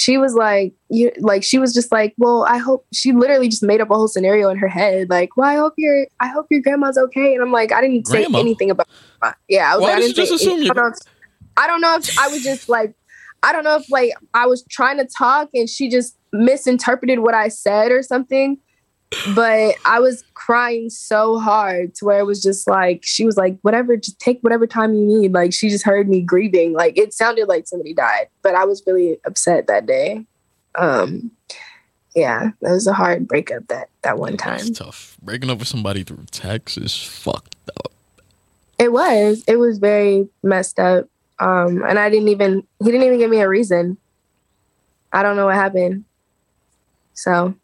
she 0.00 0.16
was 0.16 0.34
like, 0.34 0.72
you 0.88 1.12
like 1.18 1.42
she 1.44 1.58
was 1.58 1.74
just 1.74 1.92
like, 1.92 2.14
well, 2.16 2.44
I 2.48 2.56
hope 2.56 2.86
she 2.92 3.12
literally 3.12 3.48
just 3.48 3.62
made 3.62 3.80
up 3.82 3.90
a 3.90 3.94
whole 3.94 4.08
scenario 4.08 4.48
in 4.48 4.56
her 4.56 4.68
head, 4.68 5.10
like, 5.10 5.36
well, 5.36 5.48
I 5.48 5.56
hope 5.56 5.74
your 5.76 6.06
I 6.20 6.28
hope 6.28 6.46
your 6.50 6.62
grandma's 6.62 6.96
okay. 6.96 7.34
And 7.34 7.42
I'm 7.42 7.52
like, 7.52 7.70
I 7.72 7.80
didn't 7.82 8.06
Grandma? 8.06 8.38
say 8.38 8.40
anything 8.40 8.70
about 8.70 8.88
grandma. 9.20 9.34
Yeah, 9.48 9.70
I 9.72 9.76
was 9.76 9.82
Why 9.82 9.88
like, 9.88 9.96
I 9.96 10.00
did 10.00 10.08
you 10.08 10.14
didn't 10.14 10.28
just 10.28 10.42
assume 10.42 10.62
you- 10.62 10.70
I 10.70 10.74
don't 10.74 10.92
if- 10.96 11.06
I 11.56 11.66
don't 11.66 11.80
know 11.82 11.96
if 11.96 12.18
I 12.18 12.28
was 12.28 12.42
just 12.42 12.68
like 12.70 12.94
I 13.42 13.52
don't 13.52 13.64
know 13.64 13.76
if 13.76 13.90
like 13.90 14.12
I 14.32 14.46
was 14.46 14.64
trying 14.70 14.96
to 14.98 15.06
talk 15.18 15.50
and 15.54 15.68
she 15.68 15.90
just 15.90 16.16
misinterpreted 16.32 17.18
what 17.18 17.34
I 17.34 17.48
said 17.48 17.92
or 17.92 18.02
something. 18.02 18.58
But 19.34 19.74
I 19.84 19.98
was 19.98 20.22
crying 20.34 20.88
so 20.88 21.38
hard 21.38 21.94
to 21.96 22.04
where 22.04 22.20
it 22.20 22.26
was 22.26 22.42
just 22.42 22.68
like 22.68 23.00
she 23.04 23.24
was 23.24 23.36
like, 23.36 23.58
whatever, 23.62 23.96
just 23.96 24.20
take 24.20 24.40
whatever 24.40 24.66
time 24.66 24.94
you 24.94 25.04
need. 25.04 25.32
Like 25.32 25.52
she 25.52 25.68
just 25.68 25.84
heard 25.84 26.08
me 26.08 26.20
grieving. 26.20 26.72
Like 26.72 26.96
it 26.96 27.12
sounded 27.12 27.48
like 27.48 27.66
somebody 27.66 27.92
died, 27.92 28.28
but 28.42 28.54
I 28.54 28.64
was 28.64 28.82
really 28.86 29.18
upset 29.24 29.66
that 29.66 29.86
day. 29.86 30.24
Um 30.76 31.32
yeah, 32.14 32.50
that 32.60 32.70
was 32.70 32.86
a 32.86 32.92
hard 32.92 33.28
breakup 33.28 33.66
that 33.68 33.88
that 34.02 34.18
one 34.18 34.36
time. 34.36 34.60
It's 34.60 34.78
tough. 34.78 35.16
Breaking 35.22 35.50
up 35.50 35.58
with 35.58 35.68
somebody 35.68 36.02
through 36.02 36.26
text 36.30 36.78
is 36.78 36.96
fucked 36.96 37.70
up. 37.78 37.92
It 38.78 38.92
was. 38.92 39.44
It 39.46 39.56
was 39.56 39.78
very 39.78 40.28
messed 40.42 40.78
up. 40.78 41.06
Um, 41.38 41.82
and 41.82 41.98
I 41.98 42.10
didn't 42.10 42.28
even 42.28 42.66
he 42.78 42.86
didn't 42.86 43.06
even 43.06 43.18
give 43.18 43.30
me 43.30 43.40
a 43.40 43.48
reason. 43.48 43.96
I 45.12 45.22
don't 45.22 45.36
know 45.36 45.46
what 45.46 45.54
happened. 45.54 46.04
So 47.14 47.54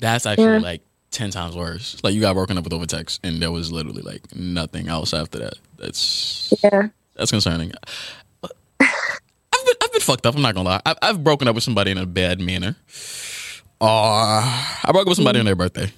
That's 0.00 0.26
actually 0.26 0.44
Yeah. 0.44 0.58
like 0.58 0.82
ten 1.10 1.30
times 1.30 1.56
worse. 1.56 1.96
Like 2.02 2.14
you 2.14 2.20
got 2.20 2.34
broken 2.34 2.56
up 2.58 2.64
with 2.64 2.72
over 2.72 2.86
text, 2.86 3.20
and 3.24 3.40
there 3.40 3.50
was 3.50 3.72
literally 3.72 4.02
like 4.02 4.34
nothing 4.34 4.88
else 4.88 5.12
after 5.14 5.38
that. 5.38 5.54
That's 5.78 6.52
yeah. 6.62 6.88
that's 7.16 7.30
concerning. 7.30 7.72
I've 8.42 8.50
been 9.66 9.74
I've 9.82 9.92
been 9.92 10.00
fucked 10.00 10.26
up. 10.26 10.34
I'm 10.34 10.42
not 10.42 10.54
gonna 10.54 10.68
lie. 10.68 10.82
I've, 10.86 10.96
I've 11.02 11.24
broken 11.24 11.48
up 11.48 11.54
with 11.54 11.64
somebody 11.64 11.90
in 11.90 11.98
a 11.98 12.06
bad 12.06 12.40
manner. 12.40 12.76
Uh, 13.80 14.40
I 14.84 14.90
broke 14.92 15.02
up 15.02 15.08
with 15.08 15.16
somebody 15.16 15.38
on 15.38 15.46
their 15.46 15.56
birthday. 15.56 15.90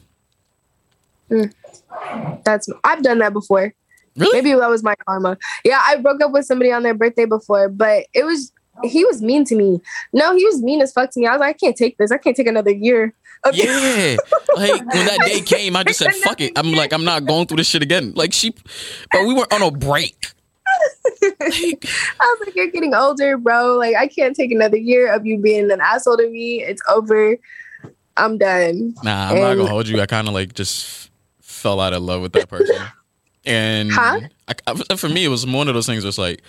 That's 2.44 2.68
I've 2.84 3.02
done 3.02 3.18
that 3.18 3.32
before. 3.32 3.74
Really? 4.16 4.42
Maybe 4.42 4.58
that 4.58 4.68
was 4.68 4.82
my 4.82 4.94
karma. 5.06 5.38
Yeah, 5.64 5.80
I 5.80 5.96
broke 5.96 6.22
up 6.22 6.32
with 6.32 6.44
somebody 6.44 6.70
on 6.70 6.82
their 6.82 6.94
birthday 6.94 7.24
before, 7.24 7.68
but 7.68 8.06
it 8.12 8.24
was 8.24 8.52
he 8.84 9.04
was 9.04 9.22
mean 9.22 9.44
to 9.46 9.54
me. 9.54 9.80
No, 10.12 10.36
he 10.36 10.44
was 10.44 10.62
mean 10.62 10.80
as 10.82 10.92
fuck 10.92 11.10
to 11.12 11.20
me. 11.20 11.26
I 11.26 11.32
was 11.32 11.40
like, 11.40 11.56
I 11.56 11.58
can't 11.58 11.76
take 11.76 11.98
this. 11.98 12.10
I 12.10 12.18
can't 12.18 12.36
take 12.36 12.46
another 12.46 12.70
year. 12.70 13.14
Of- 13.44 13.54
Yeah. 13.54 14.16
Like 14.56 14.80
when 14.94 15.06
that 15.06 15.18
day 15.26 15.40
came, 15.44 15.76
I 15.76 15.84
just 15.84 15.98
said, 15.98 16.14
fuck 16.16 16.40
it. 16.40 16.52
I'm 16.56 16.72
like, 16.82 16.92
I'm 16.92 17.04
not 17.04 17.24
going 17.26 17.46
through 17.46 17.56
this 17.58 17.68
shit 17.68 17.82
again. 17.82 18.12
Like 18.14 18.32
she 18.32 18.54
but 19.12 19.26
we 19.26 19.34
were 19.34 19.46
on 19.52 19.62
a 19.62 19.70
break. 19.70 20.26
Like, 21.22 21.84
I 22.20 22.36
was 22.38 22.46
like, 22.46 22.56
you're 22.56 22.68
getting 22.68 22.94
older, 22.94 23.36
bro. 23.36 23.76
Like, 23.76 23.94
I 23.96 24.06
can't 24.06 24.34
take 24.34 24.50
another 24.52 24.76
year 24.78 25.12
of 25.12 25.26
you 25.26 25.38
being 25.38 25.70
an 25.70 25.80
asshole 25.80 26.16
to 26.16 26.28
me. 26.30 26.62
It's 26.62 26.80
over. 26.88 27.36
I'm 28.16 28.38
done. 28.38 28.94
nah, 29.02 29.28
I'm 29.30 29.36
not 29.38 29.54
gonna 29.56 29.68
hold 29.68 29.88
you. 29.88 30.00
I 30.00 30.06
kinda 30.06 30.30
like 30.30 30.54
just 30.54 31.10
fell 31.40 31.80
out 31.80 31.92
of 31.92 32.02
love 32.02 32.22
with 32.22 32.32
that 32.34 32.48
person. 32.48 32.76
And 33.44 33.90
Huh? 33.92 34.20
I, 34.48 34.54
I- 34.66 34.96
for 34.96 35.08
me, 35.08 35.24
it 35.24 35.28
was 35.28 35.46
one 35.46 35.68
of 35.68 35.74
those 35.74 35.86
things 35.86 36.04
where 36.04 36.08
it's 36.08 36.18
like 36.18 36.42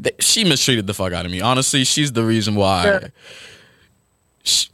th- 0.00 0.16
she 0.22 0.44
mistreated 0.44 0.86
the 0.86 0.94
fuck 0.94 1.12
out 1.12 1.24
of 1.26 1.32
me. 1.32 1.40
Honestly, 1.40 1.84
she's 1.84 2.12
the 2.12 2.24
reason 2.24 2.54
why. 2.54 3.10
She- 4.42 4.68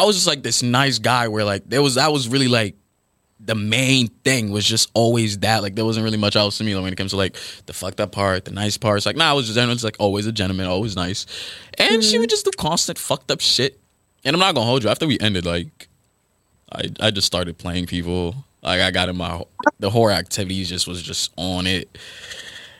I 0.00 0.04
was 0.04 0.16
just 0.16 0.26
like 0.26 0.42
this 0.42 0.62
nice 0.62 0.98
guy 0.98 1.28
where 1.28 1.44
like 1.44 1.68
there 1.68 1.82
was 1.82 1.96
that 1.96 2.10
was 2.10 2.26
really 2.26 2.48
like 2.48 2.74
the 3.38 3.54
main 3.54 4.08
thing 4.24 4.50
was 4.50 4.64
just 4.64 4.90
always 4.94 5.38
that. 5.40 5.62
Like 5.62 5.74
there 5.74 5.84
wasn't 5.84 6.04
really 6.04 6.16
much 6.16 6.36
else 6.36 6.56
to 6.56 6.64
me 6.64 6.74
like, 6.74 6.84
when 6.84 6.92
it 6.94 6.96
comes 6.96 7.10
to 7.10 7.18
like 7.18 7.36
the 7.66 7.74
fucked 7.74 8.00
up 8.00 8.10
part, 8.10 8.46
the 8.46 8.50
nice 8.50 8.78
parts. 8.78 9.04
Like 9.04 9.16
nah, 9.16 9.28
I 9.28 9.32
was 9.34 9.46
just 9.52 9.84
like 9.84 9.96
always 9.98 10.26
a 10.26 10.32
gentleman, 10.32 10.66
always 10.66 10.96
nice. 10.96 11.26
And 11.76 12.02
she 12.02 12.18
would 12.18 12.30
just 12.30 12.46
do 12.46 12.50
constant 12.56 12.96
fucked 12.96 13.30
up 13.30 13.42
shit. 13.42 13.78
And 14.24 14.34
I'm 14.34 14.40
not 14.40 14.54
gonna 14.54 14.64
hold 14.64 14.84
you. 14.84 14.88
After 14.88 15.06
we 15.06 15.18
ended, 15.20 15.44
like 15.44 15.88
I 16.72 16.84
I 16.98 17.10
just 17.10 17.26
started 17.26 17.58
playing 17.58 17.84
people. 17.84 18.34
Like 18.62 18.80
I 18.80 18.90
got 18.92 19.10
in 19.10 19.18
my 19.18 19.44
the 19.80 19.90
horror 19.90 20.12
activities 20.12 20.70
just 20.70 20.88
was 20.88 21.02
just 21.02 21.30
on 21.36 21.66
it. 21.66 21.98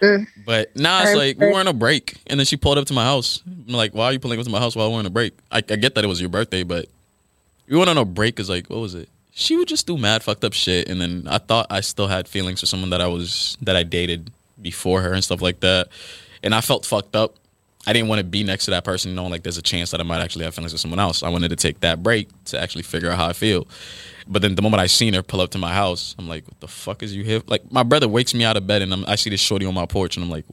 Mm. 0.01 0.27
But 0.47 0.75
now 0.75 1.03
it's 1.03 1.15
like 1.15 1.39
we 1.39 1.49
were 1.49 1.61
on 1.61 1.69
a 1.69 1.75
break, 1.75 2.17
and 2.29 2.41
then 2.41 2.47
she 2.47 2.57
pulled 2.57 2.79
up 2.79 2.87
to 2.87 2.95
my 2.95 3.05
house. 3.05 3.43
I'm 3.47 3.75
like, 3.75 3.95
"Why 3.95 4.07
are 4.07 4.13
you 4.13 4.19
pulling 4.19 4.39
up 4.39 4.47
to 4.47 4.51
my 4.51 4.59
house 4.59 4.75
while 4.75 4.91
we're 4.91 4.99
on 4.99 5.05
a 5.05 5.11
break?" 5.11 5.35
I, 5.53 5.59
I 5.59 5.77
get 5.77 5.95
that 5.95 6.05
it 6.05 6.07
was 6.07 6.19
your 6.19 6.31
birthday, 6.31 6.63
but 6.63 6.89
we 7.71 7.79
went 7.79 7.89
on 7.89 7.97
a 7.97 8.05
break. 8.05 8.37
Cause 8.37 8.51
like, 8.51 8.69
what 8.69 8.81
was 8.81 8.95
it? 8.95 9.09
She 9.33 9.57
would 9.57 9.69
just 9.69 9.87
do 9.87 9.97
mad 9.97 10.23
fucked 10.23 10.45
up 10.45 10.53
shit, 10.53 10.89
and 10.89 11.01
then 11.01 11.27
I 11.27 11.39
thought 11.39 11.69
I 11.71 11.81
still 11.81 12.09
had 12.09 12.29
feelings 12.29 12.61
for 12.61 12.67
someone 12.67 12.91
that 12.91 13.01
I 13.01 13.07
was 13.07 13.57
that 13.63 13.77
I 13.77 13.85
dated 13.85 14.31
before 14.61 15.01
her 15.01 15.15
and 15.15 15.25
stuff 15.25 15.41
like 15.41 15.61
that, 15.61 15.89
and 16.43 16.55
I 16.55 16.61
felt 16.61 16.85
fucked 16.85 17.17
up. 17.17 17.37
I 17.87 17.95
didn't 17.95 18.09
want 18.09 18.19
to 18.19 18.25
be 18.25 18.43
next 18.45 18.67
to 18.67 18.73
that 18.73 18.85
person, 18.85 19.15
knowing 19.15 19.31
like 19.31 19.43
there's 19.43 19.57
a 19.57 19.63
chance 19.63 19.93
that 19.93 20.01
I 20.01 20.03
might 20.03 20.21
actually 20.21 20.45
have 20.45 20.55
feelings 20.55 20.73
for 20.73 20.79
someone 20.79 20.99
else. 20.99 21.23
I 21.23 21.31
wanted 21.31 21.49
to 21.49 21.57
take 21.57 21.81
that 21.81 22.03
break 22.03 22.29
to 22.47 22.61
actually 22.61 22.83
figure 22.83 23.11
out 23.11 23.17
how 23.17 23.29
I 23.29 23.33
feel. 23.33 23.67
But 24.27 24.43
then 24.43 24.57
the 24.57 24.63
moment 24.63 24.83
I 24.83 24.87
seen 24.87 25.15
her 25.15 25.23
pull 25.23 25.41
up 25.41 25.51
to 25.53 25.59
my 25.59 25.73
house, 25.73 26.15
I'm 26.19 26.29
like, 26.29 26.47
"What 26.47 26.61
the 26.61 26.69
fuck 26.69 27.03
is 27.03 27.15
you 27.15 27.23
here?" 27.23 27.41
Like 27.47 27.71
my 27.73 27.85
brother 27.85 28.09
wakes 28.09 28.35
me 28.35 28.45
out 28.45 28.57
of 28.57 28.67
bed, 28.67 28.83
and 28.83 28.93
I'm, 28.93 29.05
I 29.07 29.15
see 29.15 29.31
this 29.31 29.41
shorty 29.41 29.65
on 29.65 29.75
my 29.75 29.87
porch, 29.87 30.17
and 30.17 30.25
I'm 30.25 30.31
like, 30.31 30.45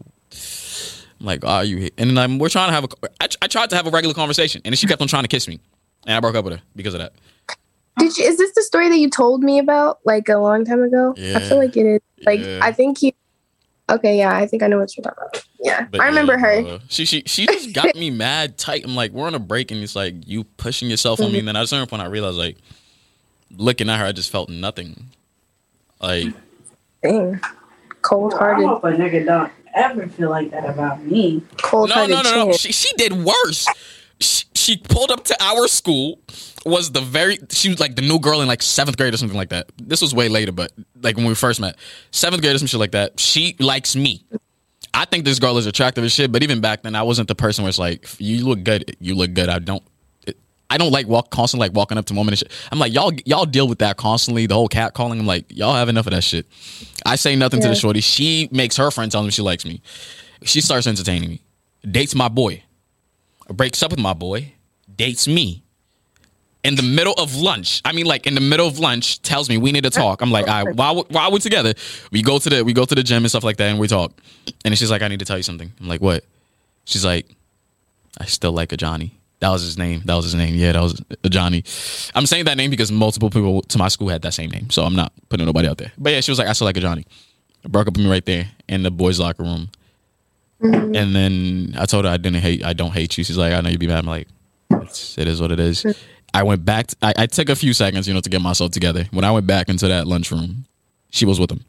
"I'm 1.19 1.25
like, 1.25 1.43
are 1.43 1.65
you?" 1.65 1.77
Here? 1.77 1.89
And 1.97 2.11
then 2.11 2.17
I'm, 2.17 2.37
we're 2.37 2.49
trying 2.49 2.69
to 2.69 2.73
have 2.73 2.83
a. 2.85 2.89
I, 3.19 3.27
I 3.41 3.47
tried 3.47 3.71
to 3.71 3.75
have 3.75 3.87
a 3.87 3.89
regular 3.89 4.13
conversation, 4.13 4.61
and 4.63 4.71
then 4.71 4.77
she 4.77 4.87
kept 4.87 5.01
on 5.01 5.07
trying 5.07 5.23
to 5.23 5.27
kiss 5.29 5.47
me, 5.47 5.59
and 6.07 6.15
I 6.15 6.19
broke 6.19 6.35
up 6.35 6.43
with 6.45 6.55
her 6.55 6.61
because 6.75 6.95
of 6.95 6.99
that. 7.01 7.13
Did 7.99 8.17
you, 8.17 8.25
is 8.25 8.37
this 8.37 8.53
the 8.53 8.61
story 8.63 8.89
that 8.89 8.97
you 8.97 9.09
told 9.09 9.43
me 9.43 9.59
about 9.59 9.99
like 10.05 10.29
a 10.29 10.37
long 10.37 10.65
time 10.65 10.81
ago? 10.81 11.13
Yeah. 11.17 11.37
I 11.37 11.41
feel 11.41 11.57
like 11.57 11.75
it 11.77 11.85
is. 11.85 12.01
Like, 12.25 12.39
Yeah. 12.39 12.59
I 12.61 12.71
think 12.71 13.01
you. 13.01 13.11
Okay, 13.89 14.17
yeah, 14.17 14.35
I 14.35 14.45
think 14.45 14.63
I 14.63 14.67
know 14.67 14.79
what 14.79 14.95
you're 14.97 15.03
talking 15.03 15.23
about. 15.31 15.45
Yeah, 15.61 15.87
But 15.89 16.01
I 16.01 16.07
remember 16.07 16.33
yeah, 16.33 16.61
her. 16.61 16.79
She 16.89 17.05
she 17.05 17.23
she 17.25 17.45
just 17.45 17.73
got 17.73 17.95
me 17.95 18.09
mad 18.11 18.57
tight. 18.57 18.83
I'm 18.83 18.95
like, 18.95 19.11
we're 19.11 19.25
on 19.25 19.33
a 19.33 19.39
break, 19.39 19.71
and 19.71 19.81
it's 19.81 19.95
like 19.95 20.27
you 20.27 20.43
pushing 20.43 20.89
yourself 20.89 21.21
on 21.21 21.27
me. 21.27 21.39
Mm-hmm. 21.39 21.39
And 21.39 21.47
then 21.47 21.55
at 21.55 21.63
a 21.63 21.67
certain 21.67 21.87
point, 21.87 22.01
I 22.01 22.07
realized 22.07 22.37
like, 22.37 22.57
looking 23.55 23.89
at 23.89 23.97
her, 23.99 24.05
I 24.05 24.11
just 24.11 24.29
felt 24.29 24.49
nothing. 24.49 25.05
Like 26.01 26.27
Dang. 27.01 27.39
Cold 28.01 28.33
I 28.33 28.37
hearted. 28.37 28.67
hope 28.67 28.83
a 28.83 28.87
nigga 28.91 29.25
don't 29.25 29.51
ever 29.73 30.07
feel 30.07 30.29
like 30.29 30.51
that 30.51 30.69
about 30.69 31.01
me. 31.03 31.41
Cold 31.61 31.89
no 31.89 31.95
hearted. 31.95 32.11
no 32.13 32.21
no 32.23 32.45
no. 32.47 32.51
She 32.53 32.71
she 32.73 32.93
did 32.97 33.13
worse. 33.13 33.65
She, 34.19 34.45
she 34.67 34.75
pulled 34.75 35.11
up 35.11 35.23
to 35.23 35.35
our 35.41 35.67
school. 35.69 36.19
Was 36.65 36.91
the 36.91 36.99
very 36.99 37.39
she 37.51 37.69
was 37.69 37.79
like 37.79 37.95
the 37.95 38.01
new 38.01 38.19
girl 38.19 38.41
in 38.41 38.47
like 38.49 38.61
seventh 38.61 38.97
grade 38.97 39.13
or 39.13 39.17
something 39.17 39.37
like 39.37 39.49
that. 39.49 39.71
This 39.81 40.01
was 40.01 40.13
way 40.13 40.27
later, 40.27 40.51
but 40.51 40.73
like 41.01 41.15
when 41.15 41.25
we 41.25 41.35
first 41.35 41.61
met, 41.61 41.77
seventh 42.11 42.41
grade 42.41 42.53
or 42.53 42.57
some 42.57 42.67
shit 42.67 42.79
like 42.79 42.91
that. 42.91 43.17
She 43.17 43.55
likes 43.59 43.95
me. 43.95 44.25
I 44.93 45.05
think 45.05 45.23
this 45.23 45.39
girl 45.39 45.57
is 45.57 45.67
attractive 45.67 46.03
as 46.03 46.11
shit, 46.11 46.31
but 46.31 46.43
even 46.43 46.59
back 46.59 46.83
then, 46.83 46.95
I 46.95 47.03
wasn't 47.03 47.29
the 47.29 47.35
person 47.35 47.63
where 47.63 47.69
it's 47.69 47.79
like, 47.79 48.07
you 48.17 48.45
look 48.45 48.63
good, 48.63 48.97
you 48.99 49.15
look 49.15 49.33
good. 49.33 49.47
I 49.47 49.59
don't, 49.59 49.83
I 50.69 50.77
don't 50.77 50.91
like 50.91 51.07
walk 51.07 51.29
constantly 51.29 51.67
like 51.67 51.75
walking 51.75 51.97
up 51.97 52.05
to 52.05 52.13
women 52.13 52.29
and 52.29 52.39
shit. 52.39 52.51
I'm 52.71 52.79
like, 52.79 52.91
y'all, 52.91 53.13
y'all 53.25 53.45
deal 53.45 53.67
with 53.67 53.79
that 53.79 53.95
constantly. 53.95 54.47
The 54.47 54.55
whole 54.55 54.67
cat 54.67 54.93
calling. 54.93 55.19
I'm 55.19 55.27
like, 55.27 55.45
y'all 55.49 55.75
have 55.75 55.87
enough 55.87 56.07
of 56.07 56.13
that 56.13 56.23
shit. 56.23 56.47
I 57.05 57.15
say 57.15 57.35
nothing 57.35 57.61
to 57.61 57.67
the 57.69 57.75
shorty. 57.75 58.01
She 58.01 58.49
makes 58.51 58.75
her 58.75 58.91
friend 58.91 59.09
tell 59.11 59.23
me 59.23 59.29
she 59.29 59.43
likes 59.43 59.65
me. 59.65 59.81
She 60.43 60.59
starts 60.59 60.87
entertaining 60.87 61.29
me. 61.29 61.41
Dates 61.89 62.15
my 62.15 62.27
boy. 62.27 62.63
Breaks 63.49 63.81
up 63.83 63.91
with 63.91 63.99
my 63.99 64.13
boy. 64.13 64.53
Dates 64.97 65.27
me. 65.27 65.63
In 66.63 66.75
the 66.75 66.83
middle 66.83 67.13
of 67.13 67.35
lunch, 67.37 67.81
I 67.85 67.93
mean, 67.93 68.05
like 68.07 68.27
in 68.27 68.35
the 68.35 68.41
middle 68.41 68.67
of 68.67 68.77
lunch, 68.77 69.21
tells 69.21 69.47
me 69.47 69.57
we 69.57 69.71
need 69.71 69.85
to 69.85 69.89
talk. 69.89 70.21
I'm 70.21 70.31
like, 70.31 70.49
all 70.49 70.65
right, 70.65 70.75
while, 70.75 70.95
we- 70.95 71.03
while 71.09 71.31
we're 71.31 71.37
together, 71.39 71.73
we 72.11 72.21
go 72.21 72.39
to 72.39 72.49
the 72.49 72.63
we 72.63 72.73
go 72.73 72.83
to 72.83 72.93
the 72.95 73.03
gym 73.03 73.23
and 73.23 73.29
stuff 73.29 73.43
like 73.45 73.55
that, 73.57 73.69
and 73.69 73.79
we 73.79 73.87
talk. 73.87 74.11
And 74.65 74.77
she's 74.77 74.91
like, 74.91 75.01
I 75.01 75.07
need 75.07 75.19
to 75.19 75.25
tell 75.25 75.37
you 75.37 75.43
something. 75.43 75.71
I'm 75.79 75.87
like, 75.87 76.01
what? 76.01 76.25
She's 76.83 77.05
like, 77.05 77.25
I 78.19 78.25
still 78.25 78.51
like 78.51 78.73
a 78.73 78.77
Johnny. 78.77 79.13
That 79.39 79.49
was 79.49 79.61
his 79.61 79.77
name. 79.77 80.01
That 80.05 80.15
was 80.15 80.25
his 80.25 80.35
name. 80.35 80.55
Yeah, 80.55 80.73
that 80.73 80.81
was 80.81 81.01
a 81.23 81.29
Johnny. 81.29 81.63
I'm 82.15 82.25
saying 82.25 82.45
that 82.45 82.57
name 82.57 82.71
because 82.71 82.91
multiple 82.91 83.29
people 83.29 83.61
to 83.61 83.77
my 83.77 83.87
school 83.87 84.09
had 84.09 84.23
that 84.23 84.33
same 84.33 84.49
name, 84.49 84.69
so 84.69 84.83
I'm 84.83 84.95
not 84.95 85.13
putting 85.29 85.45
nobody 85.45 85.69
out 85.69 85.77
there. 85.77 85.93
But 85.97 86.11
yeah, 86.11 86.21
she 86.21 86.31
was 86.31 86.39
like, 86.39 86.47
I 86.49 86.53
still 86.53 86.65
like 86.65 86.75
a 86.77 86.81
Johnny. 86.81 87.05
Broke 87.63 87.87
up 87.87 87.95
with 87.95 88.03
me 88.03 88.11
right 88.11 88.25
there 88.25 88.49
in 88.67 88.83
the 88.83 88.91
boys' 88.91 89.19
locker 89.19 89.43
room. 89.43 89.69
Mm-hmm. 90.61 90.95
And 90.95 91.15
then 91.15 91.75
I 91.77 91.85
told 91.85 92.05
her 92.05 92.11
I 92.11 92.17
didn't 92.17 92.41
hate. 92.41 92.65
I 92.65 92.73
don't 92.73 92.91
hate 92.93 93.17
you. 93.17 93.23
She's 93.23 93.37
like, 93.37 93.53
I 93.53 93.61
know 93.61 93.69
you'd 93.69 93.79
be 93.79 93.87
mad. 93.87 93.99
I'm 93.99 94.05
like, 94.05 94.27
it's, 94.71 95.17
it 95.17 95.27
is 95.27 95.41
what 95.41 95.51
it 95.51 95.59
is. 95.59 95.85
I 96.33 96.43
went 96.43 96.65
back. 96.65 96.91
I, 97.01 97.13
I 97.17 97.25
took 97.25 97.49
a 97.49 97.55
few 97.55 97.73
seconds, 97.73 98.07
you 98.07 98.13
know, 98.13 98.21
to 98.21 98.29
get 98.29 98.41
myself 98.41 98.71
together. 98.71 99.05
When 99.11 99.23
I 99.23 99.31
went 99.31 99.47
back 99.47 99.69
into 99.69 99.87
that 99.87 100.07
lunchroom, 100.07 100.65
she 101.09 101.25
was 101.25 101.39
with 101.39 101.51
him. 101.51 101.65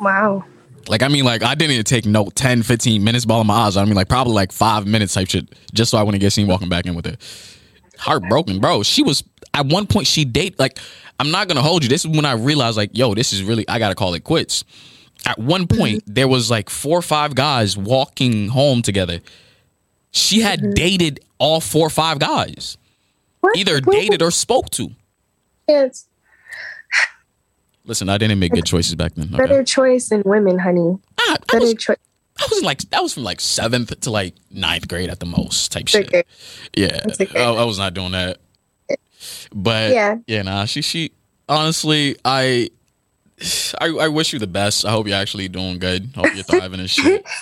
Wow. 0.00 0.44
Like 0.88 1.02
I 1.02 1.08
mean, 1.08 1.24
like 1.24 1.42
I 1.42 1.54
didn't 1.54 1.72
even 1.72 1.84
take 1.84 2.04
no 2.04 2.28
10, 2.34 2.62
15 2.62 3.02
minutes 3.02 3.24
balling 3.24 3.46
my 3.46 3.54
eyes. 3.54 3.76
I 3.76 3.84
mean, 3.84 3.94
like 3.94 4.08
probably 4.08 4.34
like 4.34 4.52
five 4.52 4.86
minutes 4.86 5.14
type 5.14 5.28
shit, 5.28 5.48
just 5.72 5.90
so 5.90 5.98
I 5.98 6.02
wouldn't 6.02 6.20
get 6.20 6.32
seen 6.32 6.46
walking 6.46 6.68
back 6.68 6.86
in 6.86 6.94
with 6.94 7.06
it. 7.06 7.20
Heartbroken, 7.98 8.60
bro. 8.60 8.82
She 8.82 9.02
was 9.02 9.24
at 9.54 9.66
one 9.66 9.86
point 9.86 10.06
she 10.06 10.24
date 10.24 10.58
like 10.58 10.78
I'm 11.18 11.30
not 11.30 11.48
gonna 11.48 11.62
hold 11.62 11.84
you. 11.84 11.88
This 11.88 12.04
is 12.04 12.10
when 12.10 12.24
I 12.24 12.32
realized 12.32 12.76
like, 12.76 12.90
yo, 12.92 13.14
this 13.14 13.32
is 13.32 13.42
really 13.42 13.66
I 13.68 13.78
gotta 13.78 13.94
call 13.94 14.14
it 14.14 14.24
quits. 14.24 14.64
At 15.26 15.38
one 15.38 15.66
point, 15.66 16.02
mm-hmm. 16.02 16.12
there 16.12 16.28
was 16.28 16.50
like 16.50 16.68
four 16.68 16.98
or 16.98 17.02
five 17.02 17.34
guys 17.34 17.78
walking 17.78 18.48
home 18.48 18.82
together. 18.82 19.20
She 20.14 20.40
had 20.40 20.60
mm-hmm. 20.60 20.70
dated 20.74 21.20
all 21.38 21.60
four 21.60 21.86
or 21.88 21.90
five 21.90 22.18
guys, 22.20 22.78
What? 23.40 23.56
either 23.56 23.80
What? 23.80 23.94
dated 23.94 24.22
or 24.22 24.30
spoke 24.30 24.70
to. 24.70 24.90
Yes. 25.68 26.06
Listen, 27.84 28.08
I 28.08 28.16
didn't 28.16 28.38
make 28.38 28.52
good 28.52 28.64
choices 28.64 28.94
back 28.94 29.14
then. 29.14 29.28
okay? 29.34 29.36
Better 29.36 29.62
choice 29.64 30.10
in 30.10 30.22
women, 30.24 30.58
honey. 30.58 30.98
I, 31.18 31.36
I 31.38 31.52
Better 31.52 31.64
was, 31.64 31.74
choice. 31.74 31.98
I 32.38 32.46
was 32.50 32.62
like 32.62 32.78
that 32.90 33.02
was 33.02 33.12
from 33.14 33.24
like 33.24 33.40
seventh 33.40 34.00
to 34.00 34.10
like 34.10 34.34
ninth 34.50 34.88
grade 34.88 35.10
at 35.10 35.20
the 35.20 35.26
most 35.26 35.70
type 35.72 35.88
shit. 35.88 36.06
Okay. 36.06 36.22
Yeah, 36.76 37.00
okay. 37.20 37.42
I, 37.42 37.50
I 37.52 37.64
was 37.64 37.78
not 37.78 37.92
doing 37.92 38.12
that. 38.12 38.38
But 39.54 39.92
yeah, 39.92 40.16
Yeah. 40.26 40.42
nah. 40.42 40.64
She 40.64 40.80
she 40.80 41.10
honestly, 41.48 42.16
I, 42.24 42.70
I 43.80 43.88
I 43.88 44.08
wish 44.08 44.32
you 44.32 44.38
the 44.38 44.46
best. 44.46 44.84
I 44.86 44.90
hope 44.92 45.06
you're 45.06 45.16
actually 45.16 45.48
doing 45.48 45.78
good. 45.78 46.10
Hope 46.14 46.34
you're 46.34 46.44
thriving 46.44 46.80
and 46.80 46.88
shit. 46.88 47.24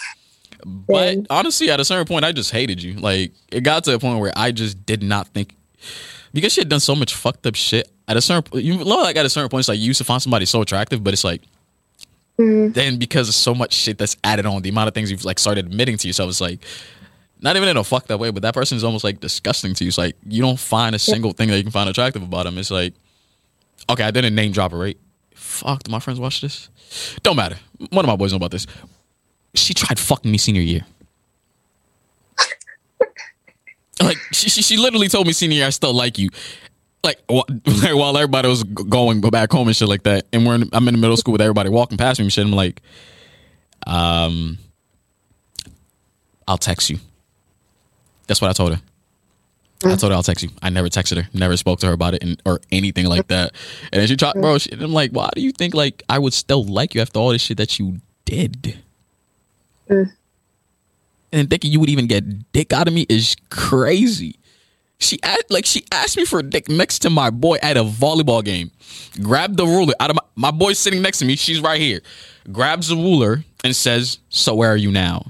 But 0.67 1.19
honestly, 1.31 1.71
at 1.71 1.81
a 1.81 1.85
certain 1.85 2.07
point, 2.07 2.25
I 2.25 2.33
just 2.33 2.51
hated 2.51 2.83
you. 2.83 2.95
Like 2.95 3.33
it 3.51 3.63
got 3.63 3.85
to 3.85 3.95
a 3.95 3.99
point 3.99 4.21
where 4.21 4.33
I 4.37 4.53
just 4.53 4.85
did 4.87 5.03
not 5.03 5.29
think 5.29 5.55
because 6.33 6.53
she 6.53 6.61
had 6.61 6.69
done 6.69 6.81
so 6.81 6.95
much 6.95 7.15
fucked 7.15 7.47
up 7.47 7.55
shit. 7.55 7.89
At 8.09 8.17
a 8.17 8.21
certain 8.21 8.43
point, 8.43 8.65
you 8.65 8.77
know, 8.79 8.85
like 8.85 9.17
at 9.17 9.25
a 9.27 9.31
certain 9.31 9.49
point, 9.49 9.61
it's 9.61 9.69
like 9.69 9.79
you 9.79 9.87
used 9.87 9.99
to 9.99 10.05
find 10.05 10.21
somebody 10.23 10.45
so 10.47 10.61
attractive, 10.63 11.03
but 11.05 11.13
it's 11.13 11.25
like 11.25 11.43
Mhm. 12.39 12.73
then 12.75 12.97
because 12.99 13.29
of 13.29 13.35
so 13.35 13.55
much 13.55 13.75
shit 13.75 13.99
that's 13.99 14.17
added 14.25 14.47
on, 14.47 14.63
the 14.63 14.71
amount 14.71 14.89
of 14.89 14.95
things 14.95 15.11
you've 15.11 15.25
like 15.25 15.39
started 15.39 15.67
admitting 15.67 15.99
to 15.99 16.07
yourself, 16.07 16.31
it's 16.31 16.41
like 16.41 16.65
not 17.41 17.57
even 17.57 17.69
in 17.69 17.77
a 17.77 17.85
fucked 17.85 18.11
up 18.11 18.21
way, 18.21 18.31
but 18.31 18.43
that 18.43 18.55
person 18.55 18.77
is 18.77 18.85
almost 18.85 19.05
like 19.05 19.21
disgusting 19.21 19.75
to 19.75 19.85
you. 19.85 19.89
It's 19.89 19.99
like 19.99 20.17
you 20.27 20.41
don't 20.43 20.59
find 20.59 20.95
a 20.95 20.99
single 20.99 21.33
thing 21.33 21.49
that 21.51 21.57
you 21.59 21.63
can 21.63 21.73
find 21.73 21.89
attractive 21.91 22.23
about 22.23 22.45
them. 22.45 22.57
It's 22.57 22.71
like, 22.71 22.95
okay, 23.91 24.05
I 24.05 24.11
didn't 24.11 24.35
name 24.35 24.53
drop 24.53 24.71
her, 24.73 24.79
right? 24.79 24.97
Fuck, 25.35 25.83
do 25.83 25.91
my 25.91 25.99
friends 25.99 26.19
watch 26.21 26.41
this? 26.41 26.69
Don't 27.23 27.37
matter. 27.37 27.57
One 27.91 28.05
of 28.05 28.09
my 28.09 28.17
boys 28.17 28.33
know 28.33 28.37
about 28.37 28.51
this. 28.53 28.67
She 29.55 29.75
tried 29.75 29.99
fucking 29.99 30.31
me 30.31 30.39
senior 30.39 30.63
year. 30.63 30.87
like 34.03 34.17
she, 34.33 34.49
she, 34.49 34.63
she 34.63 34.77
literally 34.77 35.09
told 35.09 35.27
me 35.27 35.33
senior 35.33 35.57
year 35.57 35.67
I 35.67 35.71
still 35.71 35.95
like 35.95 36.19
you. 36.19 36.31
Like, 37.05 37.19
wh- 37.31 37.43
like 37.83 37.95
while 37.95 38.17
everybody 38.17 38.49
was 38.49 38.63
going 38.65 39.21
back 39.21 39.53
home 39.53 39.69
and 39.69 39.77
shit 39.77 39.89
like 39.89 40.05
that, 40.05 40.27
and 40.33 40.47
we're 40.47 40.55
in, 40.55 40.69
I'm 40.73 40.87
in 40.89 40.95
the 40.95 41.01
middle 41.01 41.17
school 41.17 41.33
with 41.33 41.41
everybody 41.41 41.69
walking 41.69 41.99
past 41.99 42.19
me 42.21 42.25
and 42.27 42.33
shit. 42.33 42.45
I'm 42.47 42.53
like, 42.53 42.81
um, 43.87 44.59
I'll 46.47 46.59
text 46.59 46.91
you. 46.91 46.99
That's 48.27 48.41
what 48.41 48.51
I 48.51 48.53
told 48.53 48.75
her. 48.75 48.81
I 49.85 49.97
told 49.97 50.13
her 50.13 50.17
I'll 50.17 50.23
text 50.23 50.45
you. 50.45 50.51
I 50.63 50.71
never 50.71 50.89
texted 50.89 51.17
her, 51.21 51.29
never 51.35 51.57
spoke 51.57 51.81
to 51.81 51.89
her 51.89 51.93
about 51.93 52.15
it, 52.15 52.23
and, 52.23 52.41
or 52.47 52.61
anything 52.71 53.07
like 53.07 53.27
that. 53.29 53.53
And 53.93 54.01
then 54.01 54.07
she 54.07 54.17
tried, 54.17 54.35
bro. 54.35 54.59
She, 54.59 54.71
I'm 54.73 54.93
like, 54.93 55.11
why 55.11 55.29
do 55.35 55.41
you 55.41 55.51
think 55.51 55.75
like 55.75 56.05
I 56.09 56.21
would 56.21 56.33
still 56.33 56.65
like 56.65 56.95
you 56.95 57.01
after 57.01 57.19
all 57.19 57.31
this 57.31 57.43
shit 57.43 57.57
that 57.57 57.79
you 57.81 58.01
did? 58.25 58.79
Mm. 59.89 60.13
And 61.33 61.51
thinking 61.51 61.73
you 61.73 61.81
would 61.81 61.89
even 61.89 62.07
get 62.07 62.53
dick 62.53 62.73
out 62.73 62.89
of 62.89 62.95
me 62.95 63.07
is 63.09 63.37
crazy. 63.51 64.37
She 64.99 65.19
asked, 65.23 65.51
like 65.51 65.67
she 65.67 65.85
asked 65.91 66.17
me 66.17 66.25
for 66.25 66.39
a 66.39 66.43
dick 66.43 66.69
next 66.69 67.01
to 67.01 67.11
my 67.11 67.31
boy 67.31 67.57
at 67.63 67.77
a 67.77 67.83
volleyball 67.83 68.45
game. 68.45 68.71
Grabbed 69.21 69.57
the 69.57 69.67
ruler 69.67 69.95
out 69.99 70.11
of 70.11 70.17
my, 70.17 70.51
my 70.51 70.51
boy's 70.51 70.79
sitting 70.79 71.03
next 71.03 71.19
to 71.19 71.25
me. 71.25 71.37
She's 71.37 71.61
right 71.61 71.81
here. 71.81 72.01
Grabs 72.53 72.89
the 72.89 72.97
ruler 72.97 73.45
and 73.65 73.75
says, 73.75 74.19
"So 74.29 74.55
where 74.55 74.71
are 74.71 74.77
you 74.77 74.93
now?" 74.93 75.27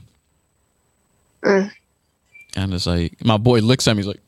Mm. 1.43 1.71
And 2.55 2.75
it's 2.75 2.87
like 2.87 3.25
my 3.25 3.39
boy 3.39 3.61
looks 3.61 3.89
at 3.89 3.97
me. 3.97 4.03
He's 4.03 4.09
like, 4.09 4.21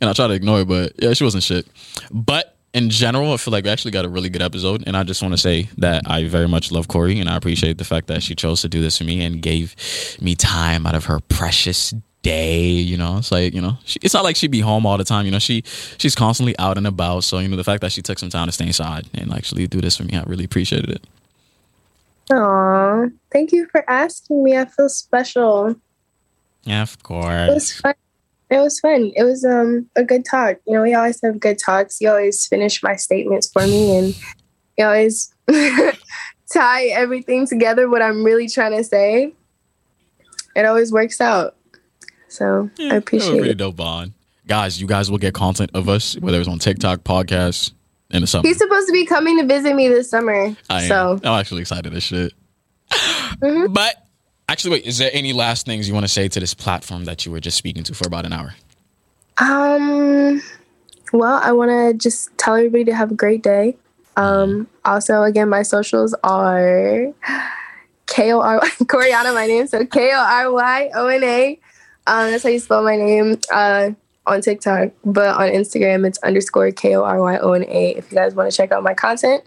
and 0.00 0.10
I 0.10 0.12
try 0.12 0.26
to 0.26 0.34
ignore 0.34 0.60
it, 0.60 0.68
but 0.68 0.92
yeah, 0.98 1.12
she 1.12 1.24
wasn't 1.24 1.44
shit. 1.44 1.66
But 2.10 2.55
in 2.76 2.90
general, 2.90 3.32
I 3.32 3.38
feel 3.38 3.52
like 3.52 3.64
we 3.64 3.70
actually 3.70 3.90
got 3.92 4.04
a 4.04 4.08
really 4.08 4.28
good 4.28 4.42
episode, 4.42 4.84
and 4.86 4.96
I 4.98 5.02
just 5.02 5.22
want 5.22 5.32
to 5.32 5.38
say 5.38 5.70
that 5.78 6.02
I 6.06 6.24
very 6.28 6.46
much 6.46 6.70
love 6.70 6.88
Kory, 6.88 7.18
and 7.18 7.28
I 7.28 7.36
appreciate 7.36 7.78
the 7.78 7.84
fact 7.84 8.06
that 8.08 8.22
she 8.22 8.34
chose 8.34 8.60
to 8.60 8.68
do 8.68 8.82
this 8.82 8.98
for 8.98 9.04
me 9.04 9.24
and 9.24 9.40
gave 9.40 9.74
me 10.20 10.34
time 10.34 10.86
out 10.86 10.94
of 10.94 11.06
her 11.06 11.18
precious 11.20 11.94
day. 12.20 12.68
You 12.68 12.98
know, 12.98 13.16
it's 13.16 13.32
like 13.32 13.54
you 13.54 13.62
know, 13.62 13.78
she, 13.86 13.98
it's 14.02 14.12
not 14.12 14.24
like 14.24 14.36
she'd 14.36 14.50
be 14.50 14.60
home 14.60 14.84
all 14.84 14.98
the 14.98 15.04
time. 15.04 15.24
You 15.24 15.32
know, 15.32 15.38
she 15.38 15.62
she's 15.96 16.14
constantly 16.14 16.56
out 16.58 16.76
and 16.76 16.86
about. 16.86 17.24
So 17.24 17.38
you 17.38 17.48
know, 17.48 17.56
the 17.56 17.64
fact 17.64 17.80
that 17.80 17.92
she 17.92 18.02
took 18.02 18.18
some 18.18 18.28
time 18.28 18.46
to 18.46 18.52
stay 18.52 18.66
inside 18.66 19.08
and 19.14 19.32
actually 19.32 19.66
do 19.66 19.80
this 19.80 19.96
for 19.96 20.04
me, 20.04 20.14
I 20.14 20.22
really 20.24 20.44
appreciated 20.44 20.90
it. 20.90 21.06
Aw, 22.32 23.06
thank 23.32 23.52
you 23.52 23.66
for 23.68 23.88
asking 23.88 24.44
me. 24.44 24.56
I 24.58 24.66
feel 24.66 24.88
special. 24.90 25.76
Yeah, 26.64 26.82
of 26.82 26.94
It 26.94 27.02
course. 27.02 27.48
was 27.54 27.72
fun. 27.72 27.94
It 28.50 28.58
was 28.58 28.78
fun. 28.80 29.12
It 29.16 29.24
was 29.24 29.44
um 29.44 29.88
a 29.96 30.04
good 30.04 30.24
talk. 30.24 30.56
You 30.66 30.74
know, 30.74 30.82
we 30.82 30.94
always 30.94 31.20
have 31.22 31.40
good 31.40 31.58
talks. 31.58 32.00
You 32.00 32.10
always 32.10 32.46
finish 32.46 32.82
my 32.82 32.94
statements 32.96 33.50
for 33.52 33.62
me, 33.62 33.96
and 33.96 34.16
you 34.78 34.84
always 34.84 35.34
tie 36.52 36.84
everything 36.86 37.46
together. 37.46 37.88
What 37.88 38.02
I'm 38.02 38.24
really 38.24 38.48
trying 38.48 38.76
to 38.76 38.84
say. 38.84 39.32
It 40.54 40.64
always 40.64 40.90
works 40.92 41.20
out. 41.20 41.54
So 42.28 42.70
Yeah, 42.78 42.94
I 42.94 42.96
appreciate 42.96 43.44
it. 43.46 43.54
dope 43.58 43.76
bond. 43.76 44.12
Guys, 44.46 44.80
you 44.80 44.86
guys 44.86 45.10
will 45.10 45.18
get 45.18 45.34
content 45.34 45.70
of 45.74 45.88
us, 45.88 46.16
whether 46.18 46.38
it's 46.38 46.48
on 46.48 46.58
TikTok, 46.58 47.00
podcast, 47.00 47.72
in 48.10 48.20
the 48.22 48.26
summer. 48.26 48.46
He's 48.48 48.56
supposed 48.58 48.86
to 48.86 48.92
be 48.92 49.04
coming 49.04 49.38
to 49.40 49.44
visit 49.46 49.74
me 49.74 49.88
this 49.88 50.08
summer. 50.08 50.54
I 50.70 50.82
am. 50.84 50.88
so 50.88 51.20
I'm 51.24 51.40
actually 51.40 51.62
excited 51.62 51.92
as 51.92 52.02
shit. 52.04 52.32
Mhm. 52.90 53.74
But 53.74 54.05
actually, 54.48 54.72
wait, 54.72 54.84
is 54.84 54.98
there 54.98 55.10
any 55.12 55.32
last 55.32 55.66
things 55.66 55.88
you 55.88 55.94
want 55.94 56.04
to 56.04 56.12
say 56.12 56.28
to 56.28 56.40
this 56.40 56.54
platform 56.54 57.04
that 57.04 57.26
you 57.26 57.32
were 57.32 57.40
just 57.40 57.56
speaking 57.56 57.82
to 57.84 57.94
for 57.94 58.06
about 58.06 58.26
an 58.26 58.32
hour? 58.32 58.54
Um, 59.38 60.42
well, 61.12 61.40
I 61.42 61.52
want 61.52 61.70
to 61.70 61.94
just 61.94 62.36
tell 62.38 62.54
everybody 62.54 62.84
to 62.84 62.94
have 62.94 63.10
a 63.10 63.14
great 63.14 63.42
day. 63.42 63.76
Um, 64.16 64.66
also, 64.84 65.22
again, 65.22 65.48
my 65.48 65.62
socials 65.62 66.14
are 66.24 67.12
K 68.06 68.32
O 68.32 68.40
R 68.40 68.60
Koryana, 68.84 69.34
my 69.34 69.46
name. 69.46 69.66
So 69.66 69.84
K 69.84 70.12
O 70.12 70.18
R 70.18 70.52
Y 70.52 70.90
O 70.94 71.06
N 71.08 71.22
A. 71.22 71.60
Um, 72.06 72.30
that's 72.30 72.44
how 72.44 72.48
you 72.48 72.58
spell 72.58 72.82
my 72.82 72.96
name. 72.96 73.38
Uh, 73.52 73.90
on 74.26 74.40
TikTok, 74.40 74.90
but 75.04 75.36
on 75.36 75.48
Instagram, 75.50 76.06
it's 76.06 76.18
underscore 76.18 76.70
K 76.72 76.96
O 76.96 77.04
R 77.04 77.20
Y 77.20 77.38
O 77.38 77.52
N 77.52 77.64
A. 77.68 77.90
If 77.90 78.10
you 78.10 78.16
guys 78.16 78.34
want 78.34 78.50
to 78.50 78.56
check 78.56 78.72
out 78.72 78.82
my 78.82 78.94
content, 78.94 79.44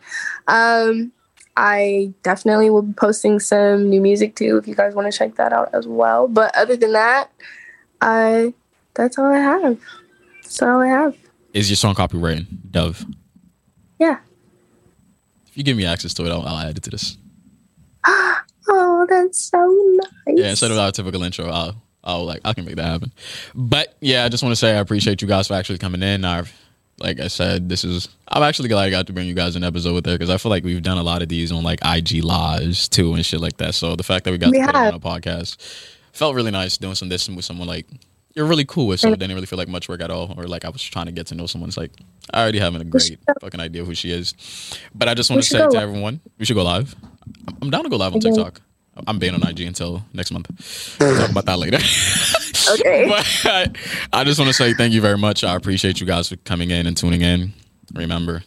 um, 0.47 1.11
I 1.57 2.13
definitely 2.23 2.69
will 2.69 2.83
be 2.83 2.93
posting 2.93 3.39
some 3.39 3.89
new 3.89 4.01
music 4.01 4.35
too. 4.35 4.57
If 4.57 4.67
you 4.67 4.75
guys 4.75 4.95
want 4.95 5.11
to 5.11 5.17
check 5.17 5.35
that 5.35 5.51
out 5.51 5.69
as 5.73 5.87
well. 5.87 6.27
But 6.27 6.55
other 6.55 6.77
than 6.77 6.93
that, 6.93 7.31
I 8.01 8.53
that's 8.93 9.17
all 9.17 9.25
I 9.25 9.39
have. 9.39 9.79
That's 10.41 10.61
all 10.61 10.81
I 10.81 10.87
have. 10.87 11.17
Is 11.53 11.69
your 11.69 11.77
song 11.77 11.95
copywritten, 11.95 12.45
Dove? 12.71 13.05
Yeah. 13.99 14.19
If 15.47 15.57
you 15.57 15.63
give 15.63 15.75
me 15.75 15.85
access 15.85 16.13
to 16.15 16.25
it, 16.25 16.31
I'll, 16.31 16.43
I'll 16.43 16.57
add 16.57 16.77
it 16.77 16.83
to 16.83 16.89
this. 16.89 17.17
Oh, 18.71 19.07
that's 19.09 19.49
so 19.49 19.57
nice. 20.27 20.37
Yeah, 20.37 20.51
instead 20.51 20.69
of 20.69 20.77
our 20.77 20.91
typical 20.91 21.23
intro, 21.23 21.47
I'll, 21.47 21.81
I'll 22.03 22.23
like 22.23 22.41
I 22.45 22.53
can 22.53 22.65
make 22.65 22.75
that 22.75 22.85
happen. 22.85 23.11
But 23.55 23.95
yeah, 23.99 24.25
I 24.25 24.29
just 24.29 24.43
want 24.43 24.51
to 24.51 24.57
say 24.57 24.75
I 24.75 24.79
appreciate 24.79 25.23
you 25.23 25.27
guys 25.27 25.47
for 25.47 25.55
actually 25.55 25.79
coming 25.79 26.03
in. 26.03 26.23
I, 26.23 26.43
like 27.01 27.19
I 27.19 27.27
said, 27.27 27.69
this 27.69 27.83
is 27.83 28.09
I'm 28.27 28.43
actually 28.43 28.69
glad 28.69 28.83
I 28.83 28.89
got 28.89 29.07
to 29.07 29.13
bring 29.13 29.27
you 29.27 29.33
guys 29.33 29.55
an 29.55 29.63
episode 29.63 29.93
with 29.93 30.05
her 30.05 30.13
because 30.13 30.29
I 30.29 30.37
feel 30.37 30.49
like 30.49 30.63
we've 30.63 30.81
done 30.83 30.97
a 30.97 31.03
lot 31.03 31.21
of 31.21 31.29
these 31.29 31.51
on 31.51 31.63
like 31.63 31.79
IG 31.83 32.23
lives 32.23 32.87
too 32.89 33.13
and 33.13 33.25
shit 33.25 33.39
like 33.41 33.57
that. 33.57 33.75
So 33.75 33.95
the 33.95 34.03
fact 34.03 34.25
that 34.25 34.31
we 34.31 34.37
got 34.37 34.51
We 34.51 34.59
to 34.59 34.65
put 34.65 34.75
it 34.75 34.87
on 34.87 34.93
a 34.93 34.99
podcast 34.99 35.57
felt 36.13 36.35
really 36.35 36.51
nice 36.51 36.77
doing 36.77 36.95
some 36.95 37.09
this 37.09 37.27
with 37.29 37.45
someone 37.45 37.67
like 37.67 37.85
you're 38.35 38.45
really 38.45 38.65
cool 38.65 38.87
with. 38.87 38.99
So 38.99 39.07
it 39.13 39.19
didn't 39.19 39.33
really 39.35 39.47
feel 39.47 39.57
like 39.57 39.67
much 39.67 39.89
work 39.89 40.01
at 40.01 40.11
all, 40.11 40.33
or 40.37 40.43
like 40.47 40.63
I 40.65 40.69
was 40.69 40.83
trying 40.83 41.07
to 41.07 41.11
get 41.11 41.27
to 41.27 41.35
know 41.35 41.45
someone. 41.47 41.67
It's 41.69 41.77
like 41.77 41.91
I 42.33 42.41
already 42.41 42.59
having 42.59 42.81
a 42.81 42.85
great 42.85 43.19
fucking 43.41 43.59
idea 43.59 43.83
who 43.83 43.95
she 43.95 44.11
is. 44.11 44.33
But 44.93 45.07
I 45.09 45.13
just 45.15 45.29
want 45.29 45.41
to 45.43 45.49
say 45.49 45.57
to 45.71 45.77
everyone, 45.81 46.19
we 46.37 46.45
should 46.45 46.55
go 46.55 46.63
live. 46.63 46.95
I'm- 47.47 47.57
I'm 47.61 47.69
down 47.69 47.83
to 47.83 47.89
go 47.89 47.97
live 47.97 48.13
on 48.13 48.19
TikTok. 48.35 48.61
I'm 49.07 49.17
banned 49.17 49.35
on 49.41 49.49
IG 49.49 49.61
until 49.61 50.03
next 50.13 50.31
month. 50.31 50.49
We'll 50.99 51.17
talk 51.17 51.31
about 51.31 51.45
that 51.45 51.57
later. 51.57 51.77
Okay. 52.71 53.05
but 53.43 53.77
I, 54.13 54.23
just 54.23 54.39
want 54.39 54.49
to 54.49 54.53
say 54.53 54.73
thank 54.73 54.93
you 54.93 55.01
very 55.01 55.17
much. 55.17 55.43
I 55.43 55.55
appreciate 55.55 55.99
you 55.99 56.05
guys 56.05 56.29
for 56.29 56.35
coming 56.37 56.71
in 56.71 56.87
and 56.87 56.95
tuning 56.95 57.21
in. 57.21 57.53
Remember, 57.93 58.43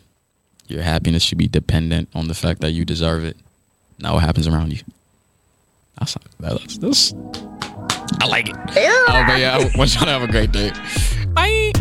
your 0.68 0.82
happiness 0.82 1.22
should 1.22 1.38
be 1.38 1.48
dependent 1.48 2.08
on 2.14 2.28
the 2.28 2.34
fact 2.34 2.60
that 2.60 2.70
you 2.70 2.84
deserve 2.84 3.24
it, 3.24 3.36
not 3.98 4.14
what 4.14 4.22
happens 4.22 4.46
around 4.46 4.72
you. 4.72 4.80
That's 5.98 6.16
that's 6.40 6.78
this. 6.78 7.14
I 8.20 8.26
like 8.26 8.48
it. 8.48 8.56
Oh, 8.56 9.24
but 9.26 9.38
yeah, 9.38 9.56
I 9.56 9.76
want 9.76 9.94
y'all 9.94 10.04
to 10.04 10.10
have 10.10 10.22
a 10.22 10.28
great 10.28 10.52
day. 10.52 10.70
Bye. 11.34 11.72